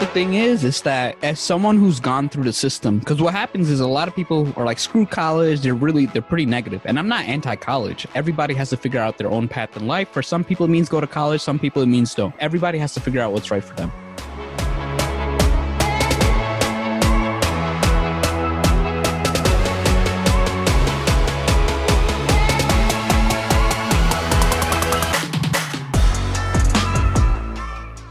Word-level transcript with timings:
the 0.00 0.06
thing 0.06 0.32
is, 0.32 0.64
is 0.64 0.80
that 0.82 1.14
as 1.22 1.38
someone 1.38 1.78
who's 1.78 2.00
gone 2.00 2.30
through 2.30 2.44
the 2.44 2.54
system, 2.54 3.00
because 3.00 3.20
what 3.20 3.34
happens 3.34 3.68
is 3.68 3.80
a 3.80 3.86
lot 3.86 4.08
of 4.08 4.16
people 4.16 4.50
are 4.56 4.64
like, 4.64 4.78
screw 4.78 5.04
college. 5.04 5.60
They're 5.60 5.74
really, 5.74 6.06
they're 6.06 6.22
pretty 6.22 6.46
negative. 6.46 6.80
And 6.86 6.98
I'm 6.98 7.06
not 7.06 7.26
anti 7.26 7.54
college. 7.56 8.06
Everybody 8.14 8.54
has 8.54 8.70
to 8.70 8.78
figure 8.78 8.98
out 8.98 9.18
their 9.18 9.30
own 9.30 9.46
path 9.46 9.76
in 9.76 9.86
life. 9.86 10.08
For 10.08 10.22
some 10.22 10.42
people, 10.42 10.64
it 10.64 10.70
means 10.70 10.88
go 10.88 11.02
to 11.02 11.06
college. 11.06 11.42
Some 11.42 11.58
people, 11.58 11.82
it 11.82 11.86
means 11.86 12.14
don't. 12.14 12.34
Everybody 12.40 12.78
has 12.78 12.94
to 12.94 13.00
figure 13.00 13.20
out 13.20 13.32
what's 13.32 13.50
right 13.50 13.62
for 13.62 13.74
them. 13.74 13.92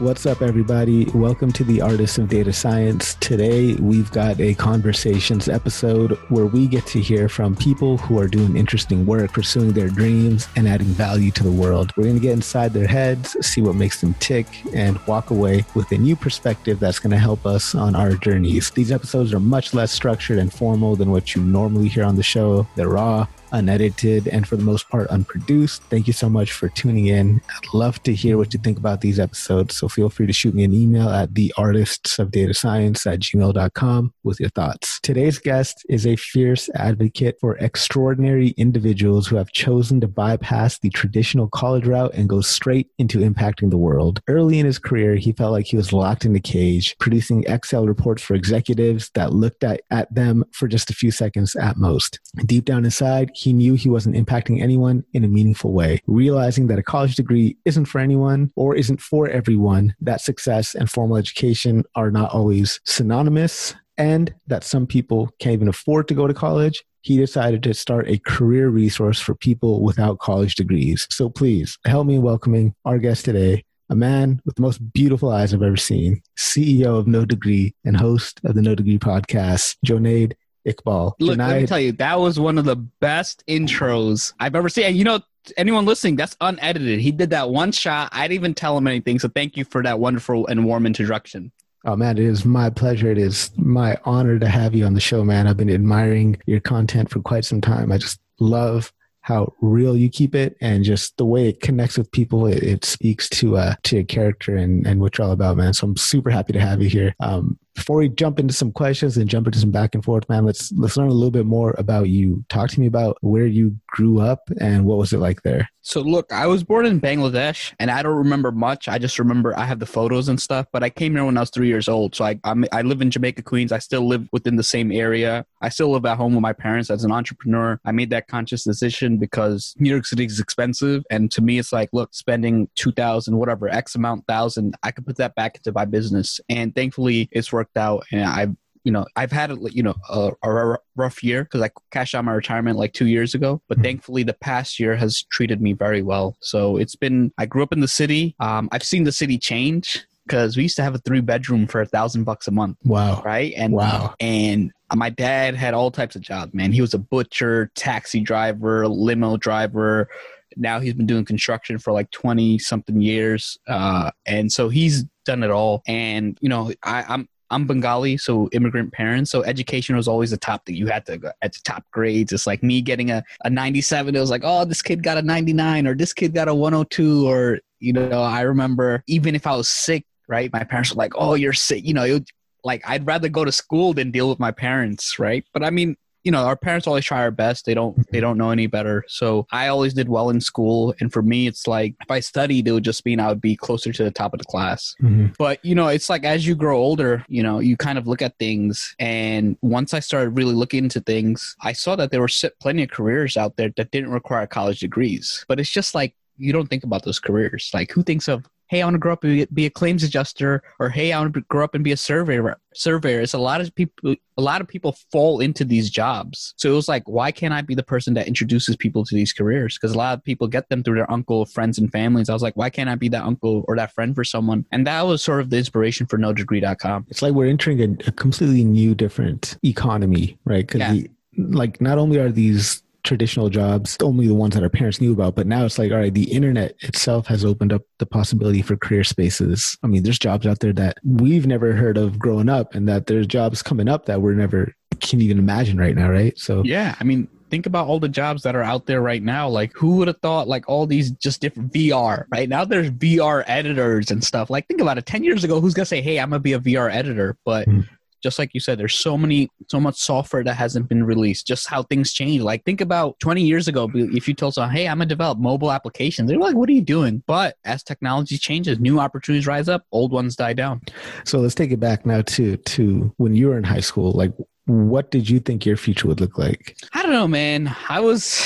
What's 0.00 0.24
up, 0.24 0.40
everybody? 0.40 1.04
Welcome 1.14 1.52
to 1.52 1.62
the 1.62 1.82
Artists 1.82 2.16
of 2.16 2.30
Data 2.30 2.54
Science. 2.54 3.16
Today, 3.16 3.74
we've 3.74 4.10
got 4.12 4.40
a 4.40 4.54
conversations 4.54 5.46
episode 5.46 6.12
where 6.30 6.46
we 6.46 6.66
get 6.68 6.86
to 6.86 7.00
hear 7.02 7.28
from 7.28 7.54
people 7.54 7.98
who 7.98 8.18
are 8.18 8.26
doing 8.26 8.56
interesting 8.56 9.04
work, 9.04 9.34
pursuing 9.34 9.72
their 9.72 9.90
dreams, 9.90 10.48
and 10.56 10.66
adding 10.66 10.86
value 10.86 11.30
to 11.32 11.42
the 11.42 11.52
world. 11.52 11.92
We're 11.98 12.04
going 12.04 12.16
to 12.16 12.22
get 12.22 12.32
inside 12.32 12.72
their 12.72 12.86
heads, 12.86 13.36
see 13.46 13.60
what 13.60 13.74
makes 13.74 14.00
them 14.00 14.14
tick, 14.20 14.46
and 14.72 14.98
walk 15.06 15.32
away 15.32 15.66
with 15.74 15.92
a 15.92 15.98
new 15.98 16.16
perspective 16.16 16.80
that's 16.80 16.98
going 16.98 17.10
to 17.10 17.18
help 17.18 17.44
us 17.44 17.74
on 17.74 17.94
our 17.94 18.12
journeys. 18.12 18.70
These 18.70 18.92
episodes 18.92 19.34
are 19.34 19.38
much 19.38 19.74
less 19.74 19.92
structured 19.92 20.38
and 20.38 20.50
formal 20.50 20.96
than 20.96 21.10
what 21.10 21.34
you 21.34 21.42
normally 21.42 21.88
hear 21.88 22.04
on 22.04 22.16
the 22.16 22.22
show. 22.22 22.66
They're 22.74 22.88
raw, 22.88 23.26
unedited, 23.52 24.28
and 24.28 24.46
for 24.46 24.56
the 24.56 24.62
most 24.62 24.88
part, 24.88 25.08
unproduced. 25.08 25.82
Thank 25.84 26.06
you 26.06 26.12
so 26.12 26.28
much 26.28 26.52
for 26.52 26.68
tuning 26.68 27.06
in. 27.06 27.40
I'd 27.48 27.74
love 27.74 28.02
to 28.04 28.14
hear 28.14 28.36
what 28.36 28.52
you 28.52 28.60
think 28.60 28.78
about 28.78 29.00
these 29.00 29.18
episodes. 29.18 29.76
So 29.76 29.88
feel 29.88 30.08
free 30.08 30.26
to 30.26 30.32
shoot 30.32 30.54
me 30.54 30.64
an 30.64 30.74
email 30.74 31.08
at 31.08 31.32
theartistsofdatascience 31.34 33.06
at 33.10 33.20
gmail.com 33.20 34.14
with 34.22 34.40
your 34.40 34.50
thoughts. 34.50 35.00
Today's 35.02 35.38
guest 35.38 35.84
is 35.88 36.06
a 36.06 36.16
fierce 36.16 36.68
advocate 36.74 37.36
for 37.40 37.56
extraordinary 37.58 38.48
individuals 38.50 39.26
who 39.26 39.36
have 39.36 39.52
chosen 39.52 40.00
to 40.00 40.08
bypass 40.08 40.78
the 40.78 40.90
traditional 40.90 41.48
college 41.48 41.86
route 41.86 42.14
and 42.14 42.28
go 42.28 42.40
straight 42.40 42.88
into 42.98 43.18
impacting 43.18 43.70
the 43.70 43.78
world. 43.78 44.20
Early 44.28 44.58
in 44.58 44.66
his 44.66 44.78
career, 44.78 45.16
he 45.16 45.32
felt 45.32 45.52
like 45.52 45.66
he 45.66 45.76
was 45.76 45.92
locked 45.92 46.24
in 46.24 46.36
a 46.36 46.40
cage, 46.40 46.96
producing 46.98 47.44
Excel 47.44 47.86
reports 47.86 48.22
for 48.22 48.34
executives 48.34 49.10
that 49.14 49.32
looked 49.32 49.64
at, 49.64 49.82
at 49.90 50.12
them 50.14 50.44
for 50.52 50.68
just 50.68 50.90
a 50.90 50.94
few 50.94 51.10
seconds 51.10 51.56
at 51.56 51.76
most. 51.76 52.20
Deep 52.46 52.64
down 52.64 52.84
inside, 52.84 53.30
he 53.40 53.54
knew 53.54 53.72
he 53.72 53.88
wasn't 53.88 54.14
impacting 54.14 54.60
anyone 54.60 55.02
in 55.14 55.24
a 55.24 55.28
meaningful 55.28 55.72
way. 55.72 55.98
Realizing 56.06 56.66
that 56.66 56.78
a 56.78 56.82
college 56.82 57.14
degree 57.14 57.56
isn't 57.64 57.86
for 57.86 57.98
anyone 57.98 58.52
or 58.54 58.76
isn't 58.76 59.00
for 59.00 59.28
everyone, 59.28 59.94
that 60.02 60.20
success 60.20 60.74
and 60.74 60.90
formal 60.90 61.16
education 61.16 61.82
are 61.94 62.10
not 62.10 62.30
always 62.34 62.80
synonymous, 62.84 63.74
and 63.96 64.34
that 64.46 64.62
some 64.62 64.86
people 64.86 65.30
can't 65.38 65.54
even 65.54 65.68
afford 65.68 66.06
to 66.08 66.14
go 66.14 66.26
to 66.26 66.34
college, 66.34 66.84
he 67.00 67.16
decided 67.16 67.62
to 67.62 67.72
start 67.72 68.10
a 68.10 68.18
career 68.18 68.68
resource 68.68 69.18
for 69.18 69.34
people 69.34 69.82
without 69.82 70.18
college 70.18 70.54
degrees. 70.54 71.06
So 71.10 71.30
please 71.30 71.78
help 71.86 72.06
me 72.06 72.16
in 72.16 72.22
welcoming 72.22 72.74
our 72.84 72.98
guest 72.98 73.24
today, 73.24 73.64
a 73.88 73.94
man 73.94 74.42
with 74.44 74.56
the 74.56 74.62
most 74.62 74.92
beautiful 74.92 75.30
eyes 75.30 75.54
I've 75.54 75.62
ever 75.62 75.78
seen, 75.78 76.20
CEO 76.38 76.98
of 76.98 77.06
No 77.06 77.24
Degree 77.24 77.74
and 77.86 77.96
host 77.96 78.40
of 78.44 78.54
the 78.54 78.62
No 78.62 78.74
Degree 78.74 78.98
podcast, 78.98 79.76
Jonaed 79.82 80.36
Iqbal. 80.66 81.14
Look, 81.18 81.36
Jonaed, 81.36 81.48
let 81.48 81.60
me 81.60 81.66
tell 81.66 81.80
you, 81.80 81.92
that 81.92 82.18
was 82.18 82.38
one 82.38 82.58
of 82.58 82.64
the 82.64 82.76
best 82.76 83.44
intros 83.48 84.32
I've 84.38 84.54
ever 84.54 84.68
seen. 84.68 84.84
And 84.84 84.96
you 84.96 85.04
know, 85.04 85.20
anyone 85.56 85.86
listening, 85.86 86.16
that's 86.16 86.36
unedited. 86.40 87.00
He 87.00 87.12
did 87.12 87.30
that 87.30 87.50
one 87.50 87.72
shot. 87.72 88.10
I 88.12 88.28
didn't 88.28 88.34
even 88.34 88.54
tell 88.54 88.76
him 88.76 88.86
anything. 88.86 89.18
So 89.18 89.28
thank 89.28 89.56
you 89.56 89.64
for 89.64 89.82
that 89.82 89.98
wonderful 89.98 90.46
and 90.46 90.64
warm 90.64 90.86
introduction. 90.86 91.52
Oh 91.84 91.96
man, 91.96 92.18
it 92.18 92.24
is 92.24 92.44
my 92.44 92.68
pleasure. 92.68 93.10
It 93.10 93.18
is 93.18 93.50
my 93.56 93.96
honor 94.04 94.38
to 94.38 94.48
have 94.48 94.74
you 94.74 94.84
on 94.84 94.92
the 94.92 95.00
show, 95.00 95.24
man. 95.24 95.46
I've 95.46 95.56
been 95.56 95.70
admiring 95.70 96.38
your 96.46 96.60
content 96.60 97.10
for 97.10 97.20
quite 97.20 97.44
some 97.46 97.62
time. 97.62 97.90
I 97.90 97.96
just 97.96 98.20
love 98.38 98.92
how 99.22 99.52
real 99.60 99.96
you 99.96 100.08
keep 100.08 100.34
it 100.34 100.56
and 100.60 100.82
just 100.82 101.16
the 101.16 101.24
way 101.24 101.48
it 101.48 101.60
connects 101.60 101.96
with 101.96 102.10
people. 102.10 102.46
It, 102.46 102.62
it 102.62 102.84
speaks 102.84 103.28
to 103.30 103.56
uh 103.56 103.74
to 103.84 103.96
your 103.96 104.04
character 104.04 104.56
and 104.56 104.86
and 104.86 105.00
what 105.00 105.16
you're 105.16 105.26
all 105.26 105.32
about, 105.32 105.56
man. 105.56 105.72
So 105.72 105.86
I'm 105.86 105.96
super 105.96 106.30
happy 106.30 106.52
to 106.52 106.60
have 106.60 106.82
you 106.82 106.90
here. 106.90 107.14
Um, 107.20 107.58
before 107.74 107.96
we 107.96 108.08
jump 108.08 108.38
into 108.38 108.54
some 108.54 108.72
questions 108.72 109.16
and 109.16 109.28
jump 109.28 109.46
into 109.46 109.58
some 109.58 109.70
back 109.70 109.94
and 109.94 110.04
forth, 110.04 110.28
man, 110.28 110.44
let's 110.44 110.72
let's 110.72 110.96
learn 110.96 111.08
a 111.08 111.12
little 111.12 111.30
bit 111.30 111.46
more 111.46 111.74
about 111.78 112.08
you. 112.08 112.44
Talk 112.48 112.70
to 112.70 112.80
me 112.80 112.86
about 112.86 113.16
where 113.20 113.46
you 113.46 113.76
grew 113.88 114.20
up 114.20 114.48
and 114.60 114.84
what 114.84 114.98
was 114.98 115.12
it 115.12 115.18
like 115.18 115.42
there. 115.42 115.68
So 115.82 116.02
look, 116.02 116.30
I 116.30 116.46
was 116.46 116.62
born 116.62 116.84
in 116.84 117.00
Bangladesh, 117.00 117.72
and 117.80 117.90
I 117.90 118.02
don't 118.02 118.16
remember 118.16 118.52
much. 118.52 118.86
I 118.86 118.98
just 118.98 119.18
remember 119.18 119.58
I 119.58 119.64
have 119.64 119.78
the 119.78 119.86
photos 119.86 120.28
and 120.28 120.40
stuff. 120.40 120.66
But 120.72 120.82
I 120.82 120.90
came 120.90 121.14
here 121.14 121.24
when 121.24 121.38
I 121.38 121.40
was 121.40 121.50
three 121.50 121.68
years 121.68 121.88
old. 121.88 122.14
So 122.14 122.24
I 122.24 122.38
I'm, 122.44 122.64
I 122.72 122.82
live 122.82 123.00
in 123.00 123.10
Jamaica, 123.10 123.42
Queens. 123.42 123.72
I 123.72 123.78
still 123.78 124.06
live 124.06 124.28
within 124.32 124.56
the 124.56 124.62
same 124.62 124.92
area. 124.92 125.46
I 125.62 125.68
still 125.68 125.90
live 125.90 126.04
at 126.04 126.16
home 126.16 126.34
with 126.34 126.42
my 126.42 126.52
parents. 126.52 126.90
As 126.90 127.04
an 127.04 127.12
entrepreneur, 127.12 127.80
I 127.84 127.92
made 127.92 128.10
that 128.10 128.28
conscious 128.28 128.64
decision 128.64 129.16
because 129.16 129.74
New 129.78 129.90
York 129.90 130.06
City 130.06 130.24
is 130.24 130.40
expensive, 130.40 131.04
and 131.10 131.30
to 131.32 131.40
me, 131.40 131.58
it's 131.58 131.72
like, 131.72 131.88
look, 131.92 132.14
spending 132.14 132.68
two 132.74 132.92
thousand, 132.92 133.36
whatever, 133.36 133.68
X 133.68 133.94
amount 133.94 134.26
thousand, 134.26 134.74
I 134.82 134.90
could 134.90 135.06
put 135.06 135.16
that 135.16 135.34
back 135.34 135.56
into 135.56 135.72
my 135.72 135.86
business. 135.86 136.40
And 136.48 136.74
thankfully, 136.74 137.28
it's 137.32 137.52
worked 137.60 137.76
out, 137.76 138.04
and 138.12 138.24
I've 138.24 138.54
you 138.84 138.92
know, 138.92 139.04
I've 139.14 139.30
had 139.30 139.50
you 139.72 139.82
know 139.82 139.94
a, 140.08 140.30
a 140.42 140.78
rough 140.96 141.22
year 141.22 141.44
because 141.44 141.60
I 141.60 141.68
cashed 141.90 142.14
out 142.14 142.24
my 142.24 142.32
retirement 142.32 142.78
like 142.78 142.94
two 142.94 143.06
years 143.08 143.34
ago. 143.34 143.60
But 143.68 143.78
Mhm. 143.78 143.82
thankfully, 143.82 144.22
the 144.22 144.32
past 144.32 144.80
year 144.80 144.96
has 144.96 145.22
treated 145.24 145.60
me 145.60 145.74
very 145.74 146.02
well. 146.02 146.36
So 146.40 146.78
it's 146.78 146.96
been. 146.96 147.30
I 147.36 147.44
grew 147.44 147.62
up 147.62 147.72
in 147.74 147.80
the 147.80 147.88
city. 148.00 148.34
Um, 148.40 148.70
I've 148.72 148.82
seen 148.82 149.04
the 149.04 149.12
city 149.12 149.36
change 149.36 150.02
because 150.26 150.56
we 150.56 150.62
used 150.62 150.76
to 150.76 150.82
have 150.82 150.94
a 150.94 150.98
three 151.06 151.20
bedroom 151.20 151.66
for 151.66 151.82
a 151.82 151.86
thousand 151.86 152.24
bucks 152.24 152.48
a 152.48 152.52
month, 152.52 152.78
Wow. 152.84 153.20
right? 153.22 153.52
And 153.54 153.74
Wow. 153.74 154.14
and 154.18 154.72
my 154.94 155.10
dad 155.10 155.54
had 155.56 155.74
all 155.74 155.90
types 155.90 156.16
of 156.16 156.22
jobs. 156.22 156.54
Man, 156.54 156.72
he 156.72 156.80
was 156.80 156.94
a 156.94 156.98
butcher, 156.98 157.70
taxi 157.74 158.20
driver, 158.20 158.88
limo 158.88 159.36
driver. 159.36 160.08
Now 160.56 160.80
he's 160.80 160.94
been 160.94 161.06
doing 161.06 161.26
construction 161.26 161.78
for 161.78 161.92
like 161.92 162.10
twenty 162.12 162.58
something 162.58 163.02
years, 163.02 163.58
uh, 163.68 164.10
and 164.24 164.50
so 164.50 164.70
he's 164.70 165.04
done 165.26 165.42
it 165.42 165.50
all. 165.50 165.82
And 165.86 166.38
you 166.40 166.48
know, 166.48 166.72
I, 166.82 167.04
I'm 167.06 167.28
I'm 167.50 167.66
Bengali, 167.66 168.16
so 168.16 168.48
immigrant 168.52 168.92
parents. 168.92 169.30
So 169.30 169.42
education 169.42 169.96
was 169.96 170.08
always 170.08 170.30
the 170.30 170.36
top 170.36 170.66
thing. 170.66 170.76
You 170.76 170.86
had 170.86 171.04
to 171.06 171.18
go 171.18 171.32
at 171.42 171.52
the 171.52 171.60
top 171.64 171.84
grades. 171.90 172.32
It's 172.32 172.46
like 172.46 172.62
me 172.62 172.80
getting 172.80 173.10
a, 173.10 173.22
a 173.44 173.50
97. 173.50 174.14
It 174.14 174.20
was 174.20 174.30
like, 174.30 174.42
oh, 174.44 174.64
this 174.64 174.82
kid 174.82 175.02
got 175.02 175.18
a 175.18 175.22
99 175.22 175.86
or 175.86 175.94
this 175.94 176.12
kid 176.12 176.34
got 176.34 176.48
a 176.48 176.54
102. 176.54 177.28
Or, 177.28 177.58
you 177.80 177.92
know, 177.92 178.22
I 178.22 178.42
remember 178.42 179.02
even 179.06 179.34
if 179.34 179.46
I 179.46 179.56
was 179.56 179.68
sick, 179.68 180.04
right? 180.28 180.52
My 180.52 180.64
parents 180.64 180.94
were 180.94 180.98
like, 180.98 181.12
oh, 181.16 181.34
you're 181.34 181.52
sick. 181.52 181.84
You 181.84 181.94
know, 181.94 182.04
it, 182.04 182.30
like 182.64 182.82
I'd 182.86 183.06
rather 183.06 183.28
go 183.28 183.44
to 183.44 183.52
school 183.52 183.92
than 183.94 184.10
deal 184.10 184.28
with 184.28 184.38
my 184.38 184.50
parents, 184.50 185.18
right? 185.18 185.44
But 185.52 185.64
I 185.64 185.70
mean, 185.70 185.96
you 186.22 186.30
know, 186.30 186.44
our 186.44 186.56
parents 186.56 186.86
always 186.86 187.04
try 187.04 187.20
our 187.20 187.30
best. 187.30 187.64
They 187.64 187.74
don't 187.74 187.96
they 188.12 188.20
don't 188.20 188.36
know 188.36 188.50
any 188.50 188.66
better. 188.66 189.04
So 189.08 189.46
I 189.52 189.68
always 189.68 189.94
did 189.94 190.08
well 190.08 190.30
in 190.30 190.40
school. 190.40 190.94
And 191.00 191.12
for 191.12 191.22
me, 191.22 191.46
it's 191.46 191.66
like 191.66 191.94
if 192.00 192.10
I 192.10 192.20
studied, 192.20 192.68
it 192.68 192.72
would 192.72 192.84
just 192.84 193.04
mean 193.06 193.20
I 193.20 193.28
would 193.28 193.40
be 193.40 193.56
closer 193.56 193.92
to 193.92 194.04
the 194.04 194.10
top 194.10 194.34
of 194.34 194.38
the 194.38 194.44
class. 194.44 194.94
Mhm. 195.00 195.34
But 195.38 195.64
you 195.64 195.74
know, 195.74 195.88
it's 195.88 196.10
like 196.10 196.24
as 196.24 196.46
you 196.46 196.54
grow 196.54 196.78
older, 196.78 197.24
you 197.28 197.42
know, 197.42 197.58
you 197.58 197.76
kind 197.76 197.96
of 197.98 198.06
look 198.06 198.22
at 198.22 198.38
things. 198.38 198.94
And 198.98 199.56
once 199.62 199.94
I 199.94 200.00
started 200.00 200.30
really 200.30 200.54
looking 200.54 200.84
into 200.84 201.00
things, 201.00 201.56
I 201.62 201.72
saw 201.72 201.96
that 201.96 202.10
there 202.10 202.20
were 202.20 202.28
plenty 202.60 202.82
of 202.82 202.90
careers 202.90 203.36
out 203.36 203.56
there 203.56 203.70
that 203.76 203.90
didn't 203.90 204.10
require 204.10 204.46
college 204.46 204.80
degrees. 204.80 205.44
But 205.48 205.58
it's 205.58 205.70
just 205.70 205.94
like 205.94 206.14
you 206.36 206.52
don't 206.52 206.68
think 206.68 206.84
about 206.84 207.04
those 207.04 207.18
careers. 207.18 207.70
Like 207.72 207.92
who 207.92 208.02
thinks 208.02 208.28
of 208.28 208.46
Hey, 208.70 208.82
I 208.82 208.86
want 208.86 208.94
to 208.94 208.98
grow 209.00 209.14
up 209.14 209.24
and 209.24 209.52
be- 209.52 209.66
a 209.66 209.70
claims 209.70 210.04
adjuster, 210.04 210.62
or 210.78 210.90
hey, 210.90 211.10
I 211.10 211.18
want 211.20 211.34
to 211.34 211.40
grow 211.40 211.64
up 211.64 211.74
and 211.74 211.82
be 211.82 211.90
a 211.90 211.96
surveyor. 211.96 212.56
Surveyor. 212.72 213.20
It's 213.20 213.34
a 213.34 213.38
lot 213.38 213.60
of 213.60 213.74
people. 213.74 214.14
A 214.38 214.40
lot 214.42 214.60
of 214.60 214.68
people 214.68 214.96
fall 215.10 215.40
into 215.40 215.64
these 215.64 215.90
jobs. 215.90 216.54
So 216.56 216.70
it 216.70 216.74
was 216.76 216.86
like, 216.88 217.02
why 217.08 217.32
can't 217.32 217.52
I 217.52 217.62
be 217.62 217.74
the 217.74 217.82
person 217.82 218.14
that 218.14 218.28
introduces 218.28 218.76
people 218.76 219.04
to 219.06 219.14
these 219.16 219.32
careers? 219.32 219.76
Because 219.76 219.92
a 219.92 219.98
lot 219.98 220.16
of 220.16 220.22
people 220.22 220.46
get 220.46 220.68
them 220.68 220.84
through 220.84 220.94
their 220.94 221.10
uncle, 221.10 221.46
friends, 221.46 221.78
and 221.78 221.90
families. 221.90 222.28
I 222.30 222.32
was 222.32 222.42
like, 222.42 222.56
why 222.56 222.70
can't 222.70 222.88
I 222.88 222.94
be 222.94 223.08
that 223.08 223.24
uncle 223.24 223.64
or 223.66 223.74
that 223.74 223.92
friend 223.92 224.14
for 224.14 224.22
someone? 224.22 224.64
And 224.70 224.86
that 224.86 225.02
was 225.02 225.20
sort 225.20 225.40
of 225.40 225.50
the 225.50 225.58
inspiration 225.58 226.06
for 226.06 226.16
NoDegree.com. 226.16 227.06
It's 227.10 227.22
like 227.22 227.32
we're 227.34 227.46
entering 227.50 227.80
a, 227.80 228.08
a 228.08 228.12
completely 228.12 228.62
new, 228.62 228.94
different 228.94 229.58
economy, 229.64 230.38
right? 230.44 230.64
Because 230.64 230.94
Yeah. 230.94 231.08
like 231.36 231.80
not 231.80 231.98
only 231.98 232.18
are 232.20 232.30
these 232.30 232.84
traditional 233.02 233.48
jobs 233.48 233.96
only 234.02 234.26
the 234.26 234.34
ones 234.34 234.54
that 234.54 234.62
our 234.62 234.68
parents 234.68 235.00
knew 235.00 235.12
about, 235.12 235.34
but 235.34 235.46
now 235.46 235.64
it's 235.64 235.78
like, 235.78 235.92
all 235.92 235.98
right, 235.98 236.12
the 236.14 236.30
internet 236.32 236.74
itself 236.80 237.26
has 237.26 237.44
opened 237.44 237.72
up 237.72 237.82
the 237.98 238.06
possibility 238.06 238.62
for 238.62 238.76
career 238.76 239.04
spaces. 239.04 239.76
I 239.82 239.86
mean, 239.86 240.02
there's 240.02 240.18
jobs 240.18 240.46
out 240.46 240.60
there 240.60 240.72
that 240.74 240.98
we've 241.04 241.46
never 241.46 241.72
heard 241.72 241.96
of 241.96 242.18
growing 242.18 242.48
up, 242.48 242.74
and 242.74 242.88
that 242.88 243.06
there's 243.06 243.26
jobs 243.26 243.62
coming 243.62 243.88
up 243.88 244.06
that 244.06 244.22
we're 244.22 244.34
never 244.34 244.74
can 245.00 245.20
even 245.20 245.38
imagine 245.38 245.78
right 245.78 245.96
now, 245.96 246.10
right? 246.10 246.38
So 246.38 246.62
Yeah, 246.64 246.94
I 247.00 247.04
mean, 247.04 247.26
think 247.48 247.66
about 247.66 247.86
all 247.86 247.98
the 247.98 248.08
jobs 248.08 248.42
that 248.42 248.54
are 248.54 248.62
out 248.62 248.86
there 248.86 249.00
right 249.00 249.22
now. 249.22 249.48
Like, 249.48 249.72
who 249.74 249.96
would 249.96 250.08
have 250.08 250.18
thought 250.20 250.46
like 250.46 250.68
all 250.68 250.86
these 250.86 251.10
just 251.12 251.40
different 251.40 251.72
VR? 251.72 252.26
Right 252.30 252.48
now, 252.48 252.64
there's 252.64 252.90
VR 252.90 253.42
editors 253.46 254.10
and 254.10 254.22
stuff. 254.22 254.50
Like, 254.50 254.68
think 254.68 254.80
about 254.80 254.98
it. 254.98 255.06
Ten 255.06 255.24
years 255.24 255.42
ago, 255.42 255.60
who's 255.60 255.74
gonna 255.74 255.86
say, 255.86 256.00
"Hey, 256.02 256.18
I'm 256.20 256.30
gonna 256.30 256.40
be 256.40 256.52
a 256.52 256.58
VR 256.60 256.90
editor"? 256.90 257.36
But 257.44 257.66
Mhm. 257.68 257.88
Just 258.22 258.38
like 258.38 258.50
you 258.54 258.60
said, 258.60 258.78
there's 258.78 258.94
so 258.94 259.16
many, 259.16 259.50
so 259.68 259.80
much 259.80 259.98
software 259.98 260.44
that 260.44 260.54
hasn't 260.54 260.88
been 260.88 261.04
released. 261.04 261.46
Just 261.46 261.68
how 261.68 261.82
things 261.82 262.12
change. 262.12 262.42
Like 262.42 262.64
think 262.64 262.80
about 262.80 263.18
20 263.20 263.42
years 263.42 263.68
ago, 263.68 263.90
if 263.94 264.28
you 264.28 264.34
told 264.34 264.54
someone, 264.54 264.74
"Hey, 264.74 264.88
I'm 264.88 264.98
gonna 264.98 265.06
develop 265.06 265.38
mobile 265.38 265.72
applications," 265.72 266.28
they're 266.28 266.38
like, 266.38 266.54
"What 266.54 266.68
are 266.68 266.72
you 266.72 266.82
doing?" 266.82 267.22
But 267.26 267.56
as 267.64 267.82
technology 267.82 268.38
changes, 268.38 268.78
new 268.78 269.00
opportunities 269.00 269.46
rise 269.46 269.68
up, 269.68 269.84
old 269.92 270.12
ones 270.12 270.36
die 270.36 270.52
down. 270.52 270.82
So 271.24 271.38
let's 271.40 271.54
take 271.54 271.72
it 271.72 271.80
back 271.80 272.06
now 272.06 272.22
to 272.22 272.56
to 272.56 273.12
when 273.16 273.34
you 273.34 273.48
were 273.48 273.58
in 273.58 273.64
high 273.64 273.80
school. 273.80 274.12
Like, 274.12 274.32
what 274.66 275.10
did 275.10 275.28
you 275.28 275.40
think 275.40 275.66
your 275.66 275.76
future 275.76 276.08
would 276.08 276.20
look 276.20 276.38
like? 276.38 276.76
I 276.92 277.02
don't 277.02 277.12
know, 277.12 277.28
man. 277.28 277.74
I 277.88 278.00
was 278.00 278.42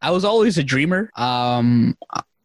I 0.00 0.10
was 0.10 0.24
always 0.24 0.58
a 0.58 0.62
dreamer. 0.62 1.10
Um, 1.16 1.96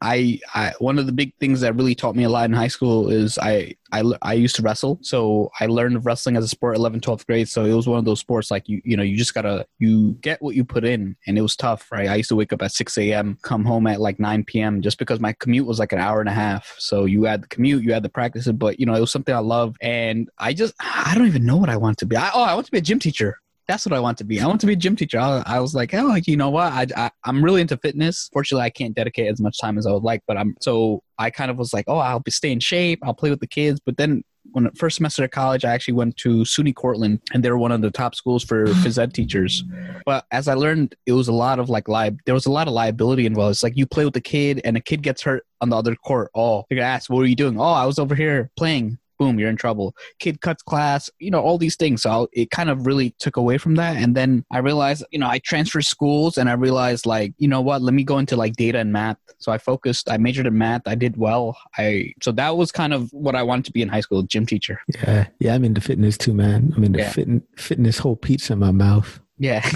I, 0.04 0.40
I 0.54 0.74
one 0.80 1.00
of 1.00 1.06
the 1.06 1.14
big 1.14 1.34
things 1.40 1.62
that 1.62 1.76
really 1.76 1.96
taught 1.96 2.16
me 2.16 2.26
a 2.26 2.30
lot 2.30 2.44
in 2.44 2.54
high 2.54 2.68
school 2.68 3.10
is 3.10 3.40
I, 3.40 3.74
I, 3.94 4.04
I 4.22 4.34
used 4.34 4.58
to 4.58 4.62
wrestle. 4.62 5.00
So 5.02 5.50
I 5.62 5.68
learned 5.68 6.06
wrestling 6.06 6.36
as 6.36 6.44
a 6.44 6.48
sport 6.50 6.76
11, 6.76 7.00
12th 7.00 7.26
grade. 7.26 7.48
So 7.48 7.64
it 7.64 7.74
was 7.74 7.88
one 7.88 8.00
of 8.00 8.04
those 8.04 8.20
sports 8.20 8.52
like 8.52 8.68
you, 8.68 8.82
you 8.84 8.98
know, 8.98 9.04
you 9.04 9.16
just 9.16 9.34
gotta, 9.34 9.66
you 9.80 10.18
get 10.20 10.42
what 10.42 10.56
you 10.56 10.66
put 10.66 10.84
in 10.84 11.16
and 11.26 11.38
it 11.38 11.42
was 11.42 11.56
tough, 11.56 11.90
right? 11.90 12.10
I 12.10 12.16
used 12.16 12.28
to 12.30 12.36
wake 12.36 12.52
up 12.52 12.62
at 12.62 12.74
6 12.74 12.98
a.m., 12.98 13.38
come 13.44 13.64
home 13.64 13.88
at 13.88 14.02
like 14.02 14.20
9 14.20 14.44
p.m. 14.44 14.82
just 14.82 15.00
because 15.00 15.22
my 15.22 15.32
commute 15.32 15.66
was 15.66 15.80
like 15.80 15.94
an 15.94 16.00
hour 16.00 16.20
and 16.20 16.28
a 16.28 16.34
half. 16.34 16.76
So 16.80 17.06
you 17.06 17.24
had 17.24 17.44
the 17.44 17.48
commute, 17.48 17.84
you 17.84 17.94
had 17.94 18.04
the 18.04 18.10
practices, 18.10 18.52
but 18.52 18.82
you 18.82 18.86
know, 18.86 18.96
it 18.96 19.00
was 19.00 19.12
something 19.12 19.34
I 19.34 19.40
love. 19.40 19.78
And 19.80 20.30
I 20.38 20.54
just, 20.54 20.74
I 20.82 21.14
don't 21.16 21.28
even 21.28 21.46
know 21.46 21.56
what 21.56 21.70
I 21.70 21.78
want 21.78 21.98
to 22.00 22.06
be. 22.06 22.18
I, 22.18 22.30
oh, 22.34 22.44
I 22.44 22.56
want 22.56 22.66
to 22.66 22.72
be 22.74 22.80
a 22.80 22.82
gym 22.82 23.00
teacher 23.00 23.40
that's 23.68 23.86
what 23.86 23.94
I 23.94 24.00
want 24.00 24.18
to 24.18 24.24
be. 24.24 24.42
I 24.42 24.48
want 24.48 24.62
to 24.62 24.68
be 24.68 24.74
a 24.74 24.78
gym 24.78 24.96
teacher. 24.96 25.20
I, 25.20 25.42
I 25.46 25.60
was 25.60 25.74
like, 25.74 25.94
oh, 25.94 26.16
you 26.26 26.38
know 26.38 26.50
what? 26.50 26.72
I, 26.72 26.88
I 26.96 27.12
I'm 27.24 27.44
really 27.44 27.62
into 27.62 27.78
fitness. 27.78 28.30
Fortunately, 28.34 28.66
I 28.66 28.70
can't 28.70 28.96
dedicate 28.96 29.32
as 29.32 29.40
much 29.40 29.58
time 29.60 29.78
as 29.78 29.86
I 29.88 29.92
would 29.92 30.04
like, 30.04 30.22
but 30.28 30.38
I'm 30.38 30.56
so 30.62 31.02
I 31.18 31.30
kind 31.30 31.50
of 31.50 31.58
was 31.58 31.74
like, 31.74 31.86
oh, 31.88 31.98
I'll 31.98 32.20
be 32.20 32.32
stay 32.32 32.52
in 32.52 32.60
shape. 32.60 33.00
I'll 33.04 33.14
play 33.14 33.30
with 33.30 33.40
the 33.40 33.48
kids. 33.48 33.80
But 33.86 33.98
then 33.98 34.24
when 34.52 34.70
first 34.72 34.98
semester 34.98 35.24
of 35.24 35.32
college, 35.32 35.64
I 35.64 35.74
actually 35.74 35.94
went 35.94 36.18
to 36.18 36.44
SUNY 36.44 36.76
Cortland, 36.76 37.22
and 37.34 37.44
they're 37.44 37.58
one 37.58 37.72
of 37.72 37.82
the 37.82 37.92
top 37.92 38.16
schools 38.16 38.44
for 38.44 38.66
phys 38.84 39.02
ed 39.02 39.14
teachers. 39.14 39.64
But 40.06 40.26
as 40.32 40.48
I 40.48 40.56
learned, 40.56 40.96
it 41.06 41.14
was 41.14 41.28
a 41.28 41.34
lot 41.34 41.60
of 41.60 41.70
like 41.70 41.88
li- 41.88 42.18
there 42.26 42.34
was 42.34 42.46
a 42.46 42.52
lot 42.52 42.68
of 42.68 42.74
liability 42.74 43.26
involved. 43.26 43.54
It's 43.54 43.64
like 43.64 43.78
you 43.78 43.86
play 43.86 44.06
with 44.06 44.14
the 44.14 44.22
kid, 44.22 44.62
and 44.66 44.76
the 44.76 44.82
kid 44.82 45.02
gets 45.02 45.22
hurt 45.22 45.46
on 45.62 45.70
the 45.70 45.78
other 45.78 45.96
court. 45.96 46.32
Oh, 46.36 46.66
you're 46.70 46.80
gonna 46.80 46.88
ask, 46.90 47.10
what 47.10 47.18
were 47.18 47.26
you 47.26 47.36
doing? 47.36 47.60
Oh, 47.60 47.64
I 47.64 47.86
was 47.86 48.00
over 48.00 48.16
here 48.16 48.52
playing 48.58 48.98
boom, 49.24 49.40
you're 49.40 49.50
in 49.50 49.56
trouble. 49.56 49.96
Kid 50.20 50.42
cuts 50.42 50.62
class, 50.64 51.10
you 51.20 51.32
know, 51.32 51.40
all 51.40 51.58
these 51.58 51.78
things. 51.78 52.02
So 52.02 52.28
it 52.34 52.52
kind 52.52 52.70
of 52.70 52.86
really 52.86 53.16
took 53.20 53.38
away 53.38 53.58
from 53.58 53.76
that. 53.76 53.96
And 53.96 54.16
then 54.16 54.44
I 54.52 54.58
realized, 54.58 55.06
you 55.12 55.20
know, 55.20 55.28
I 55.28 55.40
transferred 55.40 55.86
schools 55.86 56.38
and 56.38 56.50
I 56.50 56.54
realized, 56.54 57.06
like, 57.06 57.34
you 57.38 57.48
know 57.48 57.62
what, 57.62 57.82
let 57.82 57.94
me 57.94 58.04
go 58.04 58.18
into 58.18 58.36
like 58.36 58.54
data 58.54 58.80
and 58.80 58.92
math. 58.92 59.18
So 59.38 59.52
I 59.52 59.58
focused, 59.58 60.10
I 60.10 60.18
majored 60.18 60.46
in 60.46 60.58
math. 60.58 60.82
I 60.86 60.96
did 60.96 61.16
well. 61.16 61.58
I, 61.78 62.14
so 62.22 62.34
that 62.34 62.58
was 62.58 62.72
kind 62.72 62.94
of 62.94 63.12
what 63.14 63.36
I 63.36 63.44
wanted 63.44 63.66
to 63.66 63.72
be 63.72 63.82
in 63.82 63.88
high 63.88 64.02
school, 64.02 64.24
gym 64.24 64.46
teacher. 64.46 64.82
Yeah. 64.94 65.28
Yeah. 65.40 65.56
I'm 65.56 65.64
into 65.64 65.80
fitness 65.80 66.18
too, 66.18 66.34
man. 66.34 66.74
I'm 66.76 66.84
into 66.84 67.00
yeah. 67.00 67.12
fit, 67.12 67.30
fitness 67.56 67.98
whole 67.98 68.18
pizza 68.18 68.54
in 68.54 68.60
my 68.60 68.72
mouth. 68.72 69.20
Yeah. 69.40 69.62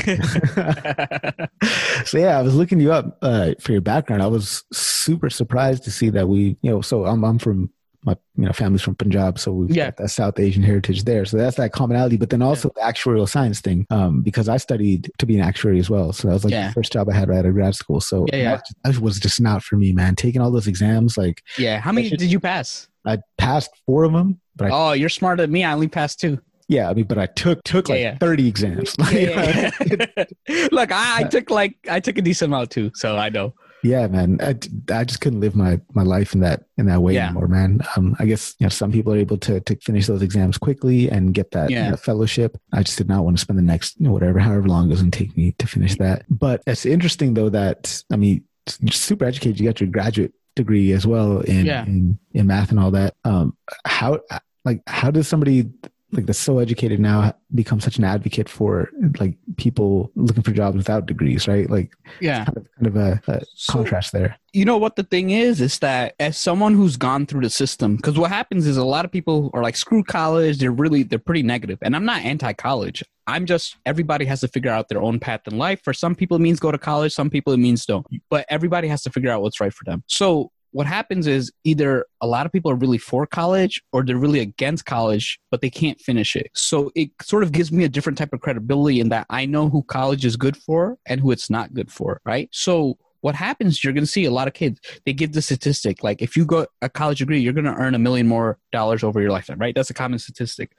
so 2.05 2.19
yeah, 2.19 2.37
I 2.37 2.41
was 2.41 2.55
looking 2.55 2.79
you 2.79 2.93
up 2.93 3.17
uh, 3.23 3.53
for 3.59 3.71
your 3.71 3.81
background. 3.81 4.21
I 4.21 4.27
was 4.27 4.63
super 4.71 5.31
surprised 5.31 5.83
to 5.85 5.91
see 5.91 6.09
that 6.09 6.29
we, 6.29 6.57
you 6.61 6.71
know, 6.71 6.81
so 6.81 7.05
I'm 7.05 7.25
I'm 7.25 7.39
from 7.39 7.71
my 8.07 8.15
you 8.35 8.45
know 8.45 8.53
family's 8.53 8.81
from 8.81 8.95
Punjab, 8.95 9.37
so 9.37 9.51
we've 9.51 9.75
yeah. 9.75 9.87
got 9.87 9.97
that 9.97 10.09
South 10.09 10.39
Asian 10.39 10.63
heritage 10.63 11.03
there. 11.03 11.25
So 11.25 11.37
that's 11.37 11.57
that 11.57 11.73
commonality. 11.73 12.17
But 12.17 12.31
then 12.31 12.41
also 12.41 12.71
yeah. 12.75 12.87
the 12.87 12.93
actuarial 12.93 13.29
science 13.29 13.61
thing, 13.61 13.85
um, 13.91 14.21
because 14.21 14.49
I 14.49 14.57
studied 14.57 15.11
to 15.19 15.25
be 15.25 15.35
an 15.35 15.41
actuary 15.41 15.77
as 15.79 15.89
well. 15.89 16.13
So 16.13 16.27
that 16.27 16.33
was 16.33 16.45
like 16.45 16.53
yeah. 16.53 16.69
the 16.69 16.73
first 16.73 16.93
job 16.93 17.09
I 17.09 17.13
had 17.13 17.29
right 17.29 17.39
out 17.39 17.45
of 17.45 17.53
grad 17.53 17.75
school. 17.75 18.01
So 18.01 18.25
yeah, 18.31 18.61
that 18.83 18.97
was 18.97 19.19
just 19.19 19.39
not 19.39 19.61
for 19.61 19.75
me, 19.75 19.91
man. 19.91 20.15
Taking 20.15 20.41
all 20.41 20.49
those 20.49 20.67
exams, 20.67 21.17
like 21.17 21.43
yeah. 21.57 21.79
How 21.79 21.91
many 21.91 22.09
did 22.09 22.31
you 22.31 22.39
pass? 22.39 22.87
I 23.05 23.19
passed 23.37 23.69
four 23.85 24.05
of 24.05 24.13
them. 24.13 24.39
But 24.55 24.71
I, 24.71 24.89
oh, 24.89 24.91
you're 24.93 25.09
smarter 25.09 25.43
than 25.43 25.51
me. 25.51 25.63
I 25.63 25.73
only 25.73 25.87
passed 25.87 26.19
two. 26.19 26.39
Yeah, 26.69 26.89
I 26.89 26.93
mean, 26.93 27.05
but 27.05 27.17
I 27.17 27.27
took 27.27 27.63
took 27.63 27.87
like 27.89 27.99
yeah, 27.99 28.17
30 28.17 28.47
exams. 28.47 28.95
Yeah, 29.11 29.71
Look, 30.71 30.91
I, 30.91 31.19
I, 31.19 31.23
took 31.23 31.49
like 31.49 31.77
I 31.89 31.99
took 31.99 32.17
a 32.17 32.21
decent 32.21 32.49
amount 32.49 32.71
too, 32.71 32.91
so 32.93 33.15
I 33.15 33.29
know 33.29 33.53
yeah 33.87 34.07
man. 34.07 34.37
I, 34.41 34.55
I 34.93 35.03
just 35.03 35.21
couldn't 35.21 35.39
live 35.39 35.55
my 35.55 35.79
my 35.93 36.03
life 36.03 36.33
in 36.33 36.41
that 36.41 36.65
in 36.77 36.85
that 36.87 37.01
way 37.01 37.13
yeah. 37.13 37.25
anymore 37.25 37.47
man. 37.47 37.81
Um 37.95 38.15
i 38.19 38.25
guess 38.25 38.55
you 38.59 38.65
know 38.65 38.69
some 38.69 38.91
people 38.91 39.13
are 39.13 39.17
able 39.17 39.37
to 39.39 39.59
to 39.61 39.75
finish 39.77 40.07
those 40.07 40.21
exams 40.21 40.57
quickly 40.57 41.09
and 41.09 41.33
get 41.33 41.51
that 41.51 41.69
yeah. 41.69 41.85
you 41.85 41.91
know, 41.91 41.97
fellowship. 41.97 42.57
I 42.73 42.83
just 42.83 42.97
did 42.97 43.07
not 43.07 43.23
want 43.23 43.37
to 43.37 43.41
spend 43.41 43.59
the 43.59 43.63
next 43.63 43.99
you 43.99 44.05
know, 44.05 44.11
whatever 44.11 44.39
however 44.39 44.67
long 44.67 44.87
it 44.87 44.89
was 44.89 45.01
going 45.01 45.11
to 45.11 45.17
take 45.17 45.35
me 45.37 45.53
to 45.59 45.67
finish 45.67 45.95
that. 45.97 46.25
But 46.29 46.61
it's 46.67 46.85
interesting 46.85 47.33
though 47.33 47.49
that 47.49 48.03
i 48.11 48.15
mean 48.15 48.43
super 48.91 49.25
educated. 49.25 49.59
You 49.59 49.69
got 49.69 49.79
your 49.79 49.89
graduate 49.89 50.33
degree 50.55 50.91
as 50.91 51.07
well 51.07 51.39
in, 51.41 51.65
yeah. 51.65 51.85
in 51.85 52.19
in 52.33 52.47
math 52.47 52.71
and 52.71 52.79
all 52.79 52.91
that. 52.91 53.15
Um 53.23 53.55
how 53.85 54.19
like 54.65 54.81
how 54.87 55.11
does 55.11 55.27
somebody 55.27 55.69
like 56.11 56.25
that's 56.25 56.39
so 56.39 56.59
educated 56.59 56.99
now 56.99 57.33
become 57.53 57.81
such 57.81 57.97
an 57.97 58.03
advocate 58.05 58.47
for 58.47 58.89
like 59.19 59.37
people 59.57 60.09
looking 60.15 60.43
for 60.43 60.51
jobs 60.51 60.77
without 60.77 61.05
degrees 61.05 61.47
right? 61.47 61.69
Like 61.69 61.93
yeah. 62.21 62.45
kind 62.45 62.57
of, 62.57 62.67
kind 62.75 62.87
of 62.87 62.95
a, 62.95 63.21
a 63.27 63.45
so, 63.55 63.73
contrast 63.73 64.13
there. 64.13 64.37
you 64.53 64.63
know 64.63 64.77
what 64.77 64.95
the 64.95 65.03
thing 65.03 65.31
is? 65.31 65.59
Is 65.59 65.79
that 65.79 66.15
as 66.19 66.37
someone 66.37 66.75
who's 66.75 66.95
gone 66.95 67.25
through 67.25 67.41
the 67.41 67.49
system 67.49 67.97
because 67.97 68.17
what 68.17 68.31
happens 68.31 68.67
is 68.67 68.77
a 68.77 68.85
lot 68.85 69.03
of 69.03 69.11
people 69.11 69.51
are 69.53 69.61
like 69.61 69.75
screw 69.75 70.03
college 70.03 70.59
they're 70.59 70.71
really 70.71 71.03
they're 71.03 71.19
pretty 71.19 71.43
negative. 71.43 71.79
And 71.81 71.95
i'm 71.95 72.05
not 72.05 72.21
anti-college. 72.21 73.03
I'm 73.29 73.45
just 73.45 73.75
everybody 73.85 74.23
has 74.25 74.39
to 74.41 74.47
figure 74.47 74.71
out 74.71 74.87
their 74.87 75.01
own 75.01 75.19
path 75.19 75.41
in 75.45 75.57
life. 75.57 75.81
For 75.83 75.93
some 75.93 76.15
people 76.15 76.37
it 76.37 76.41
means 76.41 76.61
go 76.61 76.71
to 76.71 76.77
college. 76.77 77.13
Some 77.13 77.29
people 77.29 77.51
it 77.51 77.57
means 77.57 77.85
don't. 77.85 78.07
But 78.29 78.45
everybody 78.49 78.87
has 78.87 79.01
to 79.03 79.09
figure 79.09 79.29
out 79.29 79.41
what's 79.41 79.59
right 79.59 79.73
for 79.73 79.83
them. 79.83 80.03
So 80.07 80.51
what 80.71 80.85
happens 80.87 81.27
is 81.27 81.51
either 81.63 82.05
a 82.21 82.27
lot 82.27 82.45
of 82.45 82.51
people 82.51 82.69
are 82.71 82.75
really 82.75 82.97
for 82.97 83.25
college 83.25 83.81
or 83.91 84.03
they're 84.03 84.17
really 84.17 84.39
against 84.39 84.85
college, 84.85 85.39
but 85.49 85.61
they 85.61 85.69
can't 85.69 85.99
finish 85.99 86.35
it. 86.35 86.51
So 86.53 86.91
it 86.95 87.11
sort 87.21 87.43
of 87.43 87.51
gives 87.51 87.71
me 87.71 87.83
a 87.83 87.89
different 87.89 88.17
type 88.17 88.33
of 88.33 88.41
credibility 88.41 88.99
in 88.99 89.09
that 89.09 89.25
I 89.29 89.45
know 89.45 89.69
who 89.69 89.83
college 89.83 90.25
is 90.25 90.35
good 90.35 90.57
for 90.57 90.97
and 91.05 91.21
who 91.21 91.31
it's 91.31 91.49
not 91.49 91.73
good 91.73 91.91
for, 91.91 92.21
right? 92.25 92.49
So 92.51 92.97
what 93.21 93.35
happens 93.35 93.83
you're 93.83 93.93
going 93.93 94.03
to 94.03 94.09
see 94.09 94.25
a 94.25 94.31
lot 94.31 94.47
of 94.47 94.53
kids 94.53 94.79
they 95.05 95.11
give 95.11 95.33
the 95.33 95.41
statistic 95.41 96.03
like 96.03 96.21
if 96.21 96.37
you 96.37 96.45
go 96.45 96.67
a 96.81 96.87
college 96.87 97.17
degree 97.17 97.39
you're 97.39 97.51
going 97.51 97.65
to 97.65 97.73
earn 97.73 97.95
a 97.95 97.99
million 97.99 98.27
more 98.27 98.59
dollars 98.71 99.03
over 99.03 99.19
your 99.19 99.31
lifetime 99.31 99.57
right 99.57 99.73
that's 99.75 99.89
a 99.89 99.93
common 99.93 100.19
statistic 100.19 100.71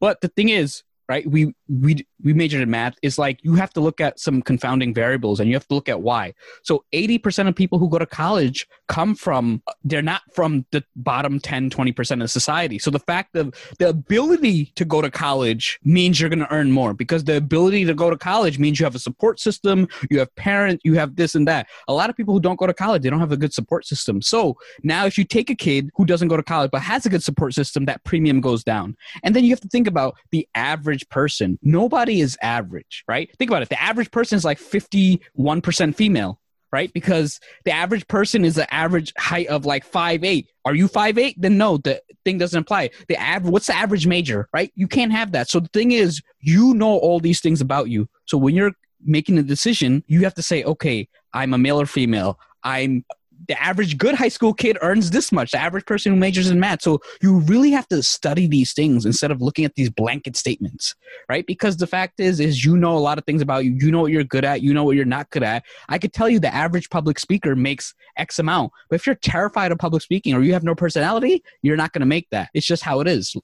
but 0.00 0.20
the 0.20 0.28
thing 0.28 0.48
is 0.48 0.82
right? 1.08 1.28
We 1.30 1.54
we 1.68 2.06
we 2.22 2.32
majored 2.32 2.62
in 2.62 2.70
math. 2.70 2.94
Is 3.02 3.18
like 3.18 3.38
you 3.42 3.54
have 3.54 3.72
to 3.74 3.80
look 3.80 4.00
at 4.00 4.18
some 4.18 4.42
confounding 4.42 4.92
variables 4.92 5.40
and 5.40 5.48
you 5.48 5.54
have 5.54 5.66
to 5.68 5.74
look 5.74 5.88
at 5.88 6.00
why. 6.00 6.34
So 6.62 6.84
80% 6.92 7.48
of 7.48 7.54
people 7.54 7.78
who 7.78 7.88
go 7.88 7.98
to 7.98 8.06
college 8.06 8.66
come 8.88 9.14
from 9.14 9.62
they're 9.84 10.02
not 10.02 10.22
from 10.32 10.66
the 10.72 10.82
bottom 10.96 11.38
10 11.40 11.70
20% 11.70 12.22
of 12.22 12.30
society. 12.30 12.78
So 12.78 12.90
the 12.90 12.98
fact 12.98 13.36
of 13.36 13.54
the 13.78 13.88
ability 13.88 14.72
to 14.76 14.84
go 14.84 15.00
to 15.00 15.10
college 15.10 15.78
means 15.84 16.20
you're 16.20 16.30
going 16.30 16.40
to 16.40 16.52
earn 16.52 16.72
more 16.72 16.94
because 16.94 17.24
the 17.24 17.36
ability 17.36 17.84
to 17.84 17.94
go 17.94 18.10
to 18.10 18.16
college 18.16 18.58
means 18.58 18.80
you 18.80 18.84
have 18.84 18.94
a 18.94 19.00
support 19.00 19.40
system 19.40 19.88
you 20.10 20.18
have 20.18 20.34
parents 20.36 20.82
you 20.84 20.94
have 20.94 21.16
this 21.16 21.34
and 21.34 21.46
that. 21.46 21.68
A 21.88 21.92
lot 21.92 22.10
of 22.10 22.16
people 22.16 22.34
who 22.34 22.40
don't 22.40 22.58
go 22.58 22.66
to 22.66 22.74
college 22.74 23.02
they 23.02 23.10
don't 23.10 23.20
have 23.20 23.32
a 23.32 23.36
good 23.36 23.54
support 23.54 23.86
system. 23.86 24.22
So 24.22 24.56
now 24.82 25.06
if 25.06 25.16
you 25.18 25.24
take 25.24 25.50
a 25.50 25.54
kid 25.54 25.90
who 25.94 26.04
doesn't 26.04 26.28
go 26.28 26.36
to 26.36 26.42
college 26.42 26.70
but 26.70 26.82
has 26.82 27.06
a 27.06 27.08
good 27.08 27.22
support 27.22 27.54
system 27.54 27.84
that 27.84 28.02
premium 28.04 28.40
goes 28.40 28.64
down. 28.64 28.96
And 29.22 29.34
then 29.34 29.44
you 29.44 29.50
have 29.50 29.60
to 29.60 29.68
think 29.68 29.86
about 29.86 30.16
the 30.30 30.48
average 30.54 30.95
person 31.08 31.58
nobody 31.62 32.20
is 32.20 32.38
average 32.40 33.04
right 33.08 33.30
think 33.38 33.50
about 33.50 33.62
it 33.62 33.68
the 33.68 33.82
average 33.82 34.10
person 34.10 34.36
is 34.36 34.44
like 34.44 34.58
51% 34.58 35.94
female 35.94 36.40
right? 36.72 36.92
Because 36.92 37.40
the 37.64 37.70
average 37.70 38.06
person 38.08 38.44
is 38.44 38.56
the 38.56 38.72
average 38.74 39.12
height 39.16 39.46
of 39.46 39.64
like 39.64 39.84
five 39.84 40.24
eight. 40.24 40.50
Are 40.64 40.74
you 40.74 40.88
five 40.88 41.16
eight? 41.16 41.40
Then 41.40 41.56
no, 41.56 41.78
the 41.78 42.02
thing 42.24 42.38
doesn't 42.38 42.60
apply. 42.60 42.90
The 43.08 43.18
average, 43.18 43.52
what's 43.52 43.68
the 43.68 43.74
average 43.74 44.06
major, 44.06 44.48
right? 44.52 44.70
You 44.74 44.88
can't 44.88 45.12
have 45.12 45.32
that. 45.32 45.48
So 45.48 45.60
the 45.60 45.68
thing 45.68 45.92
is, 45.92 46.20
you 46.40 46.74
know 46.74 46.98
all 46.98 47.20
these 47.20 47.40
things 47.40 47.60
about 47.60 47.88
you. 47.88 48.08
So 48.26 48.36
when 48.36 48.54
you're 48.54 48.72
making 49.02 49.38
a 49.38 49.42
decision, 49.42 50.02
you 50.06 50.24
have 50.24 50.34
to 50.34 50.42
say, 50.42 50.64
okay, 50.64 51.08
I'm 51.32 51.54
a 51.54 51.58
male 51.58 51.80
or 51.80 51.86
female. 51.86 52.38
I'm 52.62 53.04
the 53.48 53.60
average 53.62 53.98
good 53.98 54.14
high 54.14 54.28
school 54.28 54.54
kid 54.54 54.78
earns 54.82 55.10
this 55.10 55.32
much. 55.32 55.52
The 55.52 55.58
average 55.58 55.86
person 55.86 56.12
who 56.12 56.18
majors 56.18 56.50
in 56.50 56.60
math. 56.60 56.82
So 56.82 57.00
you 57.22 57.38
really 57.40 57.70
have 57.70 57.88
to 57.88 58.02
study 58.02 58.46
these 58.46 58.72
things 58.72 59.04
instead 59.04 59.30
of 59.30 59.40
looking 59.40 59.64
at 59.64 59.74
these 59.74 59.90
blanket 59.90 60.36
statements 60.36 60.94
right? 61.28 61.46
Because 61.46 61.76
the 61.76 61.86
fact 61.86 62.20
is 62.20 62.40
is 62.40 62.64
you 62.64 62.76
know 62.76 62.96
a 62.96 63.00
lot 63.00 63.18
of 63.18 63.24
things 63.24 63.42
about 63.42 63.64
you. 63.64 63.72
You 63.72 63.90
know 63.90 64.00
what 64.00 64.12
you're 64.12 64.24
good 64.24 64.44
at. 64.44 64.62
You 64.62 64.74
know 64.74 64.84
what 64.84 64.96
you're 64.96 65.04
not 65.04 65.30
good 65.30 65.42
at. 65.42 65.64
I 65.88 65.98
could 65.98 66.12
tell 66.12 66.28
you 66.28 66.38
the 66.38 66.54
average 66.54 66.90
public 66.90 67.18
speaker 67.18 67.56
makes 67.56 67.94
x 68.16 68.38
amount. 68.38 68.72
But 68.88 68.96
if 68.96 69.06
you're 69.06 69.16
terrified 69.16 69.72
of 69.72 69.78
public 69.78 70.02
speaking 70.02 70.34
or 70.34 70.42
you 70.42 70.52
have 70.52 70.64
no 70.64 70.74
personality 70.74 71.42
you're 71.62 71.76
not 71.76 71.92
going 71.92 72.00
to 72.00 72.06
make 72.06 72.28
that. 72.30 72.50
It's 72.54 72.66
just 72.66 72.82
how 72.82 73.00
it 73.00 73.08
is. 73.08 73.34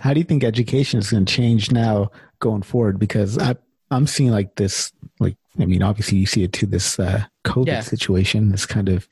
How 0.00 0.12
do 0.12 0.20
you 0.20 0.24
think 0.24 0.44
education 0.44 0.98
is 0.98 1.10
going 1.10 1.24
to 1.24 1.32
change 1.32 1.70
now 1.70 2.10
going 2.38 2.62
forward? 2.62 2.98
Because 2.98 3.38
i 3.38 3.54
i'm 3.90 4.06
seeing 4.06 4.30
like 4.30 4.54
this 4.56 4.92
like 5.20 5.36
I 5.60 5.66
mean, 5.66 5.82
obviously 5.82 6.18
you 6.18 6.26
see 6.26 6.42
it 6.42 6.52
to 6.54 6.66
this 6.66 6.98
uh, 6.98 7.24
COVID 7.44 7.66
yeah. 7.66 7.80
situation. 7.80 8.50
This 8.50 8.66
kind 8.66 8.88
of 8.88 9.08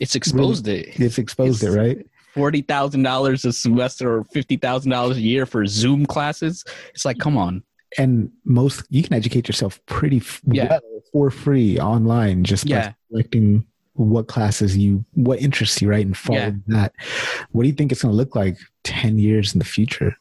it's 0.00 0.14
exposed 0.14 0.66
really, 0.66 0.80
it. 0.80 1.00
It's 1.00 1.18
exposed 1.18 1.62
it's, 1.62 1.74
it, 1.74 1.78
right? 1.78 2.06
Forty 2.34 2.62
thousand 2.62 3.02
dollars 3.02 3.44
a 3.44 3.52
semester 3.52 4.18
or 4.18 4.24
fifty 4.24 4.56
thousand 4.56 4.90
dollars 4.90 5.16
a 5.16 5.22
year 5.22 5.46
for 5.46 5.66
Zoom 5.66 6.06
classes. 6.06 6.64
It's 6.94 7.04
like, 7.04 7.18
come 7.18 7.36
on. 7.36 7.62
And 7.98 8.30
most 8.44 8.84
you 8.88 9.02
can 9.02 9.14
educate 9.14 9.48
yourself 9.48 9.84
pretty 9.86 10.22
yeah. 10.46 10.68
well 10.68 10.80
for 11.12 11.30
free 11.30 11.78
online 11.78 12.44
just 12.44 12.66
yeah. 12.66 12.90
by 12.90 12.94
selecting 13.10 13.66
what 13.94 14.28
classes 14.28 14.76
you, 14.76 15.04
what 15.14 15.40
interests 15.40 15.82
you, 15.82 15.90
right? 15.90 16.06
And 16.06 16.16
follow 16.16 16.38
Yeah. 16.38 16.52
that. 16.68 16.94
What 17.50 17.62
do 17.62 17.68
you 17.68 17.74
think 17.74 17.92
it's 17.92 18.02
going 18.02 18.12
to 18.12 18.16
look 18.16 18.34
like 18.34 18.56
10 18.84 19.18
years 19.18 19.52
in 19.52 19.58
the 19.58 19.64
future? 19.64 20.16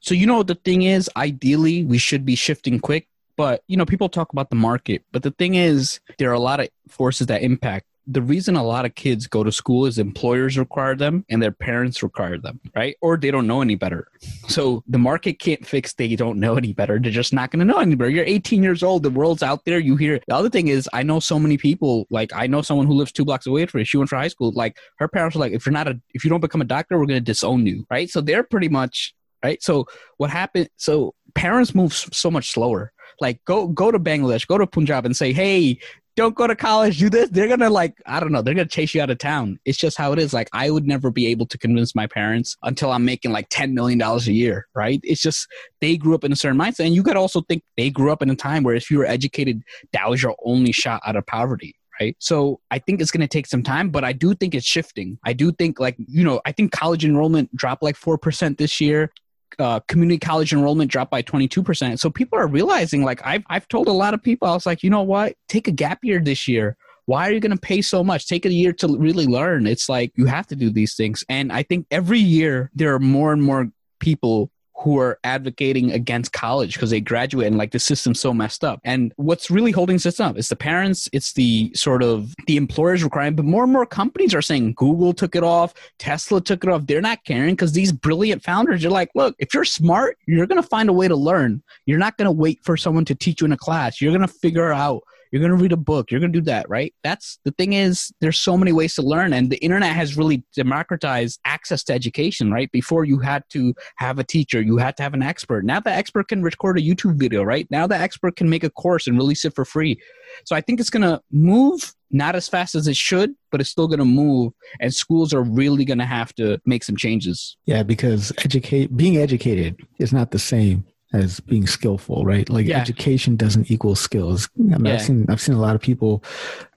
So 0.00 0.14
you 0.14 0.26
know 0.26 0.42
the 0.42 0.56
thing 0.56 0.82
is, 0.82 1.08
ideally 1.16 1.84
we 1.84 1.98
should 1.98 2.24
be 2.24 2.34
shifting 2.34 2.80
quick, 2.80 3.08
but 3.36 3.62
you 3.66 3.76
know 3.76 3.86
people 3.86 4.08
talk 4.08 4.32
about 4.32 4.50
the 4.50 4.56
market, 4.56 5.02
but 5.12 5.22
the 5.22 5.30
thing 5.32 5.54
is 5.54 6.00
there 6.18 6.30
are 6.30 6.34
a 6.34 6.40
lot 6.40 6.60
of 6.60 6.68
forces 6.88 7.26
that 7.28 7.42
impact. 7.42 7.86
The 8.06 8.20
reason 8.20 8.54
a 8.54 8.62
lot 8.62 8.84
of 8.84 8.94
kids 8.94 9.26
go 9.26 9.42
to 9.42 9.50
school 9.50 9.86
is 9.86 9.98
employers 9.98 10.58
require 10.58 10.94
them 10.94 11.24
and 11.30 11.42
their 11.42 11.50
parents 11.50 12.02
require 12.02 12.36
them, 12.36 12.60
right? 12.76 12.96
Or 13.00 13.16
they 13.16 13.30
don't 13.30 13.46
know 13.46 13.62
any 13.62 13.76
better. 13.76 14.08
So 14.46 14.84
the 14.86 14.98
market 14.98 15.38
can't 15.38 15.66
fix 15.66 15.94
they 15.94 16.14
don't 16.14 16.38
know 16.38 16.56
any 16.56 16.74
better. 16.74 16.98
They're 16.98 17.10
just 17.10 17.32
not 17.32 17.50
going 17.50 17.60
to 17.60 17.64
know 17.64 17.78
any 17.78 17.94
better. 17.94 18.10
You're 18.10 18.26
18 18.26 18.62
years 18.62 18.82
old. 18.82 19.04
The 19.04 19.10
world's 19.10 19.42
out 19.42 19.64
there. 19.64 19.78
You 19.78 19.96
hear. 19.96 20.20
The 20.28 20.34
other 20.34 20.50
thing 20.50 20.68
is, 20.68 20.86
I 20.92 21.02
know 21.02 21.18
so 21.18 21.38
many 21.38 21.56
people. 21.56 22.06
Like 22.10 22.30
I 22.34 22.46
know 22.46 22.60
someone 22.60 22.86
who 22.86 22.92
lives 22.92 23.10
two 23.10 23.24
blocks 23.24 23.46
away 23.46 23.64
from 23.64 23.78
me. 23.78 23.84
She 23.84 23.96
went 23.96 24.10
for 24.10 24.16
high 24.16 24.28
school. 24.28 24.52
Like 24.54 24.76
her 24.98 25.08
parents 25.08 25.34
were 25.34 25.40
like, 25.40 25.52
if 25.52 25.64
you're 25.64 25.72
not 25.72 25.88
a, 25.88 25.98
if 26.12 26.24
you 26.24 26.30
don't 26.30 26.40
become 26.40 26.60
a 26.60 26.66
doctor, 26.66 26.98
we're 26.98 27.06
going 27.06 27.24
to 27.24 27.24
disown 27.24 27.66
you, 27.66 27.86
right? 27.90 28.10
So 28.10 28.20
they're 28.20 28.42
pretty 28.42 28.68
much 28.68 29.14
right. 29.42 29.62
So 29.62 29.86
what 30.18 30.30
happened? 30.30 30.68
So 30.76 31.14
parents 31.34 31.74
move 31.74 31.92
so 31.92 32.30
much 32.30 32.50
slower. 32.50 32.92
Like 33.20 33.44
go 33.44 33.68
go 33.68 33.90
to 33.90 33.98
Bangladesh, 33.98 34.46
go 34.46 34.58
to 34.58 34.66
Punjab, 34.66 35.06
and 35.06 35.16
say, 35.16 35.32
hey. 35.32 35.78
Don't 36.16 36.36
go 36.36 36.46
to 36.46 36.54
college. 36.54 37.00
Do 37.00 37.10
this. 37.10 37.28
They're 37.30 37.48
gonna 37.48 37.70
like 37.70 38.00
I 38.06 38.20
don't 38.20 38.30
know. 38.30 38.40
They're 38.40 38.54
gonna 38.54 38.68
chase 38.68 38.94
you 38.94 39.02
out 39.02 39.10
of 39.10 39.18
town. 39.18 39.58
It's 39.64 39.76
just 39.76 39.98
how 39.98 40.12
it 40.12 40.20
is. 40.20 40.32
Like 40.32 40.48
I 40.52 40.70
would 40.70 40.86
never 40.86 41.10
be 41.10 41.26
able 41.26 41.44
to 41.46 41.58
convince 41.58 41.92
my 41.96 42.06
parents 42.06 42.56
until 42.62 42.92
I'm 42.92 43.04
making 43.04 43.32
like 43.32 43.48
ten 43.50 43.74
million 43.74 43.98
dollars 43.98 44.28
a 44.28 44.32
year. 44.32 44.68
Right? 44.76 45.00
It's 45.02 45.20
just 45.20 45.48
they 45.80 45.96
grew 45.96 46.14
up 46.14 46.22
in 46.22 46.30
a 46.30 46.36
certain 46.36 46.56
mindset, 46.56 46.86
and 46.86 46.94
you 46.94 47.02
to 47.02 47.16
also 47.16 47.40
think 47.40 47.64
they 47.76 47.90
grew 47.90 48.12
up 48.12 48.22
in 48.22 48.30
a 48.30 48.36
time 48.36 48.62
where 48.62 48.76
if 48.76 48.92
you 48.92 48.98
were 48.98 49.06
educated, 49.06 49.64
that 49.92 50.08
was 50.08 50.22
your 50.22 50.36
only 50.44 50.70
shot 50.70 51.02
out 51.04 51.16
of 51.16 51.26
poverty 51.26 51.74
right? 52.00 52.16
So 52.18 52.60
I 52.70 52.78
think 52.78 53.00
it's 53.00 53.10
going 53.10 53.20
to 53.20 53.28
take 53.28 53.46
some 53.46 53.62
time, 53.62 53.90
but 53.90 54.04
I 54.04 54.12
do 54.12 54.34
think 54.34 54.54
it's 54.54 54.66
shifting. 54.66 55.18
I 55.24 55.32
do 55.32 55.52
think, 55.52 55.78
like, 55.78 55.96
you 55.98 56.24
know, 56.24 56.40
I 56.44 56.52
think 56.52 56.72
college 56.72 57.04
enrollment 57.04 57.54
dropped 57.54 57.82
like 57.82 57.96
4% 57.96 58.58
this 58.58 58.80
year. 58.80 59.12
Uh, 59.58 59.80
community 59.80 60.18
college 60.18 60.52
enrollment 60.52 60.90
dropped 60.90 61.10
by 61.10 61.22
22%. 61.22 61.98
So 61.98 62.10
people 62.10 62.38
are 62.38 62.46
realizing, 62.46 63.02
like, 63.04 63.20
I've, 63.24 63.44
I've 63.48 63.68
told 63.68 63.88
a 63.88 63.92
lot 63.92 64.14
of 64.14 64.22
people, 64.22 64.48
I 64.48 64.54
was 64.54 64.66
like, 64.66 64.82
you 64.82 64.90
know 64.90 65.02
what? 65.02 65.34
Take 65.48 65.68
a 65.68 65.72
gap 65.72 66.00
year 66.02 66.20
this 66.20 66.48
year. 66.48 66.76
Why 67.06 67.28
are 67.28 67.32
you 67.32 67.40
going 67.40 67.52
to 67.52 67.60
pay 67.60 67.82
so 67.82 68.02
much? 68.02 68.26
Take 68.26 68.46
a 68.46 68.52
year 68.52 68.72
to 68.74 68.96
really 68.96 69.26
learn. 69.26 69.66
It's 69.66 69.88
like 69.88 70.12
you 70.16 70.26
have 70.26 70.46
to 70.48 70.56
do 70.56 70.70
these 70.70 70.94
things. 70.94 71.22
And 71.28 71.52
I 71.52 71.62
think 71.62 71.86
every 71.90 72.18
year 72.18 72.70
there 72.74 72.94
are 72.94 72.98
more 72.98 73.32
and 73.32 73.42
more 73.42 73.70
people 74.00 74.50
who 74.84 74.98
are 74.98 75.18
advocating 75.24 75.90
against 75.92 76.34
college 76.34 76.74
because 76.74 76.90
they 76.90 77.00
graduate 77.00 77.46
and 77.46 77.56
like 77.56 77.70
the 77.70 77.78
system's 77.78 78.20
so 78.20 78.34
messed 78.34 78.62
up. 78.62 78.80
And 78.84 79.14
what's 79.16 79.50
really 79.50 79.70
holding 79.70 79.96
this 79.96 80.20
up? 80.20 80.36
It's 80.36 80.50
the 80.50 80.56
parents, 80.56 81.08
it's 81.14 81.32
the 81.32 81.72
sort 81.74 82.02
of 82.02 82.34
the 82.46 82.58
employers 82.58 83.02
requiring, 83.02 83.34
but 83.34 83.46
more 83.46 83.64
and 83.64 83.72
more 83.72 83.86
companies 83.86 84.34
are 84.34 84.42
saying 84.42 84.74
Google 84.74 85.14
took 85.14 85.34
it 85.34 85.42
off, 85.42 85.72
Tesla 85.98 86.38
took 86.38 86.64
it 86.64 86.70
off. 86.70 86.86
They're 86.86 87.00
not 87.00 87.24
caring 87.24 87.54
because 87.54 87.72
these 87.72 87.92
brilliant 87.92 88.42
founders 88.42 88.84
are 88.84 88.90
like, 88.90 89.10
look, 89.14 89.34
if 89.38 89.54
you're 89.54 89.64
smart, 89.64 90.18
you're 90.26 90.46
gonna 90.46 90.62
find 90.62 90.90
a 90.90 90.92
way 90.92 91.08
to 91.08 91.16
learn. 91.16 91.62
You're 91.86 91.98
not 91.98 92.18
gonna 92.18 92.30
wait 92.30 92.62
for 92.62 92.76
someone 92.76 93.06
to 93.06 93.14
teach 93.14 93.40
you 93.40 93.46
in 93.46 93.52
a 93.52 93.56
class. 93.56 94.02
You're 94.02 94.12
gonna 94.12 94.28
figure 94.28 94.70
out 94.70 95.02
you're 95.34 95.40
going 95.40 95.58
to 95.58 95.60
read 95.60 95.72
a 95.72 95.76
book. 95.76 96.12
You're 96.12 96.20
going 96.20 96.32
to 96.32 96.38
do 96.38 96.44
that 96.44 96.68
right? 96.68 96.94
That's 97.02 97.40
the 97.44 97.50
thing 97.50 97.72
is 97.72 98.12
there's 98.20 98.38
so 98.38 98.56
many 98.56 98.70
ways 98.70 98.94
to 98.94 99.02
learn 99.02 99.32
and 99.32 99.50
the 99.50 99.56
internet 99.56 99.92
has 99.92 100.16
really 100.16 100.44
democratized 100.54 101.40
access 101.44 101.82
to 101.84 101.92
education 101.92 102.52
right? 102.52 102.70
Before 102.70 103.04
you 103.04 103.18
had 103.18 103.42
to 103.50 103.74
have 103.96 104.20
a 104.20 104.24
teacher. 104.24 104.62
You 104.62 104.78
had 104.78 104.96
to 104.98 105.02
have 105.02 105.12
an 105.12 105.24
expert. 105.24 105.64
Now 105.64 105.80
the 105.80 105.90
expert 105.90 106.28
can 106.28 106.44
record 106.44 106.78
a 106.78 106.82
youtube 106.82 107.16
video 107.16 107.42
right? 107.42 107.66
Now 107.68 107.88
the 107.88 107.96
expert 107.96 108.36
can 108.36 108.48
make 108.48 108.62
a 108.62 108.70
course 108.70 109.08
and 109.08 109.18
release 109.18 109.44
it 109.44 109.56
for 109.56 109.64
free. 109.64 110.00
So 110.44 110.54
i 110.54 110.60
think 110.60 110.78
it's 110.78 110.90
going 110.90 111.02
to 111.02 111.20
move 111.32 111.92
not 112.12 112.36
as 112.36 112.48
fast 112.48 112.76
as 112.76 112.86
it 112.86 112.94
should 112.94 113.34
but 113.50 113.60
it's 113.60 113.70
still 113.70 113.88
going 113.88 113.98
to 113.98 114.04
move 114.04 114.52
and 114.80 114.94
schools 114.94 115.34
are 115.34 115.42
really 115.42 115.84
going 115.84 115.98
to 115.98 116.06
have 116.06 116.32
to 116.36 116.60
make 116.64 116.84
some 116.84 116.96
changes. 116.96 117.56
Yeah, 117.66 117.82
because 117.82 118.30
educate 118.38 118.96
being 118.96 119.16
educated 119.16 119.80
is 119.98 120.12
not 120.12 120.30
the 120.30 120.38
same 120.38 120.84
as 121.14 121.40
being 121.40 121.66
skillful, 121.66 122.24
right? 122.24 122.48
Like 122.50 122.66
Yeah. 122.66 122.80
education 122.80 123.36
doesn't 123.36 123.70
equal 123.70 123.94
skills. 123.94 124.48
I 124.58 124.62
mean, 124.62 124.86
Yeah. 124.86 124.94
I've 124.94 125.02
seen 125.02 125.26
I've 125.28 125.40
seen 125.40 125.54
a 125.54 125.60
lot 125.60 125.74
of 125.74 125.80
people 125.80 126.22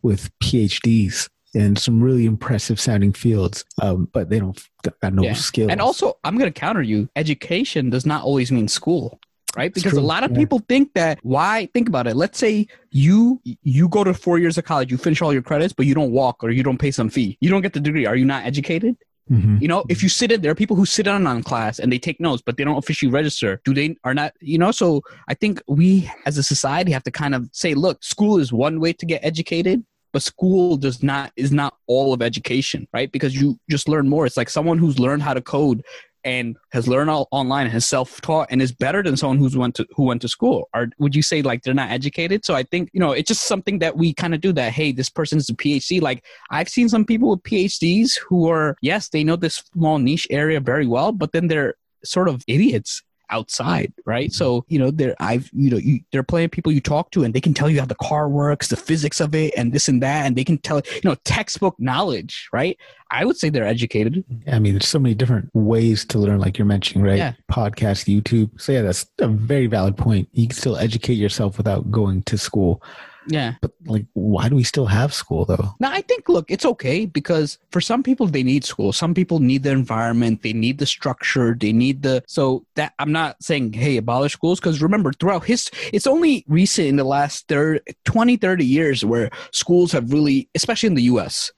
with 0.03 0.29
PhDs 0.39 1.27
in 1.53 1.75
some 1.75 2.01
really 2.01 2.25
impressive 2.25 2.79
sounding 2.79 3.13
fields, 3.13 3.65
um, 3.81 4.07
but 4.13 4.29
they 4.29 4.39
don't 4.39 4.61
got 5.01 5.13
no 5.13 5.23
Yeah. 5.23 5.33
skills. 5.33 5.71
And 5.71 5.81
also, 5.81 6.17
I'm 6.23 6.37
going 6.37 6.51
to 6.51 6.59
counter 6.59 6.83
you. 6.83 7.09
Education 7.15 7.89
does 7.89 8.05
not 8.05 8.23
always 8.23 8.51
mean 8.51 8.67
school, 8.67 9.19
right? 9.55 9.73
Because 9.73 9.93
a 9.93 10.01
lot 10.01 10.23
of 10.23 10.31
yeah. 10.31 10.37
people 10.37 10.59
think 10.69 10.93
that. 10.93 11.19
Why? 11.23 11.67
Think 11.73 11.89
about 11.89 12.05
it. 12.05 12.15
Let's 12.15 12.37
say 12.37 12.67
you 12.91 13.41
you 13.63 13.87
go 13.89 14.03
to 14.03 14.13
four 14.13 14.37
years 14.37 14.57
of 14.57 14.65
college, 14.65 14.91
you 14.91 14.97
finish 14.97 15.21
all 15.21 15.33
your 15.33 15.41
credits, 15.41 15.73
but 15.73 15.85
you 15.87 15.95
don't 15.95 16.11
walk 16.11 16.43
or 16.43 16.51
you 16.51 16.63
don't 16.63 16.77
pay 16.77 16.91
some 16.91 17.09
fee. 17.09 17.37
You 17.41 17.49
don't 17.49 17.61
get 17.61 17.73
the 17.73 17.79
degree. 17.79 18.05
Are 18.05 18.15
you 18.15 18.25
not 18.25 18.45
educated? 18.45 18.95
Mhm. 19.29 19.61
You 19.61 19.67
know, 19.67 19.83
if 19.89 20.01
you 20.01 20.09
sit 20.09 20.31
in, 20.31 20.41
there 20.41 20.51
are 20.51 20.55
people 20.55 20.75
who 20.75 20.85
sit 20.85 21.07
in 21.07 21.27
on 21.27 21.43
class 21.43 21.79
and 21.79 21.91
they 21.91 21.99
take 21.99 22.19
notes, 22.19 22.41
but 22.45 22.57
they 22.57 22.63
don't 22.63 22.77
officially 22.77 23.11
register. 23.11 23.61
Do 23.65 23.73
they 23.73 23.95
are 24.03 24.13
not? 24.13 24.33
You 24.39 24.57
know, 24.57 24.71
so 24.71 25.01
I 25.27 25.33
think 25.33 25.61
we 25.67 26.09
as 26.25 26.37
a 26.37 26.43
society 26.43 26.91
have 26.91 27.03
to 27.03 27.11
kind 27.11 27.35
of 27.35 27.49
say, 27.51 27.73
look, 27.73 28.03
school 28.03 28.37
is 28.39 28.53
one 28.53 28.79
way 28.79 28.93
to 28.93 29.05
get 29.05 29.23
educated, 29.23 29.83
but 30.13 30.23
school 30.23 30.77
does 30.77 31.03
not 31.03 31.31
is 31.35 31.51
not 31.51 31.75
all 31.87 32.13
of 32.13 32.21
education, 32.21 32.87
right? 32.93 33.11
Because 33.11 33.35
you 33.35 33.59
just 33.69 33.89
learn 33.89 34.07
more. 34.07 34.25
It's 34.25 34.37
like 34.37 34.49
someone 34.49 34.77
who's 34.77 34.99
learned 34.99 35.23
how 35.23 35.33
to 35.33 35.41
code 35.41 35.83
and 36.27 36.57
has 36.71 36.87
learned 36.87 37.09
all 37.09 37.29
online 37.31 37.67
has 37.67 37.85
self-taught 37.85 38.47
and 38.51 38.61
is 38.61 38.73
better 38.73 39.01
than 39.01 39.15
someone 39.15 39.37
who's 39.37 39.55
went 39.55 39.75
to 39.75 39.87
who 39.95 40.03
went 40.03 40.21
to 40.21 40.27
school. 40.27 40.69
Or 40.73 40.89
would 40.99 41.15
you 41.15 41.21
say 41.21 41.41
like 41.41 41.63
they're 41.63 41.73
not 41.73 41.89
educated? 41.89 42.43
So 42.43 42.53
i 42.53 42.63
think 42.63 42.89
you 42.93 42.99
know 42.99 43.11
it's 43.11 43.27
just 43.27 43.47
something 43.47 43.79
that 43.79 43.97
we 43.97 44.13
kind 44.13 44.33
of 44.33 44.41
do 44.41 44.51
that 44.53 44.73
hey 44.73 44.91
this 44.91 45.09
person's 45.09 45.49
a 45.49 45.53
phd 45.53 46.01
like 46.01 46.23
i've 46.49 46.69
seen 46.69 46.89
some 46.89 47.05
people 47.05 47.29
with 47.29 47.43
phds 47.43 48.17
who 48.27 48.49
are 48.49 48.75
yes 48.81 49.09
they 49.09 49.23
know 49.23 49.35
this 49.35 49.63
small 49.73 49.99
niche 49.99 50.27
area 50.29 50.59
very 50.59 50.87
well 50.87 51.11
but 51.11 51.31
then 51.31 51.47
they're 51.47 51.75
sort 52.03 52.27
of 52.27 52.43
idiots 52.47 53.03
outside 53.29 53.93
right 54.05 54.29
mm-hmm. 54.29 54.37
so 54.37 54.65
you 54.67 54.79
know 54.79 54.91
they're 54.91 55.15
i've 55.19 55.49
you 55.53 55.69
know 55.69 55.77
you, 55.77 55.99
they're 56.11 56.23
playing 56.23 56.49
people 56.49 56.71
you 56.71 56.81
talk 56.81 57.11
to 57.11 57.23
and 57.23 57.33
they 57.33 57.41
can 57.41 57.53
tell 57.53 57.69
you 57.69 57.79
how 57.79 57.85
the 57.85 57.95
car 57.95 58.29
works 58.29 58.67
the 58.69 58.75
physics 58.75 59.19
of 59.19 59.33
it 59.35 59.53
and 59.57 59.73
this 59.73 59.87
and 59.87 60.01
that 60.01 60.25
and 60.25 60.35
they 60.35 60.43
can 60.43 60.57
tell 60.57 60.81
you 60.93 61.01
know 61.03 61.15
textbook 61.23 61.75
knowledge 61.79 62.49
right 62.53 62.77
i 63.11 63.25
would 63.25 63.37
say 63.37 63.49
they're 63.49 63.65
educated 63.65 64.23
I 64.51 64.59
mean, 64.59 64.73
there's 64.73 64.87
so 64.87 64.99
many 64.99 65.15
different 65.15 65.49
ways 65.53 66.05
to 66.05 66.19
learn, 66.19 66.39
like 66.39 66.57
you're 66.57 66.65
mentioning, 66.65 67.03
right? 67.03 67.17
Yeah. 67.17 67.33
Podcast, 67.51 68.07
YouTube. 68.07 68.59
So 68.59 68.71
yeah, 68.71 68.81
that's 68.81 69.05
a 69.19 69.27
very 69.27 69.67
valid 69.67 69.97
point. 69.97 70.29
You 70.31 70.47
can 70.47 70.57
still 70.57 70.77
educate 70.77 71.15
yourself 71.15 71.57
without 71.57 71.91
going 71.91 72.23
to 72.23 72.37
school. 72.37 72.81
Yeah 73.27 73.55
But 73.61 73.71
like, 73.85 74.05
why 74.13 74.49
do 74.49 74.55
we 74.55 74.63
still 74.63 74.85
have 74.85 75.13
school 75.13 75.45
though? 75.45 75.75
Now, 75.79 75.91
I 75.91 76.01
think, 76.01 76.29
look, 76.29 76.49
it's 76.49 76.65
okay 76.65 77.05
because 77.05 77.57
for 77.71 77.81
some 77.81 78.03
people, 78.03 78.27
they 78.27 78.43
need 78.43 78.63
school. 78.63 78.93
Some 78.93 79.13
people 79.13 79.39
need 79.39 79.63
the 79.63 79.71
environment, 79.71 80.43
they 80.43 80.53
need 80.53 80.77
the 80.77 80.85
structure, 80.85 81.55
they 81.59 81.73
need 81.73 82.03
the. 82.03 82.23
So 82.27 82.65
that 82.75 82.93
I'm 82.99 83.11
not 83.11 83.41
saying, 83.43 83.73
hey, 83.73 83.97
abolish 83.97 84.33
schools, 84.33 84.59
because 84.59 84.81
remember, 84.81 85.13
throughout 85.13 85.45
history, 85.45 85.77
it's 85.93 86.07
only 86.07 86.45
recent 86.47 86.87
in 86.87 86.95
the 86.95 87.03
last 87.03 87.47
30, 87.47 87.81
20, 88.05 88.37
30 88.37 88.65
years 88.65 89.05
where 89.05 89.29
schools 89.51 89.91
have 89.91 90.11
really, 90.11 90.49
especially 90.55 90.87
in 90.87 90.95
the 90.95 91.03
US, 91.03 91.51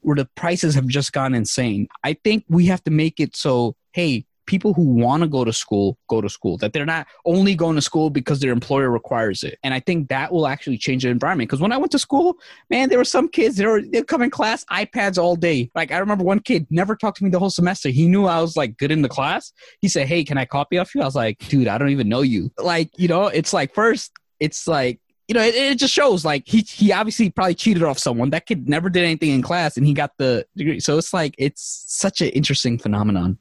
where 0.00 0.16
the 0.16 0.26
prices 0.36 0.74
have 0.74 0.86
just 0.86 1.12
gone 1.12 1.34
insane. 1.34 1.88
I 2.04 2.14
think 2.14 2.44
we 2.48 2.66
have 2.66 2.82
to 2.84 2.90
make 2.90 3.18
it 3.20 3.36
so, 3.36 3.74
hey, 3.92 4.26
people 4.46 4.72
who 4.72 4.82
want 4.82 5.22
to 5.22 5.28
go 5.28 5.44
to 5.44 5.52
school 5.52 5.98
go 6.08 6.20
to 6.20 6.28
school 6.28 6.56
that 6.58 6.72
they're 6.72 6.86
not 6.86 7.06
only 7.24 7.54
going 7.54 7.74
to 7.74 7.82
school 7.82 8.10
because 8.10 8.40
their 8.40 8.52
employer 8.52 8.90
requires 8.90 9.42
it. 9.42 9.58
And 9.62 9.74
i 9.74 9.80
think 9.80 10.08
that 10.08 10.32
will 10.32 10.46
actually 10.46 10.78
change 10.78 11.02
the 11.02 11.10
environment. 11.10 11.48
Because 11.48 11.60
when 11.60 11.72
i 11.72 11.76
went 11.76 11.92
to 11.92 11.98
school 11.98 12.38
man 12.70 12.88
there 12.88 12.98
were 12.98 13.04
some 13.04 13.28
kids 13.28 13.56
they 13.56 13.66
were 13.66 13.82
they 13.82 14.02
come 14.02 14.22
in 14.22 14.30
class 14.30 14.64
ipads 14.66 15.18
all 15.18 15.36
day. 15.36 15.70
Like 15.74 15.92
i 15.92 15.98
remember 15.98 16.24
one 16.24 16.40
kid 16.40 16.66
never 16.70 16.96
talked 16.96 17.18
to 17.18 17.24
me 17.24 17.30
the 17.30 17.38
whole 17.38 17.50
semester. 17.50 17.88
He 17.88 18.08
knew 18.08 18.26
i 18.26 18.40
was 18.40 18.56
like 18.56 18.76
good 18.78 18.90
in 18.90 19.02
the 19.02 19.08
class. 19.08 19.52
He 19.80 19.88
said 19.88 20.06
hey 20.06 20.24
can 20.24 20.38
i 20.38 20.44
copy 20.44 20.78
off 20.78 20.94
you? 20.94 21.02
I 21.02 21.04
was 21.04 21.14
like 21.14 21.38
dude 21.48 21.68
i 21.68 21.78
don't 21.78 21.90
even 21.90 22.08
know 22.08 22.22
you. 22.22 22.50
Like 22.58 22.90
you 22.96 23.08
know 23.08 23.26
it's 23.26 23.52
like 23.52 23.74
first 23.74 24.12
it's 24.40 24.66
like 24.66 25.00
you 25.28 25.34
know, 25.34 25.42
it, 25.42 25.54
it 25.54 25.78
just 25.78 25.92
shows 25.92 26.24
like 26.24 26.44
he 26.46 26.60
he 26.60 26.92
obviously 26.92 27.30
probably 27.30 27.54
cheated 27.54 27.82
off 27.82 27.98
someone. 27.98 28.30
That 28.30 28.46
kid 28.46 28.68
never 28.68 28.88
did 28.88 29.02
anything 29.04 29.30
in 29.30 29.42
class, 29.42 29.76
and 29.76 29.86
he 29.86 29.92
got 29.92 30.12
the 30.18 30.46
degree. 30.56 30.80
So 30.80 30.98
it's 30.98 31.12
like 31.12 31.34
it's 31.38 31.84
such 31.88 32.20
an 32.20 32.28
interesting 32.28 32.78
phenomenon. 32.78 33.38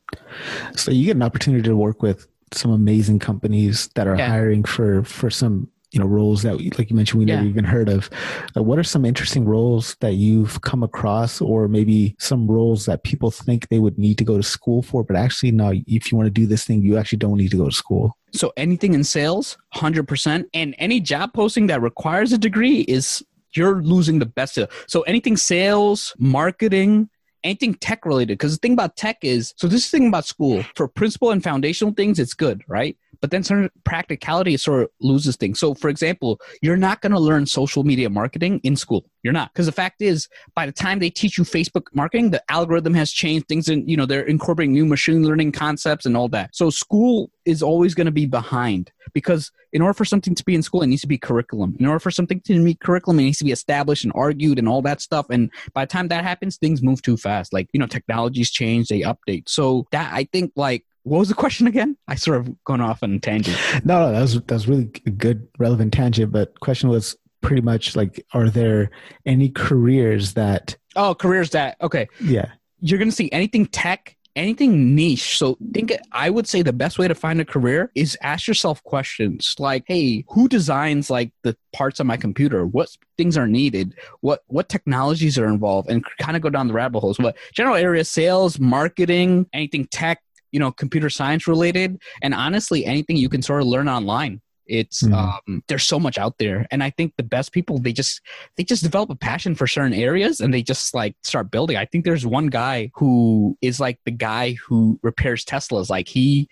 So 0.76 0.92
you 0.92 1.06
get 1.06 1.16
an 1.16 1.22
opportunity 1.24 1.64
to 1.64 1.76
work 1.76 2.02
with 2.02 2.28
some 2.54 2.72
amazing 2.72 3.20
companies 3.20 3.90
that 3.96 4.08
are 4.08 4.16
Yeah. 4.18 4.30
hiring 4.30 4.64
for 4.64 5.04
for 5.04 5.30
some 5.30 5.70
you 5.96 6.02
know 6.02 6.06
roles 6.08 6.44
that 6.44 6.56
like 6.78 6.90
you 6.90 6.96
mentioned 6.96 7.20
we 7.20 7.26
never 7.26 7.42
Yeah. 7.44 7.50
even 7.50 7.64
heard 7.64 7.88
of. 7.90 8.10
Uh, 8.56 8.62
what 8.62 8.78
are 8.78 8.84
some 8.84 9.06
interesting 9.06 9.46
roles 9.46 9.96
that 10.02 10.16
you've 10.16 10.60
come 10.62 10.84
across, 10.84 11.40
or 11.42 11.68
maybe 11.70 12.16
some 12.20 12.46
roles 12.48 12.86
that 12.86 13.04
people 13.04 13.32
think 13.32 13.70
they 13.70 13.80
would 13.80 13.98
need 13.98 14.18
to 14.18 14.26
go 14.26 14.36
to 14.36 14.44
school 14.44 14.82
for, 14.82 15.04
but 15.06 15.16
actually 15.16 15.52
no, 15.52 15.74
if 15.88 16.12
you 16.12 16.18
want 16.18 16.28
to 16.28 16.32
do 16.42 16.46
this 16.46 16.66
thing, 16.66 16.82
you 16.82 16.98
actually 16.98 17.18
don't 17.18 17.38
need 17.38 17.52
to 17.52 17.58
go 17.58 17.70
to 17.70 17.76
school. 17.76 18.18
So 18.34 18.52
anything 18.58 18.94
in 18.94 19.06
sales, 19.06 19.58
hundred 19.72 20.06
percent, 20.08 20.50
and 20.54 20.76
any 20.78 21.00
job 21.00 21.34
posting 21.34 21.68
that 21.68 21.82
requires 21.82 22.34
a 22.34 22.38
degree 22.38 22.82
is 22.82 23.24
you're 23.56 23.82
losing 23.82 24.20
the 24.20 24.26
best. 24.26 24.58
Of, 24.58 24.70
so 24.88 25.02
anything 25.04 25.38
sales, 25.38 26.14
marketing, 26.20 27.10
anything 27.46 27.76
tech 27.76 28.06
related. 28.06 28.38
Because 28.38 28.54
the 28.54 28.60
thing 28.60 28.74
about 28.74 28.98
tech 28.98 29.18
is, 29.22 29.54
so 29.56 29.68
this 29.68 29.86
is 29.86 29.92
the 29.92 29.98
thing 30.00 30.08
about 30.10 30.26
school 30.26 30.64
for 30.76 30.90
principal 30.90 31.32
and 31.32 31.42
foundational 31.42 31.94
things, 31.94 32.20
it's 32.20 32.34
good, 32.34 32.64
right? 32.68 32.98
But 33.22 33.32
then 33.32 33.44
certain 33.44 33.70
practicality 33.84 34.58
sort 34.58 34.84
of 34.84 34.90
loses 35.02 35.36
things. 35.36 35.60
So, 35.60 35.74
for 35.74 35.90
example, 35.90 36.40
you're 36.62 36.78
not 36.78 37.02
going 37.02 37.12
to 37.12 37.20
learn 37.20 37.46
social 37.46 37.84
media 37.84 38.10
marketing 38.10 38.60
in 38.64 38.76
school. 38.76 39.06
You're 39.24 39.34
not, 39.34 39.54
because 39.54 39.66
the 39.66 39.72
fact 39.72 40.02
is, 40.02 40.28
by 40.56 40.66
the 40.66 40.72
time 40.72 41.00
they 41.00 41.10
teach 41.10 41.38
you 41.38 41.44
Facebook 41.44 41.88
marketing, 41.94 42.32
the 42.32 42.44
algorithm 42.50 42.94
has 42.94 43.12
changed 43.12 43.48
things, 43.48 43.70
and 43.70 43.90
you 43.90 43.98
know 43.98 44.06
they're 44.06 44.26
incorporating 44.26 44.74
new 44.74 44.86
machine 44.86 45.26
learning 45.26 45.52
concepts 45.52 46.06
and 46.06 46.16
all 46.16 46.28
that. 46.30 46.56
So, 46.56 46.70
school 46.70 47.32
is 47.46 47.62
always 47.62 47.94
going 47.94 48.06
to 48.06 48.12
be 48.12 48.26
behind 48.26 48.92
because 49.14 49.52
in 49.74 49.82
order 49.82 49.94
for 49.94 50.06
something 50.06 50.36
to 50.36 50.44
be 50.46 50.56
in 50.56 50.64
school, 50.64 50.82
it 50.82 50.88
needs 50.88 51.02
to 51.02 51.08
be 51.08 51.18
curriculum. 51.18 51.76
In 51.80 51.86
order 51.86 52.00
for 52.00 52.12
something 52.12 52.40
to 52.42 52.64
be 52.64 52.76
curriculum, 52.76 53.20
it 53.20 53.24
needs 53.24 53.38
to 53.40 53.44
be 53.44 53.52
established 53.52 54.04
and 54.04 54.14
argued 54.16 54.58
and 54.58 54.70
all 54.70 54.82
that 54.84 55.02
stuff. 55.02 55.26
And 55.30 55.52
by 55.74 55.86
the 55.86 55.90
time 55.90 56.08
that 56.08 56.24
happens, 56.24 56.58
things 56.58 56.82
move 56.82 57.02
too 57.02 57.18
fast. 57.18 57.54
Like 57.54 57.70
you 57.74 57.80
know, 57.80 57.88
technologies 57.88 58.52
change, 58.52 58.88
they 58.88 59.02
update. 59.02 59.50
So 59.50 59.88
that 59.92 60.14
I 60.14 60.28
think 60.32 60.54
like 60.56 60.86
what 61.06 61.20
was 61.20 61.30
the 61.30 61.36
question 61.36 61.68
again? 61.68 61.96
I 62.08 62.16
sort 62.16 62.40
of 62.40 62.64
gone 62.64 62.82
off 62.82 63.04
on 63.04 63.14
a 63.14 63.20
tangent. 63.20 63.58
No, 63.86 64.00
no, 64.00 64.12
that 64.12 64.22
was 64.22 64.34
that 64.34 64.52
was 64.52 64.68
really 64.68 64.86
good 64.86 65.48
relevant 65.60 65.94
tangent. 65.94 66.32
But 66.32 66.60
question 66.60 66.90
was 66.90 67.16
pretty 67.42 67.62
much 67.62 67.96
like, 67.96 68.26
are 68.34 68.50
there 68.50 68.90
any 69.26 69.50
careers 69.50 70.34
that? 70.34 70.76
Oh, 70.96 71.14
careers 71.14 71.52
that 71.52 71.78
okay. 71.82 72.08
Yeah, 72.20 72.52
you're 72.80 72.98
gonna 72.98 73.12
see 73.12 73.32
anything 73.32 73.68
tech, 73.68 74.18
anything 74.36 74.96
niche. 74.96 75.38
So 75.38 75.60
think 75.76 75.94
I 76.12 76.32
would 76.32 76.48
say 76.48 76.64
the 76.64 76.74
best 76.74 76.98
way 76.98 77.08
to 77.08 77.14
find 77.14 77.40
a 77.40 77.46
career 77.46 77.92
is 77.94 78.18
ask 78.24 78.48
yourself 78.48 78.84
questions 78.84 79.54
like, 79.60 79.84
hey, 79.88 80.26
who 80.30 80.50
designs 80.50 81.12
like 81.12 81.32
the 81.44 81.56
parts 81.72 82.00
of 82.00 82.08
my 82.08 82.18
computer? 82.18 82.66
What 82.66 82.90
things 83.16 83.38
are 83.38 83.48
needed? 83.48 83.94
What 84.22 84.42
what 84.48 84.70
technologies 84.70 85.38
are 85.38 85.46
involved? 85.46 85.88
And 85.88 86.04
kind 86.20 86.36
of 86.36 86.42
go 86.42 86.50
down 86.50 86.68
the 86.68 86.74
rabbit 86.74 87.02
holes. 87.02 87.20
What 87.20 87.38
general 87.54 87.76
area 87.76 88.04
sales, 88.06 88.60
marketing, 88.60 89.46
anything 89.54 89.86
tech, 89.92 90.22
you 90.56 90.60
know 90.60 90.72
computer 90.72 91.10
science 91.10 91.48
related. 91.48 92.02
And 92.24 92.34
honestly 92.34 92.86
anything 92.86 93.18
you 93.18 93.30
can 93.30 93.42
sort 93.42 93.62
of 93.62 93.68
learn 93.68 93.90
online 93.90 94.42
it's 94.68 95.04
mm. 95.04 95.14
um, 95.14 95.64
there's 95.68 95.86
so 95.86 96.00
much 96.00 96.18
out 96.18 96.38
there. 96.40 96.66
And 96.72 96.84
i 96.84 96.90
think 96.90 97.14
the 97.18 97.24
best 97.24 97.52
people 97.52 97.78
they 97.78 97.94
just 97.94 98.22
they 98.56 98.64
just 98.64 98.84
develop 98.84 99.10
a 99.10 99.16
passion 99.16 99.56
for 99.56 99.68
certain 99.68 99.94
areas 99.94 100.40
and 100.40 100.54
they 100.54 100.64
just 100.64 100.94
like 100.94 101.16
start 101.24 101.52
building. 101.52 101.78
I 101.78 101.86
think 101.86 102.06
there's 102.06 102.26
one 102.26 102.48
guy 102.48 102.92
who 102.96 103.58
is 103.62 103.80
like 103.80 104.00
the 104.06 104.12
guy 104.12 104.54
who 104.54 105.00
repairs 105.04 105.46
teslas. 105.46 105.90
Like 105.90 106.08
he 106.08 106.50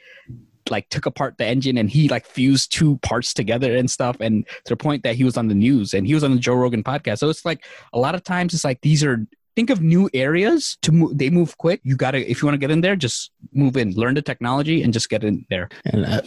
like 0.70 0.88
took 0.90 1.06
apart 1.06 1.38
the 1.38 1.46
engine 1.46 1.78
and 1.78 1.90
he 1.90 2.08
like 2.08 2.26
fused 2.26 2.72
two 2.72 2.98
parts 3.00 3.34
together 3.34 3.76
and 3.76 3.92
stuff 3.92 4.16
and 4.22 4.48
to 4.66 4.70
the 4.70 4.78
point 4.78 5.04
that 5.04 5.16
he 5.16 5.26
was 5.26 5.36
on 5.36 5.50
the 5.50 5.56
news 5.56 5.94
and 5.94 6.08
he 6.08 6.14
was 6.14 6.24
on 6.24 6.32
the 6.32 6.40
joe 6.40 6.56
rogan 6.56 6.84
podcast. 6.84 7.20
So 7.20 7.30
it's 7.30 7.46
like 7.46 7.66
a 7.94 8.00
lot 8.00 8.16
of 8.16 8.24
times 8.24 8.54
it's 8.54 8.64
like 8.64 8.82
these 8.82 9.04
are 9.04 9.26
think 9.56 9.70
of 9.70 9.82
new 9.82 10.10
areas 10.14 10.78
to 10.82 10.92
move 10.92 11.18
they 11.18 11.30
move 11.30 11.58
quick. 11.58 11.82
You 11.84 11.96
gotta 11.96 12.30
if 12.30 12.42
you 12.42 12.46
want 12.48 12.56
to 12.56 12.60
get 12.60 12.72
in 12.72 12.82
there 12.82 12.96
just 12.96 13.32
move 13.54 13.78
in 13.78 13.94
learn 13.94 14.16
the 14.16 14.22
technology 14.22 14.84
and 14.84 14.94
just 14.94 15.10
get 15.10 15.24
in 15.24 15.46
there. 15.50 15.70
And 15.86 16.06
I, 16.06 16.22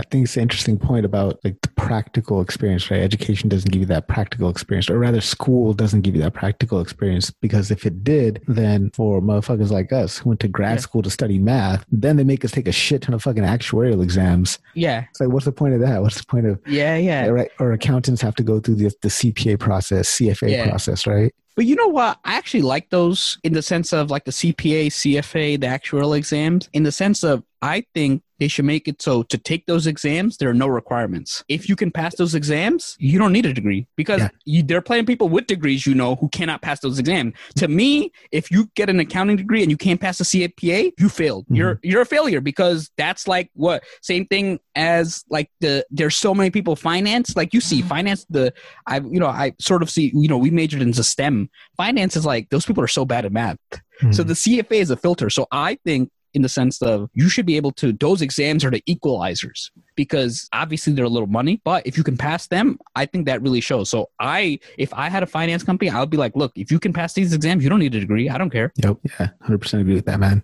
I 0.00 0.08
think 0.10 0.24
it's 0.24 0.36
an 0.36 0.42
interesting 0.42 0.78
point 0.78 1.04
about 1.04 1.38
like 1.44 1.60
the 1.60 1.68
practical 1.70 2.40
experience 2.40 2.90
right 2.90 3.00
education 3.00 3.48
doesn't 3.48 3.70
give 3.70 3.80
you 3.80 3.86
that 3.86 4.08
practical 4.08 4.48
experience 4.48 4.88
or 4.88 4.98
rather 4.98 5.20
school 5.20 5.74
doesn't 5.74 6.00
give 6.00 6.14
you 6.14 6.22
that 6.22 6.32
practical 6.32 6.80
experience 6.80 7.30
because 7.30 7.70
if 7.70 7.84
it 7.84 8.02
did 8.02 8.42
then 8.48 8.90
for 8.94 9.20
motherfuckers 9.20 9.70
like 9.70 9.92
us 9.92 10.18
who 10.18 10.30
went 10.30 10.40
to 10.40 10.48
grad 10.48 10.78
yeah. 10.78 10.80
school 10.80 11.02
to 11.02 11.10
study 11.10 11.38
math 11.38 11.84
then 11.92 12.16
they 12.16 12.24
make 12.24 12.44
us 12.44 12.50
take 12.50 12.66
a 12.66 12.72
shit 12.72 13.02
ton 13.02 13.14
of 13.14 13.22
fucking 13.22 13.42
actuarial 13.42 14.02
exams 14.02 14.58
yeah 14.74 15.04
it's 15.10 15.20
like 15.20 15.28
what's 15.28 15.44
the 15.44 15.52
point 15.52 15.74
of 15.74 15.80
that 15.80 16.00
what's 16.00 16.18
the 16.18 16.26
point 16.26 16.46
of 16.46 16.58
yeah 16.66 16.96
yeah 16.96 17.26
uh, 17.26 17.30
right 17.30 17.50
or 17.58 17.72
accountants 17.72 18.22
have 18.22 18.34
to 18.34 18.42
go 18.42 18.58
through 18.58 18.74
the, 18.76 18.90
the 19.02 19.08
cpa 19.08 19.58
process 19.58 20.08
cfa 20.16 20.50
yeah. 20.50 20.66
process 20.66 21.06
right 21.06 21.34
but 21.56 21.66
you 21.66 21.74
know 21.74 21.88
what? 21.88 22.18
I 22.24 22.36
actually 22.36 22.62
like 22.62 22.88
those 22.88 23.36
in 23.42 23.52
the 23.52 23.60
sense 23.60 23.92
of 23.92 24.10
like 24.10 24.24
the 24.24 24.30
CPA, 24.30 24.86
CFA, 24.86 25.60
the 25.60 25.66
actuarial 25.66 26.16
exams, 26.16 26.70
in 26.72 26.84
the 26.84 26.92
sense 26.92 27.22
of 27.22 27.42
I 27.60 27.84
think 27.92 28.22
they 28.40 28.48
should 28.48 28.64
make 28.64 28.88
it 28.88 29.00
so 29.00 29.22
to 29.24 29.38
take 29.38 29.66
those 29.66 29.86
exams, 29.86 30.38
there 30.38 30.48
are 30.48 30.54
no 30.54 30.66
requirements. 30.66 31.44
If 31.48 31.68
you 31.68 31.76
can 31.76 31.90
pass 31.90 32.16
those 32.16 32.34
exams, 32.34 32.96
you 32.98 33.18
don't 33.18 33.32
need 33.32 33.44
a 33.44 33.52
degree 33.52 33.86
because 33.96 34.22
yeah. 34.22 34.28
you, 34.46 34.62
they're 34.62 34.80
playing 34.80 35.04
people 35.04 35.28
with 35.28 35.46
degrees, 35.46 35.86
you 35.86 35.94
know, 35.94 36.16
who 36.16 36.28
cannot 36.30 36.62
pass 36.62 36.80
those 36.80 36.98
exams. 36.98 37.34
To 37.56 37.68
me, 37.68 38.10
if 38.32 38.50
you 38.50 38.70
get 38.74 38.88
an 38.88 38.98
accounting 38.98 39.36
degree 39.36 39.62
and 39.62 39.70
you 39.70 39.76
can't 39.76 40.00
pass 40.00 40.18
the 40.18 40.24
CPA, 40.24 40.92
you 40.98 41.08
failed. 41.10 41.44
Mm-hmm. 41.44 41.54
You're 41.54 41.80
you're 41.82 42.00
a 42.00 42.06
failure 42.06 42.40
because 42.40 42.90
that's 42.96 43.28
like 43.28 43.50
what 43.52 43.84
same 44.00 44.26
thing 44.26 44.58
as 44.74 45.22
like 45.28 45.50
the 45.60 45.84
there's 45.90 46.16
so 46.16 46.34
many 46.34 46.50
people 46.50 46.74
finance 46.76 47.36
like 47.36 47.52
you 47.52 47.60
see 47.60 47.82
finance 47.82 48.24
the 48.30 48.52
I 48.86 49.00
you 49.00 49.20
know 49.20 49.26
I 49.26 49.52
sort 49.60 49.82
of 49.82 49.90
see 49.90 50.12
you 50.14 50.28
know 50.28 50.38
we 50.38 50.50
majored 50.50 50.80
into 50.80 51.04
STEM. 51.04 51.50
Finance 51.76 52.16
is 52.16 52.24
like 52.24 52.48
those 52.48 52.64
people 52.64 52.82
are 52.82 52.88
so 52.88 53.04
bad 53.04 53.26
at 53.26 53.32
math. 53.32 53.58
Mm-hmm. 53.70 54.12
So 54.12 54.22
the 54.22 54.34
CFA 54.34 54.80
is 54.80 54.90
a 54.90 54.96
filter. 54.96 55.28
So 55.28 55.46
I 55.52 55.78
think 55.84 56.10
in 56.34 56.42
the 56.42 56.48
sense 56.48 56.80
of 56.82 57.10
you 57.14 57.28
should 57.28 57.46
be 57.46 57.56
able 57.56 57.72
to 57.72 57.92
those 57.92 58.22
exams 58.22 58.64
are 58.64 58.70
the 58.70 58.82
equalizers 58.88 59.70
because 59.96 60.48
obviously 60.52 60.92
they're 60.92 61.04
a 61.04 61.08
little 61.08 61.28
money 61.28 61.60
but 61.64 61.86
if 61.86 61.96
you 61.96 62.04
can 62.04 62.16
pass 62.16 62.46
them 62.46 62.78
i 62.96 63.04
think 63.04 63.26
that 63.26 63.42
really 63.42 63.60
shows. 63.60 63.90
So 63.90 64.10
i 64.20 64.58
if 64.78 64.92
i 64.94 65.08
had 65.08 65.22
a 65.22 65.26
finance 65.26 65.62
company 65.62 65.90
i 65.90 65.98
would 66.00 66.10
be 66.10 66.16
like 66.16 66.34
look 66.36 66.52
if 66.56 66.70
you 66.70 66.78
can 66.78 66.92
pass 66.92 67.12
these 67.12 67.32
exams 67.32 67.62
you 67.62 67.70
don't 67.70 67.80
need 67.80 67.94
a 67.94 68.00
degree. 68.00 68.28
I 68.28 68.38
don't 68.38 68.50
care. 68.50 68.72
Yep. 68.76 68.96
Yeah. 69.18 69.28
100% 69.44 69.80
agree 69.80 69.94
with 69.94 70.06
that 70.06 70.20
man. 70.20 70.42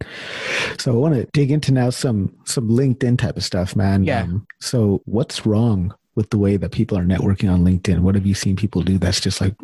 So 0.79 0.93
i 0.93 0.97
want 0.97 1.15
to 1.15 1.27
dig 1.33 1.51
into 1.51 1.73
now 1.73 1.91
some 1.91 2.35
some 2.45 2.69
linkedin 2.69 3.19
type 3.19 3.37
of 3.37 3.45
stuff 3.45 3.77
man. 3.77 4.05
Yeah. 4.05 4.23
Um, 4.23 4.47
so 4.61 5.03
what's 5.05 5.47
wrong 5.47 5.95
with 6.15 6.31
the 6.31 6.39
way 6.39 6.57
that 6.57 6.73
people 6.73 6.97
are 6.99 7.05
networking 7.05 7.53
on 7.53 7.65
linkedin? 7.65 8.01
What 8.01 8.15
have 8.15 8.27
you 8.27 8.35
seen 8.35 8.57
people 8.57 8.83
do 8.83 8.99
that's 8.99 9.21
just 9.21 9.41
like 9.41 9.55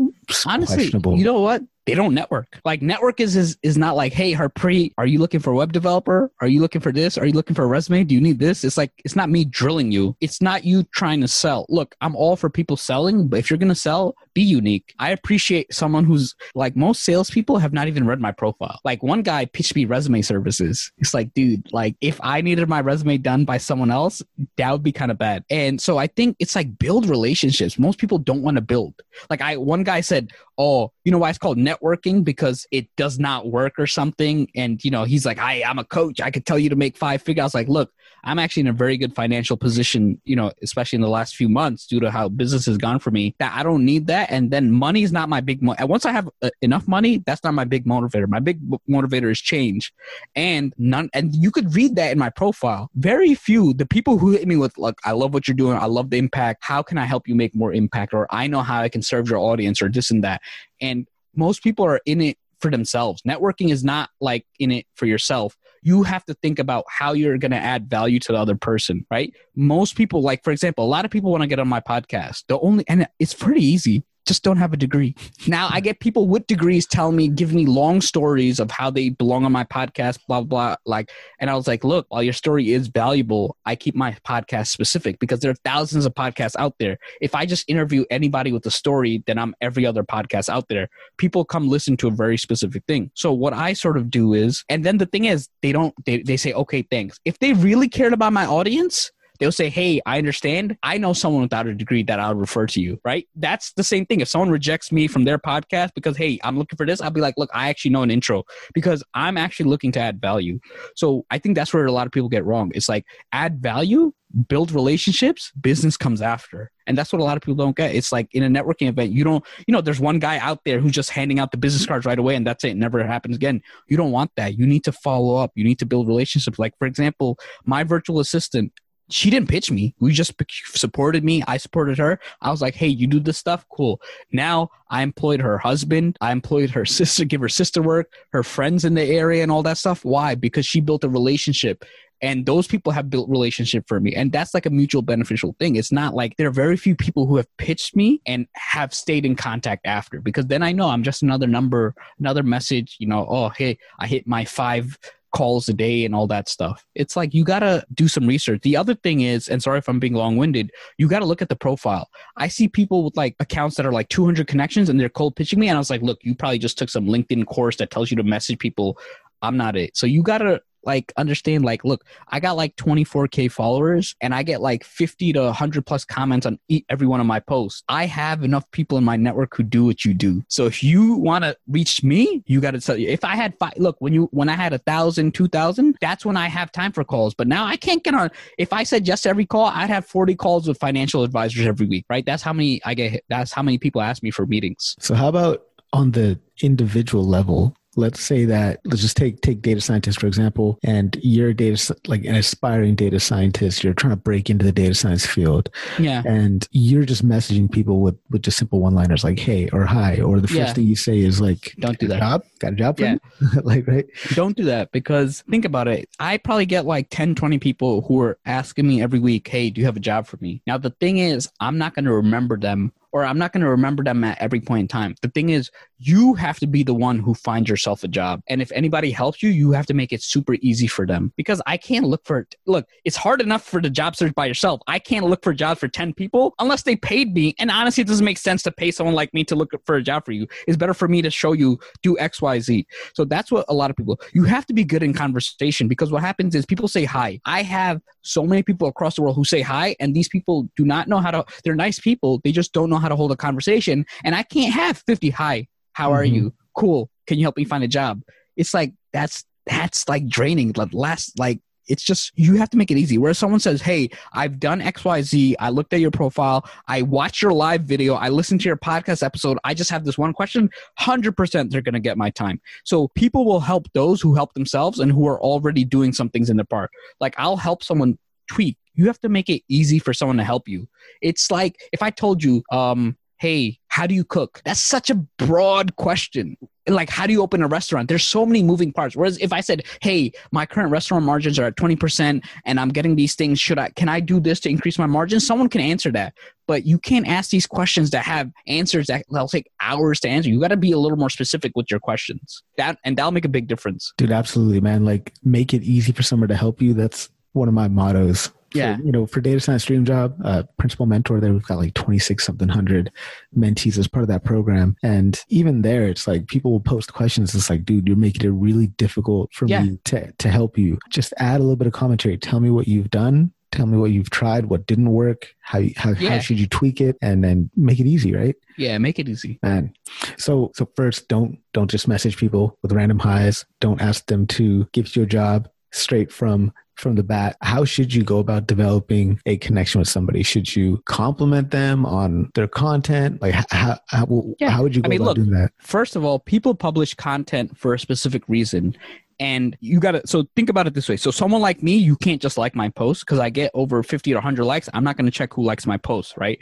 honestly 0.46 0.84
you 0.84 1.24
know 1.24 1.40
what 1.40 1.62
they 1.86 1.94
don't 1.94 2.14
network. 2.14 2.60
Like 2.64 2.82
network 2.82 3.20
is 3.20 3.36
is, 3.36 3.58
is 3.62 3.76
not 3.76 3.96
like, 3.96 4.12
hey, 4.12 4.32
Harpreet, 4.32 4.92
are 4.98 5.06
you 5.06 5.18
looking 5.18 5.40
for 5.40 5.50
a 5.50 5.56
web 5.56 5.72
developer? 5.72 6.30
Are 6.40 6.46
you 6.46 6.60
looking 6.60 6.80
for 6.80 6.92
this? 6.92 7.18
Are 7.18 7.26
you 7.26 7.32
looking 7.32 7.54
for 7.54 7.64
a 7.64 7.66
resume? 7.68 8.04
Do 8.04 8.14
you 8.14 8.20
need 8.20 8.38
this? 8.38 8.64
It's 8.64 8.76
like 8.76 8.92
it's 9.04 9.16
not 9.16 9.30
me 9.30 9.44
drilling 9.44 9.90
you. 9.90 10.16
It's 10.20 10.40
not 10.40 10.64
you 10.64 10.84
trying 10.94 11.20
to 11.22 11.28
sell. 11.28 11.66
Look, 11.68 11.94
I'm 12.00 12.14
all 12.14 12.36
for 12.36 12.50
people 12.50 12.76
selling, 12.76 13.28
but 13.28 13.38
if 13.38 13.50
you're 13.50 13.58
gonna 13.58 13.74
sell, 13.74 14.14
be 14.34 14.42
unique. 14.42 14.94
I 14.98 15.10
appreciate 15.10 15.72
someone 15.74 16.04
who's 16.04 16.34
like 16.54 16.76
most 16.76 17.02
salespeople 17.02 17.58
have 17.58 17.72
not 17.72 17.88
even 17.88 18.06
read 18.06 18.20
my 18.20 18.32
profile. 18.32 18.78
Like 18.84 19.02
one 19.02 19.22
guy 19.22 19.44
pitched 19.44 19.74
me 19.74 19.84
resume 19.84 20.22
services. 20.22 20.92
It's 20.98 21.14
like, 21.14 21.34
dude, 21.34 21.72
like 21.72 21.96
if 22.00 22.20
I 22.22 22.40
needed 22.40 22.68
my 22.68 22.80
resume 22.80 23.18
done 23.18 23.44
by 23.44 23.58
someone 23.58 23.90
else, 23.90 24.22
that 24.56 24.70
would 24.70 24.82
be 24.82 24.92
kind 24.92 25.10
of 25.10 25.18
bad. 25.18 25.44
And 25.50 25.80
so 25.80 25.98
I 25.98 26.06
think 26.06 26.36
it's 26.38 26.54
like 26.54 26.78
build 26.78 27.08
relationships. 27.08 27.78
Most 27.78 27.98
people 27.98 28.18
don't 28.18 28.42
want 28.42 28.56
to 28.56 28.62
build. 28.62 28.94
Like 29.28 29.40
I 29.40 29.56
one 29.56 29.84
guy 29.84 30.00
said, 30.00 30.32
Oh, 30.58 30.92
you 31.04 31.10
know 31.10 31.18
why 31.18 31.30
it's 31.30 31.38
called 31.38 31.58
networking? 31.72 32.24
Because 32.24 32.66
it 32.70 32.88
does 32.96 33.18
not 33.18 33.50
work 33.50 33.74
or 33.78 33.86
something. 33.86 34.48
And 34.54 34.82
you 34.84 34.90
know, 34.90 35.04
he's 35.04 35.24
like, 35.24 35.38
I, 35.38 35.62
I'm 35.66 35.78
a 35.78 35.84
coach. 35.84 36.20
I 36.20 36.30
could 36.30 36.46
tell 36.46 36.58
you 36.58 36.70
to 36.70 36.76
make 36.76 36.96
five 36.96 37.22
figures. 37.22 37.42
I 37.42 37.46
was 37.46 37.54
like, 37.54 37.68
look, 37.68 37.90
I'm 38.24 38.38
actually 38.38 38.60
in 38.62 38.66
a 38.68 38.72
very 38.72 38.96
good 38.96 39.14
financial 39.14 39.56
position, 39.56 40.20
you 40.24 40.36
know, 40.36 40.52
especially 40.62 40.96
in 40.96 41.00
the 41.00 41.08
last 41.08 41.34
few 41.34 41.48
months 41.48 41.86
due 41.86 41.98
to 42.00 42.10
how 42.10 42.28
business 42.28 42.66
has 42.66 42.78
gone 42.78 43.00
for 43.00 43.10
me, 43.10 43.34
that 43.40 43.52
I 43.52 43.64
don't 43.64 43.84
need 43.84 44.06
that. 44.06 44.30
And 44.30 44.50
then 44.50 44.70
money 44.70 45.02
is 45.02 45.10
not 45.10 45.28
my 45.28 45.40
big, 45.40 45.60
mo- 45.60 45.74
once 45.80 46.06
I 46.06 46.12
have 46.12 46.28
uh, 46.40 46.50
enough 46.60 46.86
money, 46.86 47.22
that's 47.26 47.42
not 47.42 47.54
my 47.54 47.64
big 47.64 47.84
motivator. 47.84 48.28
My 48.28 48.38
big 48.38 48.60
motivator 48.88 49.30
is 49.30 49.40
change. 49.40 49.92
And 50.36 50.72
none, 50.78 51.10
and 51.12 51.34
you 51.34 51.50
could 51.50 51.74
read 51.74 51.96
that 51.96 52.12
in 52.12 52.18
my 52.18 52.30
profile. 52.30 52.90
Very 52.94 53.34
few, 53.34 53.74
the 53.74 53.86
people 53.86 54.18
who 54.18 54.30
hit 54.30 54.46
me 54.46 54.54
with, 54.54 54.78
like, 54.78 54.94
I 55.04 55.12
love 55.12 55.34
what 55.34 55.48
you're 55.48 55.56
doing. 55.56 55.76
I 55.76 55.86
love 55.86 56.10
the 56.10 56.18
impact. 56.18 56.62
How 56.62 56.80
can 56.82 56.98
I 56.98 57.06
help 57.06 57.26
you 57.26 57.34
make 57.34 57.56
more 57.56 57.72
impact? 57.72 58.14
Or 58.14 58.28
I 58.30 58.46
know 58.46 58.62
how 58.62 58.82
I 58.82 58.88
can 58.88 59.02
serve 59.02 59.28
your 59.28 59.38
audience 59.38 59.82
or 59.82 59.88
this 59.88 60.12
and 60.12 60.22
that. 60.22 60.42
And 60.80 61.08
most 61.34 61.62
people 61.62 61.84
are 61.84 62.00
in 62.06 62.20
it 62.20 62.38
for 62.60 62.70
themselves. 62.70 63.22
Networking 63.22 63.70
is 63.70 63.82
not 63.82 64.10
like 64.20 64.46
in 64.58 64.70
it 64.70 64.86
for 64.94 65.06
yourself. 65.06 65.56
You 65.82 66.04
have 66.04 66.24
to 66.26 66.34
think 66.34 66.58
about 66.60 66.84
how 66.88 67.12
you're 67.12 67.38
going 67.38 67.50
to 67.50 67.56
add 67.56 67.90
value 67.90 68.20
to 68.20 68.32
the 68.32 68.38
other 68.38 68.54
person, 68.54 69.04
right? 69.10 69.34
Most 69.56 69.96
people, 69.96 70.22
like, 70.22 70.44
for 70.44 70.52
example, 70.52 70.84
a 70.84 70.86
lot 70.86 71.04
of 71.04 71.10
people 71.10 71.30
want 71.32 71.42
to 71.42 71.48
get 71.48 71.58
on 71.58 71.66
my 71.66 71.80
podcast. 71.80 72.44
The 72.46 72.58
only, 72.60 72.84
and 72.88 73.08
it's 73.18 73.34
pretty 73.34 73.64
easy 73.64 74.04
just 74.26 74.42
don't 74.42 74.56
have 74.56 74.72
a 74.72 74.76
degree. 74.76 75.14
Now 75.46 75.68
I 75.70 75.80
get 75.80 76.00
people 76.00 76.28
with 76.28 76.46
degrees 76.46 76.86
telling 76.86 77.16
me, 77.16 77.28
giving 77.28 77.56
me 77.56 77.66
long 77.66 78.00
stories 78.00 78.60
of 78.60 78.70
how 78.70 78.90
they 78.90 79.10
belong 79.10 79.44
on 79.44 79.52
my 79.52 79.64
podcast, 79.64 80.18
blah, 80.26 80.42
blah, 80.42 80.76
Like, 80.84 81.10
and 81.40 81.50
I 81.50 81.54
was 81.54 81.66
like, 81.66 81.84
look, 81.84 82.06
while 82.08 82.22
your 82.22 82.32
story 82.32 82.72
is 82.72 82.88
valuable, 82.88 83.56
I 83.64 83.76
keep 83.76 83.94
my 83.94 84.16
podcast 84.26 84.68
specific 84.68 85.18
because 85.18 85.40
there 85.40 85.50
are 85.50 85.56
thousands 85.64 86.06
of 86.06 86.14
podcasts 86.14 86.56
out 86.58 86.74
there. 86.78 86.98
If 87.20 87.34
I 87.34 87.46
just 87.46 87.68
interview 87.68 88.04
anybody 88.10 88.52
with 88.52 88.64
a 88.66 88.70
story, 88.70 89.22
then 89.26 89.38
I'm 89.38 89.54
every 89.60 89.86
other 89.86 90.04
podcast 90.04 90.48
out 90.48 90.68
there. 90.68 90.88
People 91.18 91.44
come 91.44 91.68
listen 91.68 91.96
to 91.98 92.08
a 92.08 92.10
very 92.10 92.36
specific 92.36 92.84
thing. 92.86 93.10
So 93.14 93.32
what 93.32 93.52
I 93.52 93.72
sort 93.72 93.96
of 93.96 94.10
do 94.10 94.34
is, 94.34 94.64
and 94.68 94.84
then 94.84 94.98
the 94.98 95.06
thing 95.06 95.24
is, 95.24 95.48
they 95.62 95.72
don't, 95.72 95.94
they, 96.04 96.22
they 96.22 96.36
say, 96.36 96.52
okay, 96.52 96.82
thanks. 96.82 97.18
If 97.24 97.38
they 97.38 97.52
really 97.52 97.88
cared 97.88 98.12
about 98.12 98.32
my 98.32 98.46
audience, 98.46 99.10
they'll 99.42 99.50
say, 99.50 99.68
Hey, 99.68 100.00
I 100.06 100.18
understand. 100.18 100.76
I 100.84 100.98
know 100.98 101.12
someone 101.12 101.42
without 101.42 101.66
a 101.66 101.74
degree 101.74 102.04
that 102.04 102.20
I'll 102.20 102.36
refer 102.36 102.66
to 102.68 102.80
you, 102.80 103.00
right? 103.04 103.26
That's 103.34 103.72
the 103.72 103.82
same 103.82 104.06
thing. 104.06 104.20
If 104.20 104.28
someone 104.28 104.50
rejects 104.50 104.92
me 104.92 105.08
from 105.08 105.24
their 105.24 105.36
podcast 105.36 105.90
because, 105.96 106.16
Hey, 106.16 106.38
I'm 106.44 106.56
looking 106.56 106.76
for 106.76 106.86
this, 106.86 107.00
I'll 107.00 107.10
be 107.10 107.20
like, 107.20 107.34
Look, 107.36 107.50
I 107.52 107.68
actually 107.68 107.90
know 107.90 108.02
an 108.02 108.10
intro 108.12 108.44
because 108.72 109.02
I'm 109.14 109.36
actually 109.36 109.68
looking 109.68 109.90
to 109.92 110.00
add 110.00 110.20
value. 110.20 110.60
So 110.94 111.26
I 111.32 111.38
think 111.38 111.56
that's 111.56 111.74
where 111.74 111.84
a 111.86 111.92
lot 111.92 112.06
of 112.06 112.12
people 112.12 112.28
get 112.28 112.44
wrong. 112.44 112.70
It's 112.72 112.88
like 112.88 113.04
add 113.32 113.60
value, 113.60 114.12
build 114.48 114.70
relationships, 114.70 115.50
business 115.60 115.96
comes 115.96 116.22
after. 116.22 116.70
And 116.86 116.96
that's 116.96 117.12
what 117.12 117.20
a 117.20 117.24
lot 117.24 117.36
of 117.36 117.42
people 117.42 117.54
don't 117.54 117.76
get. 117.76 117.94
It's 117.94 118.12
like 118.12 118.28
in 118.32 118.42
a 118.42 118.48
networking 118.48 118.88
event, 118.88 119.12
you 119.12 119.24
don't, 119.24 119.44
you 119.66 119.72
know, 119.72 119.80
there's 119.80 120.00
one 120.00 120.18
guy 120.18 120.38
out 120.38 120.60
there 120.64 120.80
who's 120.80 120.92
just 120.92 121.10
handing 121.10 121.38
out 121.38 121.50
the 121.50 121.56
business 121.56 121.86
cards 121.86 122.06
right 122.06 122.18
away 122.18 122.34
and 122.34 122.46
that's 122.46 122.64
it. 122.64 122.70
it. 122.70 122.76
Never 122.76 123.04
happens 123.04 123.36
again. 123.36 123.60
You 123.88 123.96
don't 123.96 124.10
want 124.10 124.30
that. 124.36 124.58
You 124.58 124.66
need 124.66 124.84
to 124.84 124.92
follow 124.92 125.36
up. 125.36 125.52
You 125.54 125.64
need 125.64 125.78
to 125.80 125.86
build 125.86 126.08
relationships. 126.08 126.58
Like, 126.58 126.74
for 126.78 126.86
example, 126.86 127.38
my 127.64 127.84
virtual 127.84 128.20
assistant, 128.20 128.72
she 129.12 129.30
didn't 129.30 129.48
pitch 129.48 129.70
me. 129.70 129.94
We 130.00 130.12
just 130.12 130.34
supported 130.74 131.24
me. 131.24 131.42
I 131.46 131.56
supported 131.56 131.98
her. 131.98 132.18
I 132.40 132.50
was 132.50 132.62
like, 132.62 132.74
hey, 132.74 132.88
you 132.88 133.06
do 133.06 133.20
this 133.20 133.38
stuff? 133.38 133.66
Cool. 133.70 134.00
Now 134.32 134.70
I 134.90 135.02
employed 135.02 135.40
her 135.40 135.58
husband. 135.58 136.16
I 136.20 136.32
employed 136.32 136.70
her 136.70 136.84
sister, 136.98 137.24
give 137.24 137.40
her 137.40 137.48
sister 137.48 137.82
work, 137.82 138.12
her 138.32 138.42
friends 138.42 138.84
in 138.84 138.94
the 138.94 139.04
area 139.04 139.42
and 139.42 139.52
all 139.52 139.62
that 139.64 139.78
stuff. 139.78 140.04
Why? 140.04 140.34
Because 140.34 140.66
she 140.66 140.80
built 140.80 141.04
a 141.04 141.08
relationship 141.08 141.84
and 142.22 142.46
those 142.46 142.68
people 142.68 142.92
have 142.92 143.10
built 143.10 143.28
relationship 143.28 143.84
for 143.88 143.98
me 143.98 144.14
and 144.14 144.30
that's 144.30 144.54
like 144.54 144.64
a 144.64 144.70
mutual 144.70 145.02
beneficial 145.02 145.56
thing 145.58 145.76
it's 145.76 145.90
not 145.90 146.14
like 146.14 146.36
there 146.36 146.46
are 146.46 146.52
very 146.52 146.76
few 146.76 146.94
people 146.94 147.26
who 147.26 147.36
have 147.36 147.48
pitched 147.58 147.96
me 147.96 148.20
and 148.26 148.46
have 148.54 148.94
stayed 148.94 149.26
in 149.26 149.34
contact 149.34 149.84
after 149.84 150.20
because 150.20 150.46
then 150.46 150.62
i 150.62 150.70
know 150.72 150.88
i'm 150.88 151.02
just 151.02 151.22
another 151.22 151.48
number 151.48 151.94
another 152.20 152.42
message 152.42 152.96
you 153.00 153.06
know 153.06 153.26
oh 153.28 153.48
hey 153.48 153.76
i 153.98 154.06
hit 154.06 154.26
my 154.26 154.44
five 154.44 154.96
calls 155.32 155.68
a 155.68 155.72
day 155.72 156.04
and 156.04 156.14
all 156.14 156.26
that 156.28 156.48
stuff. 156.48 156.84
It's 156.94 157.16
like 157.16 157.34
you 157.34 157.44
got 157.44 157.60
to 157.60 157.84
do 157.94 158.06
some 158.06 158.26
research. 158.26 158.62
The 158.62 158.76
other 158.76 158.94
thing 158.94 159.22
is, 159.22 159.48
and 159.48 159.62
sorry 159.62 159.78
if 159.78 159.88
I'm 159.88 159.98
being 159.98 160.14
long 160.14 160.36
winded, 160.36 160.70
you 160.98 161.08
got 161.08 161.20
to 161.20 161.24
look 161.24 161.42
at 161.42 161.48
the 161.48 161.56
profile. 161.56 162.08
I 162.36 162.48
see 162.48 162.68
people 162.68 163.04
with 163.04 163.16
like 163.16 163.34
accounts 163.40 163.76
that 163.76 163.86
are 163.86 163.92
like 163.92 164.08
200 164.08 164.46
connections 164.46 164.88
and 164.88 165.00
they're 165.00 165.08
cold 165.08 165.36
pitching 165.36 165.58
me. 165.58 165.68
And 165.68 165.76
I 165.76 165.80
was 165.80 165.90
like, 165.90 166.02
look, 166.02 166.18
you 166.22 166.34
probably 166.34 166.58
just 166.58 166.78
took 166.78 166.88
some 166.88 167.06
LinkedIn 167.06 167.46
course 167.46 167.76
that 167.76 167.90
tells 167.90 168.10
you 168.10 168.16
to 168.18 168.22
message 168.22 168.58
people. 168.58 168.98
I'm 169.42 169.56
not 169.56 169.76
it. 169.76 169.96
So 169.96 170.06
you 170.06 170.22
got 170.22 170.38
to 170.38 170.60
like 170.84 171.12
understand 171.16 171.64
like 171.64 171.84
look 171.84 172.04
i 172.28 172.40
got 172.40 172.56
like 172.56 172.74
24k 172.76 173.50
followers 173.50 174.14
and 174.20 174.34
i 174.34 174.42
get 174.42 174.60
like 174.60 174.84
50 174.84 175.32
to 175.34 175.42
100 175.42 175.86
plus 175.86 176.04
comments 176.04 176.46
on 176.46 176.58
every 176.88 177.06
one 177.06 177.20
of 177.20 177.26
my 177.26 177.40
posts. 177.40 177.82
I 177.88 178.06
have 178.06 178.42
enough 178.42 178.68
people 178.70 178.98
in 178.98 179.04
my 179.04 179.16
network 179.16 179.56
who 179.56 179.62
do 179.62 179.84
what 179.84 180.04
you 180.04 180.14
do. 180.14 180.42
So 180.48 180.66
if 180.66 180.82
you 180.82 181.14
want 181.14 181.44
to 181.44 181.56
reach 181.68 182.02
me 182.02 182.42
you 182.46 182.60
got 182.60 182.72
to 182.72 182.80
tell 182.80 182.96
you 182.96 183.08
if 183.08 183.24
i 183.24 183.36
had 183.36 183.56
five 183.58 183.74
look 183.76 183.96
when 184.00 184.12
you 184.12 184.28
when 184.32 184.48
i 184.48 184.56
had 184.56 184.72
a 184.72 184.78
thousand 184.78 185.34
two 185.34 185.48
thousand 185.48 185.96
that's 186.00 186.24
when 186.24 186.36
i 186.36 186.48
have 186.48 186.72
time 186.72 186.92
for 186.92 187.04
calls. 187.04 187.34
But 187.34 187.48
now 187.48 187.64
i 187.64 187.76
can't 187.76 188.02
get 188.02 188.14
on 188.14 188.30
if 188.58 188.72
i 188.72 188.82
said 188.82 189.04
just 189.04 189.26
every 189.26 189.46
call 189.46 189.66
i'd 189.66 189.90
have 189.90 190.06
40 190.06 190.34
calls 190.34 190.68
with 190.68 190.78
financial 190.78 191.22
advisors 191.22 191.66
every 191.66 191.86
week 191.86 192.06
right? 192.08 192.24
That's 192.24 192.42
how 192.42 192.52
many 192.52 192.80
i 192.84 192.94
get 192.94 193.24
that's 193.28 193.52
how 193.52 193.62
many 193.62 193.78
people 193.78 194.00
ask 194.00 194.22
me 194.22 194.30
for 194.30 194.46
meetings. 194.46 194.96
So 194.98 195.14
how 195.14 195.28
about 195.28 195.64
on 195.92 196.12
the 196.12 196.40
individual 196.62 197.24
level 197.24 197.74
let's 197.96 198.20
say 198.20 198.44
that 198.44 198.80
let's 198.84 199.02
just 199.02 199.16
take 199.16 199.40
take 199.40 199.62
data 199.62 199.80
scientists 199.80 200.16
for 200.16 200.26
example 200.26 200.78
and 200.82 201.18
you're 201.22 201.52
data 201.52 201.94
like 202.06 202.24
an 202.24 202.34
aspiring 202.34 202.94
data 202.94 203.20
scientist 203.20 203.84
you're 203.84 203.94
trying 203.94 204.12
to 204.12 204.16
break 204.16 204.48
into 204.48 204.64
the 204.64 204.72
data 204.72 204.94
science 204.94 205.26
field 205.26 205.70
yeah. 205.98 206.22
and 206.26 206.68
you're 206.72 207.04
just 207.04 207.26
messaging 207.26 207.70
people 207.70 208.00
with 208.00 208.16
with 208.30 208.42
just 208.42 208.56
simple 208.56 208.80
one 208.80 208.94
liners 208.94 209.24
like 209.24 209.38
hey 209.38 209.68
or 209.72 209.84
hi 209.84 210.20
or 210.20 210.40
the 210.40 210.48
first 210.48 210.58
yeah. 210.58 210.72
thing 210.72 210.86
you 210.86 210.96
say 210.96 211.18
is 211.18 211.40
like 211.40 211.74
don't 211.80 211.98
do 211.98 212.08
that. 212.08 212.20
job? 212.20 212.44
Got 212.58 212.72
a 212.72 212.76
job 212.76 212.96
for 212.96 213.04
yeah. 213.04 213.16
like 213.62 213.86
right? 213.86 214.06
Don't 214.34 214.56
do 214.56 214.64
that 214.64 214.92
because 214.92 215.42
think 215.50 215.64
about 215.64 215.88
it. 215.88 216.08
I 216.20 216.38
probably 216.38 216.66
get 216.66 216.86
like 216.86 217.08
10 217.10 217.34
20 217.34 217.58
people 217.58 218.02
who 218.02 218.20
are 218.20 218.38
asking 218.46 218.86
me 218.86 219.02
every 219.02 219.18
week 219.18 219.48
hey 219.48 219.70
do 219.70 219.80
you 219.80 219.86
have 219.86 219.96
a 219.96 220.00
job 220.00 220.26
for 220.26 220.36
me? 220.38 220.62
Now 220.66 220.78
the 220.78 220.90
thing 220.90 221.18
is 221.18 221.50
i'm 221.60 221.78
not 221.78 221.94
going 221.94 222.04
to 222.04 222.12
remember 222.12 222.58
them 222.58 222.92
or 223.12 223.24
I'm 223.24 223.38
not 223.38 223.52
going 223.52 223.62
to 223.62 223.70
remember 223.70 224.02
them 224.02 224.24
at 224.24 224.38
every 224.40 224.60
point 224.60 224.82
in 224.82 224.88
time. 224.88 225.14
The 225.22 225.28
thing 225.28 225.50
is, 225.50 225.70
you 225.98 226.34
have 226.34 226.58
to 226.58 226.66
be 226.66 226.82
the 226.82 226.94
one 226.94 227.18
who 227.18 227.34
finds 227.34 227.68
yourself 227.68 228.02
a 228.02 228.08
job. 228.08 228.40
And 228.48 228.60
if 228.60 228.72
anybody 228.72 229.10
helps 229.10 229.42
you, 229.42 229.50
you 229.50 229.72
have 229.72 229.86
to 229.86 229.94
make 229.94 230.12
it 230.12 230.22
super 230.22 230.54
easy 230.54 230.86
for 230.86 231.06
them 231.06 231.32
because 231.36 231.62
I 231.66 231.76
can't 231.76 232.06
look 232.06 232.24
for, 232.24 232.48
look, 232.66 232.86
it's 233.04 233.16
hard 233.16 233.40
enough 233.40 233.62
for 233.62 233.80
the 233.80 233.90
job 233.90 234.16
search 234.16 234.34
by 234.34 234.46
yourself. 234.46 234.80
I 234.86 234.98
can't 234.98 235.26
look 235.26 235.44
for 235.44 235.52
jobs 235.52 235.80
for 235.80 235.88
10 235.88 236.14
people 236.14 236.54
unless 236.58 236.82
they 236.82 236.96
paid 236.96 237.34
me. 237.34 237.54
And 237.58 237.70
honestly, 237.70 238.02
it 238.02 238.08
doesn't 238.08 238.24
make 238.24 238.38
sense 238.38 238.62
to 238.64 238.72
pay 238.72 238.90
someone 238.90 239.14
like 239.14 239.32
me 239.32 239.44
to 239.44 239.54
look 239.54 239.70
for 239.86 239.94
a 239.96 240.02
job 240.02 240.24
for 240.24 240.32
you. 240.32 240.46
It's 240.66 240.76
better 240.76 240.94
for 240.94 241.06
me 241.06 241.22
to 241.22 241.30
show 241.30 241.52
you 241.52 241.78
do 242.02 242.18
X, 242.18 242.42
Y, 242.42 242.58
Z. 242.60 242.86
So 243.14 243.24
that's 243.24 243.52
what 243.52 243.64
a 243.68 243.74
lot 243.74 243.90
of 243.90 243.96
people, 243.96 244.20
you 244.32 244.44
have 244.44 244.66
to 244.66 244.74
be 244.74 244.84
good 244.84 245.02
in 245.02 245.12
conversation 245.12 245.86
because 245.86 246.10
what 246.10 246.22
happens 246.22 246.54
is 246.54 246.66
people 246.66 246.88
say 246.88 247.04
hi. 247.04 247.40
I 247.44 247.62
have 247.62 248.00
so 248.22 248.44
many 248.44 248.62
people 248.62 248.88
across 248.88 249.16
the 249.16 249.22
world 249.22 249.36
who 249.36 249.44
say 249.44 249.60
hi, 249.60 249.96
and 250.00 250.14
these 250.14 250.28
people 250.28 250.68
do 250.76 250.84
not 250.84 251.08
know 251.08 251.18
how 251.18 251.30
to, 251.30 251.44
they're 251.64 251.74
nice 251.74 252.00
people. 252.00 252.40
They 252.44 252.52
just 252.52 252.72
don't 252.72 252.90
know 252.90 252.98
how 252.98 253.08
to 253.08 253.16
hold 253.16 253.32
a 253.32 253.36
conversation. 253.36 254.06
And 254.24 254.34
I 254.34 254.42
can't 254.42 254.72
have 254.72 255.02
50 255.06 255.30
hi, 255.30 255.66
how 255.92 256.08
mm-hmm. 256.08 256.14
are 256.14 256.24
you? 256.24 256.54
Cool. 256.76 257.10
Can 257.26 257.38
you 257.38 257.44
help 257.44 257.56
me 257.56 257.64
find 257.64 257.84
a 257.84 257.88
job? 257.88 258.22
It's 258.56 258.74
like 258.74 258.94
that's 259.12 259.44
that's 259.66 260.08
like 260.08 260.26
draining. 260.26 260.72
Like 260.76 260.92
last 260.92 261.38
like 261.38 261.60
it's 261.88 262.02
just 262.02 262.32
you 262.36 262.56
have 262.56 262.70
to 262.70 262.76
make 262.76 262.90
it 262.90 262.96
easy. 262.96 263.18
Where 263.18 263.34
someone 263.34 263.60
says, 263.60 263.82
"Hey, 263.82 264.10
I've 264.32 264.58
done 264.58 264.80
XYZ. 264.80 265.54
I 265.58 265.70
looked 265.70 265.92
at 265.92 266.00
your 266.00 266.10
profile. 266.10 266.68
I 266.88 267.02
watched 267.02 267.42
your 267.42 267.52
live 267.52 267.82
video. 267.82 268.14
I 268.14 268.28
listened 268.28 268.60
to 268.62 268.68
your 268.68 268.76
podcast 268.76 269.22
episode. 269.22 269.58
I 269.64 269.74
just 269.74 269.90
have 269.90 270.04
this 270.04 270.18
one 270.18 270.32
question." 270.32 270.70
100% 271.00 271.70
they're 271.70 271.82
going 271.82 271.94
to 271.94 272.00
get 272.00 272.16
my 272.16 272.30
time. 272.30 272.60
So 272.84 273.08
people 273.14 273.44
will 273.44 273.60
help 273.60 273.86
those 273.94 274.20
who 274.20 274.34
help 274.34 274.54
themselves 274.54 274.98
and 274.98 275.10
who 275.12 275.26
are 275.26 275.40
already 275.40 275.84
doing 275.84 276.12
some 276.12 276.28
things 276.28 276.50
in 276.50 276.56
the 276.56 276.64
park. 276.64 276.92
Like 277.20 277.34
I'll 277.38 277.56
help 277.56 277.82
someone 277.82 278.18
tweak. 278.48 278.76
You 278.94 279.06
have 279.06 279.20
to 279.20 279.28
make 279.28 279.48
it 279.48 279.62
easy 279.68 279.98
for 279.98 280.12
someone 280.12 280.36
to 280.36 280.44
help 280.44 280.68
you. 280.68 280.88
It's 281.20 281.50
like 281.50 281.80
if 281.92 282.02
I 282.02 282.10
told 282.10 282.42
you, 282.42 282.62
um, 282.70 283.16
hey, 283.42 283.76
how 283.88 284.06
do 284.06 284.14
you 284.14 284.22
cook? 284.22 284.62
That's 284.64 284.78
such 284.78 285.10
a 285.10 285.16
broad 285.16 285.96
question. 285.96 286.56
Like, 286.86 287.10
how 287.10 287.26
do 287.26 287.32
you 287.32 287.42
open 287.42 287.60
a 287.60 287.66
restaurant? 287.66 288.08
There's 288.08 288.22
so 288.24 288.46
many 288.46 288.62
moving 288.62 288.92
parts. 288.92 289.16
Whereas 289.16 289.36
if 289.38 289.52
I 289.52 289.60
said, 289.60 289.82
hey, 290.00 290.30
my 290.52 290.64
current 290.64 290.92
restaurant 290.92 291.24
margins 291.24 291.58
are 291.58 291.64
at 291.64 291.74
20% 291.74 292.44
and 292.64 292.78
I'm 292.78 292.90
getting 292.90 293.16
these 293.16 293.34
things, 293.34 293.58
should 293.58 293.80
I, 293.80 293.88
can 293.90 294.08
I 294.08 294.20
do 294.20 294.38
this 294.38 294.60
to 294.60 294.70
increase 294.70 294.96
my 294.96 295.06
margins? 295.06 295.44
Someone 295.44 295.68
can 295.68 295.80
answer 295.80 296.12
that. 296.12 296.34
But 296.68 296.86
you 296.86 297.00
can't 297.00 297.26
ask 297.26 297.50
these 297.50 297.66
questions 297.66 298.10
that 298.10 298.24
have 298.24 298.48
answers 298.68 299.08
that 299.08 299.24
will 299.28 299.48
take 299.48 299.68
hours 299.80 300.20
to 300.20 300.28
answer. 300.28 300.48
You 300.48 300.60
got 300.60 300.68
to 300.68 300.76
be 300.76 300.92
a 300.92 300.98
little 300.98 301.18
more 301.18 301.30
specific 301.30 301.72
with 301.74 301.90
your 301.90 301.98
questions. 301.98 302.62
That, 302.76 302.98
and 303.04 303.16
that'll 303.16 303.32
make 303.32 303.44
a 303.44 303.48
big 303.48 303.66
difference. 303.66 304.12
Dude, 304.18 304.30
absolutely, 304.30 304.80
man. 304.80 305.04
Like, 305.04 305.32
make 305.42 305.74
it 305.74 305.82
easy 305.82 306.12
for 306.12 306.22
someone 306.22 306.48
to 306.48 306.56
help 306.56 306.80
you. 306.80 306.94
That's 306.94 307.28
one 307.54 307.66
of 307.66 307.74
my 307.74 307.88
mottos 307.88 308.52
yeah. 308.74 308.98
you 309.04 309.12
know, 309.12 309.26
for 309.26 309.40
data 309.40 309.60
science 309.60 309.84
dream 309.84 310.04
job, 310.04 310.36
uh, 310.44 310.62
principal 310.78 311.06
mentor 311.06 311.40
there, 311.40 311.52
we've 311.52 311.62
got 311.62 311.78
like 311.78 311.94
26 311.94 312.44
something 312.44 312.68
hundred 312.68 313.10
mentees 313.56 313.98
as 313.98 314.08
part 314.08 314.22
of 314.22 314.28
that 314.28 314.44
program. 314.44 314.96
And 315.02 315.40
even 315.48 315.82
there, 315.82 316.06
it's 316.06 316.26
like 316.26 316.46
people 316.46 316.72
will 316.72 316.80
post 316.80 317.12
questions. 317.12 317.54
It's 317.54 317.70
like, 317.70 317.84
dude, 317.84 318.06
you're 318.06 318.16
making 318.16 318.46
it 318.46 318.54
really 318.54 318.88
difficult 318.88 319.52
for 319.52 319.66
yeah. 319.66 319.82
me 319.82 319.98
to, 320.04 320.32
to 320.32 320.48
help 320.48 320.78
you. 320.78 320.98
Just 321.10 321.32
add 321.38 321.56
a 321.56 321.62
little 321.62 321.76
bit 321.76 321.86
of 321.86 321.92
commentary. 321.92 322.36
Tell 322.36 322.60
me 322.60 322.70
what 322.70 322.88
you've 322.88 323.10
done. 323.10 323.52
Tell 323.72 323.86
me 323.86 323.96
what 323.96 324.10
you've 324.10 324.28
tried, 324.28 324.66
what 324.66 324.86
didn't 324.86 325.10
work, 325.10 325.54
how, 325.60 325.80
how, 325.96 326.10
yeah. 326.10 326.28
how 326.28 326.38
should 326.40 326.60
you 326.60 326.66
tweak 326.66 327.00
it 327.00 327.16
and 327.22 327.42
then 327.42 327.70
make 327.74 328.00
it 328.00 328.06
easy, 328.06 328.34
right? 328.34 328.54
Yeah, 328.76 328.98
make 328.98 329.18
it 329.18 329.30
easy. 329.30 329.58
Man. 329.62 329.94
So 330.36 330.72
so 330.74 330.88
first 330.94 331.28
don't 331.28 331.58
don't 331.72 331.90
just 331.90 332.06
message 332.06 332.36
people 332.36 332.78
with 332.82 332.92
random 332.92 333.18
highs. 333.18 333.64
Don't 333.80 334.00
ask 334.02 334.26
them 334.26 334.46
to 334.48 334.86
give 334.92 335.16
you 335.16 335.22
a 335.22 335.26
job 335.26 335.68
straight 335.92 336.32
from 336.32 336.72
from 336.96 337.14
the 337.16 337.22
bat, 337.22 337.56
how 337.62 337.84
should 337.84 338.14
you 338.14 338.22
go 338.22 338.38
about 338.38 338.66
developing 338.66 339.40
a 339.46 339.56
connection 339.56 339.98
with 339.98 340.08
somebody? 340.08 340.42
Should 340.42 340.76
you 340.76 341.02
compliment 341.06 341.70
them 341.70 342.06
on 342.06 342.50
their 342.54 342.68
content? 342.68 343.40
Like, 343.40 343.54
how, 343.70 343.98
how, 344.08 344.54
yeah. 344.60 344.70
how 344.70 344.82
would 344.82 344.94
you 344.94 345.02
go 345.02 345.06
I 345.06 345.10
mean, 345.10 345.20
about 345.20 345.26
look, 345.28 345.36
doing 345.36 345.50
that? 345.50 345.72
First 345.80 346.16
of 346.16 346.24
all, 346.24 346.38
people 346.38 346.74
publish 346.74 347.14
content 347.14 347.76
for 347.76 347.94
a 347.94 347.98
specific 347.98 348.42
reason. 348.46 348.96
And 349.40 349.76
you 349.80 349.98
got 349.98 350.12
to, 350.12 350.22
so 350.26 350.44
think 350.54 350.68
about 350.68 350.86
it 350.86 350.94
this 350.94 351.08
way. 351.08 351.16
So, 351.16 351.30
someone 351.32 351.60
like 351.60 351.82
me, 351.82 351.96
you 351.96 352.14
can't 352.16 352.40
just 352.40 352.58
like 352.58 352.76
my 352.76 352.90
post 352.90 353.26
because 353.26 353.40
I 353.40 353.50
get 353.50 353.70
over 353.74 354.02
50 354.02 354.32
or 354.32 354.36
100 354.36 354.64
likes. 354.64 354.88
I'm 354.94 355.02
not 355.02 355.16
going 355.16 355.26
to 355.26 355.32
check 355.32 355.52
who 355.54 355.64
likes 355.64 355.86
my 355.86 355.96
post, 355.96 356.36
right? 356.36 356.60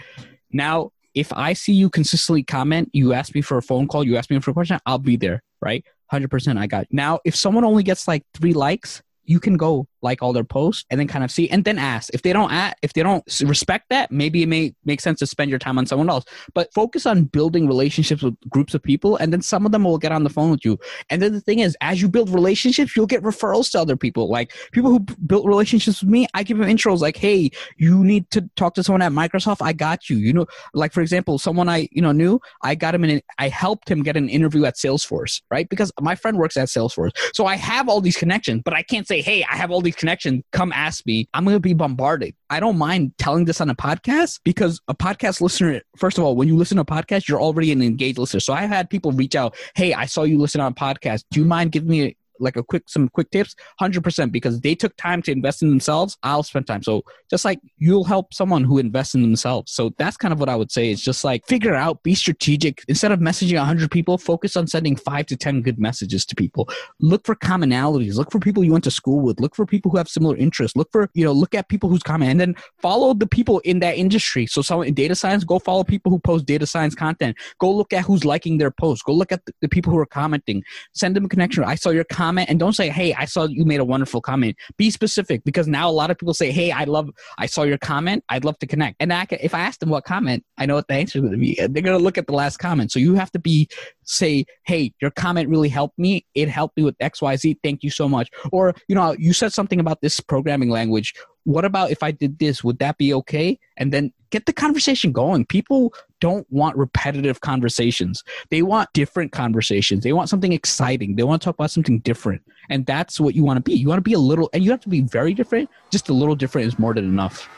Now, 0.52 0.92
if 1.14 1.32
I 1.32 1.52
see 1.52 1.72
you 1.72 1.90
consistently 1.90 2.44
comment, 2.44 2.88
you 2.92 3.12
ask 3.12 3.34
me 3.34 3.42
for 3.42 3.58
a 3.58 3.62
phone 3.62 3.88
call, 3.88 4.04
you 4.04 4.16
ask 4.16 4.30
me 4.30 4.38
for 4.40 4.52
a 4.52 4.54
question, 4.54 4.78
I'll 4.86 4.98
be 4.98 5.16
there, 5.16 5.42
right? 5.60 5.84
100% 6.12 6.58
I 6.58 6.66
got. 6.66 6.86
Now, 6.90 7.18
if 7.24 7.36
someone 7.36 7.64
only 7.64 7.82
gets 7.82 8.08
like 8.08 8.24
three 8.34 8.52
likes, 8.52 9.02
you 9.30 9.38
can 9.38 9.56
go 9.56 9.86
like 10.02 10.22
all 10.22 10.32
their 10.32 10.42
posts 10.42 10.84
and 10.90 10.98
then 10.98 11.06
kind 11.06 11.22
of 11.22 11.30
see 11.30 11.48
and 11.50 11.64
then 11.64 11.78
ask. 11.78 12.12
If 12.12 12.22
they 12.22 12.32
don't 12.32 12.50
ask, 12.50 12.76
if 12.82 12.94
they 12.94 13.02
don't 13.02 13.22
respect 13.42 13.86
that 13.90 14.10
maybe 14.10 14.42
it 14.42 14.48
may 14.48 14.74
make 14.84 15.00
sense 15.00 15.20
to 15.20 15.26
spend 15.26 15.50
your 15.50 15.58
time 15.60 15.78
on 15.78 15.86
someone 15.86 16.10
else. 16.10 16.24
But 16.52 16.72
focus 16.74 17.06
on 17.06 17.24
building 17.24 17.68
relationships 17.68 18.22
with 18.22 18.34
groups 18.48 18.74
of 18.74 18.82
people 18.82 19.16
and 19.16 19.32
then 19.32 19.40
some 19.40 19.64
of 19.66 19.70
them 19.70 19.84
will 19.84 19.98
get 19.98 20.10
on 20.10 20.24
the 20.24 20.30
phone 20.30 20.50
with 20.50 20.64
you. 20.64 20.78
And 21.10 21.22
then 21.22 21.32
the 21.32 21.40
thing 21.40 21.60
is 21.60 21.76
as 21.80 22.02
you 22.02 22.08
build 22.08 22.28
relationships 22.30 22.96
you'll 22.96 23.06
get 23.06 23.22
referrals 23.22 23.70
to 23.70 23.80
other 23.80 23.96
people. 23.96 24.28
Like 24.28 24.52
people 24.72 24.90
who 24.90 24.98
built 25.00 25.46
relationships 25.46 26.02
with 26.02 26.10
me 26.10 26.26
i 26.34 26.42
give 26.42 26.58
them 26.58 26.68
intros 26.68 27.00
like 27.00 27.16
hey 27.16 27.50
you 27.76 28.02
need 28.02 28.28
to 28.32 28.48
talk 28.56 28.74
to 28.74 28.82
someone 28.82 29.02
at 29.02 29.12
microsoft? 29.12 29.58
I 29.60 29.72
got 29.72 30.10
you. 30.10 30.16
You 30.16 30.32
know 30.32 30.46
like 30.74 30.92
for 30.92 31.02
example 31.02 31.38
someone 31.38 31.68
i 31.68 31.88
you 31.92 32.02
know 32.02 32.12
knew 32.12 32.40
i 32.62 32.74
got 32.74 32.96
him 32.96 33.04
in 33.04 33.22
i 33.38 33.48
helped 33.48 33.88
him 33.88 34.02
get 34.02 34.16
an 34.16 34.28
interview 34.28 34.64
at 34.64 34.74
salesforce 34.74 35.40
right? 35.52 35.68
Because 35.68 35.92
my 36.00 36.16
friend 36.16 36.36
works 36.36 36.56
at 36.56 36.66
salesforce. 36.66 37.10
So 37.32 37.46
i 37.46 37.54
have 37.54 37.88
all 37.88 38.00
these 38.00 38.16
connections 38.16 38.62
but 38.64 38.74
i 38.74 38.82
can't 38.82 39.06
say 39.06 39.19
hey 39.20 39.44
i 39.50 39.56
have 39.56 39.70
all 39.70 39.80
these 39.80 39.96
connections, 39.96 40.42
come 40.52 40.72
ask 40.72 41.06
me. 41.06 41.28
I'm 41.34 41.44
going 41.44 41.56
to 41.56 41.60
be 41.60 41.74
bombarded. 41.74 42.34
I 42.48 42.60
don't 42.60 42.78
mind 42.78 43.12
telling 43.18 43.44
this 43.44 43.60
on 43.60 43.70
a 43.70 43.74
podcast 43.74 44.40
because 44.44 44.80
a 44.88 44.94
podcast 44.94 45.40
listener, 45.40 45.82
first 45.96 46.18
of 46.18 46.24
all, 46.24 46.34
when 46.34 46.48
you 46.48 46.56
listen 46.56 46.76
to 46.76 46.82
a 46.82 46.84
podcast, 46.84 47.28
you're 47.28 47.40
already 47.40 47.70
an 47.72 47.82
engaged 47.82 48.18
listener. 48.18 48.40
So 48.40 48.52
I've 48.52 48.70
had 48.70 48.90
people 48.90 49.12
reach 49.12 49.36
out, 49.36 49.56
hey, 49.74 49.94
I 49.94 50.06
saw 50.06 50.24
you 50.24 50.38
listen 50.38 50.60
on 50.60 50.72
a 50.72 50.74
podcast. 50.74 51.24
Do 51.30 51.40
you 51.40 51.46
mind 51.46 51.72
giving 51.72 51.90
me 51.90 52.16
like 52.40 52.56
a 52.56 52.62
quick 52.62 52.88
some 52.88 53.08
quick 53.08 53.30
tips, 53.30 53.54
hundred 53.78 54.02
percent 54.02 54.32
because 54.32 54.60
they 54.60 54.74
took 54.74 54.96
time 54.96 55.22
to 55.22 55.32
invest 55.32 55.62
in 55.62 55.70
themselves. 55.70 56.16
I'll 56.22 56.42
spend 56.42 56.66
time. 56.66 56.82
So 56.82 57.02
just 57.28 57.44
like 57.44 57.60
you'll 57.78 58.04
help 58.04 58.32
someone 58.34 58.64
who 58.64 58.78
invests 58.78 59.14
in 59.14 59.22
themselves. 59.22 59.72
So 59.72 59.94
that's 59.98 60.16
kind 60.16 60.32
of 60.32 60.40
what 60.40 60.48
I 60.48 60.56
would 60.56 60.72
say. 60.72 60.90
It's 60.90 61.02
just 61.02 61.24
like 61.24 61.46
figure 61.46 61.74
out, 61.74 62.02
be 62.02 62.14
strategic. 62.14 62.82
Instead 62.88 63.12
of 63.12 63.20
messaging 63.20 63.62
hundred 63.64 63.90
people, 63.90 64.18
focus 64.18 64.56
on 64.56 64.66
sending 64.66 64.96
five 64.96 65.26
to 65.26 65.36
ten 65.36 65.62
good 65.62 65.78
messages 65.78 66.24
to 66.26 66.34
people. 66.34 66.68
Look 67.00 67.26
for 67.26 67.34
commonalities. 67.34 68.14
Look 68.14 68.30
for 68.30 68.40
people 68.40 68.64
you 68.64 68.72
went 68.72 68.84
to 68.84 68.90
school 68.90 69.20
with. 69.20 69.40
Look 69.40 69.54
for 69.54 69.66
people 69.66 69.90
who 69.90 69.98
have 69.98 70.08
similar 70.08 70.36
interests. 70.36 70.76
Look 70.76 70.90
for 70.92 71.10
you 71.14 71.24
know 71.24 71.32
look 71.32 71.54
at 71.54 71.68
people 71.68 71.88
who's 71.88 72.02
comment 72.02 72.30
and 72.30 72.40
then 72.40 72.54
follow 72.80 73.14
the 73.14 73.26
people 73.26 73.60
in 73.60 73.80
that 73.80 73.96
industry. 73.96 74.46
So 74.46 74.62
someone 74.62 74.88
in 74.88 74.94
data 74.94 75.14
science, 75.14 75.44
go 75.44 75.58
follow 75.58 75.84
people 75.84 76.10
who 76.10 76.18
post 76.18 76.46
data 76.46 76.66
science 76.66 76.94
content. 76.94 77.36
Go 77.58 77.70
look 77.72 77.92
at 77.92 78.04
who's 78.04 78.24
liking 78.24 78.58
their 78.58 78.70
posts. 78.70 79.02
Go 79.02 79.12
look 79.12 79.32
at 79.32 79.44
the, 79.46 79.52
the 79.60 79.68
people 79.68 79.92
who 79.92 79.98
are 79.98 80.06
commenting. 80.06 80.62
Send 80.94 81.16
them 81.16 81.24
a 81.24 81.28
connection. 81.28 81.64
I 81.64 81.74
saw 81.74 81.90
your 81.90 82.04
comment 82.04 82.29
and 82.38 82.58
don't 82.58 82.72
say, 82.72 82.88
Hey, 82.88 83.14
I 83.14 83.24
saw 83.24 83.44
you 83.44 83.64
made 83.64 83.80
a 83.80 83.84
wonderful 83.84 84.20
comment. 84.20 84.56
Be 84.76 84.90
specific 84.90 85.44
because 85.44 85.66
now 85.68 85.88
a 85.88 85.92
lot 85.92 86.10
of 86.10 86.18
people 86.18 86.34
say, 86.34 86.50
Hey, 86.50 86.70
I 86.70 86.84
love, 86.84 87.10
I 87.38 87.46
saw 87.46 87.62
your 87.62 87.78
comment. 87.78 88.24
I'd 88.28 88.44
love 88.44 88.58
to 88.58 88.66
connect. 88.66 88.96
And 89.00 89.12
I 89.12 89.24
can, 89.24 89.38
if 89.42 89.54
I 89.54 89.60
ask 89.60 89.80
them 89.80 89.90
what 89.90 90.04
comment, 90.04 90.44
I 90.58 90.66
know 90.66 90.74
what 90.74 90.88
the 90.88 90.94
answer 90.94 91.18
is 91.18 91.22
going 91.22 91.32
to 91.32 91.38
be. 91.38 91.54
They're 91.54 91.82
going 91.82 91.98
to 91.98 92.04
look 92.04 92.18
at 92.18 92.26
the 92.26 92.34
last 92.34 92.58
comment. 92.58 92.92
So 92.92 92.98
you 92.98 93.14
have 93.14 93.30
to 93.32 93.38
be, 93.38 93.68
say, 94.04 94.44
Hey, 94.64 94.92
your 95.00 95.10
comment 95.10 95.48
really 95.48 95.68
helped 95.68 95.98
me. 95.98 96.26
It 96.34 96.48
helped 96.48 96.76
me 96.76 96.82
with 96.82 96.96
XYZ. 96.98 97.56
Thank 97.62 97.82
you 97.82 97.90
so 97.90 98.08
much. 98.08 98.30
Or, 98.52 98.74
you 98.88 98.94
know, 98.94 99.14
you 99.18 99.32
said 99.32 99.52
something 99.52 99.80
about 99.80 100.00
this 100.00 100.20
programming 100.20 100.70
language 100.70 101.14
what 101.44 101.64
about 101.64 101.90
if 101.90 102.02
I 102.02 102.10
did 102.10 102.38
this? 102.38 102.62
Would 102.62 102.78
that 102.78 102.98
be 102.98 103.14
okay? 103.14 103.58
And 103.76 103.92
then 103.92 104.12
get 104.30 104.46
the 104.46 104.52
conversation 104.52 105.12
going. 105.12 105.46
People 105.46 105.92
don't 106.20 106.46
want 106.50 106.76
repetitive 106.76 107.40
conversations. 107.40 108.22
They 108.50 108.62
want 108.62 108.92
different 108.92 109.32
conversations. 109.32 110.04
They 110.04 110.12
want 110.12 110.28
something 110.28 110.52
exciting. 110.52 111.16
They 111.16 111.22
want 111.22 111.42
to 111.42 111.44
talk 111.46 111.54
about 111.54 111.70
something 111.70 112.00
different. 112.00 112.42
And 112.68 112.86
that's 112.86 113.18
what 113.18 113.34
you 113.34 113.42
want 113.42 113.56
to 113.56 113.62
be. 113.62 113.76
You 113.76 113.88
want 113.88 113.98
to 113.98 114.08
be 114.08 114.12
a 114.12 114.18
little, 114.18 114.50
and 114.52 114.62
you 114.62 114.70
have 114.70 114.80
to 114.80 114.88
be 114.88 115.00
very 115.00 115.34
different. 115.34 115.70
Just 115.90 116.08
a 116.08 116.12
little 116.12 116.36
different 116.36 116.68
is 116.68 116.78
more 116.78 116.94
than 116.94 117.04
enough. 117.04 117.48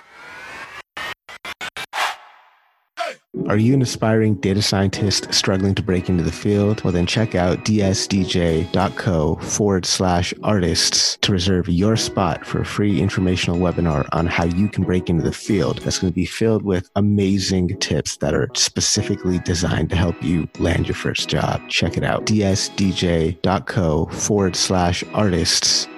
Are 3.48 3.56
you 3.56 3.74
an 3.74 3.82
aspiring 3.82 4.34
data 4.36 4.62
scientist 4.62 5.32
struggling 5.32 5.74
to 5.74 5.82
break 5.82 6.08
into 6.08 6.22
the 6.22 6.32
field? 6.32 6.82
Well, 6.82 6.92
then 6.92 7.06
check 7.06 7.34
out 7.34 7.64
dsdj.co 7.64 9.36
forward 9.36 9.84
slash 9.84 10.32
artists 10.42 11.18
to 11.22 11.32
reserve 11.32 11.68
your 11.68 11.96
spot 11.96 12.46
for 12.46 12.60
a 12.60 12.64
free 12.64 13.00
informational 13.00 13.58
webinar 13.58 14.08
on 14.12 14.26
how 14.26 14.44
you 14.44 14.68
can 14.68 14.84
break 14.84 15.10
into 15.10 15.24
the 15.24 15.32
field. 15.32 15.78
That's 15.78 15.98
going 15.98 16.12
to 16.12 16.14
be 16.14 16.26
filled 16.26 16.62
with 16.62 16.90
amazing 16.96 17.78
tips 17.78 18.16
that 18.18 18.34
are 18.34 18.48
specifically 18.54 19.38
designed 19.40 19.90
to 19.90 19.96
help 19.96 20.22
you 20.22 20.48
land 20.58 20.86
your 20.86 20.94
first 20.94 21.28
job. 21.28 21.60
Check 21.68 21.96
it 21.96 22.04
out. 22.04 22.26
dsdj.co 22.26 24.06
forward 24.06 24.56
slash 24.56 25.04
artists 25.12 25.88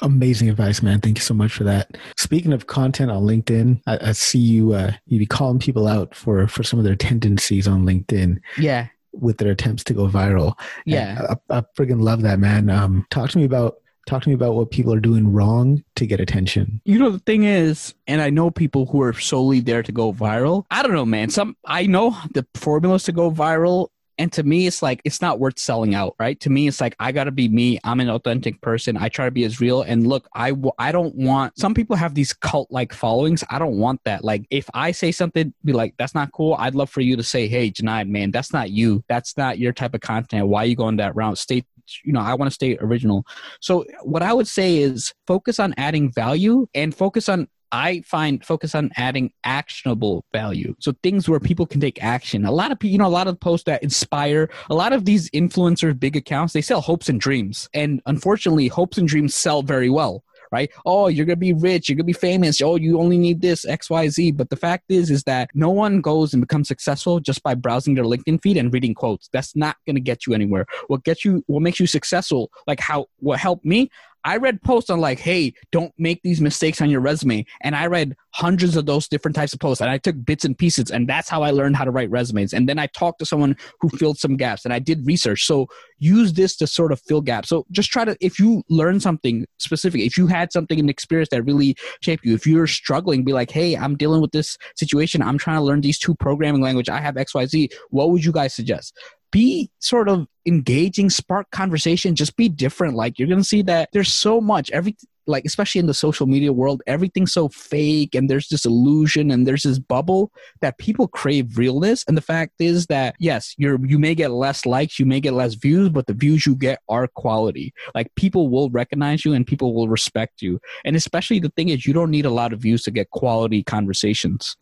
Amazing 0.00 0.48
advice, 0.48 0.80
man. 0.80 1.00
Thank 1.00 1.18
you 1.18 1.22
so 1.22 1.34
much 1.34 1.52
for 1.52 1.64
that. 1.64 1.96
Speaking 2.28 2.52
of 2.52 2.66
content 2.66 3.10
on 3.10 3.22
LinkedIn, 3.22 3.80
I, 3.86 4.08
I 4.08 4.12
see 4.12 4.38
you 4.38 4.74
uh, 4.74 4.92
you 5.06 5.18
be 5.18 5.24
calling 5.24 5.58
people 5.58 5.86
out 5.88 6.14
for 6.14 6.46
for 6.46 6.62
some 6.62 6.78
of 6.78 6.84
their 6.84 6.94
tendencies 6.94 7.66
on 7.66 7.86
LinkedIn. 7.86 8.38
Yeah. 8.58 8.88
With 9.12 9.38
their 9.38 9.52
attempts 9.52 9.82
to 9.84 9.94
go 9.94 10.08
viral. 10.08 10.52
Yeah. 10.84 11.36
I, 11.48 11.56
I 11.56 11.62
friggin' 11.74 12.02
love 12.02 12.20
that, 12.20 12.38
man. 12.38 12.68
Um, 12.68 13.06
talk 13.08 13.30
to 13.30 13.38
me 13.38 13.44
about 13.44 13.76
talk 14.06 14.22
to 14.24 14.28
me 14.28 14.34
about 14.34 14.56
what 14.56 14.70
people 14.70 14.92
are 14.92 15.00
doing 15.00 15.32
wrong 15.32 15.82
to 15.96 16.06
get 16.06 16.20
attention. 16.20 16.82
You 16.84 16.98
know, 16.98 17.08
the 17.08 17.18
thing 17.20 17.44
is, 17.44 17.94
and 18.06 18.20
I 18.20 18.28
know 18.28 18.50
people 18.50 18.84
who 18.84 19.00
are 19.00 19.14
solely 19.14 19.60
there 19.60 19.82
to 19.82 19.90
go 19.90 20.12
viral. 20.12 20.66
I 20.70 20.82
don't 20.82 20.92
know, 20.92 21.06
man. 21.06 21.30
Some 21.30 21.56
I 21.64 21.86
know 21.86 22.14
the 22.34 22.46
formulas 22.54 23.04
to 23.04 23.12
go 23.12 23.30
viral 23.30 23.88
and 24.18 24.32
to 24.32 24.42
me, 24.42 24.66
it's 24.66 24.82
like, 24.82 25.00
it's 25.04 25.22
not 25.22 25.38
worth 25.38 25.58
selling 25.58 25.94
out, 25.94 26.16
right? 26.18 26.38
To 26.40 26.50
me, 26.50 26.66
it's 26.66 26.80
like, 26.80 26.96
I 26.98 27.12
got 27.12 27.24
to 27.24 27.30
be 27.30 27.48
me. 27.48 27.78
I'm 27.84 28.00
an 28.00 28.10
authentic 28.10 28.60
person. 28.60 28.96
I 28.96 29.08
try 29.08 29.24
to 29.24 29.30
be 29.30 29.44
as 29.44 29.60
real. 29.60 29.82
And 29.82 30.06
look, 30.06 30.28
I, 30.34 30.52
I 30.78 30.92
don't 30.92 31.14
want, 31.14 31.58
some 31.58 31.74
people 31.74 31.96
have 31.96 32.14
these 32.14 32.32
cult 32.32 32.68
like 32.70 32.92
followings. 32.92 33.44
I 33.48 33.58
don't 33.58 33.78
want 33.78 34.02
that. 34.04 34.24
Like, 34.24 34.46
if 34.50 34.68
I 34.74 34.90
say 34.90 35.12
something, 35.12 35.54
be 35.64 35.72
like, 35.72 35.94
that's 35.98 36.14
not 36.14 36.32
cool. 36.32 36.56
I'd 36.58 36.74
love 36.74 36.90
for 36.90 37.00
you 37.00 37.16
to 37.16 37.22
say, 37.22 37.46
hey, 37.46 37.70
Jonaed, 37.70 38.08
man, 38.08 38.30
that's 38.30 38.52
not 38.52 38.70
you. 38.70 39.04
That's 39.08 39.36
not 39.36 39.58
your 39.58 39.72
type 39.72 39.94
of 39.94 40.00
content. 40.00 40.48
Why 40.48 40.64
are 40.64 40.66
you 40.66 40.76
going 40.76 40.96
that 40.96 41.14
route? 41.14 41.38
Stay 41.38 41.64
you 42.04 42.12
know, 42.12 42.20
I 42.20 42.34
want 42.34 42.50
to 42.50 42.54
stay 42.54 42.76
original. 42.80 43.24
So 43.60 43.86
what 44.02 44.22
I 44.22 44.34
would 44.34 44.46
say 44.46 44.76
is 44.76 45.14
focus 45.26 45.58
on 45.58 45.74
adding 45.78 46.12
value 46.12 46.66
and 46.74 46.94
focus 46.94 47.28
on 47.30 47.48
I 47.72 48.02
find 48.02 48.44
focus 48.44 48.74
on 48.74 48.90
adding 48.96 49.32
actionable 49.44 50.24
value. 50.32 50.74
So 50.78 50.94
things 51.02 51.28
where 51.28 51.40
people 51.40 51.66
can 51.66 51.80
take 51.80 52.02
action. 52.02 52.44
A 52.44 52.52
lot 52.52 52.72
of 52.72 52.78
people, 52.78 52.92
you 52.92 52.98
know, 52.98 53.06
a 53.06 53.08
lot 53.08 53.28
of 53.28 53.38
posts 53.38 53.64
that 53.64 53.82
inspire, 53.82 54.50
a 54.70 54.74
lot 54.74 54.92
of 54.92 55.04
these 55.04 55.30
influencers, 55.30 55.98
big 55.98 56.16
accounts, 56.16 56.52
they 56.52 56.62
sell 56.62 56.80
hopes 56.80 57.08
and 57.08 57.20
dreams. 57.20 57.68
And 57.74 58.00
unfortunately, 58.06 58.68
hopes 58.68 58.98
and 58.98 59.08
dreams 59.08 59.34
sell 59.34 59.62
very 59.62 59.90
well 59.90 60.24
right? 60.50 60.70
Oh, 60.86 61.08
you're 61.08 61.26
gonna 61.26 61.36
be 61.36 61.52
rich, 61.52 61.88
you're 61.88 61.96
gonna 61.96 62.04
be 62.04 62.12
famous. 62.12 62.60
Oh, 62.60 62.76
you 62.76 62.98
only 62.98 63.18
need 63.18 63.40
this 63.40 63.64
X, 63.64 63.90
Y, 63.90 64.08
Z. 64.08 64.32
But 64.32 64.50
the 64.50 64.56
fact 64.56 64.84
is, 64.88 65.10
is 65.10 65.24
that 65.24 65.50
no 65.54 65.70
one 65.70 66.00
goes 66.00 66.32
and 66.32 66.40
becomes 66.40 66.68
successful 66.68 67.20
just 67.20 67.42
by 67.42 67.54
browsing 67.54 67.94
their 67.94 68.04
LinkedIn 68.04 68.42
feed 68.42 68.56
and 68.56 68.72
reading 68.72 68.94
quotes. 68.94 69.28
That's 69.32 69.54
not 69.56 69.76
gonna 69.86 70.00
get 70.00 70.26
you 70.26 70.34
anywhere. 70.34 70.66
What 70.88 71.04
gets 71.04 71.24
you, 71.24 71.44
what 71.46 71.62
makes 71.62 71.80
you 71.80 71.86
successful, 71.86 72.50
like 72.66 72.80
how 72.80 73.06
what 73.18 73.38
helped 73.38 73.64
me, 73.64 73.90
I 74.24 74.36
read 74.36 74.62
posts 74.62 74.90
on 74.90 75.00
like, 75.00 75.18
hey, 75.18 75.54
don't 75.72 75.92
make 75.98 76.20
these 76.22 76.40
mistakes 76.40 76.80
on 76.80 76.90
your 76.90 77.00
resume. 77.00 77.44
And 77.62 77.74
I 77.74 77.86
read 77.86 78.16
hundreds 78.34 78.76
of 78.76 78.86
those 78.86 79.08
different 79.08 79.34
types 79.34 79.52
of 79.52 79.60
posts 79.60 79.80
and 79.80 79.90
I 79.90 79.98
took 79.98 80.24
bits 80.24 80.44
and 80.44 80.56
pieces 80.56 80.90
and 80.90 81.08
that's 81.08 81.28
how 81.28 81.42
I 81.42 81.50
learned 81.50 81.76
how 81.76 81.84
to 81.84 81.90
write 81.90 82.10
resumes. 82.10 82.52
And 82.52 82.68
then 82.68 82.78
I 82.78 82.86
talked 82.86 83.18
to 83.20 83.26
someone 83.26 83.56
who 83.80 83.88
filled 83.88 84.18
some 84.18 84.36
gaps 84.36 84.64
and 84.64 84.72
I 84.72 84.78
did 84.78 85.06
research. 85.06 85.44
So 85.44 85.66
use 85.98 86.32
this 86.32 86.56
to 86.58 86.66
sort 86.66 86.92
of 86.92 87.00
fill 87.00 87.20
gaps. 87.20 87.48
So 87.48 87.66
just 87.70 87.90
try 87.90 88.04
to, 88.04 88.16
if 88.20 88.38
you 88.38 88.62
learn 88.68 89.00
something 89.00 89.46
specific, 89.58 90.00
if 90.02 90.16
you 90.16 90.26
had 90.26 90.52
something 90.52 90.78
in 90.78 90.88
experience 90.88 91.30
that 91.30 91.42
really 91.42 91.76
shaped 92.00 92.24
you, 92.24 92.34
if 92.34 92.46
you're 92.46 92.66
struggling, 92.66 93.24
be 93.24 93.32
like, 93.32 93.50
hey, 93.50 93.76
I'm 93.76 93.96
dealing 93.96 94.20
with 94.20 94.32
this 94.32 94.56
situation. 94.76 95.22
I'm 95.22 95.38
trying 95.38 95.56
to 95.56 95.62
learn 95.62 95.80
these 95.80 95.98
two 95.98 96.14
programming 96.14 96.62
language. 96.62 96.88
I 96.88 97.00
have 97.00 97.16
XYZ. 97.16 97.72
What 97.90 98.10
would 98.10 98.24
you 98.24 98.32
guys 98.32 98.54
suggest? 98.54 98.94
Be 99.30 99.70
sort 99.78 100.08
of 100.08 100.26
engaging, 100.46 101.10
spark 101.10 101.50
conversation, 101.50 102.14
just 102.14 102.36
be 102.36 102.48
different. 102.48 102.94
Like 102.94 103.18
you're 103.18 103.28
gonna 103.28 103.44
see 103.44 103.62
that 103.62 103.90
there's 103.92 104.12
so 104.12 104.40
much 104.40 104.70
every 104.70 104.96
like 105.28 105.44
especially 105.44 105.78
in 105.78 105.86
the 105.86 105.94
social 105.94 106.26
media 106.26 106.52
world, 106.52 106.82
everything's 106.86 107.32
so 107.32 107.48
fake 107.50 108.14
and 108.14 108.28
there's 108.28 108.48
this 108.48 108.64
illusion 108.64 109.30
and 109.30 109.46
there's 109.46 109.62
this 109.62 109.78
bubble 109.78 110.32
that 110.62 110.78
people 110.78 111.06
crave 111.06 111.58
realness. 111.58 112.02
And 112.08 112.16
the 112.16 112.22
fact 112.22 112.54
is 112.58 112.86
that 112.86 113.14
yes, 113.18 113.54
you're 113.58 113.78
you 113.84 113.98
may 113.98 114.14
get 114.14 114.30
less 114.30 114.66
likes, 114.66 114.98
you 114.98 115.06
may 115.06 115.20
get 115.20 115.34
less 115.34 115.54
views, 115.54 115.90
but 115.90 116.06
the 116.06 116.14
views 116.14 116.46
you 116.46 116.56
get 116.56 116.80
are 116.88 117.06
quality. 117.06 117.72
Like 117.94 118.12
people 118.16 118.48
will 118.48 118.70
recognize 118.70 119.24
you 119.24 119.34
and 119.34 119.46
people 119.46 119.74
will 119.74 119.88
respect 119.88 120.40
you. 120.40 120.58
And 120.84 120.96
especially 120.96 121.38
the 121.38 121.50
thing 121.50 121.68
is 121.68 121.86
you 121.86 121.92
don't 121.92 122.10
need 122.10 122.26
a 122.26 122.30
lot 122.30 122.52
of 122.52 122.60
views 122.60 122.82
to 122.84 122.90
get 122.90 123.10
quality 123.10 123.62
conversations. 123.62 124.56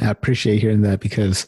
I 0.00 0.08
appreciate 0.08 0.60
hearing 0.60 0.82
that 0.82 1.00
because 1.00 1.46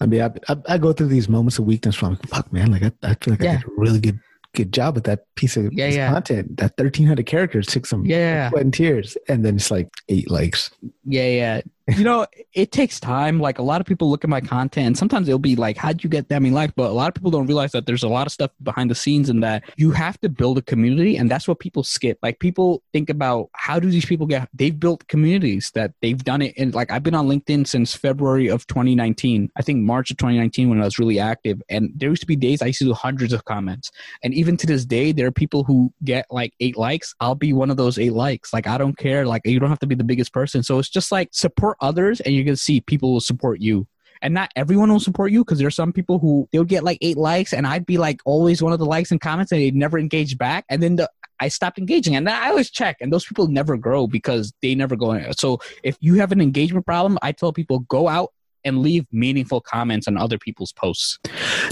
I 0.00 0.06
mean, 0.06 0.22
I, 0.22 0.30
I, 0.48 0.56
I, 0.68 0.78
go 0.78 0.92
through 0.92 1.08
these 1.08 1.28
moments 1.28 1.58
of 1.58 1.64
weakness 1.64 1.96
from 1.96 2.10
like, 2.10 2.28
fuck, 2.28 2.52
man, 2.52 2.70
like 2.70 2.82
I, 2.82 2.92
I 3.02 3.14
feel 3.14 3.32
like 3.32 3.40
yeah. 3.40 3.52
I 3.52 3.56
did 3.56 3.64
a 3.64 3.70
really 3.76 4.00
good 4.00 4.20
good 4.54 4.72
job 4.72 4.94
with 4.94 5.04
that 5.04 5.32
piece 5.36 5.56
of 5.56 5.72
yeah, 5.72 5.88
yeah. 5.88 6.12
content. 6.12 6.56
That 6.56 6.76
thirteen 6.76 7.06
hundred 7.06 7.26
characters 7.26 7.66
took 7.66 7.86
some 7.86 8.04
yeah. 8.04 8.50
sweat 8.50 8.62
and 8.62 8.74
tears, 8.74 9.16
and 9.28 9.44
then 9.44 9.56
it's 9.56 9.70
like 9.70 9.88
eight 10.08 10.30
likes. 10.30 10.70
Yeah, 11.06 11.26
yeah 11.26 11.60
you 11.88 12.02
know, 12.02 12.26
it 12.52 12.72
takes 12.72 12.98
time. 12.98 13.38
Like 13.38 13.58
a 13.58 13.62
lot 13.62 13.80
of 13.80 13.86
people 13.86 14.10
look 14.10 14.24
at 14.24 14.30
my 14.30 14.40
content 14.40 14.86
and 14.86 14.98
sometimes 14.98 15.26
they'll 15.26 15.38
be 15.38 15.54
like, 15.54 15.76
How'd 15.76 16.02
you 16.02 16.10
get 16.10 16.28
that 16.28 16.42
many 16.42 16.52
likes? 16.52 16.72
But 16.74 16.90
a 16.90 16.92
lot 16.92 17.08
of 17.08 17.14
people 17.14 17.30
don't 17.30 17.46
realize 17.46 17.72
that 17.72 17.86
there's 17.86 18.02
a 18.02 18.08
lot 18.08 18.26
of 18.26 18.32
stuff 18.32 18.50
behind 18.62 18.90
the 18.90 18.94
scenes 18.94 19.28
and 19.28 19.42
that 19.44 19.62
you 19.76 19.92
have 19.92 20.20
to 20.22 20.28
build 20.28 20.58
a 20.58 20.62
community 20.62 21.16
and 21.16 21.30
that's 21.30 21.46
what 21.46 21.60
people 21.60 21.84
skip. 21.84 22.18
Like 22.22 22.40
people 22.40 22.82
think 22.92 23.08
about 23.08 23.50
how 23.52 23.78
do 23.78 23.88
these 23.88 24.04
people 24.04 24.26
get 24.26 24.48
they've 24.52 24.78
built 24.78 25.06
communities 25.06 25.70
that 25.74 25.92
they've 26.02 26.22
done 26.22 26.42
it 26.42 26.54
and 26.56 26.74
like 26.74 26.90
I've 26.90 27.04
been 27.04 27.14
on 27.14 27.28
LinkedIn 27.28 27.68
since 27.68 27.94
February 27.94 28.48
of 28.48 28.66
2019. 28.66 29.50
I 29.56 29.62
think 29.62 29.78
March 29.84 30.10
of 30.10 30.16
2019 30.16 30.68
when 30.68 30.80
I 30.80 30.84
was 30.84 30.98
really 30.98 31.20
active. 31.20 31.62
And 31.68 31.92
there 31.94 32.10
used 32.10 32.22
to 32.22 32.26
be 32.26 32.36
days 32.36 32.62
I 32.62 32.66
used 32.66 32.80
to 32.80 32.86
do 32.86 32.94
hundreds 32.94 33.32
of 33.32 33.44
comments. 33.44 33.92
And 34.24 34.34
even 34.34 34.56
to 34.56 34.66
this 34.66 34.84
day, 34.84 35.12
there 35.12 35.28
are 35.28 35.32
people 35.32 35.62
who 35.62 35.92
get 36.02 36.26
like 36.30 36.52
eight 36.58 36.76
likes. 36.76 37.14
I'll 37.20 37.36
be 37.36 37.52
one 37.52 37.70
of 37.70 37.76
those 37.76 37.96
eight 37.96 38.12
likes. 38.12 38.52
Like 38.52 38.66
I 38.66 38.76
don't 38.76 38.98
care. 38.98 39.24
Like 39.24 39.42
you 39.44 39.60
don't 39.60 39.68
have 39.68 39.78
to 39.80 39.86
be 39.86 39.94
the 39.94 40.02
biggest 40.02 40.32
person. 40.32 40.64
So 40.64 40.80
it's 40.80 40.88
just 40.96 41.12
like 41.12 41.28
support 41.32 41.76
others 41.82 42.22
and 42.22 42.34
you're 42.34 42.42
going 42.42 42.54
to 42.54 42.60
see 42.60 42.80
people 42.80 43.12
will 43.12 43.20
support 43.20 43.60
you. 43.60 43.86
And 44.22 44.32
not 44.32 44.50
everyone 44.56 44.90
will 44.90 44.98
support 44.98 45.30
you 45.30 45.44
because 45.44 45.58
there's 45.58 45.76
some 45.76 45.92
people 45.92 46.18
who 46.18 46.48
they'll 46.50 46.64
get 46.64 46.82
like 46.82 46.96
eight 47.02 47.18
likes 47.18 47.52
and 47.52 47.66
i'd 47.66 47.84
be 47.84 47.98
like 47.98 48.18
always 48.24 48.62
one 48.62 48.72
of 48.72 48.78
the 48.78 48.86
likes 48.86 49.10
and 49.10 49.20
comments 49.20 49.52
and 49.52 49.60
they'd 49.60 49.76
never 49.76 49.98
engage 49.98 50.38
back. 50.38 50.64
And 50.70 50.82
then 50.82 50.96
the, 50.96 51.10
i 51.38 51.48
stopped 51.48 51.78
engaging 51.78 52.16
and 52.16 52.26
then 52.26 52.34
i 52.34 52.48
always 52.48 52.70
check 52.70 52.96
and 53.02 53.12
those 53.12 53.26
people 53.26 53.46
never 53.48 53.76
grow 53.76 54.06
because 54.06 54.54
they 54.62 54.74
never 54.74 54.96
go 54.96 55.12
in. 55.12 55.30
So 55.34 55.60
if 55.84 55.98
you 56.00 56.14
have 56.14 56.32
an 56.32 56.40
engagement 56.40 56.86
problem 56.86 57.18
i 57.20 57.30
tell 57.30 57.52
people 57.52 57.80
go 57.80 58.08
out 58.08 58.32
and 58.64 58.78
leave 58.80 59.04
meaningful 59.12 59.60
comments 59.60 60.08
on 60.08 60.16
other 60.16 60.38
people's 60.38 60.72
posts. 60.72 61.20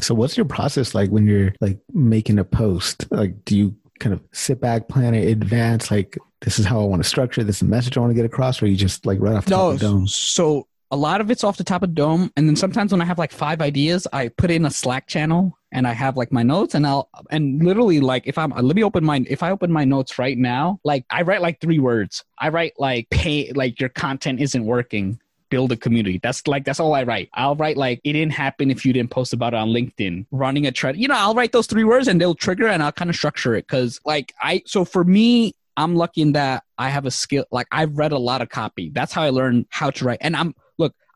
So 0.00 0.14
what's 0.14 0.36
your 0.36 0.46
process 0.46 0.94
like 0.94 1.08
when 1.10 1.26
you're 1.26 1.52
like 1.60 1.80
making 1.92 2.38
a 2.38 2.44
post? 2.44 3.10
Like 3.10 3.42
do 3.46 3.56
you 3.56 3.74
kind 4.00 4.12
of 4.12 4.20
sit 4.32 4.60
back 4.60 4.88
plan 4.88 5.14
it 5.14 5.28
advance 5.28 5.90
like 5.90 6.18
this 6.40 6.58
is 6.58 6.66
how 6.66 6.80
I 6.80 6.84
want 6.84 7.02
to 7.02 7.08
structure 7.08 7.42
this 7.42 7.62
message 7.62 7.96
I 7.96 8.00
want 8.00 8.10
to 8.10 8.14
get 8.14 8.26
across, 8.26 8.62
or 8.62 8.66
you 8.66 8.76
just 8.76 9.06
like 9.06 9.18
right 9.20 9.34
off 9.34 9.46
the 9.46 9.52
no, 9.52 9.56
top 9.56 9.72
of 9.72 9.80
the 9.80 9.86
dome? 9.86 10.06
So 10.06 10.66
a 10.90 10.96
lot 10.96 11.20
of 11.20 11.28
it's 11.28 11.42
off 11.42 11.56
the 11.56 11.64
top 11.64 11.82
of 11.82 11.92
dome 11.92 12.30
and 12.36 12.46
then 12.46 12.54
sometimes 12.54 12.92
when 12.92 13.00
i 13.00 13.04
have 13.04 13.18
like 13.18 13.32
five 13.32 13.60
ideas 13.60 14.06
i 14.12 14.28
put 14.28 14.48
in 14.48 14.64
a 14.64 14.70
slack 14.70 15.08
channel 15.08 15.58
and 15.72 15.88
i 15.88 15.92
have 15.92 16.16
like 16.16 16.30
my 16.30 16.42
notes 16.42 16.74
and 16.74 16.86
i'll 16.86 17.08
and 17.30 17.64
literally 17.64 17.98
like 17.98 18.26
if 18.26 18.38
i'm 18.38 18.52
uh, 18.52 18.62
let 18.62 18.76
me 18.76 18.84
open 18.84 19.04
my 19.04 19.24
if 19.26 19.42
i 19.42 19.50
open 19.50 19.72
my 19.72 19.84
notes 19.84 20.20
right 20.20 20.38
now 20.38 20.78
like 20.84 21.04
i 21.10 21.22
write 21.22 21.42
like 21.42 21.60
three 21.60 21.80
words 21.80 22.22
i 22.38 22.48
write 22.48 22.74
like 22.78 23.10
pay 23.10 23.50
like 23.54 23.80
your 23.80 23.88
content 23.88 24.40
isn't 24.40 24.64
working 24.64 25.18
build 25.54 25.70
a 25.70 25.76
community. 25.76 26.18
That's 26.20 26.44
like 26.48 26.64
that's 26.64 26.80
all 26.80 26.94
I 26.94 27.04
write. 27.04 27.28
I'll 27.34 27.54
write 27.54 27.76
like 27.76 28.00
it 28.02 28.14
didn't 28.14 28.32
happen 28.32 28.72
if 28.72 28.84
you 28.84 28.92
didn't 28.92 29.10
post 29.10 29.32
about 29.32 29.54
it 29.54 29.58
on 29.58 29.68
LinkedIn. 29.68 30.26
Running 30.32 30.66
a 30.66 30.72
trend, 30.72 30.98
you 30.98 31.06
know, 31.06 31.14
I'll 31.14 31.34
write 31.34 31.52
those 31.52 31.68
three 31.68 31.84
words 31.84 32.08
and 32.08 32.20
they'll 32.20 32.34
trigger 32.34 32.66
and 32.66 32.82
I'll 32.82 32.90
kind 33.00 33.08
of 33.08 33.14
structure 33.14 33.54
it 33.54 33.68
because 33.68 34.00
like 34.04 34.34
I 34.40 34.62
so 34.66 34.84
for 34.84 35.04
me. 35.04 35.54
I'm 35.76 35.96
lucky 35.96 36.22
in 36.22 36.34
that 36.34 36.62
I 36.78 36.88
have 36.88 37.04
a 37.04 37.10
skill. 37.10 37.46
Like 37.50 37.66
I've 37.72 37.98
read 37.98 38.12
a 38.12 38.18
lot 38.18 38.40
of 38.42 38.48
copy. 38.48 38.90
That's 38.94 39.12
how 39.12 39.22
I 39.22 39.30
learned 39.30 39.66
how 39.70 39.90
to 39.90 40.04
write. 40.04 40.18
And 40.20 40.36
I'm 40.36 40.54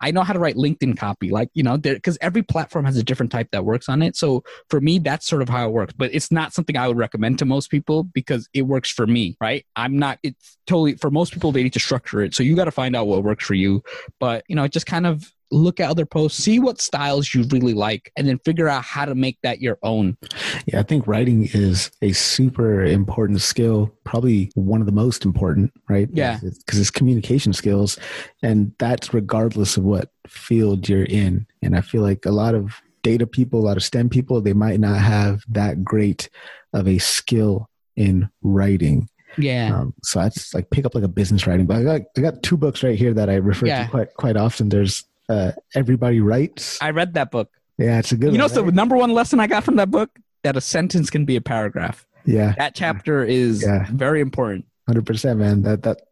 I 0.00 0.10
know 0.10 0.22
how 0.22 0.32
to 0.32 0.38
write 0.38 0.56
LinkedIn 0.56 0.96
copy, 0.96 1.30
like, 1.30 1.50
you 1.54 1.62
know, 1.62 1.76
because 1.76 2.18
every 2.20 2.42
platform 2.42 2.84
has 2.84 2.96
a 2.96 3.02
different 3.02 3.32
type 3.32 3.48
that 3.52 3.64
works 3.64 3.88
on 3.88 4.02
it. 4.02 4.16
So 4.16 4.44
for 4.70 4.80
me, 4.80 4.98
that's 4.98 5.26
sort 5.26 5.42
of 5.42 5.48
how 5.48 5.66
it 5.66 5.72
works. 5.72 5.94
But 5.96 6.14
it's 6.14 6.30
not 6.30 6.52
something 6.52 6.76
I 6.76 6.88
would 6.88 6.96
recommend 6.96 7.38
to 7.40 7.44
most 7.44 7.70
people 7.70 8.04
because 8.04 8.48
it 8.52 8.62
works 8.62 8.90
for 8.90 9.06
me, 9.06 9.36
right? 9.40 9.64
I'm 9.76 9.98
not, 9.98 10.18
it's 10.22 10.56
totally, 10.66 10.94
for 10.94 11.10
most 11.10 11.32
people, 11.32 11.52
they 11.52 11.62
need 11.62 11.72
to 11.72 11.80
structure 11.80 12.22
it. 12.22 12.34
So 12.34 12.42
you 12.42 12.56
got 12.56 12.66
to 12.66 12.70
find 12.70 12.94
out 12.94 13.06
what 13.06 13.24
works 13.24 13.44
for 13.44 13.54
you. 13.54 13.82
But, 14.20 14.44
you 14.48 14.56
know, 14.56 14.64
it 14.64 14.72
just 14.72 14.86
kind 14.86 15.06
of 15.06 15.32
look 15.50 15.80
at 15.80 15.88
other 15.90 16.04
posts, 16.06 16.42
see 16.42 16.58
what 16.58 16.80
styles 16.80 17.32
you 17.34 17.44
really 17.50 17.74
like, 17.74 18.12
and 18.16 18.26
then 18.28 18.38
figure 18.44 18.68
out 18.68 18.84
how 18.84 19.04
to 19.04 19.14
make 19.14 19.38
that 19.42 19.60
your 19.60 19.78
own. 19.82 20.16
Yeah, 20.66 20.80
I 20.80 20.82
think 20.82 21.06
writing 21.06 21.48
is 21.52 21.90
a 22.02 22.12
super 22.12 22.84
important 22.84 23.40
skill, 23.40 23.94
probably 24.04 24.50
one 24.54 24.80
of 24.80 24.86
the 24.86 24.92
most 24.92 25.24
important, 25.24 25.72
right? 25.88 26.08
Yeah. 26.12 26.38
Because 26.42 26.78
it's 26.78 26.90
communication 26.90 27.52
skills, 27.52 27.98
and 28.42 28.72
that's 28.78 29.14
regardless 29.14 29.76
of 29.76 29.84
what 29.84 30.10
field 30.26 30.88
you're 30.88 31.04
in. 31.04 31.46
And 31.62 31.76
I 31.76 31.80
feel 31.80 32.02
like 32.02 32.26
a 32.26 32.30
lot 32.30 32.54
of 32.54 32.80
data 33.02 33.26
people, 33.26 33.60
a 33.60 33.66
lot 33.66 33.76
of 33.76 33.84
STEM 33.84 34.08
people, 34.10 34.40
they 34.40 34.52
might 34.52 34.80
not 34.80 34.98
have 34.98 35.42
that 35.48 35.82
great 35.84 36.28
of 36.74 36.86
a 36.86 36.98
skill 36.98 37.68
in 37.96 38.28
writing. 38.42 39.08
Yeah. 39.36 39.78
Um, 39.78 39.94
so 40.02 40.20
that's 40.20 40.52
like 40.52 40.68
pick 40.70 40.84
up 40.84 40.94
like 40.94 41.04
a 41.04 41.08
business 41.08 41.46
writing. 41.46 41.66
book. 41.66 41.76
I 41.76 41.82
got 41.84 42.00
I 42.16 42.20
got 42.20 42.42
two 42.42 42.56
books 42.56 42.82
right 42.82 42.98
here 42.98 43.14
that 43.14 43.30
I 43.30 43.34
refer 43.36 43.66
Yeah. 43.66 43.84
to 43.84 43.90
quite 43.90 44.14
quite 44.14 44.36
often. 44.36 44.68
There's 44.68 45.04
uh, 45.28 45.52
Everybody 45.74 46.20
Writes. 46.20 46.78
I 46.80 46.90
read 46.90 47.14
that 47.14 47.30
book. 47.30 47.50
Yeah, 47.78 47.98
it's 47.98 48.12
a 48.12 48.16
good. 48.16 48.32
You 48.32 48.38
know, 48.38 48.44
one, 48.44 48.54
so 48.54 48.62
the 48.62 48.72
number 48.72 48.96
one 48.96 49.12
lesson 49.12 49.40
I 49.40 49.46
got 49.46 49.64
from 49.64 49.76
that 49.76 49.90
book 49.90 50.10
that 50.42 50.56
a 50.56 50.60
sentence 50.60 51.10
can 51.10 51.24
be 51.24 51.36
a 51.36 51.40
paragraph. 51.40 52.06
yeah, 52.24 52.54
That 52.58 52.74
chapter 52.74 53.24
is 53.24 53.62
Yeah. 53.62 53.86
very 53.92 54.20
important. 54.20 54.64
hundred 54.86 55.06
percent, 55.06 55.38
man. 55.38 55.62
That 55.62 55.82
that 55.82 56.02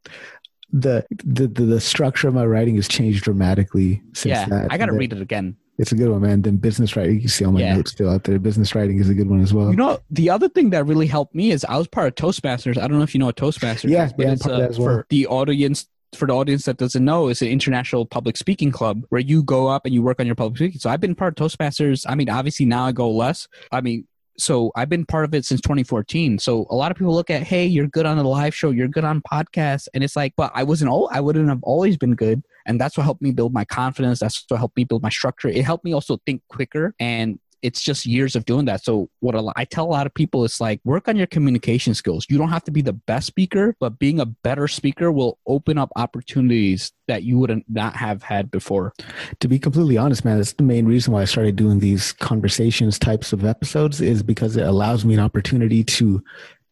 the, 0.72 1.07
the 1.24 1.46
the 1.48 1.81
structure 1.81 2.29
of 2.29 2.35
my 2.35 2.44
writing 2.44 2.76
has 2.76 2.88
changed 2.88 3.24
dramatically 3.24 4.02
since 4.12 4.31
yeah, 4.31 4.46
that. 4.48 4.72
I 4.72 4.79
got 4.79 4.87
to 4.87 4.92
read 4.92 5.12
it 5.12 5.20
again. 5.20 5.57
It's 5.79 5.92
a 5.92 5.94
good 5.94 6.09
one, 6.11 6.22
man. 6.22 6.40
Then 6.42 6.57
business 6.57 6.96
writing, 6.96 7.14
you 7.16 7.20
can 7.20 7.29
see 7.29 7.44
all 7.44 7.52
my 7.52 7.61
Yeah. 7.61 7.76
notes 7.76 7.90
still 7.92 8.09
out 8.11 8.24
there. 8.24 8.38
Business 8.38 8.74
writing 8.74 8.98
is 8.98 9.09
a 9.11 9.14
good 9.14 9.29
one 9.29 9.40
as 9.42 9.52
well. 9.52 9.70
You 9.70 9.76
know, 9.76 9.98
the 10.11 10.31
other 10.31 10.48
thing 10.48 10.70
that 10.70 10.87
really 10.87 11.07
helped 11.07 11.35
me 11.35 11.50
is 11.50 11.64
I 11.66 11.76
was 11.76 11.87
part 11.87 12.09
of 12.09 12.14
Toastmasters. 12.14 12.79
I 12.79 12.88
don't 12.88 12.96
know 12.96 13.02
if 13.02 13.14
you 13.14 13.18
know 13.18 13.26
what 13.26 13.37
Toastmasters 13.37 13.90
Yeah, 13.90 14.07
is, 14.07 14.12
but 14.14 14.26
yeah, 14.26 14.33
it's 14.33 14.46
uh, 14.46 14.68
well. 14.70 14.72
for 14.88 15.07
the 15.11 15.26
audience. 15.26 15.87
For 16.16 16.26
the 16.26 16.35
audience 16.35 16.64
that 16.64 16.79
doesn't 16.79 17.05
know, 17.05 17.29
it's 17.29 17.42
an 17.42 17.48
international 17.48 18.07
public 18.07 18.37
speaking 18.37 18.70
club 18.70 19.05
where 19.11 19.20
you 19.20 19.42
go 19.42 19.68
up 19.68 19.85
and 19.85 19.94
you 19.94 20.02
work 20.02 20.18
on 20.18 20.26
your 20.26 20.35
public 20.35 20.57
speaking. 20.57 20.81
So 20.81 20.90
I've 20.90 21.00
been 21.00 21.14
part 21.14 21.38
of 21.38 21.46
Toastmasters. 21.46 22.05
I 22.09 22.14
mean, 22.14 22.31
obviously 22.31 22.66
now 22.66 22.87
I 22.87 22.92
go 22.92 23.11
less. 23.11 23.46
I 23.70 23.81
mean, 23.81 24.07
so 24.38 24.72
I've 24.76 24.88
been 24.88 25.07
part 25.07 25.24
of 25.24 25.35
it 25.35 25.44
since 25.44 25.61
2014. 25.61 26.38
So 26.38 26.66
a 26.70 26.74
lot 26.74 26.90
of 26.90 26.96
people 26.96 27.14
look 27.14 27.31
at, 27.31 27.42
hey, 27.42 27.66
you're 27.66 27.87
good 27.87 28.07
on 28.07 28.16
the 28.16 28.24
live 28.24 28.55
show, 28.55 28.70
you're 28.70 28.88
good 28.88 29.05
on 29.05 29.22
podcasts, 29.22 29.88
and 29.94 30.05
it's 30.05 30.16
like, 30.16 30.35
but 30.37 30.50
I 30.55 30.62
wasn't. 30.62 30.90
All 30.90 31.09
I 31.12 31.20
wouldn't 31.20 31.48
have 31.48 31.62
always 31.62 31.96
been 31.96 32.14
good, 32.14 32.42
and 32.66 32.81
that's 32.81 32.96
what 32.96 33.05
helped 33.05 33.22
me 33.22 33.33
build 33.33 33.52
my 33.52 33.64
confidence. 33.64 34.18
That's 34.18 34.44
what 34.48 34.59
helped 34.59 34.76
me 34.76 34.85
build 34.85 35.02
my 35.02 35.11
structure. 35.11 35.48
It 35.48 35.64
helped 35.64 35.85
me 35.85 35.92
also 35.92 36.18
think 36.26 36.42
quicker 36.48 36.94
and 36.98 37.38
it's 37.66 37.83
just 37.83 38.07
years 38.07 38.37
of 38.37 38.44
doing 38.44 38.64
that. 38.66 38.85
So 38.85 39.09
what 39.20 39.35
a 39.35 39.52
I 39.57 39.64
tell 39.64 39.85
a 39.87 39.92
lot 39.98 40.07
of 40.07 40.14
people 40.14 40.44
is 40.44 40.61
like 40.61 40.81
work 40.85 41.09
on 41.09 41.16
your 41.16 41.26
communication 41.26 41.94
skills. 41.94 42.26
You 42.31 42.38
don't 42.38 42.50
have 42.50 42.64
to 42.64 42.70
be 42.70 42.83
the 42.83 42.92
best 42.92 43.26
speaker, 43.26 43.74
but 43.81 43.98
being 43.98 44.20
a 44.20 44.26
better 44.26 44.68
speaker 44.68 45.11
will 45.11 45.38
open 45.46 45.76
up 45.76 45.90
opportunities 45.96 46.92
that 47.09 47.22
you 47.24 47.38
would 47.38 47.50
not 47.50 47.62
not 47.68 47.96
have 47.96 48.22
had 48.22 48.50
before. 48.50 48.92
to 49.40 49.48
be 49.48 49.59
completely 49.59 49.96
honest, 49.96 50.24
man, 50.24 50.37
that's 50.38 50.52
the 50.55 50.62
main 50.62 50.87
reason 50.87 51.12
why 51.12 51.22
I 51.22 51.24
started 51.24 51.57
doing 51.57 51.79
these 51.79 52.12
conversations 52.12 52.98
types 52.98 53.33
of 53.33 53.44
episodes 53.44 54.00
is 54.00 54.22
because 54.22 54.57
it 54.57 54.66
allows 54.66 55.05
me 55.05 55.14
an 55.14 55.20
opportunity 55.20 55.85
to 55.85 56.22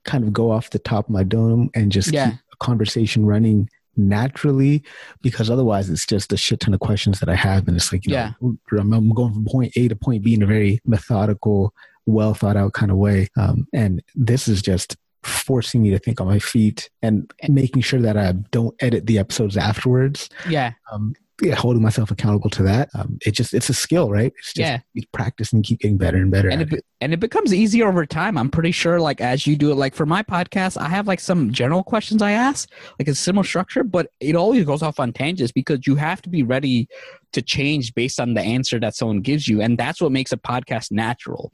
kind 0.04 0.24
of 0.24 0.32
go 0.32 0.50
off 0.50 0.70
the 0.70 0.78
top 0.78 1.06
of 1.06 1.10
my 1.10 1.22
dome 1.24 1.70
and 1.74 1.92
just 1.92 2.12
Yeah. 2.12 2.30
keep 2.30 2.40
a 2.52 2.56
conversation 2.64 3.26
running 3.26 3.68
naturally 3.96 4.82
because 5.22 5.50
otherwise 5.50 5.90
it's 5.90 6.06
just 6.06 6.32
a 6.32 6.36
shit 6.36 6.60
ton 6.60 6.74
of 6.74 6.80
questions 6.80 7.20
that 7.20 7.28
I 7.28 7.34
have 7.34 7.66
and 7.68 7.76
it's 7.76 7.92
like 7.92 8.06
you 8.06 8.12
Yeah. 8.14 8.32
know, 8.40 8.56
I'm, 8.78 8.92
I'm 8.92 9.12
going 9.14 9.32
from 9.32 9.44
point 9.44 9.72
A 9.76 9.88
to 9.88 9.96
point 9.96 10.22
B 10.24 10.34
in 10.34 10.42
a 10.42 10.46
very 10.46 10.80
methodical 10.84 11.72
well 12.06 12.34
thought 12.34 12.56
out 12.56 12.72
kind 12.74 12.90
of 12.90 12.98
way 12.98 13.28
um, 13.36 13.66
and 13.72 14.02
this 14.14 14.46
is 14.48 14.60
just 14.62 14.96
forcing 15.22 15.82
me 15.82 15.90
to 15.90 15.98
think 15.98 16.20
on 16.20 16.26
my 16.26 16.38
feet 16.38 16.90
and 17.00 17.32
making 17.48 17.80
sure 17.80 18.00
that 18.02 18.16
I 18.16 18.32
don't 18.32 18.74
edit 18.80 19.06
the 19.06 19.18
episodes 19.18 19.56
afterwards 19.56 20.28
Yeah. 20.48 20.72
um, 20.92 21.14
yeah, 21.42 21.54
holding 21.56 21.82
myself 21.82 22.10
accountable 22.10 22.48
to 22.50 22.62
that. 22.62 22.88
Um, 22.94 23.18
it 23.26 23.32
just 23.32 23.54
it's 23.54 23.68
a 23.68 23.74
skill, 23.74 24.10
right? 24.10 24.32
It's 24.38 24.52
just 24.52 24.58
Yeah. 24.58 24.78
you 24.92 25.02
practice 25.12 25.52
and 25.52 25.64
keep 25.64 25.80
getting 25.80 25.96
better 25.96 26.16
and 26.18 26.30
better. 26.30 26.48
and 26.48 26.62
at 26.62 26.72
it, 26.72 26.84
and 27.00 27.12
it 27.12 27.18
becomes 27.20 27.52
easier 27.52 27.88
over 27.88 28.06
time. 28.06 28.38
I'm 28.38 28.50
pretty 28.50 28.70
sure, 28.70 29.00
like 29.00 29.20
as 29.20 29.46
you 29.46 29.56
do 29.56 29.70
it, 29.72 29.74
like 29.74 29.94
for 29.94 30.06
my 30.06 30.22
podcast, 30.22 30.80
I 30.80 30.88
have 30.88 31.06
like 31.08 31.20
some 31.20 31.52
general 31.52 31.82
questions 31.82 32.22
I 32.22 32.32
ask, 32.32 32.70
like 32.98 33.08
a 33.08 33.14
similar 33.14 33.44
structure, 33.44 33.82
but 33.82 34.08
it 34.20 34.36
always 34.36 34.64
goes 34.64 34.82
off 34.82 35.00
on 35.00 35.12
tangents 35.12 35.52
because 35.52 35.86
you 35.86 35.96
have 35.96 36.22
to 36.22 36.28
be 36.28 36.42
ready 36.44 36.88
to 37.32 37.42
change 37.42 37.94
based 37.94 38.20
on 38.20 38.34
the 38.34 38.40
answer 38.40 38.78
that 38.78 38.94
someone 38.94 39.20
gives 39.20 39.48
you, 39.48 39.60
and 39.60 39.76
that's 39.76 40.00
what 40.00 40.12
makes 40.12 40.32
a 40.32 40.36
podcast 40.36 40.92
natural. 40.92 41.50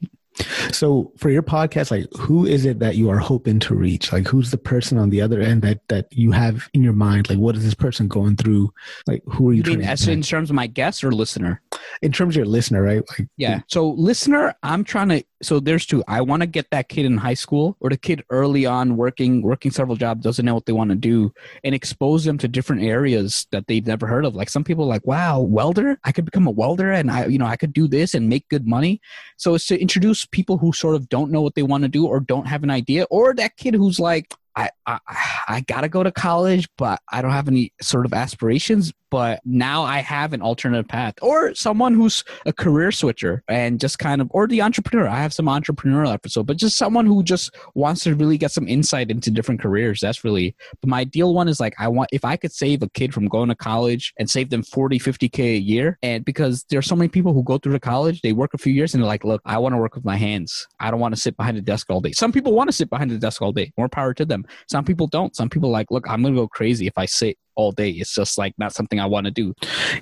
So 0.71 1.11
for 1.17 1.29
your 1.29 1.43
podcast, 1.43 1.91
like 1.91 2.05
who 2.19 2.45
is 2.45 2.65
it 2.65 2.79
that 2.79 2.95
you 2.95 3.09
are 3.09 3.17
hoping 3.17 3.59
to 3.59 3.75
reach? 3.75 4.11
Like 4.11 4.27
who's 4.27 4.51
the 4.51 4.57
person 4.57 4.97
on 4.97 5.09
the 5.09 5.21
other 5.21 5.41
end 5.41 5.61
that 5.63 5.87
that 5.89 6.07
you 6.11 6.31
have 6.31 6.69
in 6.73 6.83
your 6.83 6.93
mind? 6.93 7.29
Like 7.29 7.39
what 7.39 7.55
is 7.55 7.63
this 7.63 7.73
person 7.73 8.07
going 8.07 8.35
through? 8.35 8.73
Like 9.07 9.23
who 9.25 9.49
are 9.49 9.53
you, 9.53 9.63
You 9.65 9.77
mean 9.77 9.87
as 9.87 10.07
in 10.07 10.21
terms 10.21 10.49
of 10.49 10.55
my 10.55 10.67
guest 10.67 11.03
or 11.03 11.11
listener? 11.11 11.61
in 12.01 12.11
terms 12.11 12.33
of 12.35 12.37
your 12.37 12.45
listener, 12.45 12.81
right? 12.81 13.03
Like 13.17 13.27
Yeah. 13.37 13.61
So 13.67 13.91
listener, 13.91 14.55
I'm 14.63 14.83
trying 14.83 15.09
to 15.09 15.23
so 15.41 15.59
there's 15.59 15.85
two. 15.85 16.03
I 16.07 16.21
want 16.21 16.41
to 16.41 16.47
get 16.47 16.69
that 16.71 16.89
kid 16.89 17.05
in 17.05 17.17
high 17.17 17.33
school 17.33 17.77
or 17.79 17.89
the 17.89 17.97
kid 17.97 18.23
early 18.29 18.65
on 18.65 18.97
working 18.97 19.41
working 19.41 19.71
several 19.71 19.95
jobs, 19.95 20.23
doesn't 20.23 20.45
know 20.45 20.53
what 20.53 20.65
they 20.65 20.73
want 20.73 20.89
to 20.91 20.95
do, 20.95 21.33
and 21.63 21.73
expose 21.73 22.23
them 22.23 22.37
to 22.39 22.47
different 22.47 22.83
areas 22.83 23.47
that 23.51 23.67
they've 23.67 23.85
never 23.85 24.07
heard 24.07 24.25
of. 24.25 24.35
Like 24.35 24.49
some 24.49 24.63
people 24.63 24.85
like, 24.85 25.05
wow, 25.05 25.39
welder? 25.39 25.99
I 26.03 26.11
could 26.11 26.25
become 26.25 26.47
a 26.47 26.51
welder 26.51 26.91
and 26.91 27.09
I 27.09 27.25
you 27.25 27.37
know, 27.37 27.45
I 27.45 27.55
could 27.55 27.73
do 27.73 27.87
this 27.87 28.13
and 28.13 28.29
make 28.29 28.47
good 28.49 28.67
money. 28.67 29.01
So 29.37 29.55
it's 29.55 29.67
to 29.67 29.79
introduce 29.79 30.25
people 30.25 30.57
who 30.57 30.73
sort 30.73 30.95
of 30.95 31.09
don't 31.09 31.31
know 31.31 31.41
what 31.41 31.55
they 31.55 31.63
want 31.63 31.83
to 31.83 31.89
do 31.89 32.05
or 32.05 32.19
don't 32.19 32.47
have 32.47 32.63
an 32.63 32.71
idea, 32.71 33.05
or 33.09 33.33
that 33.35 33.57
kid 33.57 33.73
who's 33.73 33.99
like, 33.99 34.33
I, 34.55 34.69
I 34.85 34.99
I 35.47 35.63
gotta 35.67 35.89
go 35.89 36.03
to 36.03 36.11
college, 36.11 36.67
but 36.77 37.01
I 37.11 37.21
don't 37.21 37.31
have 37.31 37.47
any 37.47 37.73
sort 37.81 38.05
of 38.05 38.13
aspirations. 38.13 38.91
But 39.11 39.41
now 39.45 39.83
I 39.83 39.99
have 39.99 40.33
an 40.33 40.41
alternative 40.41 40.87
path, 40.87 41.15
or 41.21 41.53
someone 41.53 41.93
who's 41.93 42.23
a 42.45 42.53
career 42.53 42.91
switcher 42.91 43.43
and 43.47 43.79
just 43.79 43.99
kind 43.99 44.21
of, 44.21 44.27
or 44.31 44.47
the 44.47 44.61
entrepreneur. 44.61 45.07
I 45.07 45.17
have 45.17 45.33
some 45.33 45.45
entrepreneurial 45.45 46.13
episode, 46.13 46.47
but 46.47 46.57
just 46.57 46.77
someone 46.77 47.05
who 47.05 47.21
just 47.21 47.53
wants 47.75 48.03
to 48.05 48.15
really 48.15 48.37
get 48.37 48.51
some 48.51 48.67
insight 48.67 49.11
into 49.11 49.29
different 49.29 49.61
careers. 49.61 49.99
That's 50.01 50.23
really. 50.23 50.55
But 50.81 50.89
my 50.89 51.01
ideal 51.01 51.33
one 51.33 51.47
is 51.47 51.59
like 51.59 51.73
I 51.77 51.89
want 51.89 52.09
if 52.13 52.23
I 52.23 52.37
could 52.37 52.53
save 52.53 52.81
a 52.81 52.89
kid 52.89 53.13
from 53.13 53.27
going 53.27 53.49
to 53.49 53.55
college 53.55 54.13
and 54.17 54.29
save 54.29 54.49
them 54.49 54.63
40, 54.63 54.97
50 54.97 55.29
k 55.29 55.55
a 55.55 55.59
year, 55.59 55.99
and 56.01 56.23
because 56.23 56.65
there's 56.69 56.87
so 56.87 56.95
many 56.95 57.09
people 57.09 57.33
who 57.33 57.43
go 57.43 57.57
through 57.57 57.73
the 57.73 57.79
college, 57.79 58.21
they 58.21 58.33
work 58.33 58.53
a 58.53 58.57
few 58.57 58.71
years 58.71 58.93
and 58.93 59.03
they're 59.03 59.07
like, 59.07 59.25
look, 59.25 59.41
I 59.45 59.57
want 59.57 59.73
to 59.73 59.77
work 59.77 59.95
with 59.95 60.05
my 60.05 60.15
hands. 60.15 60.67
I 60.79 60.89
don't 60.89 60.99
want 60.99 61.13
to 61.13 61.19
sit 61.19 61.35
behind 61.35 61.57
a 61.57 61.61
desk 61.61 61.89
all 61.89 61.99
day. 61.99 62.13
Some 62.13 62.31
people 62.31 62.53
want 62.53 62.69
to 62.69 62.73
sit 62.73 62.89
behind 62.89 63.11
the 63.11 63.17
desk 63.17 63.41
all 63.41 63.51
day. 63.51 63.73
More 63.77 63.89
power 63.89 64.13
to 64.13 64.25
them. 64.25 64.45
Some 64.69 64.85
people 64.85 65.07
don't. 65.07 65.35
Some 65.35 65.49
people 65.49 65.69
like, 65.69 65.91
look, 65.91 66.09
I'm 66.09 66.23
gonna 66.23 66.35
go 66.35 66.47
crazy 66.47 66.87
if 66.87 66.97
I 66.97 67.05
sit 67.05 67.37
all 67.61 67.71
day. 67.71 67.89
It's 67.91 68.13
just 68.15 68.37
like 68.37 68.53
not 68.57 68.73
something 68.73 68.99
I 68.99 69.05
want 69.05 69.25
to 69.25 69.31
do. 69.31 69.53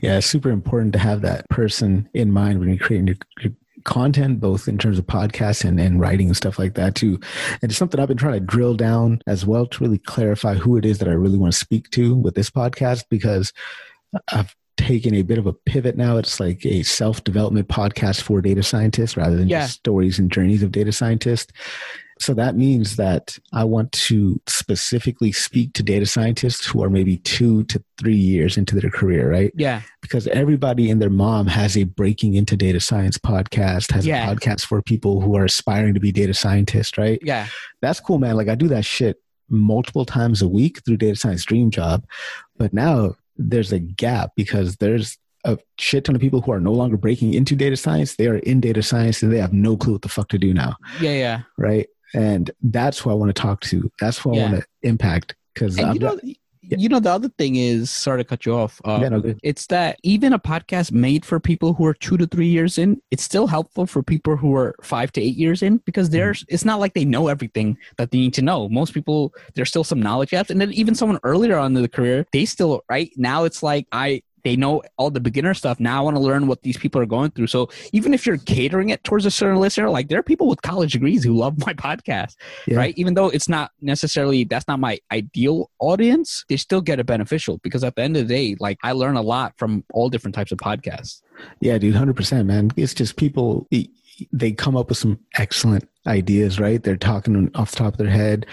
yeah, 0.02 0.17
it's 0.17 0.28
super 0.28 0.50
important 0.50 0.93
to 0.93 1.00
have 1.00 1.22
that 1.22 1.48
person 1.50 2.10
in 2.13 2.32
mind 2.32 2.60
when 2.60 2.69
you're 2.69 2.78
creating 2.78 3.08
your, 3.08 3.17
your 3.41 3.54
content, 3.86 4.39
both 4.39 4.67
in 4.67 4.78
terms 4.78 5.00
of 5.00 5.06
podcasts 5.06 5.63
and, 5.63 5.80
and 5.80 6.00
writing 6.00 6.28
and 6.28 6.38
stuff 6.38 6.60
like 6.60 6.76
that 6.76 6.95
too. 6.95 7.19
And 7.62 7.69
it's 7.72 7.78
something 7.78 8.00
I've 8.00 8.08
been 8.08 8.17
trying 8.17 8.34
to 8.34 8.39
drill 8.39 8.76
down 8.76 9.22
as 9.28 9.45
well 9.45 9.65
to 9.67 9.84
really 9.84 10.00
clarify 10.00 10.56
who 10.56 10.78
it 10.78 10.86
is 10.86 10.98
that 11.00 11.08
I 11.08 11.12
really 11.13 11.38
want 11.38 11.54
to 11.54 11.60
speak 11.60 11.89
to 11.91 12.15
with 12.15 12.36
this 12.36 12.50
podcast 12.50 13.04
because 13.10 13.54
I've 14.32 14.56
taken 14.78 15.13
a 15.15 15.22
bit 15.24 15.38
of 15.38 15.45
a 15.45 15.54
pivot 15.54 15.98
now. 15.98 16.17
It's 16.17 16.39
like 16.39 16.65
a 16.65 16.84
self 16.84 17.24
development 17.24 17.67
podcast 17.67 18.22
for 18.22 18.41
data 18.41 18.63
scientists 18.63 19.15
rather 19.17 19.36
than 19.38 19.48
Yeah. 19.50 19.62
just 19.62 19.76
stories 19.80 20.19
and 20.19 20.32
journeys 20.32 20.63
of 20.63 20.72
data 20.72 20.91
scientists. 20.91 21.52
So 22.19 22.34
that 22.34 22.55
means 22.55 22.97
that 22.97 23.38
I 23.53 23.63
want 23.63 23.91
to 23.93 24.39
specifically 24.47 25.32
speak 25.32 25.73
to 25.73 25.84
data 25.84 26.05
scientists 26.05 26.65
who 26.65 26.84
are 26.84 26.89
maybe 26.89 27.17
two 27.17 27.63
to 27.65 27.82
three 27.97 28.15
years 28.17 28.58
into 28.58 28.79
their 28.79 28.89
career, 28.89 29.32
right? 29.32 29.51
Yeah, 29.55 29.82
because 30.01 30.27
everybody 30.27 30.89
and 30.91 31.01
their 31.01 31.10
mom 31.10 31.47
has 31.47 31.77
a 31.77 31.86
breaking 31.86 32.34
into 32.34 32.58
data 32.58 32.79
science 32.79 33.17
podcast, 33.17 33.91
has 33.91 34.05
Yeah. 34.05 34.29
a 34.29 34.36
podcast 34.36 34.65
for 34.65 34.82
people 34.82 35.21
who 35.21 35.36
are 35.38 35.45
aspiring 35.45 35.93
to 35.93 35.99
be 35.99 36.12
data 36.12 36.34
scientists, 36.34 36.97
right? 36.97 37.19
yeah, 37.23 37.47
That's 37.82 37.99
cool, 37.99 38.17
man. 38.19 38.36
Like 38.36 38.49
I 38.49 38.55
do 38.55 38.67
that 38.67 38.84
shit 38.86 39.17
multiple 39.49 40.05
times 40.05 40.41
a 40.41 40.47
week 40.47 40.84
through 40.86 40.97
Data 40.97 41.15
Science 41.15 41.43
Dream 41.45 41.71
Job. 41.71 42.05
But 42.58 42.73
now 42.73 43.15
there's 43.38 43.71
a 43.71 43.79
gap 43.79 44.32
because 44.36 44.75
there's 44.77 45.17
a 45.45 45.58
shit 45.79 46.03
ton 46.03 46.15
of 46.15 46.21
people 46.21 46.41
who 46.41 46.51
are 46.51 46.60
no 46.60 46.73
longer 46.73 46.97
breaking 46.97 47.34
into 47.34 47.55
data 47.55 47.77
science. 47.77 48.15
They 48.17 48.27
are 48.27 48.38
in 48.39 48.60
data 48.60 48.84
science 48.84 49.24
and 49.24 49.32
they 49.32 49.38
have 49.39 49.53
no 49.53 49.78
clue 49.78 49.93
what 49.93 50.01
the 50.01 50.09
fuck 50.09 50.28
to 50.30 50.38
do 50.38 50.53
now. 50.53 50.76
Yeah, 51.01 51.13
yeah. 51.13 51.41
Right. 51.57 51.88
And 52.14 52.49
that's 52.62 52.99
who 52.99 53.10
I 53.10 53.14
want 53.14 53.30
to 53.36 53.39
talk 53.41 53.62
to. 53.62 53.91
That's 53.99 54.18
who 54.18 54.34
I 54.34 54.36
Yeah. 54.38 54.51
want 54.51 54.55
to 54.64 54.68
impact. 54.84 55.36
Because 55.53 55.78
you 55.78 55.99
know, 55.99 56.20
Yeah. 56.24 56.78
you 56.78 56.88
know, 56.89 56.99
the 56.99 57.10
other 57.12 57.30
thing 57.38 57.55
is, 57.55 57.89
sorry 57.89 58.20
to 58.20 58.24
cut 58.24 58.45
you 58.45 58.53
off. 58.53 58.80
Uh, 58.86 58.99
Yeah, 59.01 59.10
no. 59.10 59.36
It's 59.43 59.66
that 59.68 59.97
even 60.03 60.34
a 60.34 60.39
podcast 60.39 60.91
made 60.91 61.26
for 61.26 61.39
people 61.39 61.74
who 61.74 61.86
are 61.86 61.93
two 61.95 62.16
to 62.18 62.28
three 62.28 62.47
years 62.47 62.78
in, 62.78 63.01
it's 63.12 63.24
still 63.24 63.47
helpful 63.47 63.86
for 63.88 64.03
people 64.03 64.38
who 64.38 64.55
are 64.55 64.76
five 64.82 65.12
to 65.14 65.22
eight 65.22 65.36
years 65.36 65.64
in 65.64 65.78
because 65.86 66.12
there's 66.12 66.45
it's 66.47 66.64
not 66.66 66.80
like 66.80 66.93
they 66.93 67.05
know 67.05 67.28
everything 67.28 67.78
that 67.97 68.12
they 68.12 68.20
need 68.20 68.34
to 68.36 68.41
know. 68.43 68.70
Most 68.70 68.93
people 68.93 69.34
there's 69.55 69.70
still 69.70 69.84
some 69.84 69.99
knowledge 70.01 70.30
gaps, 70.30 70.49
and 70.51 70.62
then 70.62 70.72
even 70.74 70.93
someone 70.95 71.20
earlier 71.24 71.57
on 71.57 71.76
in 71.76 71.82
the 71.82 71.88
career, 71.89 72.26
they 72.32 72.45
still 72.45 72.84
right 72.89 73.12
now 73.18 73.43
it's 73.45 73.64
like 73.64 73.88
I 73.91 74.22
they 74.43 74.55
know 74.55 74.81
all 74.97 75.09
the 75.09 75.19
beginner 75.19 75.53
stuff. 75.53 75.79
Now 75.79 75.99
I 75.99 76.01
want 76.03 76.15
to 76.15 76.21
learn 76.21 76.47
what 76.47 76.61
these 76.63 76.77
people 76.77 77.01
are 77.01 77.05
going 77.05 77.31
through. 77.31 77.47
So 77.47 77.69
even 77.93 78.13
if 78.13 78.25
you're 78.25 78.37
catering 78.37 78.89
it 78.89 79.03
towards 79.03 79.25
a 79.25 79.31
certain 79.31 79.59
listener, 79.59 79.89
like 79.89 80.09
there 80.09 80.19
are 80.19 80.23
people 80.23 80.47
with 80.47 80.61
college 80.61 80.93
degrees 80.93 81.23
who 81.23 81.33
love 81.33 81.57
my 81.65 81.73
podcast 81.73 82.35
Yeah. 82.67 82.77
right? 82.77 82.93
Even 82.97 83.13
though 83.13 83.27
it's 83.29 83.49
not 83.49 83.71
necessarily 83.81 84.43
that's 84.43 84.67
not 84.67 84.79
my 84.79 84.99
ideal 85.11 85.69
audience, 85.79 86.45
they 86.49 86.57
still 86.57 86.81
get 86.81 86.99
it 86.99 87.05
beneficial 87.05 87.57
because 87.59 87.83
at 87.83 87.95
the 87.95 88.01
end 88.01 88.17
of 88.17 88.27
the 88.27 88.33
day, 88.33 88.55
like 88.59 88.77
I 88.83 88.91
learn 88.93 89.15
a 89.15 89.21
lot 89.21 89.53
from 89.57 89.83
all 89.93 90.09
different 90.09 90.35
types 90.35 90.51
of 90.51 90.57
podcasts. 90.57 91.21
Yeah, 91.61 91.77
dude, 91.77 91.95
hundred 91.95 92.15
percent, 92.15 92.47
man. 92.47 92.71
It's 92.75 92.93
just 92.93 93.15
people 93.15 93.67
they 94.32 94.51
come 94.51 94.76
up 94.78 94.89
with 94.89 94.97
some 94.97 95.20
excellent 95.38 95.88
ideas, 96.07 96.59
right? 96.59 96.82
They're 96.82 96.95
talking 96.97 97.51
off 97.55 97.72
the 97.72 97.78
top 97.78 97.93
of 97.93 97.97
their 97.97 98.09
head, 98.09 98.45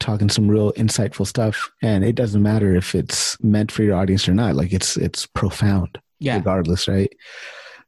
talking 0.00 0.28
some 0.28 0.48
real 0.48 0.72
insightful 0.72 1.26
stuff, 1.26 1.70
and 1.82 2.04
it 2.04 2.14
doesn't 2.14 2.42
matter 2.42 2.74
if 2.74 2.94
it's 2.94 3.42
meant 3.42 3.70
for 3.72 3.82
your 3.82 3.96
audience 3.96 4.28
or 4.28 4.34
not. 4.34 4.54
Like 4.56 4.72
it's 4.72 4.96
it's 4.96 5.26
profound, 5.26 5.98
Yeah. 6.18 6.36
regardless, 6.36 6.88
right? 6.88 7.12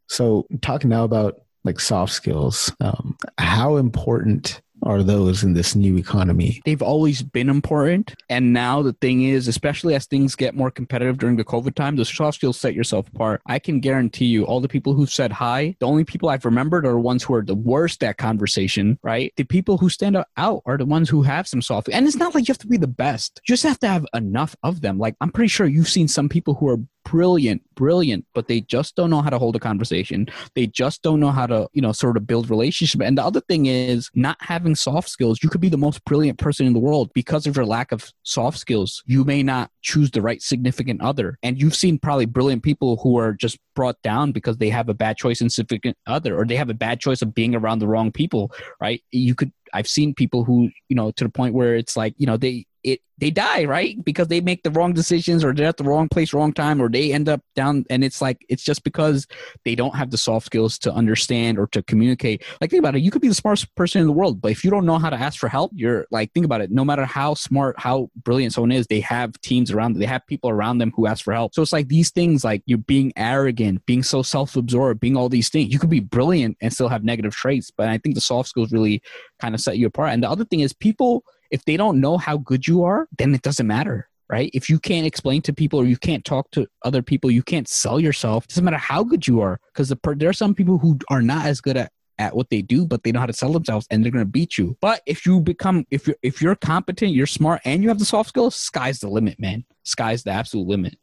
So, 0.09 0.47
talking 0.63 0.91
now 0.91 1.05
about 1.05 1.41
like 1.65 1.81
soft 1.81 2.13
skills, 2.13 2.73
um, 2.81 3.17
how 3.39 3.77
important 3.77 4.61
are 4.87 5.03
those 5.03 5.43
in 5.43 5.53
this 5.53 5.75
new 5.75 5.97
economy? 5.97 6.61
They've 6.65 6.83
always 6.83 7.23
been 7.23 7.49
important. 7.49 8.15
And 8.31 8.53
now 8.53 8.83
the 8.83 8.93
thing 8.95 9.23
is, 9.23 9.49
especially 9.49 9.95
as 9.95 10.07
things 10.07 10.35
get 10.35 10.55
more 10.55 10.71
competitive 10.71 11.19
during 11.19 11.37
the 11.37 11.45
COVID 11.45 11.75
time, 11.75 11.97
the 11.97 12.05
soft 12.05 12.37
skills 12.37 12.59
set 12.59 12.75
yourself 12.75 13.09
apart. 13.09 13.43
I 13.47 13.59
can 13.59 13.81
guarantee 13.81 14.27
you, 14.27 14.45
all 14.45 14.61
the 14.61 14.69
people 14.69 14.95
who 14.95 15.07
said 15.07 15.33
hi, 15.33 15.77
the 15.81 15.87
only 15.87 16.05
people 16.05 16.29
I've 16.29 16.45
remembered 16.45 16.87
are 16.87 16.93
the 16.93 16.99
ones 16.99 17.23
who 17.25 17.35
are 17.35 17.45
the 17.45 17.55
worst 17.55 18.03
at 18.05 18.17
conversation, 18.17 18.99
right? 19.03 19.33
The 19.37 19.45
people 19.45 19.77
who 19.79 19.89
stand 19.89 20.17
out 20.37 20.63
are 20.65 20.79
the 20.79 20.87
ones 20.87 21.09
who 21.09 21.23
have 21.23 21.49
some 21.49 21.63
soft. 21.63 21.89
And 21.93 22.07
it's 22.07 22.17
not 22.17 22.35
like 22.35 22.47
you 22.47 22.53
have 22.53 22.59
to 22.59 22.67
be 22.67 22.77
the 22.77 22.87
best. 22.87 23.41
You 23.47 23.53
just 23.55 23.65
have 23.65 23.81
to 23.81 23.89
have 23.89 24.07
enough 24.15 24.55
of 24.63 24.81
them. 24.81 24.99
Like 24.99 25.17
I'm 25.21 25.33
pretty 25.33 25.49
sure 25.49 25.67
you've 25.67 25.89
seen 25.89 26.09
some 26.09 26.29
people 26.29 26.55
who 26.55 26.69
are 26.69 26.79
brilliant, 27.07 27.63
brilliant, 27.77 28.27
but 28.35 28.49
they 28.49 28.61
just 28.61 28.97
don't 28.97 29.11
know 29.11 29.23
how 29.23 29.31
to 29.31 29.39
hold 29.39 29.55
a 29.55 29.61
conversation. 29.61 30.27
They 30.57 30.67
just 30.67 31.03
don't 31.03 31.21
know 31.21 31.31
how 31.31 31.47
to, 31.47 31.69
you 31.73 31.81
know, 31.81 31.93
sort 31.93 32.17
of 32.17 32.27
build 32.27 32.51
relationship. 32.51 33.01
And 33.01 33.17
the 33.17 33.25
other 33.25 33.41
thing 33.41 33.67
is 33.67 34.11
not 34.15 34.37
having 34.41 34.75
soft 34.75 35.09
skills. 35.09 35.39
You 35.41 35.49
could 35.49 35.61
be 35.61 35.69
the 35.69 35.79
most 35.79 36.05
brilliant 36.05 36.39
person 36.39 36.67
in 36.67 36.73
the 36.73 36.81
world 36.81 37.11
because 37.15 37.47
of 37.47 37.55
your 37.55 37.65
lack 37.65 37.93
of 37.93 38.13
soft 38.25 38.59
skills. 38.59 39.05
You 39.07 39.25
may 39.25 39.45
not 39.45 39.71
choose 39.83 40.11
the 40.11 40.21
right 40.21 40.43
significant 40.43 41.01
other. 41.01 41.39
And 41.45 41.61
you've 41.61 41.77
seen 41.77 41.99
probably 41.99 42.27
brilliant 42.27 42.65
people 42.65 42.97
who 42.97 43.19
are 43.19 43.33
just 43.33 43.59
brought 43.77 44.03
down 44.03 44.33
because 44.33 44.57
they 44.57 44.71
have 44.71 44.89
a 44.89 44.95
bad 44.95 45.17
choice 45.17 45.41
in 45.41 45.49
significant 45.49 45.97
other 46.09 46.37
or 46.37 46.45
they 46.45 46.57
have 46.57 46.71
a 46.71 46.75
bad 46.75 46.99
choice 46.99 47.23
of 47.23 47.35
being 47.35 47.55
around 47.55 47.79
the 47.79 47.87
wrong 47.87 48.11
people, 48.11 48.51
right? 48.81 49.01
You 49.13 49.37
could 49.37 49.53
I've 49.73 49.89
seen 49.89 50.15
people 50.15 50.45
who, 50.45 50.71
you 50.89 50.97
know, 50.97 51.11
to 51.13 51.25
the 51.25 51.31
point 51.31 51.55
where 51.55 51.75
it's 51.75 51.97
like, 51.97 52.15
you 52.17 52.27
know, 52.27 52.37
they 52.37 52.67
it 52.87 53.01
they 53.19 53.31
die, 53.31 53.65
right? 53.65 54.03
Because 54.05 54.29
they 54.29 54.43
make 54.43 54.63
the 54.63 54.71
wrong 54.71 54.93
decisions 54.93 55.43
or 55.43 55.55
they're 55.55 55.67
at 55.67 55.79
the 55.79 55.85
wrong 55.85 56.07
place, 56.09 56.35
wrong 56.35 56.53
time, 56.53 56.83
or 56.83 56.89
they 56.91 57.13
end 57.13 57.29
up 57.29 57.41
down 57.55 57.85
and 57.89 58.05
it's 58.05 58.21
like 58.21 58.45
it's 58.49 58.63
just 58.63 58.85
because 58.85 59.27
they 59.65 59.75
don't 59.75 59.97
have 59.97 60.11
the 60.11 60.19
soft 60.19 60.47
skills 60.47 60.79
to 60.81 60.93
understand 60.93 61.59
or 61.59 61.67
to 61.69 61.83
communicate. 61.83 62.45
Like 62.61 62.71
think 62.71 62.81
about 62.81 62.95
it, 62.95 63.01
you 63.03 63.11
could 63.11 63.23
be 63.23 63.29
the 63.29 63.35
smartest 63.35 63.75
person 63.75 64.03
in 64.03 64.07
the 64.07 64.13
world, 64.13 64.41
but 64.41 64.53
if 64.53 64.65
you 64.65 64.71
don't 64.71 64.87
know 64.87 64.99
how 64.99 65.11
to 65.11 65.17
ask 65.17 65.39
for 65.39 65.49
help, 65.49 65.73
you're 65.75 66.07
like 66.11 66.33
think 66.33 66.45
about 66.45 66.61
it, 66.61 66.71
no 66.71 66.85
matter 66.85 67.05
how 67.05 67.35
smart, 67.35 67.79
how 67.79 68.11
brilliant 68.23 68.53
someone 68.53 68.73
is, 68.73 68.87
they 68.87 69.01
have 69.01 69.41
teams 69.41 69.71
around 69.71 69.95
them, 69.95 70.01
they 70.01 70.07
have 70.07 70.27
people 70.27 70.51
around 70.51 70.79
them 70.79 70.93
who 70.95 71.07
ask 71.07 71.25
for 71.25 71.33
help. 71.33 71.55
So 71.55 71.63
it's 71.63 71.73
like 71.73 71.89
these 71.89 72.11
things 72.11 72.45
like 72.45 72.63
you're 72.67 72.79
being 72.79 73.13
arrogant, 73.17 73.85
being 73.87 74.03
so 74.03 74.23
self-absorbed, 74.23 75.01
being 75.01 75.17
all 75.17 75.29
these 75.29 75.49
things. 75.49 75.73
You 75.73 75.79
could 75.79 75.91
be 75.91 76.01
brilliant 76.01 76.59
and 76.61 76.73
still 76.73 76.89
have 76.89 77.03
negative 77.03 77.35
traits, 77.35 77.71
but 77.71 77.89
I 77.89 77.99
think 77.99 78.15
the 78.15 78.21
soft 78.21 78.51
skills 78.51 78.73
really 78.73 79.03
kind 79.41 79.55
of 79.55 79.61
set 79.61 79.79
you 79.79 79.87
apart. 79.87 80.13
And 80.13 80.23
the 80.23 80.31
other 80.31 80.45
thing 80.45 80.61
is 80.61 80.73
people 80.73 81.25
if 81.51 81.65
they 81.65 81.77
don't 81.77 82.01
know 82.01 82.19
how 82.19 82.39
good 82.39 82.67
you 82.67 82.85
are, 82.85 83.09
then 83.19 83.35
it 83.35 83.43
doesn't 83.43 83.67
matter, 83.67 84.09
right? 84.29 84.51
If 84.55 84.69
you 84.69 84.79
can't 84.79 85.07
explain 85.07 85.43
to 85.43 85.53
people 85.53 85.79
or 85.81 85.85
you 85.85 85.97
can't 85.97 86.25
talk 86.25 86.51
to 86.53 86.67
other 86.85 87.03
people, 87.03 87.31
you 87.31 87.43
can't 87.43 87.69
sell 87.69 88.01
yourself. 88.01 88.47
Doesn't 88.47 88.65
matter 88.65 88.77
how 88.77 89.05
good 89.05 89.27
you 89.27 89.41
are, 89.41 89.61
because 89.73 89.89
the 89.89 89.99
there 90.17 90.29
are 90.29 90.35
some 90.35 90.55
people 90.55 90.79
who 90.79 90.99
are 91.11 91.23
not 91.23 91.47
as 91.47 91.61
good 91.61 91.77
at 91.77 91.93
at 92.19 92.35
what 92.35 92.49
they 92.49 92.63
do, 92.63 92.87
but 92.87 93.03
they 93.03 93.13
know 93.13 93.21
how 93.21 93.27
to 93.27 93.33
sell 93.33 93.53
themselves 93.53 93.87
and 93.91 94.03
they're 94.03 94.11
going 94.11 94.25
to 94.25 94.31
beat 94.31 94.57
you. 94.57 94.77
But 94.81 95.03
if 95.07 95.27
you 95.27 95.41
become 95.41 95.87
if 95.91 96.07
you're 96.07 96.17
if 96.23 96.41
you're 96.41 96.55
competent, 96.55 97.13
you're 97.13 97.27
smart, 97.27 97.61
and 97.65 97.83
you 97.83 97.89
have 97.89 97.99
the 97.99 98.05
soft 98.05 98.31
skills, 98.31 98.55
sky's 98.55 99.01
the 99.01 99.09
limit, 99.09 99.39
man. 99.39 99.65
Sky's 99.85 100.25
the 100.25 100.31
absolute 100.31 100.67
limit. 100.67 100.99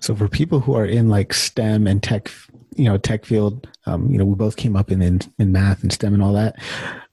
So 0.00 0.14
for 0.14 0.28
people 0.28 0.60
who 0.60 0.74
are 0.74 0.84
in 0.84 1.08
like 1.08 1.32
STEM 1.32 1.86
and 1.86 2.02
tech, 2.02 2.30
you 2.76 2.84
know, 2.84 2.98
tech 2.98 3.24
field, 3.24 3.68
um, 3.86 4.10
you 4.10 4.18
know, 4.18 4.24
we 4.24 4.34
both 4.34 4.56
came 4.56 4.76
up 4.76 4.90
in, 4.90 5.00
in 5.00 5.20
in 5.38 5.52
math 5.52 5.82
and 5.82 5.92
STEM 5.92 6.14
and 6.14 6.22
all 6.22 6.34
that. 6.34 6.56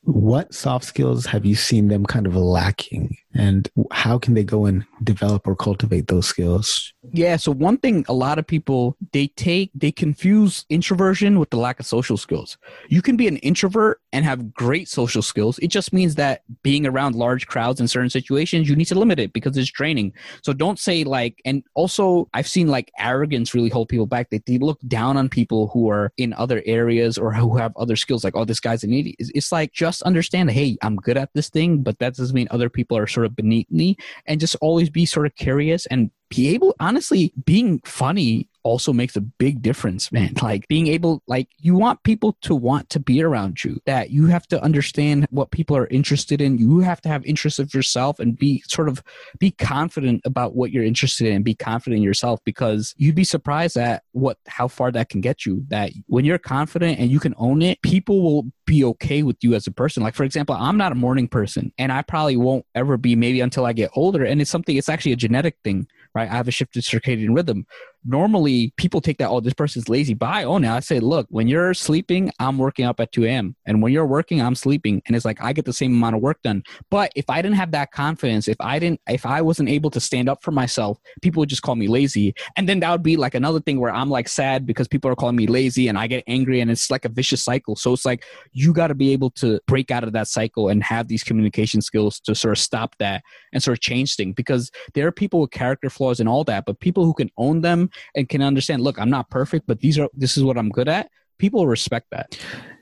What 0.04 0.54
soft 0.54 0.86
skills 0.86 1.26
have 1.28 1.46
you 1.46 1.56
seen 1.56 1.88
them 1.88 2.06
kind 2.06 2.26
of 2.26 2.36
lacking, 2.36 3.18
and 3.34 3.70
how 3.92 4.18
can 4.18 4.34
they 4.34 4.44
go 4.44 4.66
and 4.66 4.86
develop 5.04 5.48
or 5.48 5.56
cultivate 5.56 6.08
those 6.08 6.28
skills? 6.28 6.94
Yeah, 7.14 7.38
so 7.38 7.52
one 7.52 7.78
thing 7.78 8.06
a 8.08 8.14
lot 8.14 8.40
of 8.40 8.46
people 8.46 8.98
they 9.14 9.28
take 9.28 9.72
they 9.74 9.92
confuse 9.92 10.66
introversion 10.70 11.40
with 11.40 11.50
the 11.50 11.58
lack 11.58 11.80
of 11.80 11.86
social 11.86 12.18
skills. 12.18 12.58
You 12.90 13.02
can 13.02 13.16
be 13.16 13.28
an 13.28 13.38
introvert 13.38 14.02
and 14.14 14.26
have 14.26 14.54
great 14.54 14.90
social 14.90 15.22
skills. 15.22 15.60
It 15.60 15.70
just 15.70 15.94
means 15.94 16.16
that 16.16 16.42
being 16.64 16.86
around 16.86 17.16
large 17.16 17.48
crowds 17.48 17.80
in 17.80 17.88
certain 17.88 18.10
situations, 18.10 18.68
you 18.68 18.76
need 18.76 18.86
to 18.86 19.00
limit 19.00 19.20
it 19.20 19.34
because 19.34 19.58
it's 19.58 19.72
draining. 19.72 20.14
So 20.44 20.54
don't 20.54 20.80
say 20.80 21.04
like 21.04 21.42
and 21.46 21.64
also 21.74 22.30
I've 22.34 22.48
seen 22.48 22.68
like 22.68 22.92
arrogance 23.00 23.54
really 23.54 23.70
hold 23.70 23.90
people 23.90 24.06
back. 24.06 24.30
They, 24.30 24.42
they 24.46 24.58
look 24.58 24.80
down 24.88 25.18
on 25.18 25.30
people 25.30 25.68
who 25.68 25.90
are 25.90 26.12
in 26.18 26.34
other 26.34 26.62
areas 26.66 27.18
or 27.18 27.34
who 27.34 27.58
have 27.58 27.76
other 27.78 27.96
skills 27.96 28.24
like 28.24 28.36
oh 28.36 28.46
this 28.46 28.60
guy's 28.60 28.84
an 28.84 28.94
idiot. 28.94 29.16
It's, 29.20 29.52
like 29.52 29.74
just 29.74 30.02
understand 30.04 30.50
hey, 30.52 30.78
I'm 30.82 30.96
good 30.96 31.18
at 31.18 31.30
this 31.34 31.50
thing, 31.50 31.84
but 31.84 32.00
that 32.00 32.16
doesn't 32.16 32.34
mean 32.34 32.48
other 32.52 32.70
people 32.70 32.98
are 32.98 33.08
sort 33.08 33.21
of 33.24 33.36
beneath 33.36 33.70
me 33.72 33.96
and 34.26 34.40
just 34.40 34.56
always 34.62 34.90
be 34.90 35.06
sort 35.06 35.26
of 35.26 35.36
curious 35.36 35.86
and 35.88 36.12
be 36.30 36.50
able 36.50 36.76
honestly 36.80 37.34
being 37.46 37.80
funny 37.86 38.48
also 38.64 38.94
makes 38.94 39.16
a 39.16 39.22
big 39.22 39.62
difference 39.62 40.12
man 40.12 40.34
like 40.42 40.68
being 40.68 40.88
able 40.88 41.22
like 41.28 41.48
you 41.60 41.76
want 41.76 42.02
people 42.04 42.38
to 42.42 42.56
want 42.56 42.90
to 42.90 43.00
be 43.00 43.22
around 43.24 43.64
you 43.64 43.80
that 43.86 44.10
you 44.12 44.28
have 44.28 44.48
to 44.48 44.62
understand 44.64 45.28
what 45.30 45.52
people 45.52 45.76
are 45.76 45.88
interested 45.88 46.42
in 46.42 46.58
you 46.58 46.80
have 46.80 47.02
to 47.02 47.10
have 47.10 47.26
interest 47.26 47.60
of 47.60 47.74
yourself 47.74 48.20
and 48.20 48.38
be 48.38 48.64
sort 48.68 48.88
of 48.88 49.04
be 49.40 49.52
confident 49.52 50.22
about 50.26 50.56
what 50.56 50.72
you're 50.72 50.84
interested 50.84 51.28
in 51.28 51.36
and 51.36 51.46
be 51.46 51.56
confident 51.56 51.98
in 51.98 52.04
yourself 52.04 52.40
because 52.46 52.94
you'd 52.98 53.16
be 53.16 53.24
surprised 53.24 53.78
at 53.78 54.04
what 54.12 54.38
how 54.48 54.68
far 54.68 54.92
that 54.92 55.10
can 55.10 55.22
get 55.22 55.46
you 55.46 55.64
that 55.70 55.92
when 56.08 56.26
you're 56.26 56.38
confident 56.38 57.00
and 57.00 57.12
you 57.12 57.20
can 57.20 57.34
own 57.38 57.62
it 57.62 57.82
people 57.82 58.22
will 58.22 58.46
be 58.66 58.84
okay 58.84 59.24
with 59.24 59.38
you 59.42 59.54
as 59.54 59.68
a 59.68 59.72
person 59.72 60.04
like 60.04 60.16
for 60.16 60.24
example 60.24 60.56
i'm 60.56 60.78
not 60.78 60.92
a 60.92 60.96
morning 60.96 61.28
person 61.28 61.72
and 61.78 61.92
i 61.92 62.02
probably 62.02 62.38
won't 62.38 62.66
ever 62.76 62.98
be 62.98 63.16
maybe 63.16 63.42
until 63.42 63.66
i 63.66 63.74
get 63.74 63.90
older 63.96 64.24
and 64.24 64.42
it's 64.42 64.52
something 64.52 64.78
it's 64.78 64.90
actually 64.90 65.12
a 65.12 65.18
genetic 65.18 65.58
thing 65.64 65.88
right? 66.14 66.30
I 66.30 66.36
have 66.36 66.48
a 66.48 66.52
shifted 66.52 66.84
circadian 66.84 67.36
rhythm. 67.36 67.66
Normally, 68.04 68.74
people 68.78 69.02
take 69.02 69.18
that, 69.20 69.30
oh, 69.30 69.40
this 69.40 69.54
person's 69.54 69.88
lazy. 69.88 70.14
But 70.14 70.30
I 70.30 70.44
own 70.44 70.64
it. 70.64 70.70
I 70.70 70.80
say, 70.80 71.00
look, 71.00 71.28
when 71.30 71.48
you're 71.48 71.74
sleeping, 71.74 72.32
I'm 72.40 72.58
working 72.58 72.86
up 72.86 73.00
at 73.00 73.12
2 73.12 73.26
a.m. 73.26 73.56
And 73.66 73.82
when 73.82 73.94
you're 73.94 74.06
working, 74.08 74.42
I'm 74.42 74.56
sleeping. 74.56 75.02
And 75.06 75.16
it's 75.16 75.26
like, 75.26 75.42
I 75.42 75.54
get 75.54 75.66
the 75.66 75.74
same 75.74 75.92
amount 75.94 76.16
of 76.16 76.22
work 76.22 76.42
done. 76.42 76.64
But 76.90 77.12
if 77.16 77.30
I 77.30 77.42
didn't 77.42 77.58
have 77.58 77.72
that 77.72 77.92
confidence, 77.92 78.48
if 78.48 78.58
I 78.60 78.80
didn't, 78.80 79.02
if 79.08 79.26
I 79.26 79.42
wasn't 79.42 79.70
able 79.70 79.92
to 79.92 80.00
stand 80.00 80.30
up 80.30 80.44
for 80.44 80.52
myself, 80.52 80.98
people 81.22 81.42
would 81.42 81.50
just 81.50 81.62
call 81.62 81.76
me 81.76 81.88
lazy. 81.88 82.34
And 82.58 82.68
then 82.68 82.80
that 82.80 82.92
would 82.92 83.04
be 83.04 83.18
like 83.18 83.36
another 83.36 83.60
thing 83.60 83.80
where 83.80 83.94
I'm 83.94 84.10
like 84.10 84.28
sad 84.28 84.66
because 84.66 84.88
people 84.88 85.12
are 85.12 85.16
calling 85.16 85.36
me 85.36 85.46
lazy 85.46 85.88
and 85.88 85.98
I 85.98 86.08
get 86.08 86.24
angry 86.26 86.60
and 86.60 86.72
it's 86.72 86.90
like 86.90 87.06
a 87.06 87.10
vicious 87.10 87.44
cycle. 87.44 87.76
So 87.76 87.94
it's 87.94 88.06
like, 88.06 88.24
you 88.52 88.74
got 88.74 88.88
to 88.88 88.96
be 88.96 89.12
able 89.14 89.30
to 89.32 89.60
break 89.68 89.92
out 89.92 90.04
of 90.04 90.14
that 90.14 90.28
cycle 90.28 90.70
and 90.70 90.84
have 90.84 91.08
these 91.08 91.24
communication 91.24 91.82
skills 91.82 92.20
to 92.22 92.34
sort 92.34 92.54
of 92.54 92.58
stop 92.58 92.96
that 92.98 93.22
and 93.54 93.62
sort 93.62 93.78
of 93.78 93.82
change 93.82 94.16
things 94.16 94.34
because 94.36 94.72
there 94.96 95.06
are 95.06 95.12
people 95.12 95.42
with 95.42 95.52
character 95.52 95.90
flaws 95.90 96.20
and 96.20 96.28
all 96.28 96.44
that, 96.46 96.66
but 96.66 96.80
people 96.80 97.06
who 97.06 97.14
can 97.14 97.30
own 97.38 97.62
them 97.62 97.91
and 98.16 98.28
can 98.30 98.42
understand, 98.42 98.82
look, 98.82 99.00
I'm 99.00 99.10
not 99.10 99.30
perfect, 99.30 99.66
but 99.68 99.80
these 99.80 99.98
are 100.00 100.10
this 100.14 100.38
is 100.38 100.44
what 100.44 100.58
I'm 100.58 100.70
good 100.70 100.88
at. 100.90 101.10
People 101.38 101.68
respect 101.68 102.08
that. 102.12 102.38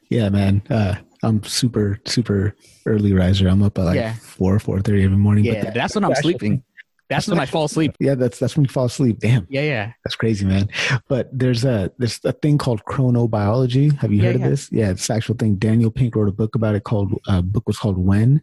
Yeah, 0.09 0.29
man. 0.29 0.61
Uh, 0.69 0.95
I'm 1.23 1.43
super 1.43 1.99
super 2.05 2.55
early 2.85 3.13
riser. 3.13 3.47
I'm 3.47 3.61
up 3.63 3.77
at 3.77 3.85
like 3.85 3.95
Yeah. 3.95 4.13
four 4.15 4.57
four 4.59 4.79
thirty 4.81 5.03
every 5.03 5.17
morning. 5.17 5.43
Yeah, 5.45 5.63
that- 5.63 5.73
that's 5.73 5.95
when 5.95 6.03
I'm 6.05 6.11
actually- 6.11 6.33
sleeping. 6.33 6.63
That's 7.09 7.27
when 7.27 7.39
I 7.39 7.47
fall 7.47 7.65
asleep. 7.65 7.95
Yeah, 7.99 8.13
that's 8.13 8.37
that's 8.37 8.55
when 8.55 8.65
you 8.65 8.69
fall 8.69 8.85
asleep. 8.85 9.17
Damn, 9.19 9.47
Yeah, 9.49 9.61
yeah. 9.63 9.93
that's 10.05 10.15
crazy, 10.15 10.45
man. 10.45 10.69
But 11.07 11.27
there's 11.33 11.65
a 11.65 11.91
there's 11.97 12.19
a 12.23 12.33
thing 12.33 12.59
called 12.59 12.83
chronobiology. 12.85 13.97
Have 13.97 14.11
you 14.11 14.19
Yeah, 14.19 14.25
heard 14.27 14.35
of 14.35 14.41
yeah. 14.41 14.49
this? 14.49 14.69
Yeah, 14.71 14.89
it's 14.91 15.09
an 15.09 15.15
actual 15.15 15.33
thing. 15.35 15.55
Daniel 15.55 15.89
Pink 15.89 16.15
wrote 16.15 16.29
a 16.29 16.31
book 16.31 16.53
about 16.53 16.75
it 16.75 16.83
called 16.83 17.13
uh, 17.27 17.41
book 17.41 17.65
was 17.67 17.77
called 17.79 17.97
When, 17.97 18.41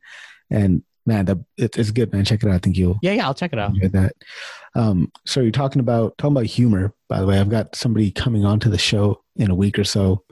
and 0.51 0.83
man, 1.07 1.25
that 1.27 1.39
it, 1.57 1.79
it's 1.79 1.91
good, 1.91 2.13
man. 2.13 2.25
Check 2.25 2.43
it 2.43 2.49
out. 2.49 2.55
I 2.55 2.59
think 2.59 2.77
you'll 2.77 2.99
Yeah, 3.03 3.13
yeah, 3.13 3.27
I'll 3.27 3.35
check 3.35 3.53
it 3.53 3.59
out. 3.59 3.71
enjoy 3.71 3.89
that. 3.89 4.13
Um, 4.75 5.11
so 5.25 5.41
you're 5.41 5.51
talking 5.53 5.81
about 5.81 6.19
talking 6.19 6.37
about 6.37 6.47
humor. 6.47 6.93
By 7.09 7.21
the 7.21 7.27
way, 7.27 7.39
I've 7.39 7.49
got 7.49 7.75
somebody 7.77 8.11
coming 8.11 8.45
onto 8.45 8.69
the 8.69 8.79
show 8.79 9.23
in 9.37 9.51
a 9.51 9.55
week 9.55 9.79
or 9.79 9.85
so, 9.85 10.25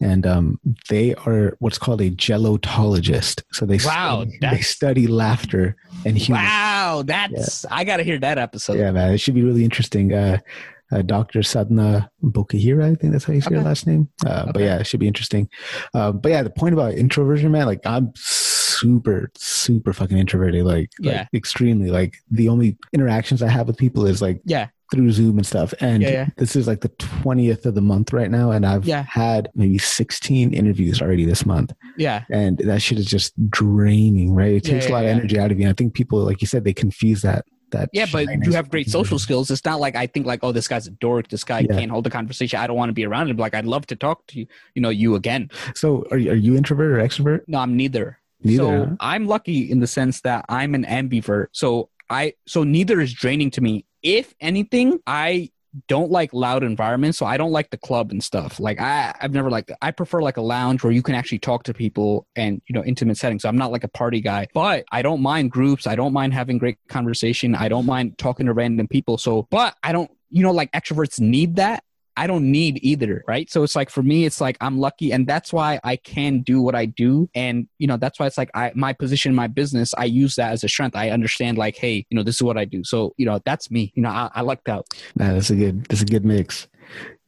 and 0.00 0.26
um, 0.26 0.60
they 0.88 1.14
are 1.26 1.56
what's 1.58 1.78
called 1.78 2.00
a 2.00 2.10
gelotologist. 2.10 3.42
So 3.52 3.66
they 3.66 3.78
Wow, 3.78 4.24
study, 4.24 4.38
they 4.40 4.60
study 4.60 5.06
laughter 5.06 5.76
and 6.04 6.16
humor. 6.16 6.42
Wow, 6.42 7.02
that's 7.06 7.64
I 7.70 7.84
gotta 7.84 8.02
hear 8.04 8.18
that 8.18 8.38
episode. 8.38 8.78
Yeah, 8.78 8.90
man, 8.92 9.12
it 9.14 9.18
should 9.18 9.34
be 9.34 9.42
really 9.42 9.64
interesting. 9.64 10.12
Uh, 10.12 10.38
uh, 10.90 11.02
Dr. 11.02 11.40
Sadhna 11.40 12.08
Bokahira, 12.24 12.92
I 12.92 12.94
think 12.94 13.12
that's 13.12 13.24
how 13.24 13.34
you 13.34 13.42
say 13.42 13.50
her 13.50 13.56
Okay. 13.58 13.66
last 13.66 13.86
name. 13.86 14.08
Uh, 14.24 14.50
But 14.50 14.62
yeah, 14.62 14.78
it 14.78 14.86
should 14.86 15.00
be 15.00 15.06
interesting. 15.06 15.46
Uh, 15.92 16.12
but 16.12 16.30
yeah, 16.30 16.42
the 16.42 16.48
point 16.48 16.72
about 16.72 16.94
introversion, 16.94 17.52
man, 17.52 17.66
like 17.66 17.84
I'm 17.84 18.10
super, 18.78 19.30
super 19.36 19.92
fucking 19.92 20.18
introverted, 20.18 20.64
like, 20.64 20.90
like 21.00 21.12
Yeah. 21.14 21.26
extremely. 21.34 21.90
Like 21.90 22.16
the 22.30 22.48
only 22.48 22.76
interactions 22.92 23.42
I 23.42 23.48
have 23.48 23.66
with 23.66 23.76
people 23.76 24.06
is 24.06 24.20
like 24.22 24.40
Yeah. 24.44 24.68
through 24.92 25.10
Zoom 25.12 25.36
and 25.38 25.46
stuff. 25.46 25.74
And 25.80 26.02
Yeah, 26.02 26.10
yeah. 26.10 26.26
this 26.36 26.56
is 26.56 26.66
like 26.66 26.80
the 26.80 26.88
20th 26.90 27.66
of 27.66 27.74
the 27.74 27.80
month 27.82 28.12
right 28.12 28.30
now. 28.30 28.50
And 28.50 28.64
I've 28.64 28.86
Yeah. 28.86 29.04
had 29.08 29.50
maybe 29.54 29.78
16 29.78 30.52
interviews 30.54 31.02
already 31.02 31.24
this 31.24 31.44
month. 31.44 31.72
Yeah. 31.96 32.24
And 32.30 32.58
that 32.58 32.80
shit 32.82 32.98
is 32.98 33.06
just 33.06 33.34
draining, 33.50 34.34
right? 34.34 34.54
It 34.54 34.64
takes 34.64 34.86
a 34.86 34.90
lot 34.92 35.04
of 35.04 35.10
energy 35.10 35.38
out 35.38 35.50
of 35.52 35.58
you. 35.58 35.64
And 35.66 35.70
I 35.70 35.74
think 35.74 35.94
people, 35.94 36.20
like 36.20 36.40
you 36.40 36.46
said, 36.46 36.64
they 36.64 36.72
confuse 36.72 37.22
that. 37.22 37.44
That 37.70 37.90
Yeah, 37.92 38.06
but 38.10 38.26
you 38.46 38.52
have 38.52 38.70
great 38.70 38.88
social 38.88 39.18
skills. 39.18 39.50
It's 39.50 39.62
not 39.66 39.78
like 39.78 39.94
I 39.94 40.06
think 40.06 40.24
like, 40.24 40.40
oh, 40.42 40.52
this 40.52 40.66
guy's 40.66 40.86
a 40.86 40.90
dork. 40.90 41.28
This 41.28 41.44
guy 41.44 41.64
can't 41.66 41.90
hold 41.90 42.06
a 42.06 42.10
conversation. 42.10 42.58
I 42.58 42.66
don't 42.66 42.76
want 42.78 42.88
to 42.88 42.94
be 42.94 43.04
around 43.04 43.28
him. 43.28 43.36
Like, 43.36 43.54
I'd 43.54 43.66
love 43.66 43.86
to 43.88 43.96
talk 43.96 44.26
to 44.28 44.38
you, 44.40 44.46
you 44.74 44.80
know, 44.80 44.88
you 44.88 45.16
again. 45.16 45.50
So 45.74 46.06
are 46.10 46.16
you, 46.16 46.30
are 46.30 46.34
you 46.34 46.56
introvert 46.56 46.92
or 46.92 47.06
extrovert? 47.06 47.42
No, 47.46 47.58
I'm 47.58 47.76
neither. 47.76 48.17
Neither. 48.42 48.62
so 48.62 48.86
huh? 48.86 48.96
I'm 49.00 49.26
lucky 49.26 49.70
in 49.70 49.80
the 49.80 49.86
sense 49.86 50.20
that 50.22 50.44
I'm 50.48 50.74
an 50.74 50.84
ambivert. 50.84 51.48
So 51.52 51.90
I 52.10 52.34
so 52.46 52.64
neither 52.64 53.00
is 53.00 53.12
draining 53.12 53.50
to 53.52 53.60
me. 53.60 53.84
If 54.02 54.34
anything, 54.40 55.00
I 55.06 55.50
don't 55.86 56.10
like 56.10 56.32
loud 56.32 56.62
environments, 56.62 57.18
so 57.18 57.26
I 57.26 57.36
don't 57.36 57.52
like 57.52 57.70
the 57.70 57.76
club 57.76 58.10
and 58.10 58.22
stuff. 58.22 58.58
Like 58.58 58.80
I, 58.80 59.14
I've 59.20 59.32
never 59.32 59.50
liked. 59.50 59.70
I 59.82 59.90
prefer 59.90 60.22
like 60.22 60.36
a 60.36 60.42
lounge 60.42 60.82
where 60.82 60.92
you 60.92 61.02
can 61.02 61.14
actually 61.14 61.38
talk 61.38 61.64
to 61.64 61.74
people 61.74 62.26
and 62.36 62.62
you 62.68 62.74
know 62.74 62.84
intimate 62.84 63.16
settings. 63.16 63.42
So 63.42 63.48
I'm 63.48 63.58
not 63.58 63.70
like 63.70 63.84
a 63.84 63.88
party 63.88 64.20
guy, 64.20 64.46
but 64.54 64.84
I 64.90 65.02
don't 65.02 65.20
mind 65.20 65.50
groups. 65.50 65.86
I 65.86 65.94
don't 65.94 66.12
mind 66.12 66.32
having 66.34 66.58
great 66.58 66.78
conversation. 66.88 67.54
I 67.54 67.68
don't 67.68 67.86
mind 67.86 68.18
talking 68.18 68.46
to 68.46 68.52
random 68.52 68.88
people. 68.88 69.18
So, 69.18 69.46
but 69.50 69.76
I 69.82 69.92
don't, 69.92 70.10
you 70.30 70.42
know, 70.42 70.52
like 70.52 70.72
extroverts 70.72 71.20
need 71.20 71.56
that. 71.56 71.84
I 72.18 72.26
don't 72.26 72.50
need 72.50 72.80
either, 72.82 73.22
right? 73.28 73.48
So 73.48 73.62
it's 73.62 73.76
like 73.76 73.90
for 73.90 74.02
me, 74.02 74.24
it's 74.24 74.40
like 74.40 74.56
I'm 74.60 74.78
lucky, 74.80 75.12
and 75.12 75.24
that's 75.24 75.52
why 75.52 75.78
I 75.84 75.94
can 75.94 76.40
do 76.40 76.60
what 76.60 76.74
I 76.74 76.84
do, 76.84 77.30
and 77.32 77.68
you 77.78 77.86
know 77.86 77.96
that's 77.96 78.18
why 78.18 78.26
it's 78.26 78.36
like 78.36 78.50
I 78.54 78.72
my 78.74 78.92
position, 78.92 79.30
in 79.30 79.36
my 79.36 79.46
business, 79.46 79.94
I 79.96 80.06
use 80.06 80.34
that 80.34 80.50
as 80.50 80.64
a 80.64 80.68
strength. 80.68 80.96
I 80.96 81.10
understand 81.10 81.58
like, 81.58 81.76
hey, 81.76 82.04
you 82.10 82.16
know, 82.16 82.24
this 82.24 82.34
is 82.34 82.42
what 82.42 82.58
I 82.58 82.64
do. 82.64 82.82
So 82.82 83.14
you 83.18 83.24
know 83.24 83.40
that's 83.44 83.70
me. 83.70 83.92
You 83.94 84.02
know, 84.02 84.08
I, 84.08 84.30
I 84.34 84.40
lucked 84.40 84.68
out. 84.68 84.88
Man, 85.14 85.34
that's 85.34 85.50
a 85.50 85.54
good 85.54 85.84
that's 85.84 86.02
a 86.02 86.06
good 86.06 86.24
mix. 86.24 86.66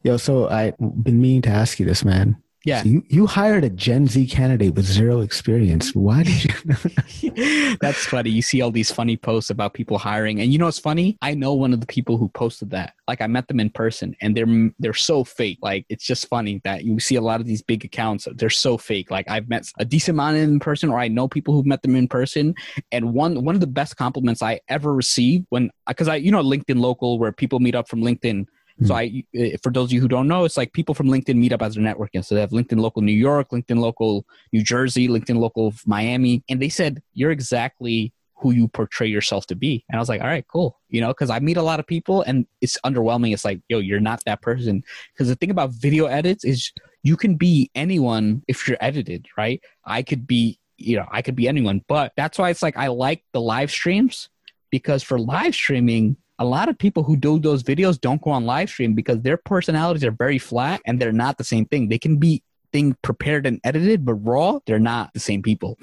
Yo, 0.03 0.17
so 0.17 0.49
I've 0.49 0.77
been 0.79 1.21
meaning 1.21 1.43
to 1.43 1.49
ask 1.49 1.79
you 1.79 1.85
this, 1.85 2.03
man. 2.03 2.40
Yeah. 2.63 2.83
So 2.83 2.89
you 2.89 3.03
you 3.09 3.25
hired 3.25 3.63
a 3.63 3.69
Gen 3.71 4.05
Z 4.07 4.27
candidate 4.27 4.75
with 4.75 4.85
zero 4.85 5.21
experience. 5.21 5.95
Why 5.95 6.21
did 6.23 6.43
you? 6.43 7.77
That's 7.81 8.05
funny. 8.05 8.29
You 8.29 8.43
see 8.43 8.61
all 8.61 8.69
these 8.69 8.91
funny 8.91 9.17
posts 9.17 9.49
about 9.49 9.73
people 9.73 9.97
hiring, 9.97 10.39
and 10.39 10.53
you 10.53 10.59
know 10.59 10.65
what's 10.65 10.77
funny? 10.77 11.17
I 11.23 11.33
know 11.33 11.55
one 11.55 11.73
of 11.73 11.79
the 11.79 11.87
people 11.87 12.17
who 12.17 12.29
posted 12.29 12.69
that. 12.69 12.93
Like 13.07 13.19
I 13.19 13.27
met 13.27 13.47
them 13.47 13.59
in 13.59 13.71
person, 13.71 14.15
and 14.21 14.37
they're 14.37 14.71
they're 14.77 14.93
so 14.93 15.23
fake. 15.23 15.57
Like 15.63 15.85
it's 15.89 16.05
just 16.05 16.27
funny 16.27 16.61
that 16.63 16.83
you 16.83 16.99
see 16.99 17.15
a 17.15 17.21
lot 17.21 17.39
of 17.39 17.47
these 17.47 17.63
big 17.63 17.83
accounts. 17.83 18.27
They're 18.35 18.51
so 18.51 18.77
fake. 18.77 19.09
Like 19.09 19.27
I've 19.27 19.49
met 19.49 19.65
a 19.79 19.85
decent 19.85 20.15
amount 20.15 20.37
in 20.37 20.59
person, 20.59 20.91
or 20.91 20.99
I 20.99 21.07
know 21.07 21.27
people 21.27 21.55
who've 21.55 21.65
met 21.65 21.81
them 21.81 21.95
in 21.95 22.07
person. 22.07 22.53
And 22.91 23.13
one 23.13 23.43
one 23.43 23.55
of 23.55 23.61
the 23.61 23.67
best 23.67 23.97
compliments 23.97 24.43
I 24.43 24.59
ever 24.69 24.93
received 24.93 25.47
when 25.49 25.71
because 25.87 26.07
I 26.07 26.17
you 26.17 26.31
know 26.31 26.43
LinkedIn 26.43 26.79
Local 26.79 27.17
where 27.17 27.31
people 27.31 27.59
meet 27.59 27.73
up 27.73 27.89
from 27.89 28.01
LinkedIn. 28.01 28.45
So 28.85 28.95
I, 28.95 29.23
eh, 29.35 29.57
for 29.61 29.71
those 29.71 29.89
of 29.89 29.93
you 29.93 30.01
who 30.01 30.07
don't 30.07 30.27
know, 30.27 30.43
it's 30.45 30.57
like 30.57 30.73
people 30.73 30.95
from 30.95 31.07
LinkedIn 31.07 31.35
meet 31.35 31.53
up 31.53 31.61
as 31.61 31.75
their 31.75 31.83
networking. 31.83 32.25
So 32.25 32.35
they 32.35 32.41
have 32.41 32.51
LinkedIn 32.51 32.79
local 32.79 33.01
New 33.01 33.11
York, 33.11 33.49
LinkedIn 33.49 33.77
local 33.77 34.25
New 34.51 34.63
Jersey, 34.63 35.07
LinkedIn 35.07 35.37
local 35.37 35.73
Miami, 35.85 36.43
and 36.49 36.61
they 36.61 36.69
said 36.69 37.01
you're 37.13 37.31
exactly 37.31 38.13
who 38.41 38.51
you 38.51 38.67
portray 38.67 39.07
yourself 39.07 39.45
to 39.47 39.55
be. 39.55 39.85
And 39.87 39.97
I 39.97 39.99
was 39.99 40.09
like, 40.09 40.21
all 40.21 40.27
right, 40.27 40.45
cool. 40.47 40.79
You 40.89 40.99
know, 41.01 41.09
because 41.09 41.29
I 41.29 41.39
meet 41.39 41.57
a 41.57 41.61
lot 41.61 41.79
of 41.79 41.85
people 41.85 42.23
and 42.23 42.47
it's 42.59 42.77
underwhelming. 42.83 43.33
It's 43.33 43.45
like, 43.45 43.61
yo, 43.69 43.77
you're 43.77 43.99
not 43.99 44.23
that 44.25 44.41
person. 44.41 44.83
Because 45.13 45.27
the 45.27 45.35
thing 45.35 45.51
about 45.51 45.71
video 45.71 46.07
edits 46.07 46.43
is 46.43 46.71
you 47.03 47.15
can 47.15 47.35
be 47.35 47.69
anyone 47.75 48.41
if 48.47 48.67
you're 48.67 48.77
edited, 48.81 49.27
right? 49.37 49.61
I 49.85 50.01
could 50.01 50.25
be, 50.25 50.59
you 50.77 50.97
know, 50.97 51.05
I 51.11 51.21
could 51.21 51.35
be 51.35 51.47
anyone. 51.47 51.83
But 51.87 52.13
that's 52.17 52.39
why 52.39 52.49
it's 52.49 52.63
like 52.63 52.77
I 52.77 52.87
like 52.87 53.23
the 53.31 53.41
live 53.41 53.69
streams 53.69 54.29
because 54.71 55.03
for 55.03 55.19
live 55.19 55.53
streaming, 55.53 56.17
a 56.41 56.45
lot 56.45 56.69
of 56.69 56.77
people 56.77 57.03
who 57.03 57.15
do 57.15 57.37
those 57.37 57.61
videos 57.61 58.01
don't 58.01 58.19
go 58.19 58.31
on 58.31 58.47
live 58.47 58.67
stream 58.67 58.95
because 58.95 59.21
their 59.21 59.37
personalities 59.37 60.03
are 60.03 60.09
very 60.09 60.39
flat 60.39 60.81
and 60.87 60.99
they're 60.99 61.11
not 61.11 61.37
the 61.37 61.43
same 61.43 61.65
thing. 61.65 61.87
They 61.87 61.99
can 61.99 62.17
be 62.17 62.41
thing 62.71 62.95
prepared 63.01 63.45
and 63.45 63.59
edited, 63.63 64.05
but 64.05 64.15
raw, 64.15 64.59
they're 64.65 64.79
not 64.79 65.13
the 65.13 65.19
same 65.19 65.41
people. 65.41 65.77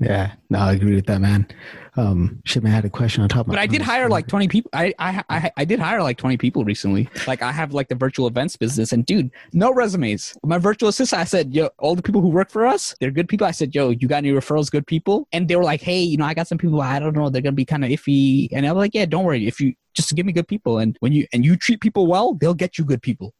yeah, 0.00 0.32
no, 0.50 0.58
I 0.58 0.72
agree 0.72 0.94
with 0.94 1.06
that, 1.06 1.20
man. 1.20 1.46
Um, 1.96 2.42
shit, 2.44 2.62
man, 2.62 2.72
I 2.72 2.74
had 2.74 2.84
a 2.84 2.90
question 2.90 3.22
on 3.22 3.28
top 3.28 3.42
of 3.42 3.48
my 3.48 3.54
But 3.54 3.60
I 3.60 3.66
did 3.66 3.80
hire 3.80 4.08
like 4.08 4.26
20 4.26 4.48
people. 4.48 4.68
I, 4.72 4.92
I 4.98 5.22
I 5.28 5.50
I 5.58 5.64
did 5.64 5.78
hire 5.78 6.02
like 6.02 6.18
20 6.18 6.36
people 6.36 6.64
recently. 6.64 7.08
Like 7.26 7.40
I 7.40 7.52
have 7.52 7.72
like 7.72 7.88
the 7.88 7.94
virtual 7.94 8.26
events 8.26 8.56
business 8.56 8.92
and 8.92 9.06
dude, 9.06 9.30
no 9.52 9.72
resumes. 9.72 10.36
My 10.42 10.58
virtual 10.58 10.88
assistant, 10.88 11.20
I 11.20 11.24
said, 11.24 11.54
yo, 11.54 11.70
all 11.78 11.94
the 11.94 12.02
people 12.02 12.20
who 12.20 12.28
work 12.28 12.50
for 12.50 12.66
us, 12.66 12.94
they're 13.00 13.12
good 13.12 13.28
people. 13.28 13.46
I 13.46 13.52
said, 13.52 13.74
yo, 13.74 13.90
you 13.90 14.08
got 14.08 14.18
any 14.18 14.32
referrals, 14.32 14.70
good 14.70 14.86
people? 14.86 15.28
And 15.32 15.46
they 15.46 15.56
were 15.56 15.64
like, 15.64 15.82
hey, 15.82 16.00
you 16.00 16.16
know, 16.16 16.24
I 16.24 16.34
got 16.34 16.48
some 16.48 16.58
people, 16.58 16.80
I 16.80 16.98
don't 16.98 17.14
know, 17.14 17.30
they're 17.30 17.42
gonna 17.42 17.52
be 17.52 17.64
kind 17.64 17.84
of 17.84 17.90
iffy. 17.90 18.48
And 18.50 18.66
I 18.66 18.72
was 18.72 18.80
like, 18.80 18.94
yeah, 18.94 19.06
don't 19.06 19.24
worry. 19.24 19.46
If 19.46 19.60
you 19.60 19.74
just 19.94 20.14
give 20.16 20.26
me 20.26 20.32
good 20.32 20.48
people 20.48 20.78
and 20.78 20.96
when 21.00 21.12
you 21.12 21.26
and 21.32 21.44
you 21.44 21.56
treat 21.56 21.80
people 21.80 22.06
well, 22.08 22.34
they'll 22.34 22.54
get 22.54 22.76
you 22.76 22.84
good 22.84 23.02
people. 23.02 23.34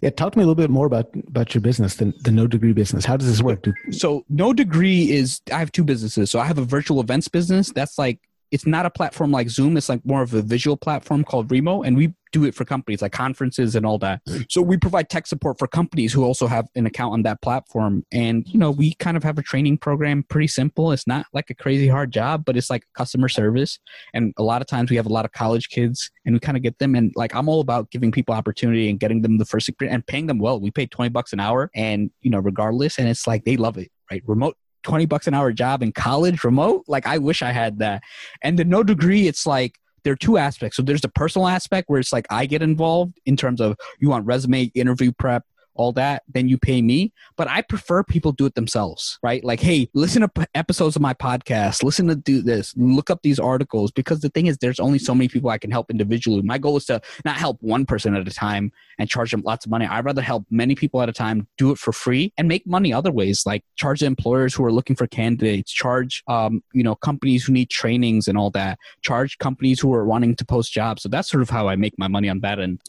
Yeah, 0.00 0.10
talk 0.10 0.32
to 0.32 0.38
me 0.38 0.44
a 0.44 0.46
little 0.46 0.54
bit 0.54 0.70
more 0.70 0.86
about 0.86 1.10
about 1.28 1.54
your 1.54 1.60
business, 1.60 1.96
the 1.96 2.12
the 2.22 2.30
no 2.30 2.46
degree 2.46 2.72
business. 2.72 3.04
How 3.04 3.16
does 3.16 3.28
this 3.28 3.42
work? 3.42 3.62
Do, 3.62 3.72
so 3.90 4.24
no 4.28 4.52
degree 4.52 5.10
is 5.10 5.40
i 5.52 5.58
have 5.58 5.72
two 5.72 5.84
businesses 5.84 6.30
so 6.30 6.38
i 6.38 6.44
have 6.44 6.58
a 6.58 6.64
virtual 6.64 7.00
events 7.00 7.28
business 7.28 7.72
that's 7.72 7.98
like 7.98 8.18
it's 8.50 8.66
not 8.66 8.86
a 8.86 8.90
platform 8.90 9.30
like 9.30 9.48
zoom 9.48 9.76
it's 9.76 9.88
like 9.88 10.04
more 10.04 10.22
of 10.22 10.34
a 10.34 10.42
visual 10.42 10.76
platform 10.76 11.24
called 11.24 11.50
remo 11.50 11.82
and 11.82 11.96
we 11.96 12.12
do 12.32 12.44
it 12.44 12.54
for 12.54 12.64
companies 12.64 13.02
like 13.02 13.12
conferences 13.12 13.74
and 13.74 13.84
all 13.84 13.98
that. 13.98 14.20
So 14.48 14.62
we 14.62 14.76
provide 14.76 15.08
tech 15.08 15.26
support 15.26 15.58
for 15.58 15.66
companies 15.66 16.12
who 16.12 16.24
also 16.24 16.46
have 16.46 16.68
an 16.74 16.86
account 16.86 17.12
on 17.12 17.22
that 17.22 17.42
platform. 17.42 18.04
And 18.12 18.46
you 18.48 18.58
know 18.58 18.70
we 18.70 18.94
kind 18.94 19.16
of 19.16 19.22
have 19.22 19.38
a 19.38 19.42
training 19.42 19.78
program 19.78 20.24
pretty 20.24 20.46
simple. 20.46 20.92
It's 20.92 21.06
not 21.06 21.26
like 21.32 21.50
a 21.50 21.54
crazy 21.54 21.88
hard 21.88 22.12
job 22.12 22.44
but 22.44 22.56
it's 22.56 22.70
like 22.70 22.84
customer 22.94 23.28
service. 23.28 23.78
And 24.14 24.32
a 24.36 24.42
lot 24.42 24.60
of 24.60 24.68
times 24.68 24.90
we 24.90 24.96
have 24.96 25.06
a 25.06 25.12
lot 25.12 25.24
of 25.24 25.32
college 25.32 25.68
kids 25.68 26.10
and 26.24 26.34
we 26.34 26.40
kind 26.40 26.56
of 26.56 26.62
get 26.62 26.78
them. 26.78 26.94
And 26.94 27.12
like 27.16 27.34
i'm 27.34 27.48
all 27.48 27.60
about 27.60 27.90
giving 27.90 28.12
people 28.12 28.34
opportunity 28.34 28.88
and 28.88 28.98
getting 28.98 29.22
them 29.22 29.38
the 29.38 29.44
first 29.44 29.68
experience 29.68 29.94
and 29.94 30.06
paying 30.06 30.26
them 30.26 30.38
well. 30.38 30.60
We 30.60 30.70
pay 30.70 30.86
20 30.86 31.10
bucks 31.10 31.32
an 31.32 31.40
hour 31.40 31.70
and 31.74 32.10
you 32.22 32.30
know 32.30 32.38
regardless. 32.38 32.98
And 32.98 33.08
it's 33.08 33.26
like 33.26 33.44
they 33.44 33.56
love 33.56 33.78
it 33.78 33.90
right? 34.10 34.22
Remote 34.26 34.56
20 34.82 35.06
bucks 35.06 35.26
an 35.26 35.34
hour 35.34 35.52
job 35.52 35.82
in 35.82 35.92
college 35.92 36.42
remote? 36.44 36.84
Like 36.88 37.06
i 37.06 37.18
wish 37.18 37.42
i 37.42 37.52
had 37.52 37.78
that. 37.80 38.02
And 38.42 38.58
the 38.58 38.64
no 38.64 38.82
degree 38.82 39.26
it's 39.28 39.46
like 39.46 39.74
there 40.04 40.12
are 40.12 40.16
two 40.16 40.38
aspects. 40.38 40.76
So 40.76 40.82
there's 40.82 41.00
the 41.00 41.08
personal 41.08 41.48
aspect 41.48 41.88
where 41.88 42.00
it's 42.00 42.12
like 42.12 42.26
i 42.30 42.46
get 42.46 42.62
involved 42.62 43.18
in 43.26 43.36
terms 43.36 43.60
of 43.60 43.76
you 43.98 44.08
want 44.08 44.26
resume 44.26 44.70
interview 44.74 45.12
prep 45.12 45.44
all 45.80 45.92
that 45.92 46.22
then 46.28 46.48
you 46.48 46.58
pay 46.58 46.82
me. 46.82 47.12
But 47.36 47.48
i 47.48 47.62
prefer 47.62 48.02
people 48.02 48.32
do 48.32 48.46
it 48.46 48.54
themselves 48.54 49.18
right? 49.22 49.42
Like 49.44 49.60
hey 49.60 49.88
listen 49.94 50.22
to 50.22 50.48
episodes 50.54 50.96
of 50.96 51.02
my 51.02 51.14
podcast. 51.14 51.82
Listen 51.82 52.06
to 52.08 52.16
do 52.16 52.42
this. 52.42 52.74
Look 52.76 53.10
up 53.10 53.20
these 53.22 53.38
articles. 53.38 53.90
Because 53.90 54.20
the 54.20 54.28
thing 54.28 54.46
is 54.46 54.58
there's 54.58 54.80
only 54.80 54.98
so 54.98 55.14
many 55.14 55.28
people 55.28 55.50
i 55.50 55.58
can 55.58 55.70
help 55.70 55.90
individually. 55.90 56.42
My 56.42 56.58
goal 56.58 56.76
is 56.76 56.84
to 56.86 57.00
not 57.24 57.36
help 57.36 57.58
one 57.60 57.86
person 57.86 58.14
at 58.14 58.26
a 58.26 58.30
time 58.30 58.72
and 58.98 59.08
charge 59.08 59.30
them 59.30 59.42
lots 59.44 59.64
of 59.64 59.70
money. 59.70 59.86
I'd 59.86 60.04
rather 60.04 60.22
help 60.22 60.44
many 60.50 60.74
people 60.74 61.00
at 61.02 61.08
a 61.08 61.12
time 61.12 61.48
do 61.56 61.70
it 61.70 61.78
for 61.78 61.92
free 61.92 62.32
and 62.36 62.48
make 62.48 62.66
money 62.66 62.92
other 62.92 63.10
ways 63.10 63.42
like 63.46 63.64
charge 63.76 64.02
employers 64.02 64.54
who 64.54 64.64
are 64.64 64.72
looking 64.72 64.96
for 64.96 65.06
candidates 65.06 65.72
charge 65.72 66.22
um, 66.28 66.62
you 66.72 66.82
know 66.82 66.94
companies 66.94 67.44
who 67.44 67.52
need 67.52 67.70
trainings 67.70 68.28
and 68.28 68.36
all 68.36 68.50
that 68.50 68.78
charge 69.02 69.38
companies 69.38 69.80
who 69.80 69.92
are 69.94 70.04
wanting 70.04 70.34
to 70.36 70.44
post 70.44 70.72
jobs. 70.72 71.02
So 71.02 71.08
that's 71.08 71.28
sort 71.28 71.42
of 71.42 71.50
how 71.50 71.68
i 71.68 71.76
make 71.76 71.98
my 71.98 72.08
money 72.08 72.28
on 72.28 72.40
that 72.40 72.58
end. 72.58 72.80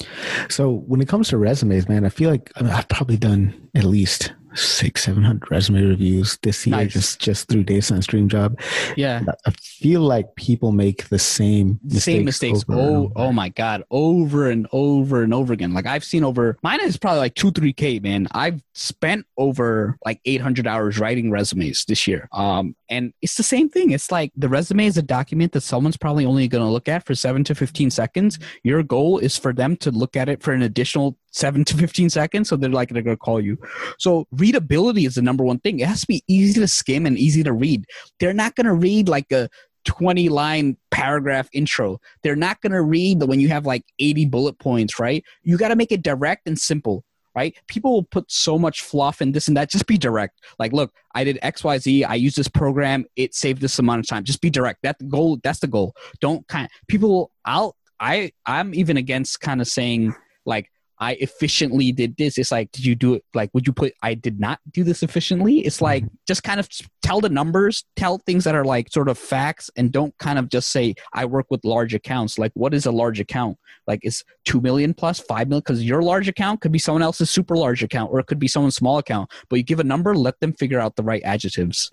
So 0.50 0.72
when 0.72 1.02
it 1.02 1.08
comes 1.08 1.30
to 1.30 1.38
resumes, 1.38 1.88
man, 1.88 2.06
I 2.06 2.10
feel 2.10 2.30
like 2.30 2.52
I 2.56 2.64
mean, 2.64 2.72
I've 2.82 2.90
probably 2.90 3.18
done 3.18 3.70
at 3.76 3.84
least 3.84 4.34
six, 4.56 5.04
seven 5.04 5.24
hundred 5.24 5.50
resume 5.52 5.82
reviews 5.84 6.38
this 6.42 6.66
year 6.66 6.78
Nice. 6.78 6.94
just 6.94 7.20
just 7.22 7.48
through 7.48 7.64
Data 7.64 7.84
Science 7.84 8.08
Dream 8.08 8.28
Job. 8.28 8.60
yeah. 8.98 9.22
I 9.46 9.52
feel 9.52 10.02
like 10.02 10.36
people 10.36 10.72
make 10.72 11.08
the 11.10 11.20
same 11.20 11.80
mistakes 11.84 12.04
same 12.04 12.26
mistakes 12.26 12.66
oh 12.68 13.12
oh 13.16 13.32
my 13.32 13.50
god. 13.50 13.84
Over 13.92 14.50
and 14.50 14.68
over 14.72 15.22
and 15.22 15.32
over 15.34 15.54
again. 15.54 15.74
Like 15.76 15.86
i've 15.86 16.04
seen 16.04 16.24
over 16.24 16.58
mine 16.64 16.82
is 16.82 16.98
probably 16.98 17.20
like 17.20 17.36
2 17.36 17.52
3k 17.52 18.02
man. 18.02 18.28
I've 18.32 18.64
spent 18.74 19.28
over 19.38 19.98
like 20.04 20.20
800 20.26 20.66
hours 20.66 20.98
writing 21.00 21.30
resumes 21.30 21.86
this 21.86 22.08
year. 22.08 22.28
Um 22.34 22.76
and 22.90 23.14
it's 23.22 23.36
the 23.36 23.44
same 23.44 23.70
thing. 23.70 23.92
It's 23.92 24.12
like 24.12 24.34
the 24.36 24.50
resume 24.50 24.86
is 24.88 24.98
a 24.98 25.02
document 25.04 25.54
that 25.54 25.62
someone's 25.62 25.96
probably 25.98 26.26
only 26.26 26.50
going 26.50 26.66
to 26.66 26.70
look 26.70 26.90
at 26.90 27.06
for 27.06 27.16
7 27.16 27.46
to 27.46 27.56
15 27.56 27.90
seconds. 27.90 28.38
Your 28.64 28.84
goal 28.84 29.18
is 29.18 29.38
for 29.38 29.54
them 29.54 29.78
to 29.78 29.92
look 29.92 30.18
at 30.18 30.28
it 30.28 30.44
for 30.44 30.52
an 30.52 30.62
additional 30.62 31.18
7 31.32 31.64
to 31.66 31.78
15 31.78 32.10
seconds 32.10 32.50
so 32.50 32.56
they're 32.56 32.70
like 32.70 32.90
they're 32.90 33.02
going 33.02 33.16
to 33.16 33.20
call 33.20 33.42
you 33.42 33.58
so 33.98 34.28
readability 34.32 35.06
is 35.06 35.16
the 35.16 35.22
number 35.22 35.44
one 35.44 35.60
thing 35.60 35.80
it 35.80 35.88
has 35.88 36.02
to 36.02 36.08
be 36.08 36.24
easy 36.28 36.60
to 36.60 36.68
skim 36.68 37.06
and 37.06 37.18
easy 37.18 37.44
to 37.44 37.54
read 37.54 37.86
they're 38.20 38.34
not 38.34 38.56
going 38.56 38.66
to 38.66 38.74
read 38.74 39.08
like 39.08 39.32
a 39.32 39.50
20 39.86 40.30
line 40.30 40.78
paragraph 40.92 41.50
intro. 41.54 42.00
They're 42.24 42.36
not 42.36 42.62
going 42.62 42.74
to 42.74 42.82
read 42.82 43.20
the 43.20 43.26
when 43.26 43.40
you 43.40 43.50
have 43.50 43.66
like 43.66 43.84
80 44.00 44.26
bullet 44.26 44.60
points, 44.60 45.00
right? 45.00 45.24
You 45.44 45.58
got 45.58 45.70
to 45.70 45.76
make 45.76 45.92
it 45.92 46.04
direct 46.04 46.48
and 46.48 46.60
simple, 46.60 47.04
right? 47.36 47.56
People 47.68 47.94
will 47.94 48.04
put 48.04 48.32
so 48.32 48.58
much 48.58 48.82
fluff 48.82 49.22
and 49.22 49.34
this 49.34 49.48
and 49.48 49.58
that. 49.58 49.70
Just 49.70 49.88
be 49.88 49.98
direct. 49.98 50.40
Like, 50.60 50.74
look, 50.74 50.94
I 51.16 51.24
did 51.24 51.40
XYZ. 51.42 52.06
I 52.08 52.16
used 52.16 52.38
this 52.38 52.48
program. 52.48 53.06
It 53.16 53.34
saved 53.34 53.62
this 53.62 53.80
amount 53.80 54.02
of 54.02 54.08
time. 54.08 54.24
Just 54.24 54.42
be 54.42 54.50
direct. 54.50 54.80
That 54.84 54.98
goal. 55.10 55.40
That's 55.44 55.60
the 55.60 55.68
goal. 55.68 55.96
Don't 56.20 56.48
kind 56.48 56.66
of, 56.66 56.88
people, 56.88 57.32
I'll, 57.46 57.76
I, 58.00 58.32
I'm 58.46 58.74
even 58.74 58.98
against 58.98 59.42
kind 59.42 59.62
of 59.62 59.68
saying 59.68 60.16
like, 60.46 60.70
I 61.02 61.14
efficiently 61.14 61.92
did 61.92 62.16
this. 62.16 62.38
It's 62.38 62.52
like, 62.52 62.72
did 62.72 62.86
you 62.86 62.94
do 62.94 63.16
it? 63.16 63.26
Like, 63.34 63.50
would 63.54 63.66
you 63.66 63.74
put, 63.74 63.94
I 64.04 64.14
did 64.14 64.40
not 64.40 64.60
do 64.72 64.84
this 64.84 65.02
efficiently? 65.02 65.60
It's 65.62 65.82
like, 65.82 66.04
mm-hmm. 66.04 66.14
just 66.28 66.44
kind 66.44 66.60
of 66.60 66.70
tell 67.02 67.20
the 67.20 67.28
numbers, 67.28 67.84
tell 67.96 68.20
things 68.20 68.44
that 68.44 68.54
are 68.54 68.64
like 68.64 68.92
sort 68.94 69.10
of 69.10 69.18
facts, 69.18 69.72
and 69.76 69.92
don't 69.92 70.16
kind 70.20 70.38
of 70.38 70.48
just 70.48 70.70
say, 70.70 70.94
I 71.12 71.26
work 71.26 71.48
with 71.50 71.66
large 71.66 71.96
accounts. 71.96 72.38
Like, 72.38 72.52
what 72.54 72.76
is 72.76 72.86
a 72.86 72.92
large 72.92 73.20
account? 73.20 73.58
Like, 73.88 74.02
is 74.04 74.24
2 74.46 74.62
million 74.62 74.94
plus 74.94 75.20
5 75.20 75.50
million? 75.50 75.64
Because 75.66 75.84
your 75.84 76.04
large 76.04 76.28
account 76.28 76.62
could 76.62 76.72
be 76.72 76.78
someone 76.78 77.02
else's 77.02 77.32
super 77.32 77.56
large 77.58 77.82
account, 77.82 78.12
or 78.14 78.20
it 78.20 78.28
could 78.28 78.40
be 78.40 78.48
someone's 78.48 78.76
small 78.76 79.00
account. 79.00 79.32
But 79.50 79.56
you 79.56 79.64
give 79.64 79.80
a 79.80 79.84
number, 79.84 80.14
let 80.16 80.40
them 80.40 80.54
figure 80.54 80.80
out 80.80 80.98
the 80.98 81.04
right 81.04 81.24
adjectives. 81.24 81.90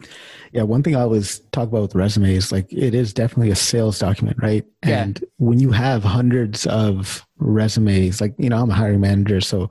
Yeah. 0.52 0.64
One 0.64 0.82
thing 0.82 0.94
I 0.94 1.00
always 1.00 1.40
talk 1.52 1.68
about 1.68 1.80
with 1.80 1.94
resumes, 1.94 2.52
like, 2.52 2.70
it 2.70 2.94
is 2.94 3.14
definitely 3.14 3.52
a 3.52 3.56
sales 3.56 3.98
document, 3.98 4.36
right? 4.42 4.66
Yeah. 4.86 5.02
And 5.02 5.24
when 5.38 5.60
you 5.60 5.72
have 5.72 6.04
hundreds 6.04 6.66
of 6.66 7.26
resumes. 7.38 8.20
Like 8.20 8.34
you 8.38 8.48
know 8.48 8.60
i'm 8.62 8.70
a 8.70 8.74
hiring 8.74 9.00
manager 9.00 9.40
so 9.40 9.68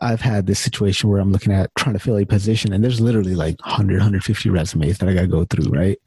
i've 0.00 0.20
had 0.20 0.46
this 0.46 0.58
situation 0.58 1.08
where 1.08 1.20
i'm 1.20 1.32
looking 1.32 1.52
at 1.52 1.70
trying 1.76 1.94
to 1.94 1.98
fill 1.98 2.18
a 2.18 2.24
position 2.24 2.72
and 2.72 2.82
there's 2.82 3.00
literally 3.00 3.34
like 3.34 3.60
100 3.64 3.94
150 3.94 4.50
resumes 4.50 4.98
that 4.98 5.08
i 5.08 5.14
got 5.14 5.22
to 5.22 5.26
go 5.26 5.44
through 5.44 5.70
right? 5.70 5.98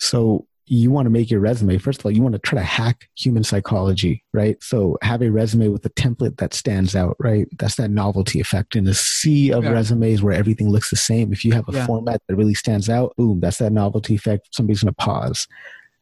So 0.00 0.46
you 0.70 0.90
want 0.90 1.06
to 1.06 1.10
make 1.10 1.30
your 1.30 1.40
resume 1.40 1.78
first 1.78 2.00
of 2.00 2.04
all 2.04 2.12
you 2.12 2.22
want 2.22 2.34
to 2.34 2.38
try 2.40 2.58
to 2.58 2.64
hack 2.64 3.08
human 3.16 3.42
psychology 3.42 4.22
right? 4.34 4.62
So 4.62 4.98
have 5.02 5.22
a 5.22 5.30
resume 5.30 5.68
with 5.68 5.84
a 5.86 5.90
template 5.90 6.36
that 6.38 6.52
stands 6.52 6.94
out 6.94 7.16
right? 7.18 7.46
That's 7.58 7.76
that 7.76 7.90
novelty 7.90 8.40
effect 8.40 8.76
in 8.76 8.86
a 8.86 8.94
sea 8.94 9.52
of 9.52 9.64
yeah. 9.64 9.70
resumes 9.70 10.22
where 10.22 10.34
everything 10.34 10.68
looks 10.68 10.90
the 10.90 10.96
same. 10.96 11.32
If 11.32 11.44
you 11.44 11.52
have 11.52 11.68
a 11.68 11.72
yeah. 11.72 11.86
format 11.86 12.20
that 12.28 12.36
really 12.36 12.54
stands 12.54 12.90
out 12.90 13.14
boom 13.16 13.40
that's 13.40 13.58
that 13.58 13.72
novelty 13.72 14.14
effect. 14.14 14.54
Somebody's 14.54 14.82
going 14.82 14.94
to 14.94 15.04
pause 15.04 15.46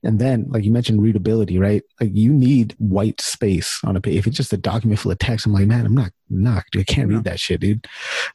and 0.07 0.19
then, 0.19 0.47
like 0.49 0.65
you 0.65 0.71
mentioned, 0.71 1.03
readability, 1.03 1.59
right? 1.59 1.83
Like 2.01 2.11
you 2.15 2.33
need 2.33 2.75
white 2.79 3.21
space 3.21 3.81
on 3.85 3.97
a 3.97 4.01
page. 4.01 4.17
If 4.17 4.27
it's 4.27 4.37
just 4.37 4.53
a 4.53 4.57
document 4.57 5.01
full 5.01 5.13
of 5.13 5.19
text, 5.19 5.47
I'm 5.47 5.53
like, 5.53 5.67
man, 5.67 5.85
I'm 5.85 5.95
not, 5.95 6.13
not, 6.31 6.65
dude, 6.71 6.83
I 6.83 6.85
can't 6.85 7.09
read 7.09 7.25
that 7.25 7.41
shit, 7.41 7.61
dude. 7.61 7.87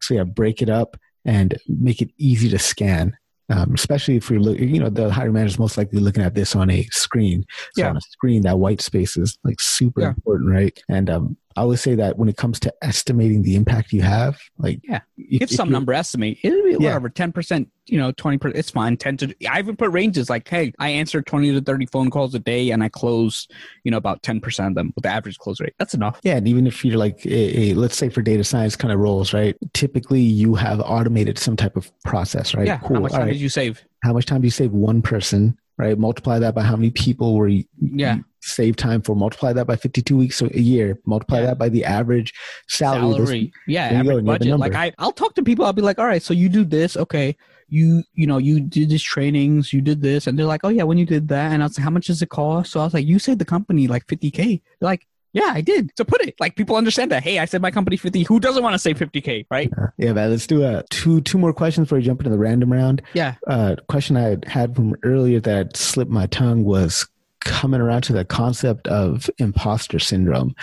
So 0.02 0.14
yeah, 0.14 0.24
break 0.24 0.62
it 0.62 0.70
up 0.70 0.98
and 1.26 1.58
make 1.68 2.02
it 2.02 2.12
easy 2.18 2.50
to 2.50 2.60
scan. 2.60 3.18
Um, 3.50 3.74
especially 3.74 4.16
if 4.16 4.30
you're 4.30 4.40
looking, 4.40 4.74
you 4.74 4.80
know, 4.80 4.90
the 4.90 5.12
hiring 5.12 5.34
manager 5.34 5.54
is 5.54 5.60
most 5.60 5.78
likely 5.78 6.00
looking 6.00 6.24
at 6.24 6.36
this 6.36 6.56
on 6.56 6.70
a 6.70 6.84
screen. 6.92 7.46
So 7.74 7.82
yeah. 7.82 7.90
on 7.90 7.98
a 7.98 8.02
screen, 8.02 8.44
that 8.44 8.60
white 8.60 8.80
space 8.80 9.18
is 9.18 9.38
like 9.44 9.60
super 9.60 10.02
yeah. 10.02 10.10
important, 10.10 10.50
right? 10.50 10.80
And 10.88 11.10
um, 11.10 11.38
I 11.56 11.64
would 11.64 11.80
say 11.80 11.96
that 11.96 12.18
when 12.18 12.30
it 12.30 12.38
comes 12.38 12.60
to 12.62 12.74
estimating 12.82 13.44
the 13.44 13.56
impact 13.56 13.92
you 13.94 14.02
have, 14.02 14.40
like 14.58 14.80
yeah, 14.84 15.02
if, 15.18 15.50
some 15.50 15.70
number 15.70 15.94
estimate. 15.94 16.38
It'll 16.44 16.64
be 16.64 16.76
whatever, 16.76 17.10
ten 17.10 17.32
percent, 17.32 17.70
you 17.86 17.98
know, 17.98 18.12
twenty 18.14 18.38
percent. 18.38 18.58
It's 18.58 18.70
fine. 18.70 18.98
Ten 18.98 19.18
to. 19.18 19.34
I 19.50 19.60
even 19.60 19.76
put 19.76 19.92
ranges 19.92 20.30
like, 20.30 20.48
hey, 20.48 20.74
I 20.80 20.90
answer 20.90 21.22
twenty 21.22 21.52
to 21.52 21.62
thirty 21.62 21.86
phone 21.86 22.10
calls 22.10 22.34
a 22.36 22.40
day, 22.40 22.72
and 22.72 22.84
I 22.84 22.90
close, 22.90 23.48
you 23.84 23.92
know, 23.92 23.98
about 23.98 24.24
ten 24.24 24.40
percent 24.40 24.70
of 24.70 24.76
them 24.76 24.94
with 24.96 25.04
the 25.04 25.10
average 25.10 25.38
close 25.38 25.60
rate. 25.60 25.74
That's 25.78 25.94
enough. 25.94 26.20
Yeah, 26.24 26.38
and 26.38 26.48
even 26.48 26.68
if 26.68 26.84
you're 26.86 26.98
like, 26.98 27.26
a, 27.26 27.72
a, 27.72 27.74
let's 27.74 27.96
say 27.96 28.10
for 28.10 28.22
data 28.22 28.44
science 28.44 28.76
kind 28.76 28.94
of 28.94 29.00
roles, 29.00 29.34
right? 29.34 29.56
Typically, 29.74 30.22
you 30.22 30.56
have 30.56 30.80
automated 30.80 31.38
some 31.38 31.56
type 31.56 31.76
of 31.76 31.92
process, 32.04 32.54
right? 32.54 32.68
Yeah. 32.68 32.80
Cool. 32.80 32.96
How 32.96 33.02
much 33.02 33.12
time 33.12 33.22
right. 33.22 33.34
did 33.34 33.42
you 33.42 33.50
save? 33.50 33.84
How 34.04 34.14
much 34.14 34.26
time 34.26 34.42
do 34.42 34.48
you 34.48 34.52
save 34.52 34.72
one 34.72 35.02
person 35.02 35.58
right? 35.78 35.98
Multiply 35.98 36.40
that 36.40 36.54
by 36.54 36.62
how 36.62 36.76
many 36.76 36.92
people 36.92 37.36
were 37.36 37.48
you, 37.48 37.66
yeah. 37.80 38.16
You 38.16 38.26
save 38.42 38.76
time 38.76 39.02
for. 39.02 39.16
Multiply 39.16 39.54
that 39.54 39.68
by 39.68 39.76
52 39.76 40.18
weeks 40.18 40.42
a 40.42 40.60
year. 40.60 41.00
Multiply 41.06 41.40
yeah. 41.40 41.46
that 41.48 41.58
by 41.58 41.70
the 41.70 41.86
average 41.86 42.34
salary. 42.68 43.14
salary. 43.14 43.54
yeah, 43.68 43.86
average 43.86 44.26
budget. 44.26 44.60
Like 44.60 44.76
I, 44.76 44.92
I'll 44.98 45.12
talk 45.12 45.36
to 45.36 45.44
people. 45.44 45.66
I'll 45.66 45.74
be 45.74 45.82
like, 45.82 46.00
all 46.00 46.06
right, 46.06 46.22
so 46.22 46.34
you 46.34 46.50
do 46.50 46.64
this. 46.64 46.98
Okay. 46.98 47.36
You, 47.70 48.04
you 48.14 48.28
know, 48.28 48.38
you 48.38 48.60
did 48.60 48.90
these 48.90 49.02
trainings, 49.02 49.72
you 49.72 49.80
did 49.80 50.02
this. 50.02 50.28
And 50.28 50.38
they're 50.38 50.46
like, 50.46 50.62
oh 50.66 50.70
yeah, 50.70 50.84
when 50.84 50.98
you 50.98 51.06
did 51.06 51.30
that. 51.30 51.54
And 51.54 51.64
I 51.64 51.68
was 51.68 51.78
like, 51.78 51.86
how 51.86 51.90
much 51.90 52.08
does 52.08 52.22
it 52.22 52.30
cost? 52.30 52.72
So 52.72 52.82
I 52.82 52.84
was 52.84 52.94
like, 52.94 53.06
you 53.06 53.18
saved 53.18 53.40
the 53.40 53.46
company 53.46 53.88
like 53.88 54.06
50K. 54.08 54.36
They're 54.36 54.90
like, 54.90 55.08
yeah, 55.34 55.52
I 55.54 55.62
did. 55.62 55.92
So 55.98 56.04
put 56.04 56.22
it 56.22 56.36
like 56.40 56.56
people 56.56 56.76
understand 56.76 57.12
that. 57.12 57.24
Hey, 57.24 57.40
I 57.40 57.46
said 57.46 57.62
my 57.62 57.72
company 57.72 57.96
fifty. 57.96 58.24
Who 58.24 58.40
doesn't 58.40 58.62
want 58.62 58.74
to 58.74 58.80
say 58.80 58.94
fifty 58.94 59.22
k, 59.22 59.46
right? 59.50 59.72
Yeah, 59.78 59.88
yeah, 59.98 60.14
man. 60.14 60.30
Let's 60.30 60.46
do 60.46 60.64
uh, 60.64 60.84
two 60.90 61.22
two 61.22 61.38
more 61.38 61.54
questions 61.54 61.86
before 61.86 62.00
we 62.00 62.04
jump 62.04 62.20
into 62.20 62.32
the 62.32 62.38
random 62.38 62.72
round. 62.72 63.02
Yeah. 63.14 63.36
Uh, 63.48 63.78
question 63.88 64.18
I 64.18 64.38
had 64.46 64.76
from 64.76 64.96
earlier 65.04 65.40
that 65.42 65.78
slipped 65.78 66.12
my 66.12 66.26
tongue 66.28 66.66
was 66.66 67.08
coming 67.42 67.82
around 67.82 68.02
to 68.04 68.14
the 68.14 68.26
concept 68.26 68.88
of 68.88 69.30
imposter 69.38 70.00
syndrome, 70.00 70.56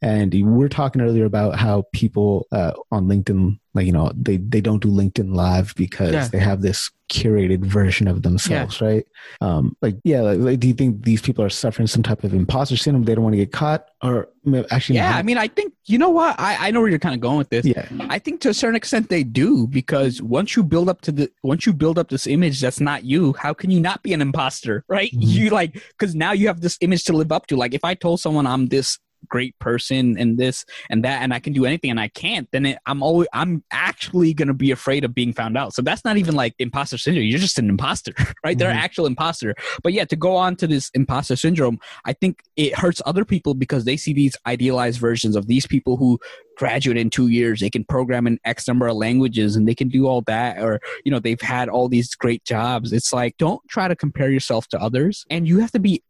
and 0.00 0.32
we 0.32 0.64
are 0.64 0.68
talking 0.68 1.02
earlier 1.02 1.24
about 1.24 1.58
how 1.58 1.84
people 1.92 2.46
uh, 2.52 2.72
on 2.90 3.06
LinkedIn 3.06 3.58
like 3.76 3.86
you 3.86 3.92
know 3.92 4.10
they 4.14 4.38
they 4.38 4.60
don't 4.60 4.82
do 4.82 4.88
linkedin 4.88 5.34
live 5.34 5.74
because 5.76 6.12
yeah. 6.12 6.28
they 6.28 6.38
have 6.38 6.62
this 6.62 6.90
curated 7.08 7.60
version 7.60 8.08
of 8.08 8.22
themselves 8.22 8.80
yeah. 8.80 8.86
right? 8.86 9.06
Um 9.40 9.76
like 9.80 9.96
yeah 10.02 10.22
like, 10.22 10.38
like, 10.38 10.60
do 10.60 10.66
you 10.66 10.74
think 10.74 11.04
these 11.04 11.22
people 11.22 11.44
are 11.44 11.50
suffering 11.50 11.86
some 11.86 12.02
type 12.02 12.24
of 12.24 12.34
imposter 12.34 12.76
syndrome? 12.76 13.04
They 13.04 13.14
don't 13.14 13.22
want 13.22 13.34
to 13.34 13.38
get 13.38 13.52
caught? 13.52 13.86
Or 14.02 14.28
actually 14.70 14.94
yeah 14.94 15.16
i 15.16 15.24
mean 15.24 15.38
i 15.38 15.48
think 15.48 15.72
you 15.86 15.98
know 15.98 16.10
what? 16.10 16.34
I 16.38 16.68
i 16.68 16.70
know 16.70 16.80
where 16.80 16.88
you're 16.88 16.98
kind 16.98 17.14
of 17.14 17.20
going 17.20 17.38
with 17.38 17.50
this. 17.50 17.64
Yeah. 17.64 17.88
I 18.08 18.18
think 18.18 18.40
to 18.42 18.48
a 18.48 18.54
certain 18.54 18.76
extent 18.76 19.08
they 19.08 19.22
do 19.22 19.66
because 19.66 20.22
once 20.22 20.56
you 20.56 20.62
build 20.62 20.88
up 20.88 21.00
to 21.02 21.12
the 21.12 21.30
once 21.42 21.66
you 21.66 21.72
build 21.72 21.98
up 21.98 22.08
this 22.08 22.26
image 22.26 22.60
that's 22.60 22.80
not 22.80 23.04
you 23.04 23.34
how 23.38 23.52
can 23.54 23.70
you 23.70 23.80
not 23.80 24.02
be 24.02 24.12
an 24.12 24.20
imposter 24.20 24.84
right? 24.88 25.10
Mm-hmm. 25.12 25.22
you 25.22 25.50
like 25.50 25.74
because 25.74 26.14
now 26.14 26.32
you 26.32 26.46
have 26.48 26.60
this 26.60 26.78
image 26.80 27.04
to 27.04 27.12
live 27.12 27.30
up 27.30 27.46
to. 27.48 27.56
Like 27.56 27.74
if 27.74 27.84
i 27.84 27.94
told 27.94 28.20
someone 28.20 28.46
i'm 28.46 28.66
this 28.68 28.98
great 29.28 29.58
person 29.58 30.16
and 30.18 30.38
this 30.38 30.64
and 30.90 31.04
that 31.04 31.22
and 31.22 31.32
I 31.34 31.40
can 31.40 31.52
do 31.52 31.64
anything 31.64 31.90
and 31.90 32.00
I 32.00 32.08
can't, 32.08 32.48
then 32.52 32.66
it, 32.66 32.78
I'm 32.86 33.02
always 33.02 33.28
I'm 33.32 33.62
actually 33.70 34.34
gonna 34.34 34.54
be 34.54 34.70
afraid 34.70 35.04
of 35.04 35.14
being 35.14 35.32
found 35.32 35.56
out. 35.56 35.74
So 35.74 35.82
that's 35.82 36.04
not 36.04 36.16
even 36.16 36.34
like 36.34 36.54
imposter 36.58 36.98
syndrome. 36.98 37.26
You're 37.26 37.38
just 37.38 37.58
an 37.58 37.68
imposter, 37.68 38.12
right? 38.18 38.26
Mm-hmm. 38.26 38.58
They're 38.58 38.70
an 38.70 38.76
actual 38.76 39.06
imposter. 39.06 39.54
But 39.82 39.92
yeah, 39.92 40.04
to 40.06 40.16
go 40.16 40.36
on 40.36 40.56
to 40.56 40.66
this 40.66 40.90
imposter 40.94 41.36
syndrome, 41.36 41.78
I 42.04 42.12
think 42.12 42.42
it 42.56 42.78
hurts 42.78 43.02
other 43.06 43.24
people 43.24 43.54
because 43.54 43.84
they 43.84 43.96
see 43.96 44.12
these 44.12 44.36
idealized 44.46 45.00
versions 45.00 45.36
of 45.36 45.46
these 45.46 45.66
people 45.66 45.96
who 45.96 46.18
graduate 46.56 46.96
in 46.96 47.10
two 47.10 47.28
years 47.28 47.60
they 47.60 47.68
can 47.68 47.84
program 47.84 48.26
in 48.26 48.38
x 48.46 48.66
number 48.66 48.86
of 48.86 48.96
languages 48.96 49.56
and 49.56 49.68
they 49.68 49.74
can 49.74 49.88
do 49.88 50.06
all 50.06 50.22
that 50.22 50.58
or 50.58 50.80
you 51.04 51.12
know 51.12 51.18
they've 51.18 51.42
had 51.42 51.68
all 51.68 51.86
these 51.86 52.14
great 52.14 52.42
jobs 52.44 52.94
it's 52.94 53.12
like 53.12 53.36
don't 53.36 53.60
try 53.68 53.86
to 53.86 53.94
compare 53.94 54.30
yourself 54.30 54.66
to 54.66 54.80
others 54.80 55.26
and 55.28 55.46
you 55.46 55.58
have 55.58 55.70
to 55.70 55.78
be 55.78 56.02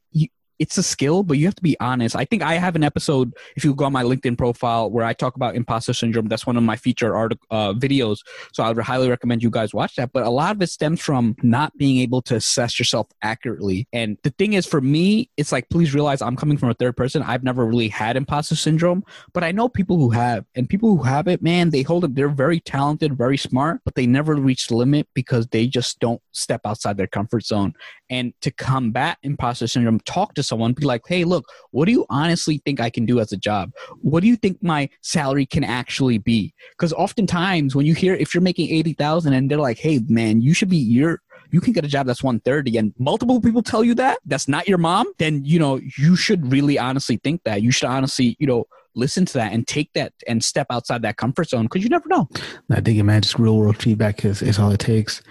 it's 0.59 0.79
a 0.79 0.83
skill, 0.83 1.23
but 1.23 1.39
you 1.39 1.47
have 1.47 1.55
to 1.55 1.63
be 1.63 1.77
honest. 1.81 2.17
I 2.17 2.25
think 2.25 2.43
I 2.43 2.55
have 2.55 2.77
an 2.77 2.85
episode, 2.85 3.35
if 3.57 3.65
you 3.65 3.75
go 3.75 3.85
on 3.85 3.93
my 3.93 4.03
LinkedIn 4.03 4.39
profile, 4.39 4.91
where 4.91 5.05
I 5.05 5.13
talk 5.13 5.37
about 5.37 5.55
imposter 5.55 5.93
syndrome. 5.93 6.29
That's 6.29 6.47
one 6.47 6.57
of 6.57 6.63
my 6.63 6.77
featured 6.77 7.13
article 7.13 7.47
uh, 7.51 7.73
videos. 7.75 8.19
So 8.53 8.63
I 8.63 8.73
would 8.73 8.85
highly 8.85 9.09
recommend 9.09 9.43
you 9.43 9.51
guys 9.51 9.75
watch 9.75 9.97
that. 9.97 10.13
But 10.13 10.25
a 10.25 10.31
lot 10.31 10.55
of 10.55 10.63
it 10.63 10.69
stems 10.69 11.01
from 11.01 11.37
not 11.43 11.77
being 11.77 11.99
able 11.99 12.23
to 12.23 12.37
assess 12.37 12.79
yourself 12.79 13.09
accurately. 13.23 13.87
And 13.93 14.17
the 14.23 14.31
thing 14.31 14.55
is, 14.55 14.67
for 14.67 14.81
me, 14.81 15.31
it's 15.37 15.53
like, 15.53 15.69
please 15.69 15.95
realize 15.95 16.23
I'm 16.23 16.37
coming 16.37 16.57
from 16.57 16.71
a 16.71 16.75
third 16.75 16.97
person. 16.97 17.23
I've 17.23 17.45
never 17.45 17.65
really 17.65 17.89
had 17.89 18.17
imposter 18.17 18.57
syndrome, 18.57 19.05
but 19.33 19.45
I 19.45 19.53
know 19.53 19.69
people 19.69 19.99
who 19.99 20.11
have. 20.11 20.45
And 20.55 20.69
people 20.69 20.97
who 20.97 21.03
have 21.03 21.29
it, 21.29 21.43
man, 21.43 21.71
they 21.71 21.83
hold 21.83 22.05
it. 22.05 22.15
They're 22.15 22.29
very 22.29 22.61
talented, 22.61 23.17
very 23.17 23.37
smart, 23.37 23.81
but 23.85 23.95
they 23.95 24.07
never 24.07 24.35
reach 24.35 24.69
the 24.69 24.77
limit 24.77 25.09
because 25.15 25.47
they 25.49 25.67
just 25.67 25.99
don't 26.01 26.21
step 26.33 26.61
outside 26.65 26.97
their 26.97 27.07
comfort 27.07 27.45
zone. 27.45 27.75
And 28.09 28.33
to 28.41 28.51
combat 28.51 29.19
imposter 29.23 29.67
syndrome, 29.67 30.01
talk 30.01 30.35
to 30.35 30.43
someone, 30.47 30.73
be 30.73 30.85
like, 30.85 31.03
hey, 31.07 31.25
look, 31.25 31.45
what 31.71 31.87
do 31.87 31.93
you 31.93 32.07
honestly 32.11 32.61
think 32.65 32.81
I 32.81 32.91
can 32.91 33.07
do 33.07 33.21
as 33.21 33.33
a 33.33 33.37
job? 33.37 33.73
What 34.01 34.21
do 34.21 34.29
you 34.29 34.37
think 34.37 34.63
my 34.63 34.89
salary 35.03 35.47
can 35.47 35.65
actually 35.65 36.19
be? 36.19 36.55
Because 36.73 36.93
oftentimes 36.93 37.75
when 37.75 37.87
you 37.87 37.95
hear 37.95 38.15
if 38.15 38.35
you're 38.35 38.43
making 38.43 38.71
80,000 38.71 39.33
and 39.33 39.51
they're 39.51 39.59
like, 39.59 39.79
hey, 39.79 40.01
man, 40.09 40.41
you 40.41 40.55
should 40.55 40.71
be, 40.71 40.77
you're, 40.77 41.21
you 41.51 41.61
can 41.61 41.73
get 41.73 41.85
a 41.85 41.89
job 41.89 42.07
that's 42.07 42.23
130 42.23 42.77
and 42.77 42.93
multiple 42.99 43.41
people 43.41 43.63
tell 43.63 43.85
you 43.85 43.95
that 43.95 44.19
that's 44.27 44.49
not 44.49 44.67
your 44.67 44.79
mom 44.79 45.07
then 45.19 45.45
you 45.45 45.61
know 45.61 45.81
you 45.97 46.17
should 46.17 46.51
really 46.51 46.77
honestly 46.77 47.21
think 47.23 47.41
that 47.45 47.63
you 47.63 47.71
should 47.71 47.87
honestly 47.87 48.37
you 48.41 48.49
know 48.49 48.65
listen 48.97 49.25
to 49.25 49.35
that 49.35 49.53
and 49.53 49.69
take 49.69 49.89
that 49.95 50.13
and 50.27 50.43
step 50.43 50.67
outside 50.71 51.03
that 51.03 51.17
comfort 51.17 51.49
zone 51.49 51.63
because 51.63 51.85
you 51.85 51.89
never 51.89 52.09
know 52.09 52.29
i 52.73 52.81
think 52.81 53.03
man 53.05 53.23
just 53.23 53.39
real 53.39 53.57
world 53.57 53.81
feedback 53.81 54.25
is, 54.25 54.43
is 54.43 54.59
all 54.59 54.73
it 54.73 54.81
takes 54.81 55.23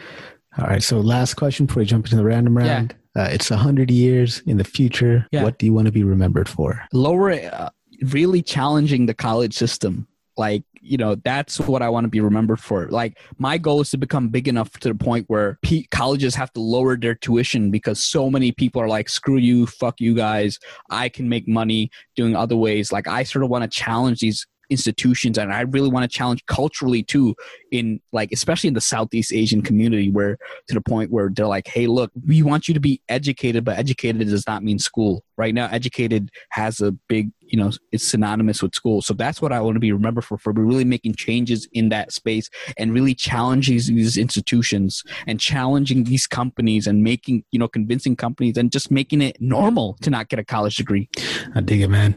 all 0.58 0.68
right. 0.68 0.84
So 0.84 1.00
last 1.00 1.36
question 1.36 1.66
before 1.66 1.82
we 1.82 1.86
jump 1.86 2.06
into 2.06 2.16
the 2.16 2.24
random 2.24 2.58
round. 2.58 2.94
Yeah. 2.94 2.98
Uh, 3.16 3.30
it's 3.32 3.52
a 3.52 3.58
hundred 3.58 3.90
years 3.90 4.42
in 4.46 4.58
the 4.58 4.64
future. 4.64 5.28
Yeah. 5.32 5.44
What 5.44 5.58
do 5.58 5.66
you 5.66 5.74
want 5.74 5.86
to 5.86 5.92
be 5.92 6.04
remembered 6.04 6.50
for? 6.50 6.86
Lower, 6.92 7.32
uh, 7.32 7.70
really 8.02 8.42
challenging 8.42 9.06
the 9.06 9.14
college 9.14 9.54
system. 9.54 10.08
Like 10.38 10.64
you 10.86 10.98
know, 10.98 11.16
that's 11.16 11.60
what 11.60 11.82
I 11.82 11.90
want 11.90 12.04
to 12.04 12.10
be 12.10 12.20
remembered 12.20 12.60
for. 12.60 12.88
Like 12.90 13.18
my 13.40 13.58
goal 13.58 13.82
is 13.82 13.90
to 13.90 13.98
become 13.98 14.30
big 14.30 14.48
enough 14.48 14.72
to 14.80 14.90
the 14.90 14.96
point 14.96 15.26
where 15.28 15.58
p- 15.64 15.88
colleges 15.90 16.36
have 16.36 16.54
to 16.54 16.60
lower 16.60 16.96
their 16.96 17.16
tuition 17.16 17.72
because 17.72 18.00
so 18.00 18.30
many 18.30 18.52
people 18.52 18.82
are 18.82 18.88
like, 18.88 19.10
screw 19.10 19.38
you, 19.38 19.66
fuck 19.66 20.00
you 20.00 20.14
guys. 20.14 20.60
I 20.92 21.10
can 21.10 21.28
make 21.28 21.48
money 21.48 21.90
doing 22.16 22.36
other 22.36 22.56
ways. 22.56 22.92
Like 22.92 23.08
I 23.08 23.24
sort 23.24 23.44
of 23.44 23.50
want 23.50 23.64
to 23.64 23.80
challenge 23.80 24.20
these 24.20 24.46
institutions 24.70 25.38
and 25.38 25.54
i 25.54 25.62
really 25.62 25.90
want 25.90 26.10
to 26.10 26.18
challenge 26.18 26.46
culturally 26.46 27.04
too 27.04 27.36
in 27.72 28.00
like 28.12 28.32
especially 28.32 28.68
in 28.68 28.74
the 28.74 28.82
southeast 28.82 29.34
asian 29.34 29.62
community 29.62 30.10
where 30.10 30.38
to 30.68 30.74
the 30.74 30.82
point 30.82 31.12
where 31.12 31.30
they're 31.30 31.48
like 31.48 31.68
hey 31.68 31.88
look 31.88 32.12
we 32.26 32.42
want 32.42 32.68
you 32.68 32.74
to 32.74 32.80
be 32.80 33.02
educated 33.10 33.64
but 33.64 33.78
educated 33.78 34.28
does 34.28 34.48
not 34.48 34.64
mean 34.64 34.80
school. 34.80 35.24
Right 35.38 35.54
now 35.54 35.68
educated 35.72 36.30
has 36.52 36.80
a 36.80 36.92
big 36.92 37.32
you 37.42 37.60
know 37.60 37.72
it's 37.92 38.08
synonymous 38.08 38.62
with 38.62 38.74
school. 38.74 39.02
So 39.02 39.14
that's 39.14 39.42
what 39.42 39.52
i 39.52 39.60
want 39.60 39.76
to 39.76 39.80
be 39.80 39.92
remembered 39.92 40.26
for 40.26 40.38
for 40.38 40.54
really 40.54 40.86
making 40.86 41.16
changes 41.16 41.68
in 41.74 41.90
that 41.90 42.12
space 42.12 42.50
and 42.78 42.94
really 42.94 43.14
challenging 43.14 43.76
these 43.76 44.18
institutions 44.18 45.04
and 45.28 45.40
challenging 45.40 46.06
these 46.06 46.28
companies 46.28 46.88
and 46.88 47.04
making 47.04 47.44
you 47.52 47.60
know 47.60 47.68
convincing 47.68 48.16
companies 48.16 48.58
and 48.58 48.72
just 48.72 48.92
making 48.92 49.22
it 49.22 49.38
normal 49.40 49.98
to 50.02 50.10
not 50.10 50.30
get 50.30 50.40
a 50.40 50.46
college 50.46 50.76
degree. 50.78 51.10
I 51.54 51.62
dig 51.62 51.82
it 51.82 51.90
man 51.90 52.16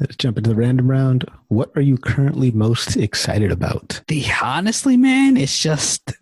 Let's 0.00 0.16
jump 0.16 0.38
into 0.38 0.50
the 0.50 0.56
random 0.56 0.90
round. 0.90 1.24
What 1.48 1.70
are 1.76 1.80
you 1.80 1.96
currently 1.96 2.50
most 2.50 2.96
excited 2.96 3.52
about? 3.52 4.00
The 4.08 4.24
honestly, 4.42 4.96
man, 4.96 5.36
it's 5.36 5.58
just 5.58 6.12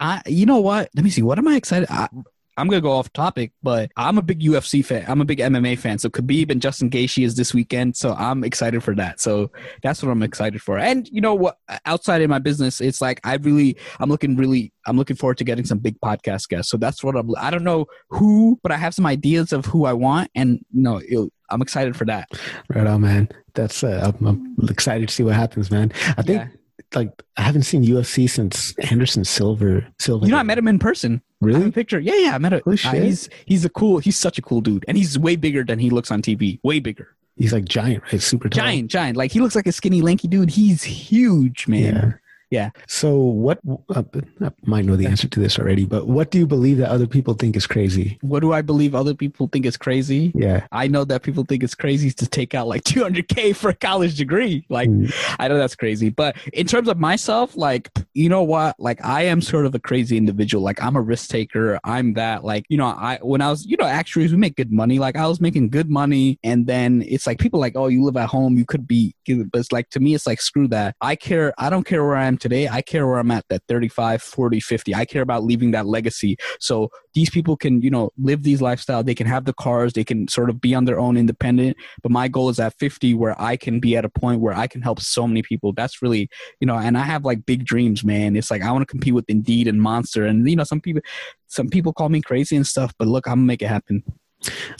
I 0.00 0.22
you 0.26 0.46
know 0.46 0.60
what? 0.60 0.88
Let 0.94 1.04
me 1.04 1.10
see. 1.10 1.22
What 1.22 1.38
am 1.38 1.48
I 1.48 1.56
excited? 1.56 1.88
I, 1.90 2.08
I'm 2.56 2.68
gonna 2.68 2.80
go 2.80 2.92
off 2.92 3.12
topic, 3.12 3.52
but 3.62 3.90
I'm 3.96 4.18
a 4.18 4.22
big 4.22 4.40
UFC 4.40 4.84
fan. 4.84 5.04
I'm 5.08 5.20
a 5.20 5.24
big 5.24 5.38
MMA 5.38 5.78
fan. 5.78 5.98
So 5.98 6.08
Khabib 6.08 6.50
and 6.50 6.60
Justin 6.60 6.90
Gaethje 6.90 7.24
is 7.24 7.36
this 7.36 7.54
weekend, 7.54 7.96
so 7.96 8.14
I'm 8.14 8.42
excited 8.42 8.82
for 8.82 8.94
that. 8.96 9.20
So 9.20 9.52
that's 9.82 10.02
what 10.02 10.10
I'm 10.10 10.24
excited 10.24 10.60
for. 10.60 10.76
And 10.76 11.08
you 11.08 11.20
know 11.20 11.34
what? 11.34 11.58
Outside 11.86 12.20
of 12.22 12.30
my 12.30 12.40
business, 12.40 12.80
it's 12.80 13.00
like 13.00 13.20
I 13.24 13.36
really, 13.36 13.76
I'm 14.00 14.08
looking 14.08 14.36
really, 14.36 14.72
I'm 14.86 14.96
looking 14.96 15.16
forward 15.16 15.38
to 15.38 15.44
getting 15.44 15.64
some 15.64 15.78
big 15.78 16.00
podcast 16.00 16.48
guests. 16.48 16.70
So 16.70 16.76
that's 16.76 17.04
what 17.04 17.16
I'm. 17.16 17.30
I 17.38 17.50
don't 17.50 17.64
know 17.64 17.86
who, 18.10 18.58
but 18.62 18.72
I 18.72 18.76
have 18.76 18.94
some 18.94 19.06
ideas 19.06 19.52
of 19.52 19.66
who 19.66 19.84
I 19.84 19.92
want, 19.92 20.30
and 20.34 20.60
no, 20.72 21.00
you 21.00 21.16
know, 21.16 21.30
I'm 21.50 21.62
excited 21.62 21.96
for 21.96 22.04
that. 22.06 22.28
Right 22.68 22.86
on, 22.86 23.00
man. 23.00 23.28
That's 23.54 23.82
uh, 23.82 24.12
I'm, 24.20 24.26
I'm 24.26 24.68
excited 24.68 25.08
to 25.08 25.14
see 25.14 25.22
what 25.22 25.34
happens, 25.34 25.70
man. 25.70 25.92
I 26.16 26.22
think. 26.22 26.42
Yeah 26.42 26.48
like 26.94 27.22
I 27.36 27.42
haven't 27.42 27.62
seen 27.62 27.84
UFC 27.84 28.28
since 28.28 28.74
Anderson 28.90 29.24
Silva. 29.24 29.86
Silva. 29.98 30.26
You 30.26 30.32
know, 30.32 30.38
I 30.38 30.42
met 30.42 30.58
him 30.58 30.68
in 30.68 30.78
person. 30.78 31.22
Really? 31.40 31.70
picture. 31.70 32.00
Yeah, 32.00 32.16
yeah. 32.16 32.34
I 32.34 32.38
met 32.38 32.52
him. 32.52 32.62
Holy 32.64 32.76
shit. 32.76 32.94
Uh, 32.94 33.04
he's 33.04 33.28
he's 33.46 33.64
a 33.64 33.68
cool. 33.68 33.98
He's 33.98 34.16
such 34.16 34.38
a 34.38 34.42
cool 34.42 34.60
dude, 34.60 34.84
and 34.88 34.96
he's 34.96 35.18
way 35.18 35.36
bigger 35.36 35.64
than 35.64 35.78
he 35.78 35.90
looks 35.90 36.10
on 36.10 36.22
TV. 36.22 36.60
Way 36.62 36.80
bigger. 36.80 37.14
He's 37.36 37.52
like 37.52 37.66
giant, 37.66 38.02
right? 38.04 38.20
Super 38.20 38.48
tall. 38.48 38.64
Giant, 38.64 38.90
giant. 38.90 39.16
Like 39.16 39.30
he 39.30 39.40
looks 39.40 39.54
like 39.54 39.66
a 39.66 39.72
skinny, 39.72 40.02
lanky 40.02 40.28
dude. 40.28 40.50
He's 40.50 40.82
huge, 40.82 41.68
man. 41.68 41.94
Yeah. 41.94 42.12
Yeah. 42.50 42.70
So, 42.86 43.16
what 43.16 43.58
uh, 43.90 44.02
I 44.40 44.50
might 44.64 44.86
know 44.86 44.96
the 44.96 45.06
answer 45.06 45.28
to 45.28 45.40
this 45.40 45.58
already, 45.58 45.84
but 45.84 46.06
what 46.06 46.30
do 46.30 46.38
you 46.38 46.46
believe 46.46 46.78
that 46.78 46.90
other 46.90 47.06
people 47.06 47.34
think 47.34 47.56
is 47.56 47.66
crazy? 47.66 48.18
What 48.22 48.40
do 48.40 48.52
I 48.52 48.62
believe 48.62 48.94
other 48.94 49.14
people 49.14 49.48
think 49.52 49.66
is 49.66 49.76
crazy? 49.76 50.32
Yeah. 50.34 50.66
I 50.72 50.88
know 50.88 51.04
that 51.04 51.22
people 51.22 51.44
think 51.44 51.62
it's 51.62 51.74
crazy 51.74 52.10
to 52.10 52.26
take 52.26 52.54
out 52.54 52.66
like 52.66 52.84
200K 52.84 53.54
for 53.54 53.70
a 53.70 53.74
college 53.74 54.16
degree. 54.16 54.64
Like, 54.70 54.88
mm. 54.88 55.12
I 55.38 55.48
know 55.48 55.58
that's 55.58 55.76
crazy. 55.76 56.08
But 56.08 56.36
in 56.52 56.66
terms 56.66 56.88
of 56.88 56.98
myself, 56.98 57.56
like, 57.56 57.90
you 58.14 58.30
know 58.30 58.42
what? 58.42 58.76
Like, 58.78 59.04
I 59.04 59.24
am 59.24 59.42
sort 59.42 59.66
of 59.66 59.74
a 59.74 59.78
crazy 59.78 60.16
individual. 60.16 60.64
Like, 60.64 60.82
I'm 60.82 60.96
a 60.96 61.02
risk 61.02 61.28
taker. 61.28 61.78
I'm 61.84 62.14
that. 62.14 62.44
Like, 62.44 62.64
you 62.70 62.78
know, 62.78 62.86
I, 62.86 63.18
when 63.20 63.42
I 63.42 63.50
was, 63.50 63.66
you 63.66 63.76
know, 63.76 63.86
actuaries, 63.86 64.32
we 64.32 64.38
make 64.38 64.56
good 64.56 64.72
money. 64.72 64.98
Like, 64.98 65.16
I 65.16 65.26
was 65.26 65.40
making 65.40 65.68
good 65.68 65.90
money. 65.90 66.38
And 66.42 66.66
then 66.66 67.04
it's 67.06 67.26
like 67.26 67.38
people 67.38 67.60
like, 67.60 67.76
oh, 67.76 67.88
you 67.88 68.04
live 68.04 68.16
at 68.16 68.28
home. 68.30 68.56
You 68.56 68.64
could 68.64 68.88
be, 68.88 69.14
but 69.26 69.58
it's 69.60 69.72
like, 69.72 69.90
to 69.90 70.00
me, 70.00 70.14
it's 70.14 70.26
like, 70.26 70.40
screw 70.40 70.66
that. 70.68 70.96
I 71.02 71.14
care. 71.14 71.52
I 71.58 71.68
don't 71.68 71.84
care 71.84 72.04
where 72.04 72.16
I 72.16 72.24
am 72.24 72.37
today, 72.38 72.68
I 72.68 72.82
care 72.82 73.06
where 73.06 73.18
I'm 73.18 73.30
at, 73.30 73.44
that 73.48 73.62
35, 73.68 74.22
40, 74.22 74.60
50. 74.60 74.94
I 74.94 75.04
care 75.04 75.22
about 75.22 75.44
leaving 75.44 75.72
that 75.72 75.86
legacy. 75.86 76.36
So 76.60 76.90
these 77.14 77.30
people 77.30 77.56
can, 77.56 77.82
you 77.82 77.90
know, 77.90 78.10
live 78.18 78.42
these 78.42 78.62
lifestyle. 78.62 79.02
They 79.02 79.14
can 79.14 79.26
have 79.26 79.44
the 79.44 79.52
cars. 79.52 79.92
They 79.92 80.04
can 80.04 80.28
sort 80.28 80.50
of 80.50 80.60
be 80.60 80.74
on 80.74 80.84
their 80.84 80.98
own 80.98 81.16
independent. 81.16 81.76
But 82.02 82.12
my 82.12 82.28
goal 82.28 82.48
is 82.48 82.60
at 82.60 82.74
50 82.78 83.14
where 83.14 83.40
I 83.40 83.56
can 83.56 83.80
be 83.80 83.96
at 83.96 84.04
a 84.04 84.08
point 84.08 84.40
where 84.40 84.54
I 84.54 84.66
can 84.66 84.82
help 84.82 85.00
so 85.00 85.26
many 85.26 85.42
people. 85.42 85.72
That's 85.72 86.02
really, 86.02 86.28
you 86.60 86.66
know, 86.66 86.76
and 86.76 86.96
I 86.96 87.02
have 87.02 87.24
like 87.24 87.46
big 87.46 87.64
dreams, 87.64 88.04
man. 88.04 88.36
It's 88.36 88.50
like 88.50 88.62
I 88.62 88.70
want 88.72 88.82
to 88.82 88.86
compete 88.86 89.14
with 89.14 89.28
Indeed 89.28 89.68
and 89.68 89.80
Monster. 89.80 90.24
And, 90.24 90.48
you 90.48 90.56
know, 90.56 90.64
some 90.64 90.80
people, 90.80 91.02
some 91.46 91.68
people 91.68 91.92
call 91.92 92.08
me 92.08 92.20
crazy 92.20 92.56
and 92.56 92.66
stuff, 92.66 92.92
but 92.98 93.08
look, 93.08 93.26
I'm 93.26 93.34
gonna 93.34 93.46
make 93.46 93.62
it 93.62 93.68
happen. 93.68 94.02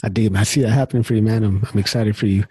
I 0.03 0.09
dig. 0.09 0.35
I 0.35 0.43
see 0.43 0.61
that 0.61 0.69
happening 0.69 1.03
for 1.03 1.13
you, 1.13 1.21
man. 1.21 1.43
I'm, 1.43 1.65
I'm 1.71 1.79
excited 1.79 2.15
for 2.15 2.27
you. 2.27 2.45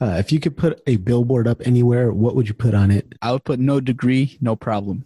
Uh, 0.00 0.16
if 0.18 0.32
you 0.32 0.40
could 0.40 0.56
put 0.56 0.80
a 0.86 0.96
billboard 0.96 1.48
up 1.48 1.62
anywhere, 1.66 2.12
what 2.12 2.36
would 2.36 2.48
you 2.48 2.54
put 2.54 2.74
on 2.74 2.90
it? 2.90 3.14
I 3.22 3.32
would 3.32 3.44
put 3.44 3.58
no 3.58 3.80
degree, 3.80 4.36
no 4.40 4.56
problem. 4.56 5.04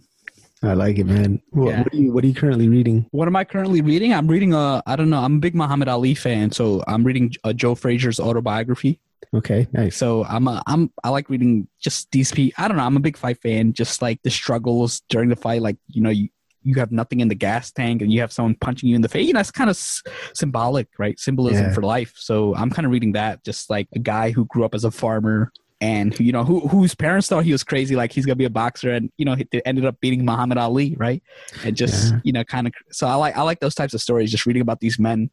I 0.61 0.73
like 0.73 0.97
it, 0.97 1.05
man. 1.05 1.41
What, 1.51 1.69
yeah. 1.69 1.83
what, 1.83 1.93
are 1.93 1.97
you 1.97 2.11
What 2.11 2.23
are 2.23 2.27
you 2.27 2.33
currently 2.33 2.67
reading? 2.67 3.05
What 3.11 3.27
am 3.29 3.35
I 3.35 3.45
currently 3.45 3.81
reading? 3.81 4.13
I'm 4.13 4.27
reading 4.27 4.53
a. 4.53 4.83
I 4.85 4.97
don't 4.97 5.09
know. 5.09 5.19
I'm 5.19 5.37
a 5.37 5.39
big 5.39 5.55
Muhammad 5.55 5.87
Ali 5.87 6.15
fan, 6.15 6.51
so 6.51 6.83
I'm 6.85 7.03
reading 7.05 7.33
a 7.45 7.49
uh, 7.49 7.53
Joe 7.53 7.75
Frazier's 7.75 8.19
autobiography. 8.19 8.99
Okay, 9.33 9.67
nice. 9.71 9.95
So 9.95 10.25
I'm 10.25 10.47
a, 10.47 10.61
I'm 10.67 10.91
I 11.03 11.09
like 11.09 11.29
reading 11.29 11.67
just 11.79 12.11
these 12.11 12.31
people. 12.33 12.61
I 12.61 12.67
don't 12.67 12.75
know. 12.75 12.83
I'm 12.83 12.97
a 12.97 13.01
big 13.01 13.15
fight 13.15 13.41
fan. 13.41 13.71
Just 13.71 14.01
like 14.01 14.21
the 14.23 14.29
struggles 14.29 15.01
during 15.07 15.29
the 15.29 15.37
fight, 15.37 15.61
like 15.61 15.77
you 15.87 16.01
know, 16.01 16.09
you 16.09 16.27
you 16.63 16.75
have 16.75 16.91
nothing 16.91 17.19
in 17.19 17.27
the 17.27 17.35
gas 17.35 17.71
tank 17.71 18.01
and 18.01 18.11
you 18.11 18.19
have 18.21 18.31
someone 18.31 18.55
punching 18.55 18.89
you 18.89 18.95
in 18.95 19.01
the 19.01 19.09
face. 19.09 19.27
You 19.27 19.33
know, 19.33 19.39
it's 19.39 19.51
kind 19.51 19.69
of 19.69 19.75
s- 19.75 20.03
symbolic, 20.33 20.87
right? 20.97 21.19
Symbolism 21.19 21.67
yeah. 21.67 21.73
for 21.73 21.81
life. 21.81 22.13
So 22.15 22.55
I'm 22.55 22.69
kind 22.69 22.85
of 22.85 22.91
reading 22.91 23.13
that, 23.13 23.43
just 23.43 23.69
like 23.69 23.87
a 23.95 23.99
guy 23.99 24.31
who 24.31 24.45
grew 24.45 24.65
up 24.65 24.75
as 24.75 24.83
a 24.83 24.91
farmer 24.91 25.51
and 25.81 26.19
you 26.19 26.31
know 26.31 26.43
who 26.43 26.59
whose 26.67 26.93
parents 26.93 27.27
thought 27.27 27.45
he 27.45 27.51
was 27.51 27.63
crazy 27.63 27.95
like 27.95 28.11
he's 28.11 28.25
gonna 28.25 28.35
be 28.35 28.45
a 28.45 28.49
boxer 28.49 28.91
and 28.91 29.09
you 29.17 29.23
know 29.23 29.35
he 29.35 29.47
ended 29.65 29.85
up 29.85 29.99
beating 30.01 30.25
muhammad 30.25 30.57
ali 30.57 30.95
right? 30.97 31.23
And 31.63 31.75
just 31.75 32.11
yeah. 32.11 32.19
you 32.23 32.33
know 32.33 32.43
kind 32.43 32.67
of 32.67 32.73
so 32.91 33.07
i 33.07 33.15
like 33.15 33.37
i 33.37 33.41
like 33.41 33.59
those 33.59 33.75
types 33.75 33.93
of 33.93 34.01
stories 34.01 34.31
just 34.31 34.45
reading 34.45 34.61
about 34.61 34.79
these 34.79 34.99
men. 34.99 35.29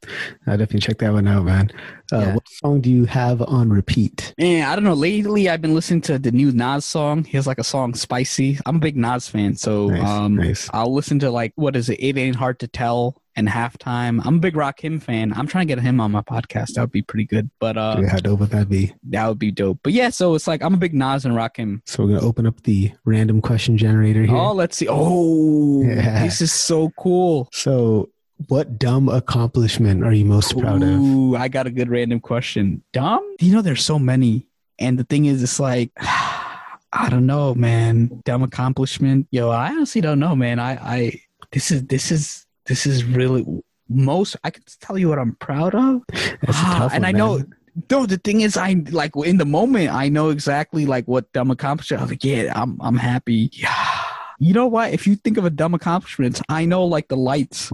I 0.46 0.52
definitely 0.52 0.80
check 0.80 0.98
that 0.98 1.12
one 1.12 1.26
out 1.26 1.44
man. 1.44 1.70
Uh, 2.12 2.18
yeah. 2.18 2.34
what 2.34 2.48
song 2.48 2.80
do 2.80 2.90
you 2.90 3.04
have 3.06 3.42
on 3.42 3.70
repeat? 3.70 4.34
Man 4.38 4.68
i 4.68 4.74
don't 4.74 4.84
know. 4.84 4.94
Lately 4.94 5.48
i've 5.48 5.60
been 5.60 5.74
listening 5.74 6.00
to 6.02 6.18
the 6.18 6.30
new 6.30 6.52
nas 6.52 6.84
song. 6.84 7.24
He 7.24 7.36
has 7.36 7.46
like 7.46 7.58
a 7.58 7.64
song 7.64 7.94
spicy. 7.94 8.58
I'm 8.66 8.76
a 8.76 8.80
big 8.80 8.96
nas 8.96 9.28
fan 9.28 9.56
so 9.56 9.88
nice, 9.88 10.08
um 10.08 10.36
nice. 10.36 10.70
i'll 10.72 10.94
listen 10.94 11.18
to 11.20 11.30
like 11.30 11.52
what 11.56 11.74
is 11.74 11.88
it? 11.88 11.98
It 12.00 12.16
ain't 12.16 12.36
hard 12.36 12.60
to 12.60 12.68
tell 12.68 13.20
and 13.36 13.46
halftime. 13.48 14.20
I'm 14.24 14.36
a 14.36 14.38
big 14.38 14.54
Rakim 14.54 15.00
fan. 15.00 15.32
I'm 15.34 15.46
trying 15.46 15.68
to 15.68 15.74
get 15.74 15.82
him 15.82 16.00
on 16.00 16.10
my 16.10 16.22
podcast. 16.22 16.74
That 16.74 16.80
would 16.80 16.92
be 16.92 17.02
pretty 17.02 17.26
good. 17.26 17.50
But 17.60 17.76
uh, 17.76 18.02
how 18.08 18.18
dope 18.18 18.40
would 18.40 18.50
that 18.50 18.68
be? 18.68 18.94
That 19.10 19.28
would 19.28 19.38
be 19.38 19.50
dope. 19.50 19.78
But 19.82 19.92
yeah, 19.92 20.08
so 20.08 20.34
it's 20.34 20.46
like 20.46 20.62
I'm 20.62 20.74
a 20.74 20.78
big 20.78 20.94
Nas 20.94 21.24
and 21.24 21.34
Rakim. 21.34 21.82
So 21.86 22.02
we're 22.02 22.14
gonna 22.14 22.26
open 22.26 22.46
up 22.46 22.62
the 22.62 22.92
random 23.04 23.40
question 23.42 23.76
generator 23.76 24.24
here. 24.24 24.34
Oh, 24.34 24.52
let's 24.52 24.76
see. 24.76 24.88
Oh, 24.88 25.82
yeah. 25.82 26.24
this 26.24 26.40
is 26.40 26.52
so 26.52 26.90
cool. 26.98 27.48
So 27.52 28.10
what 28.48 28.78
dumb 28.78 29.08
accomplishment 29.08 30.04
are 30.04 30.12
you 30.12 30.24
most 30.24 30.58
proud 30.58 30.82
of? 30.82 30.88
Ooh, 30.88 31.36
I 31.36 31.48
got 31.48 31.66
a 31.66 31.70
good 31.70 31.88
random 31.88 32.20
question. 32.20 32.82
Dumb? 32.92 33.36
You 33.40 33.52
know, 33.52 33.62
there's 33.62 33.84
so 33.84 33.98
many. 33.98 34.46
And 34.78 34.98
the 34.98 35.04
thing 35.04 35.24
is, 35.24 35.42
it's 35.42 35.58
like, 35.58 35.90
I 36.00 37.08
don't 37.10 37.26
know, 37.26 37.54
man. 37.54 38.22
Dumb 38.24 38.42
accomplishment. 38.42 39.26
Yo, 39.30 39.50
I 39.50 39.68
honestly 39.70 40.00
don't 40.00 40.18
know, 40.18 40.36
man. 40.36 40.58
I, 40.58 40.72
I, 40.72 41.20
this 41.52 41.70
is, 41.70 41.84
this 41.86 42.10
is, 42.10 42.45
this 42.66 42.86
is 42.86 43.04
really 43.04 43.44
most 43.88 44.36
I 44.42 44.50
can 44.50 44.62
tell 44.80 44.98
you 44.98 45.08
what 45.08 45.18
I'm 45.18 45.36
proud 45.36 45.74
of. 45.74 46.02
Ah, 46.48 46.88
and 46.92 47.06
I 47.06 47.12
know 47.12 47.42
no, 47.90 48.06
the 48.06 48.16
thing 48.16 48.40
is, 48.40 48.56
I 48.56 48.76
like 48.90 49.12
in 49.16 49.36
the 49.36 49.44
moment, 49.44 49.90
I 49.90 50.08
know 50.08 50.30
exactly 50.30 50.86
like 50.86 51.06
what 51.06 51.30
dumb 51.32 51.50
accomplishment. 51.50 52.02
I'm 52.02 52.08
like, 52.08 52.24
yeah, 52.24 52.52
I'm, 52.54 52.78
I'm 52.80 52.96
happy. 52.96 53.50
Yeah, 53.52 54.02
you 54.38 54.54
know 54.54 54.66
what? 54.66 54.92
If 54.92 55.06
you 55.06 55.16
think 55.16 55.36
of 55.36 55.44
a 55.44 55.50
dumb 55.50 55.74
accomplishment, 55.74 56.40
I 56.48 56.64
know 56.64 56.84
like 56.84 57.08
the 57.08 57.16
lights 57.16 57.70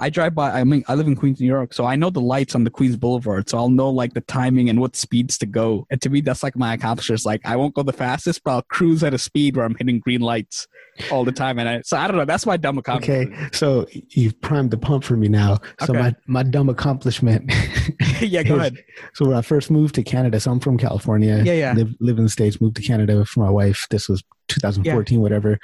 I 0.00 0.10
drive 0.10 0.34
by. 0.34 0.50
I 0.50 0.64
mean, 0.64 0.84
I 0.88 0.94
live 0.94 1.06
in 1.06 1.16
Queens, 1.16 1.40
New 1.40 1.46
York, 1.46 1.72
so 1.72 1.84
I 1.84 1.96
know 1.96 2.10
the 2.10 2.20
lights 2.20 2.54
on 2.54 2.64
the 2.64 2.70
Queens 2.70 2.96
Boulevard. 2.96 3.48
So 3.48 3.58
I'll 3.58 3.68
know 3.68 3.90
like 3.90 4.14
the 4.14 4.20
timing 4.22 4.68
and 4.68 4.80
what 4.80 4.96
speeds 4.96 5.38
to 5.38 5.46
go. 5.46 5.86
And 5.90 6.00
to 6.02 6.10
me, 6.10 6.20
that's 6.20 6.42
like 6.42 6.56
my 6.56 6.74
accomplishment. 6.74 7.24
Like 7.24 7.40
I 7.44 7.56
won't 7.56 7.74
go 7.74 7.82
the 7.82 7.92
fastest, 7.92 8.42
but 8.44 8.52
I'll 8.52 8.62
cruise 8.62 9.02
at 9.02 9.14
a 9.14 9.18
speed 9.18 9.56
where 9.56 9.64
I'm 9.64 9.74
hitting 9.76 10.00
green 10.00 10.20
lights 10.20 10.66
all 11.10 11.24
the 11.24 11.32
time. 11.32 11.58
And 11.58 11.68
I, 11.68 11.82
so 11.82 11.96
I 11.96 12.06
don't 12.06 12.16
know. 12.16 12.24
That's 12.24 12.46
my 12.46 12.56
dumb 12.56 12.78
accomplishment. 12.78 13.34
Okay, 13.34 13.48
so 13.52 13.86
you've 14.10 14.40
primed 14.40 14.70
the 14.70 14.78
pump 14.78 15.04
for 15.04 15.16
me 15.16 15.28
now. 15.28 15.58
So 15.80 15.92
okay. 15.92 16.00
my 16.00 16.14
my 16.26 16.42
dumb 16.42 16.68
accomplishment. 16.68 17.52
yeah, 18.20 18.42
go 18.42 18.54
is, 18.54 18.60
ahead. 18.60 18.84
So 19.14 19.26
when 19.26 19.36
I 19.36 19.42
first 19.42 19.70
moved 19.70 19.94
to 19.96 20.02
Canada, 20.02 20.40
so 20.40 20.50
I'm 20.50 20.60
from 20.60 20.78
California. 20.78 21.42
Yeah, 21.44 21.52
yeah. 21.52 21.72
Live, 21.72 21.94
live 22.00 22.18
in 22.18 22.24
the 22.24 22.30
states. 22.30 22.60
Moved 22.60 22.76
to 22.76 22.82
Canada 22.82 23.24
for 23.24 23.40
my 23.40 23.50
wife. 23.50 23.86
This 23.90 24.08
was 24.08 24.22
2014, 24.48 25.18
yeah. 25.18 25.22
whatever. 25.22 25.58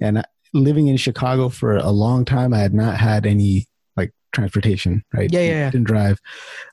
And 0.00 0.18
uh, 0.18 0.22
living 0.52 0.88
in 0.88 0.96
Chicago 0.96 1.48
for 1.48 1.76
a 1.76 1.90
long 1.90 2.24
time, 2.24 2.52
I 2.52 2.58
had 2.58 2.74
not 2.74 2.96
had 2.96 3.26
any 3.26 3.66
transportation, 4.32 5.04
right? 5.12 5.30
Yeah, 5.32 5.40
yeah, 5.40 5.50
yeah. 5.50 5.70
Didn't 5.70 5.86
drive. 5.86 6.20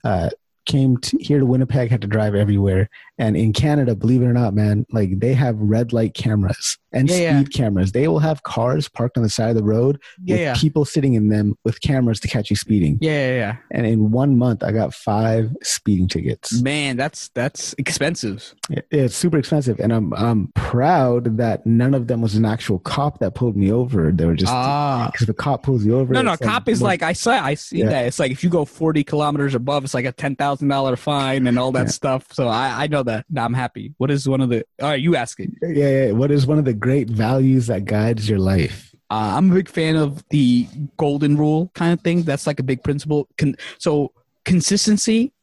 Uh, 0.03 0.29
came 0.65 0.97
to, 0.97 1.17
here 1.19 1.39
to 1.39 1.45
Winnipeg, 1.45 1.89
had 1.89 2.01
to 2.01 2.07
drive 2.07 2.35
everywhere. 2.35 2.89
And 3.17 3.37
in 3.37 3.53
Canada, 3.53 3.95
believe 3.95 4.21
it 4.21 4.25
or 4.25 4.33
not, 4.33 4.53
man, 4.53 4.85
like 4.91 5.19
they 5.19 5.33
have 5.33 5.57
red 5.57 5.93
light 5.93 6.13
cameras 6.13 6.77
and 6.91 7.09
yeah, 7.09 7.15
speed 7.15 7.53
yeah. 7.53 7.57
cameras. 7.57 7.91
They 7.91 8.07
will 8.07 8.19
have 8.19 8.43
cars 8.43 8.89
parked 8.89 9.17
on 9.17 9.23
the 9.23 9.29
side 9.29 9.49
of 9.49 9.55
the 9.55 9.63
road 9.63 10.01
yeah, 10.23 10.51
with 10.51 10.61
people 10.61 10.85
sitting 10.85 11.13
in 11.13 11.29
them 11.29 11.57
with 11.63 11.81
cameras 11.81 12.19
to 12.21 12.27
catch 12.27 12.49
you 12.49 12.55
speeding. 12.55 12.97
Yeah, 13.01 13.11
yeah, 13.11 13.35
yeah. 13.35 13.57
And 13.71 13.85
in 13.85 14.11
one 14.11 14.37
month, 14.37 14.63
I 14.63 14.71
got 14.71 14.93
five 14.93 15.55
speeding 15.61 16.07
tickets. 16.07 16.61
Man, 16.61 16.97
that's 16.97 17.29
that's 17.29 17.73
expensive. 17.77 18.53
Yeah, 18.69 18.81
it's 18.91 19.15
super 19.15 19.37
expensive, 19.37 19.79
and 19.79 19.93
I'm 19.93 20.13
I'm 20.13 20.47
proud 20.55 21.37
that 21.37 21.65
none 21.65 21.93
of 21.93 22.07
them 22.07 22.21
was 22.21 22.35
an 22.35 22.45
actual 22.45 22.79
cop 22.79 23.19
that 23.19 23.35
pulled 23.35 23.55
me 23.57 23.71
over. 23.71 24.11
They 24.11 24.25
were 24.25 24.35
just 24.35 24.51
ah. 24.51 25.09
because 25.11 25.27
the 25.27 25.33
cop 25.33 25.63
pulls 25.63 25.85
you 25.85 25.97
over. 25.97 26.13
No, 26.13 26.21
no, 26.21 26.37
cop 26.37 26.67
like, 26.67 26.69
is 26.69 26.81
like 26.81 27.03
I 27.03 27.13
saw 27.13 27.31
I 27.31 27.53
see 27.53 27.83
that 27.83 28.05
it's 28.07 28.19
like 28.19 28.31
if 28.31 28.43
you 28.43 28.49
go 28.49 28.65
40 28.65 29.03
kilometers 29.03 29.53
above, 29.53 29.83
it's 29.83 29.93
like 29.93 30.05
a 30.05 30.11
ten 30.11 30.35
thousand 30.35 30.54
thousand 30.55 30.69
dollar 30.69 30.95
fine 30.95 31.47
and 31.47 31.59
all 31.59 31.71
that 31.73 31.87
yeah. 31.87 31.91
stuff. 31.91 32.27
So 32.31 32.47
I, 32.47 32.83
I 32.83 32.87
know 32.87 33.03
that. 33.03 33.25
Now 33.29 33.45
I'm 33.45 33.53
happy. 33.53 33.93
What 33.97 34.11
is 34.11 34.27
one 34.27 34.41
of 34.41 34.49
the? 34.49 34.65
All 34.81 34.89
right, 34.89 35.01
you 35.01 35.15
ask 35.15 35.39
it. 35.39 35.51
Yeah, 35.61 35.89
yeah. 35.89 36.11
What 36.11 36.31
is 36.31 36.47
one 36.47 36.57
of 36.57 36.65
the 36.65 36.73
great 36.73 37.09
values 37.09 37.67
that 37.67 37.85
guides 37.85 38.29
your 38.29 38.39
life? 38.39 38.93
Uh, 39.09 39.33
I'm 39.35 39.51
a 39.51 39.55
big 39.55 39.69
fan 39.69 39.95
of 39.95 40.27
the 40.29 40.67
golden 40.97 41.37
rule 41.37 41.71
kind 41.75 41.93
of 41.93 42.01
thing. 42.01 42.23
That's 42.23 42.47
like 42.47 42.59
a 42.59 42.63
big 42.63 42.83
principle. 42.83 43.27
Con- 43.37 43.55
so 43.77 44.11
consistency 44.45 45.33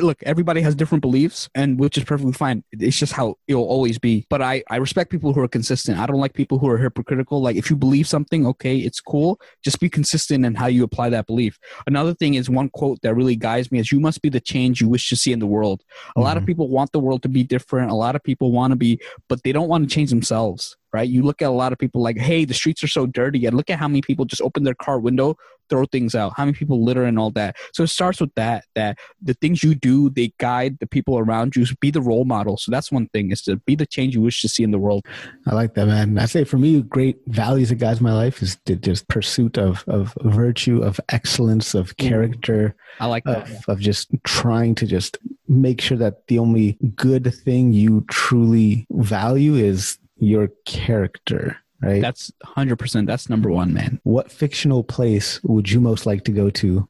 look, 0.00 0.22
everybody 0.22 0.60
has 0.60 0.74
different 0.74 1.02
beliefs, 1.02 1.48
and 1.54 1.78
which 1.78 1.96
is 1.98 2.04
perfectly 2.04 2.32
fine. 2.32 2.64
It's 2.72 2.98
just 2.98 3.12
how 3.12 3.36
it'll 3.48 3.64
always 3.64 3.98
be. 3.98 4.26
But 4.30 4.42
I, 4.42 4.62
I 4.70 4.76
respect 4.76 5.10
people 5.10 5.32
who 5.32 5.40
are 5.40 5.48
consistent. 5.48 5.98
I 5.98 6.06
don't 6.06 6.20
like 6.20 6.34
people 6.34 6.58
who 6.58 6.68
are 6.68 6.78
hypocritical. 6.78 7.42
Like 7.42 7.56
if 7.56 7.70
you 7.70 7.76
believe 7.76 8.06
something, 8.06 8.46
okay, 8.46 8.78
it's 8.78 9.00
cool. 9.00 9.40
Just 9.62 9.80
be 9.80 9.88
consistent 9.88 10.44
in 10.44 10.54
how 10.54 10.66
you 10.66 10.84
apply 10.84 11.10
that 11.10 11.26
belief. 11.26 11.58
Another 11.86 12.14
thing 12.14 12.34
is 12.34 12.50
one 12.50 12.68
quote 12.70 13.00
that 13.02 13.14
really 13.14 13.36
guides 13.36 13.70
me 13.70 13.78
is 13.78 13.92
you 13.92 14.00
must 14.00 14.22
be 14.22 14.28
the 14.28 14.40
change 14.40 14.80
you 14.80 14.88
wish 14.88 15.08
to 15.08 15.16
see 15.16 15.32
in 15.32 15.38
the 15.38 15.46
world. 15.46 15.82
A 15.82 15.94
mm-hmm. 15.94 16.22
lot 16.22 16.36
of 16.36 16.42
mm-hmm. 16.42 16.48
people 16.48 16.68
want 16.68 16.92
the 16.92 17.00
world 17.00 17.22
to 17.22 17.28
be 17.28 17.42
different. 17.42 17.90
A 17.90 17.94
lot 17.94 18.16
of 18.16 18.22
people 18.22 18.52
want 18.52 18.72
to 18.72 18.76
be, 18.76 19.00
but 19.28 19.42
they 19.42 19.52
don't 19.52 19.68
want 19.68 19.88
to 19.88 19.94
change 19.94 20.10
themselves 20.10 20.76
right? 20.94 21.08
You 21.08 21.24
look 21.24 21.42
at 21.42 21.46
a 21.46 21.50
lot 21.50 21.72
of 21.72 21.78
people 21.78 22.00
like, 22.02 22.16
hey, 22.16 22.44
the 22.44 22.54
streets 22.54 22.84
are 22.84 22.88
so 22.88 23.04
dirty. 23.04 23.44
And 23.46 23.56
look 23.56 23.68
at 23.68 23.80
how 23.80 23.88
many 23.88 24.00
people 24.00 24.24
just 24.26 24.40
open 24.40 24.62
their 24.62 24.76
car 24.76 25.00
window, 25.00 25.36
throw 25.68 25.86
things 25.86 26.14
out, 26.14 26.34
how 26.36 26.44
many 26.44 26.56
people 26.56 26.84
litter 26.84 27.02
and 27.02 27.18
all 27.18 27.32
that. 27.32 27.56
So 27.72 27.82
it 27.82 27.88
starts 27.88 28.20
with 28.20 28.32
that, 28.36 28.66
that 28.76 28.96
the 29.20 29.34
things 29.34 29.64
you 29.64 29.74
do, 29.74 30.08
they 30.10 30.32
guide 30.38 30.78
the 30.78 30.86
people 30.86 31.18
around 31.18 31.56
you. 31.56 31.66
be 31.80 31.90
the 31.90 32.00
role 32.00 32.24
model. 32.24 32.56
So 32.58 32.70
that's 32.70 32.92
one 32.92 33.08
thing 33.08 33.32
is 33.32 33.42
to 33.42 33.56
be 33.56 33.74
the 33.74 33.86
change 33.86 34.14
you 34.14 34.20
wish 34.20 34.40
to 34.42 34.48
see 34.48 34.62
in 34.62 34.70
the 34.70 34.78
world. 34.78 35.04
I 35.48 35.54
like 35.56 35.74
that, 35.74 35.86
man. 35.86 36.16
I 36.16 36.26
say 36.26 36.44
for 36.44 36.58
me, 36.58 36.80
great 36.82 37.16
values 37.26 37.70
that 37.70 37.76
guides 37.76 38.00
my 38.00 38.12
life 38.12 38.40
is 38.40 38.56
just 38.64 39.08
pursuit 39.08 39.58
of, 39.58 39.82
of 39.88 40.16
virtue, 40.22 40.80
of 40.80 41.00
excellence, 41.08 41.74
of 41.74 41.88
mm. 41.96 42.08
character. 42.08 42.76
I 43.00 43.06
like 43.06 43.24
that. 43.24 43.50
Of, 43.50 43.64
of 43.68 43.80
just 43.80 44.10
trying 44.22 44.76
to 44.76 44.86
just 44.86 45.18
make 45.48 45.80
sure 45.80 45.98
that 45.98 46.28
the 46.28 46.38
only 46.38 46.78
good 46.94 47.34
thing 47.34 47.72
you 47.72 48.06
truly 48.08 48.86
value 48.92 49.54
is 49.56 49.98
your 50.24 50.48
character, 50.64 51.56
right? 51.80 52.00
That's 52.00 52.32
100%. 52.44 53.06
That's 53.06 53.28
number 53.28 53.50
one, 53.50 53.72
man. 53.72 54.00
What 54.04 54.30
fictional 54.30 54.84
place 54.84 55.42
would 55.42 55.70
you 55.70 55.80
most 55.80 56.06
like 56.06 56.24
to 56.24 56.32
go 56.32 56.50
to? 56.50 56.88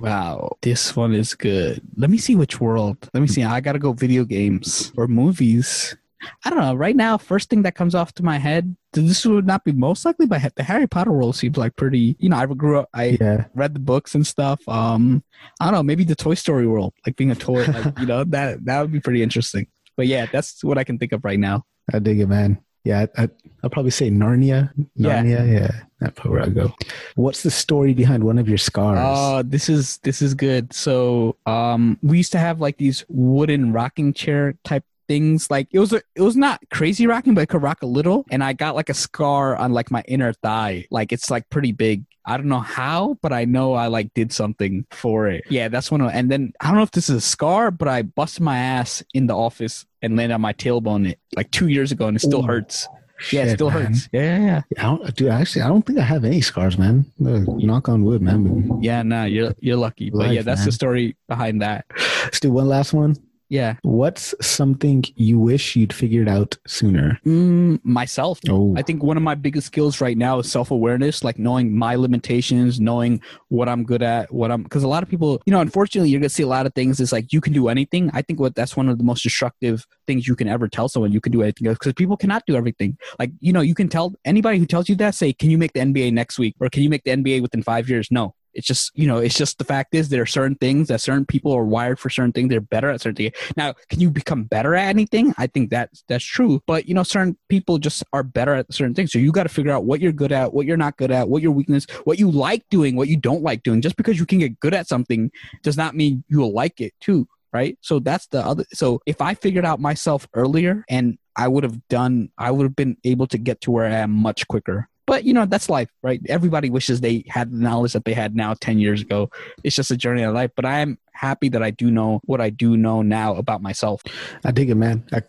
Wow, 0.00 0.56
this 0.62 0.96
one 0.96 1.14
is 1.14 1.34
good. 1.34 1.80
Let 1.96 2.10
me 2.10 2.18
see 2.18 2.34
which 2.34 2.60
world. 2.60 3.08
Let 3.14 3.20
me 3.20 3.28
see. 3.28 3.44
I 3.44 3.60
got 3.60 3.72
to 3.72 3.78
go 3.78 3.92
video 3.92 4.24
games 4.24 4.92
or 4.96 5.06
movies. 5.06 5.96
I 6.44 6.50
don't 6.50 6.58
know. 6.58 6.74
Right 6.74 6.96
now, 6.96 7.18
first 7.18 7.50
thing 7.50 7.62
that 7.62 7.74
comes 7.74 7.94
off 7.94 8.12
to 8.14 8.22
my 8.22 8.38
head, 8.38 8.76
this 8.92 9.24
would 9.24 9.46
not 9.46 9.64
be 9.64 9.72
most 9.72 10.04
likely, 10.04 10.26
but 10.26 10.54
the 10.56 10.62
Harry 10.62 10.86
Potter 10.86 11.12
world 11.12 11.36
seems 11.36 11.56
like 11.56 11.76
pretty. 11.76 12.16
You 12.18 12.28
know, 12.28 12.36
I 12.36 12.46
grew 12.46 12.80
up, 12.80 12.88
I 12.94 13.16
yeah. 13.20 13.46
read 13.54 13.74
the 13.74 13.80
books 13.80 14.14
and 14.14 14.26
stuff. 14.26 14.60
Um, 14.68 15.22
I 15.60 15.66
don't 15.66 15.74
know, 15.74 15.82
maybe 15.82 16.04
the 16.04 16.14
Toy 16.14 16.34
Story 16.34 16.66
world, 16.66 16.94
like 17.06 17.16
being 17.16 17.30
a 17.30 17.34
toy, 17.34 17.64
like, 17.64 17.98
you 17.98 18.06
know, 18.06 18.24
that 18.28 18.64
that 18.64 18.80
would 18.80 18.92
be 18.92 19.00
pretty 19.00 19.22
interesting. 19.22 19.66
But 19.96 20.06
yeah, 20.06 20.26
that's 20.26 20.62
what 20.64 20.78
I 20.78 20.84
can 20.84 20.98
think 20.98 21.12
of 21.12 21.24
right 21.24 21.38
now. 21.38 21.64
I 21.92 21.98
dig 21.98 22.20
it, 22.20 22.26
man. 22.26 22.62
Yeah, 22.84 23.06
I, 23.16 23.28
will 23.62 23.70
probably 23.70 23.92
say 23.92 24.10
Narnia. 24.10 24.72
Narnia, 24.98 25.28
yeah. 25.28 25.44
yeah. 25.44 25.70
That's 26.00 26.24
where 26.24 26.42
I 26.42 26.48
go. 26.48 26.74
What's 27.14 27.44
the 27.44 27.50
story 27.50 27.94
behind 27.94 28.24
one 28.24 28.38
of 28.38 28.48
your 28.48 28.58
scars? 28.58 28.98
Oh, 29.00 29.42
this 29.42 29.68
is 29.68 29.98
this 29.98 30.20
is 30.20 30.34
good. 30.34 30.72
So, 30.72 31.36
um, 31.46 31.96
we 32.02 32.16
used 32.16 32.32
to 32.32 32.38
have 32.38 32.60
like 32.60 32.78
these 32.78 33.04
wooden 33.08 33.72
rocking 33.72 34.12
chair 34.12 34.54
type 34.64 34.84
things. 35.06 35.48
Like 35.48 35.68
it 35.70 35.78
was 35.78 35.92
a, 35.92 36.02
it 36.16 36.22
was 36.22 36.36
not 36.36 36.60
crazy 36.70 37.06
rocking, 37.06 37.34
but 37.34 37.42
it 37.42 37.48
could 37.48 37.62
rock 37.62 37.82
a 37.82 37.86
little. 37.86 38.24
And 38.30 38.42
I 38.42 38.52
got 38.52 38.74
like 38.74 38.88
a 38.88 38.94
scar 38.94 39.56
on 39.56 39.72
like 39.72 39.90
my 39.92 40.02
inner 40.08 40.32
thigh. 40.32 40.86
Like 40.90 41.12
it's 41.12 41.30
like 41.30 41.48
pretty 41.50 41.72
big. 41.72 42.04
I 42.24 42.36
don't 42.36 42.48
know 42.48 42.60
how, 42.60 43.18
but 43.20 43.32
I 43.32 43.44
know 43.44 43.74
I 43.74 43.88
like 43.88 44.14
did 44.14 44.32
something 44.32 44.86
for 44.90 45.28
it. 45.28 45.44
Yeah, 45.48 45.68
that's 45.68 45.90
one 45.90 46.00
of. 46.00 46.10
And 46.10 46.30
then 46.30 46.52
I 46.60 46.68
don't 46.68 46.76
know 46.76 46.82
if 46.82 46.92
this 46.92 47.08
is 47.08 47.16
a 47.16 47.20
scar, 47.20 47.70
but 47.70 47.88
I 47.88 48.02
busted 48.02 48.42
my 48.42 48.58
ass 48.58 49.04
in 49.12 49.26
the 49.26 49.36
office 49.36 49.86
and 50.02 50.16
landed 50.16 50.34
on 50.34 50.40
my 50.40 50.52
tailbone 50.52 51.14
like 51.36 51.50
two 51.50 51.68
years 51.68 51.92
ago, 51.92 52.06
and 52.08 52.16
it 52.16 52.20
still 52.20 52.40
Ooh. 52.40 52.46
hurts. 52.46 52.88
Shit, 53.18 53.46
yeah, 53.46 53.52
it 53.52 53.54
still 53.54 53.70
man. 53.70 53.86
hurts. 53.86 54.08
Yeah, 54.12 54.38
yeah, 54.38 54.62
yeah. 54.76 54.78
I 54.78 54.82
don't, 54.82 55.14
dude, 55.14 55.28
actually, 55.28 55.62
I 55.62 55.68
don't 55.68 55.86
think 55.86 55.98
I 55.98 56.02
have 56.02 56.24
any 56.24 56.40
scars, 56.40 56.76
man. 56.76 57.06
Knock 57.18 57.88
on 57.88 58.04
wood, 58.04 58.20
man. 58.20 58.82
Yeah, 58.82 59.02
nah, 59.02 59.24
you're 59.24 59.54
you're 59.60 59.76
lucky. 59.76 60.10
But 60.10 60.32
yeah, 60.32 60.42
that's 60.42 60.62
man. 60.62 60.66
the 60.66 60.72
story 60.72 61.16
behind 61.28 61.62
that. 61.62 61.86
Let's 62.24 62.40
do 62.40 62.50
one 62.50 62.68
last 62.68 62.92
one. 62.92 63.16
Yeah. 63.52 63.74
What's 63.82 64.34
something 64.40 65.04
you 65.14 65.38
wish 65.38 65.76
you'd 65.76 65.92
figured 65.92 66.26
out 66.26 66.56
sooner? 66.66 67.20
Mm, 67.26 67.84
myself. 67.84 68.40
Oh. 68.48 68.72
I 68.78 68.80
think 68.80 69.02
one 69.02 69.18
of 69.18 69.22
my 69.22 69.34
biggest 69.34 69.66
skills 69.66 70.00
right 70.00 70.16
now 70.16 70.38
is 70.38 70.50
self 70.50 70.70
awareness, 70.70 71.22
like 71.22 71.38
knowing 71.38 71.76
my 71.76 71.96
limitations, 71.96 72.80
knowing 72.80 73.20
what 73.48 73.68
I'm 73.68 73.84
good 73.84 74.02
at, 74.02 74.32
what 74.32 74.50
I'm, 74.50 74.62
because 74.62 74.84
a 74.84 74.88
lot 74.88 75.02
of 75.02 75.10
people, 75.10 75.42
you 75.44 75.50
know, 75.50 75.60
unfortunately, 75.60 76.08
you're 76.08 76.20
going 76.20 76.30
to 76.30 76.34
see 76.34 76.42
a 76.42 76.46
lot 76.46 76.64
of 76.64 76.72
things. 76.72 76.98
It's 76.98 77.12
like 77.12 77.30
you 77.34 77.42
can 77.42 77.52
do 77.52 77.68
anything. 77.68 78.10
I 78.14 78.22
think 78.22 78.40
what 78.40 78.54
that's 78.54 78.74
one 78.74 78.88
of 78.88 78.96
the 78.96 79.04
most 79.04 79.22
destructive 79.22 79.86
things 80.06 80.26
you 80.26 80.34
can 80.34 80.48
ever 80.48 80.66
tell 80.66 80.88
someone 80.88 81.12
you 81.12 81.20
can 81.20 81.30
do 81.30 81.42
anything 81.42 81.68
because 81.68 81.92
people 81.92 82.16
cannot 82.16 82.44
do 82.46 82.56
everything. 82.56 82.96
Like, 83.18 83.32
you 83.40 83.52
know, 83.52 83.60
you 83.60 83.74
can 83.74 83.90
tell 83.90 84.14
anybody 84.24 84.60
who 84.60 84.64
tells 84.64 84.88
you 84.88 84.94
that, 84.94 85.14
say, 85.14 85.34
can 85.34 85.50
you 85.50 85.58
make 85.58 85.74
the 85.74 85.80
NBA 85.80 86.14
next 86.14 86.38
week 86.38 86.56
or 86.58 86.70
can 86.70 86.82
you 86.82 86.88
make 86.88 87.04
the 87.04 87.10
NBA 87.10 87.42
within 87.42 87.62
five 87.62 87.86
years? 87.90 88.08
No 88.10 88.34
it's 88.54 88.66
just 88.66 88.90
you 88.94 89.06
know 89.06 89.18
it's 89.18 89.36
just 89.36 89.58
the 89.58 89.64
fact 89.64 89.94
is 89.94 90.08
there 90.08 90.22
are 90.22 90.26
certain 90.26 90.54
things 90.56 90.88
that 90.88 91.00
certain 91.00 91.26
people 91.26 91.52
are 91.52 91.64
wired 91.64 91.98
for 91.98 92.10
certain 92.10 92.32
things. 92.32 92.50
They're 92.50 92.60
better 92.60 92.90
at 92.90 93.00
certain 93.00 93.16
things. 93.16 93.34
Now 93.56 93.74
can 93.88 94.00
you 94.00 94.10
become 94.10 94.44
better 94.44 94.74
at 94.74 94.88
anything? 94.88 95.34
I 95.38 95.46
think 95.46 95.70
that's 95.70 96.04
that's 96.08 96.24
true. 96.24 96.60
But 96.66 96.88
you 96.88 96.94
know 96.94 97.02
certain 97.02 97.36
people 97.48 97.78
just 97.78 98.04
are 98.12 98.22
better 98.22 98.54
at 98.54 98.72
certain 98.72 98.94
things. 98.94 99.12
So 99.12 99.18
you 99.18 99.32
got 99.32 99.44
to 99.44 99.48
figure 99.48 99.72
out 99.72 99.84
what 99.84 100.00
you're 100.00 100.12
good 100.12 100.32
at 100.32 100.52
what 100.52 100.66
you're 100.66 100.76
not 100.76 100.96
good 100.96 101.10
at 101.10 101.28
what 101.28 101.42
your 101.42 101.52
weakness 101.52 101.86
what 102.04 102.18
you 102.18 102.30
like 102.30 102.64
doing 102.70 102.96
what 102.96 103.08
you 103.08 103.16
don't 103.16 103.42
like 103.42 103.62
doing. 103.62 103.80
Just 103.80 103.96
because 103.96 104.18
you 104.18 104.26
can 104.26 104.38
get 104.38 104.60
good 104.60 104.74
at 104.74 104.88
something 104.88 105.30
does 105.62 105.76
not 105.76 105.94
mean 105.94 106.24
you'll 106.28 106.52
like 106.52 106.80
it 106.80 106.92
too 107.00 107.26
right? 107.52 107.76
So 107.82 107.98
that's 107.98 108.26
the 108.28 108.44
other 108.44 108.64
so 108.72 109.00
if 109.06 109.20
i 109.20 109.34
figured 109.34 109.64
out 109.64 109.80
myself 109.80 110.26
earlier 110.34 110.84
and 110.88 111.18
i 111.36 111.46
would 111.46 111.64
have 111.64 111.86
done 111.88 112.30
i 112.38 112.50
would 112.50 112.64
have 112.64 112.76
been 112.76 112.96
able 113.04 113.26
to 113.26 113.38
get 113.38 113.60
to 113.60 113.70
where 113.70 113.86
i 113.86 113.90
am 113.90 114.10
much 114.10 114.46
quicker 114.48 114.88
but 115.06 115.24
you 115.24 115.34
know, 115.34 115.46
that's 115.46 115.68
life, 115.68 115.88
right? 116.02 116.20
Everybody 116.28 116.70
wishes 116.70 117.00
they 117.00 117.24
had 117.28 117.50
the 117.50 117.56
knowledge 117.56 117.92
that 117.92 118.04
they 118.04 118.14
had 118.14 118.36
now 118.36 118.54
10 118.54 118.78
years 118.78 119.02
ago. 119.02 119.30
It's 119.64 119.76
just 119.76 119.90
a 119.90 119.96
journey 119.96 120.22
of 120.22 120.34
life. 120.34 120.50
But 120.54 120.64
I'm 120.64 120.98
happy 121.12 121.48
that 121.50 121.62
I 121.62 121.70
do 121.70 121.90
know 121.90 122.20
what 122.24 122.40
I 122.40 122.50
do 122.50 122.76
know 122.76 123.02
now 123.02 123.34
about 123.36 123.62
myself. 123.62 124.02
I 124.44 124.52
dig 124.52 124.70
it, 124.70 124.76
man. 124.76 125.04
That 125.10 125.26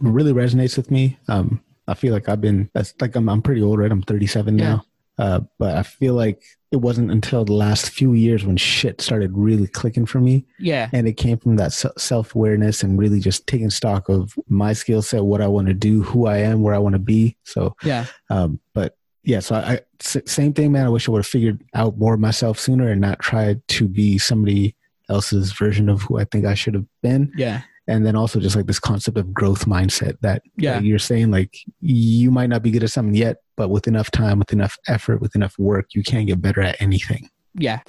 really 0.00 0.32
resonates 0.32 0.76
with 0.76 0.90
me. 0.90 1.18
Um, 1.28 1.62
I 1.88 1.94
feel 1.94 2.12
like 2.12 2.28
I've 2.28 2.40
been, 2.40 2.70
that's 2.74 2.94
like 3.00 3.16
I'm, 3.16 3.28
I'm 3.28 3.42
pretty 3.42 3.62
old, 3.62 3.78
right? 3.78 3.90
I'm 3.90 4.02
37 4.02 4.58
yeah. 4.58 4.64
now. 4.64 4.86
Uh, 5.18 5.40
but 5.58 5.76
I 5.76 5.82
feel 5.82 6.14
like 6.14 6.42
it 6.72 6.76
wasn't 6.76 7.10
until 7.10 7.44
the 7.44 7.52
last 7.52 7.90
few 7.90 8.14
years 8.14 8.46
when 8.46 8.56
shit 8.56 9.00
started 9.00 9.36
really 9.36 9.66
clicking 9.66 10.06
for 10.06 10.20
me. 10.20 10.46
Yeah. 10.58 10.88
And 10.92 11.06
it 11.06 11.14
came 11.14 11.36
from 11.36 11.56
that 11.56 11.72
self 11.72 12.34
awareness 12.34 12.82
and 12.82 12.98
really 12.98 13.20
just 13.20 13.46
taking 13.46 13.70
stock 13.70 14.08
of 14.08 14.34
my 14.48 14.72
skill 14.72 15.02
set, 15.02 15.24
what 15.24 15.42
I 15.42 15.48
want 15.48 15.68
to 15.68 15.74
do, 15.74 16.02
who 16.02 16.26
I 16.26 16.38
am, 16.38 16.62
where 16.62 16.74
I 16.74 16.78
want 16.78 16.94
to 16.94 16.98
be. 16.98 17.36
So, 17.44 17.76
yeah. 17.84 18.06
Um, 18.30 18.58
but 18.74 18.96
yeah, 19.24 19.40
so 19.40 19.54
I, 19.54 19.80
same 20.00 20.52
thing, 20.52 20.72
man. 20.72 20.86
I 20.86 20.88
wish 20.88 21.08
I 21.08 21.12
would 21.12 21.20
have 21.20 21.26
figured 21.26 21.62
out 21.74 21.96
more 21.96 22.14
of 22.14 22.20
myself 22.20 22.58
sooner 22.58 22.90
and 22.90 23.00
not 23.00 23.20
tried 23.20 23.66
to 23.68 23.86
be 23.86 24.18
somebody 24.18 24.74
else's 25.08 25.52
version 25.52 25.88
of 25.88 26.02
who 26.02 26.18
I 26.18 26.24
think 26.24 26.44
I 26.44 26.54
should 26.54 26.74
have 26.74 26.86
been. 27.02 27.32
Yeah. 27.36 27.62
And 27.88 28.06
then 28.06 28.16
also 28.16 28.40
just 28.40 28.56
like 28.56 28.66
this 28.66 28.78
concept 28.78 29.16
of 29.18 29.32
growth 29.34 29.66
mindset 29.66 30.18
that, 30.22 30.42
yeah. 30.56 30.74
That 30.74 30.84
you're 30.84 30.98
saying 30.98 31.30
like 31.30 31.56
you 31.80 32.30
might 32.30 32.48
not 32.48 32.62
be 32.62 32.70
good 32.70 32.84
at 32.84 32.90
something 32.90 33.14
yet, 33.14 33.38
but 33.56 33.70
with 33.70 33.86
enough 33.86 34.10
time, 34.10 34.38
with 34.38 34.52
enough 34.52 34.76
effort, 34.88 35.20
with 35.20 35.36
enough 35.36 35.58
work, 35.58 35.94
you 35.94 36.02
can 36.02 36.26
get 36.26 36.40
better 36.40 36.60
at 36.60 36.80
anything. 36.80 37.28
Yeah. 37.54 37.80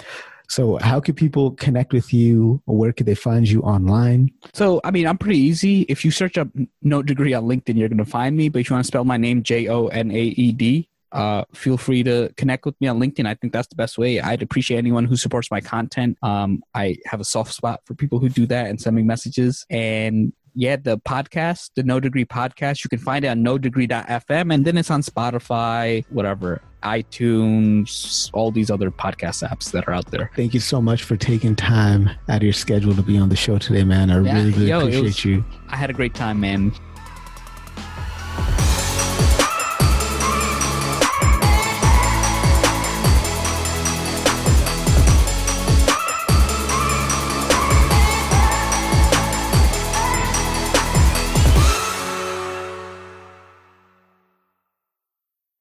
So, 0.48 0.76
how 0.76 1.00
can 1.00 1.14
people 1.14 1.52
connect 1.52 1.92
with 1.92 2.12
you? 2.12 2.62
Or 2.66 2.76
where 2.76 2.92
could 2.92 3.06
they 3.06 3.14
find 3.14 3.48
you 3.48 3.62
online? 3.62 4.30
So, 4.52 4.80
I 4.84 4.90
mean, 4.90 5.06
I'm 5.06 5.16
pretty 5.16 5.38
easy. 5.38 5.82
If 5.82 6.04
you 6.04 6.10
search 6.10 6.36
up 6.36 6.48
No 6.82 7.02
Degree 7.02 7.32
on 7.32 7.44
LinkedIn, 7.44 7.76
you're 7.76 7.88
going 7.88 7.98
to 7.98 8.04
find 8.04 8.36
me. 8.36 8.50
But 8.50 8.60
if 8.60 8.68
you 8.68 8.74
want 8.74 8.84
to 8.84 8.88
spell 8.88 9.04
my 9.04 9.16
name, 9.16 9.42
J 9.42 9.68
O 9.68 9.86
N 9.86 10.10
A 10.10 10.20
E 10.20 10.52
D, 10.52 10.88
uh, 11.14 11.44
feel 11.54 11.78
free 11.78 12.02
to 12.02 12.30
connect 12.36 12.66
with 12.66 12.78
me 12.80 12.88
on 12.88 12.98
LinkedIn. 12.98 13.26
I 13.26 13.34
think 13.34 13.52
that's 13.52 13.68
the 13.68 13.76
best 13.76 13.96
way. 13.96 14.20
I'd 14.20 14.42
appreciate 14.42 14.78
anyone 14.78 15.04
who 15.04 15.16
supports 15.16 15.50
my 15.50 15.60
content. 15.60 16.18
Um, 16.22 16.62
I 16.74 16.96
have 17.06 17.20
a 17.20 17.24
soft 17.24 17.54
spot 17.54 17.80
for 17.84 17.94
people 17.94 18.18
who 18.18 18.28
do 18.28 18.46
that 18.46 18.66
and 18.66 18.80
send 18.80 18.96
me 18.96 19.02
messages. 19.02 19.64
And 19.70 20.32
yeah, 20.56 20.76
the 20.76 20.98
podcast, 20.98 21.70
the 21.76 21.84
No 21.84 22.00
Degree 22.00 22.24
podcast, 22.24 22.84
you 22.84 22.88
can 22.88 22.98
find 22.98 23.24
it 23.24 23.28
on 23.28 23.44
nodegree.fm 23.44 24.52
and 24.52 24.64
then 24.64 24.76
it's 24.76 24.90
on 24.90 25.02
Spotify, 25.02 26.04
whatever, 26.10 26.60
iTunes, 26.82 28.30
all 28.32 28.50
these 28.50 28.70
other 28.70 28.90
podcast 28.90 29.48
apps 29.48 29.70
that 29.70 29.86
are 29.88 29.92
out 29.92 30.10
there. 30.10 30.30
Thank 30.34 30.52
you 30.52 30.60
so 30.60 30.82
much 30.82 31.04
for 31.04 31.16
taking 31.16 31.54
time 31.56 32.10
out 32.28 32.38
of 32.38 32.42
your 32.42 32.52
schedule 32.52 32.94
to 32.94 33.02
be 33.02 33.18
on 33.18 33.28
the 33.28 33.36
show 33.36 33.58
today, 33.58 33.84
man. 33.84 34.10
I 34.10 34.20
yeah, 34.20 34.34
really, 34.34 34.50
really 34.50 34.68
yo, 34.68 34.80
appreciate 34.80 35.02
was, 35.02 35.24
you. 35.24 35.44
I 35.68 35.76
had 35.76 35.90
a 35.90 35.94
great 35.94 36.14
time, 36.14 36.40
man. 36.40 36.72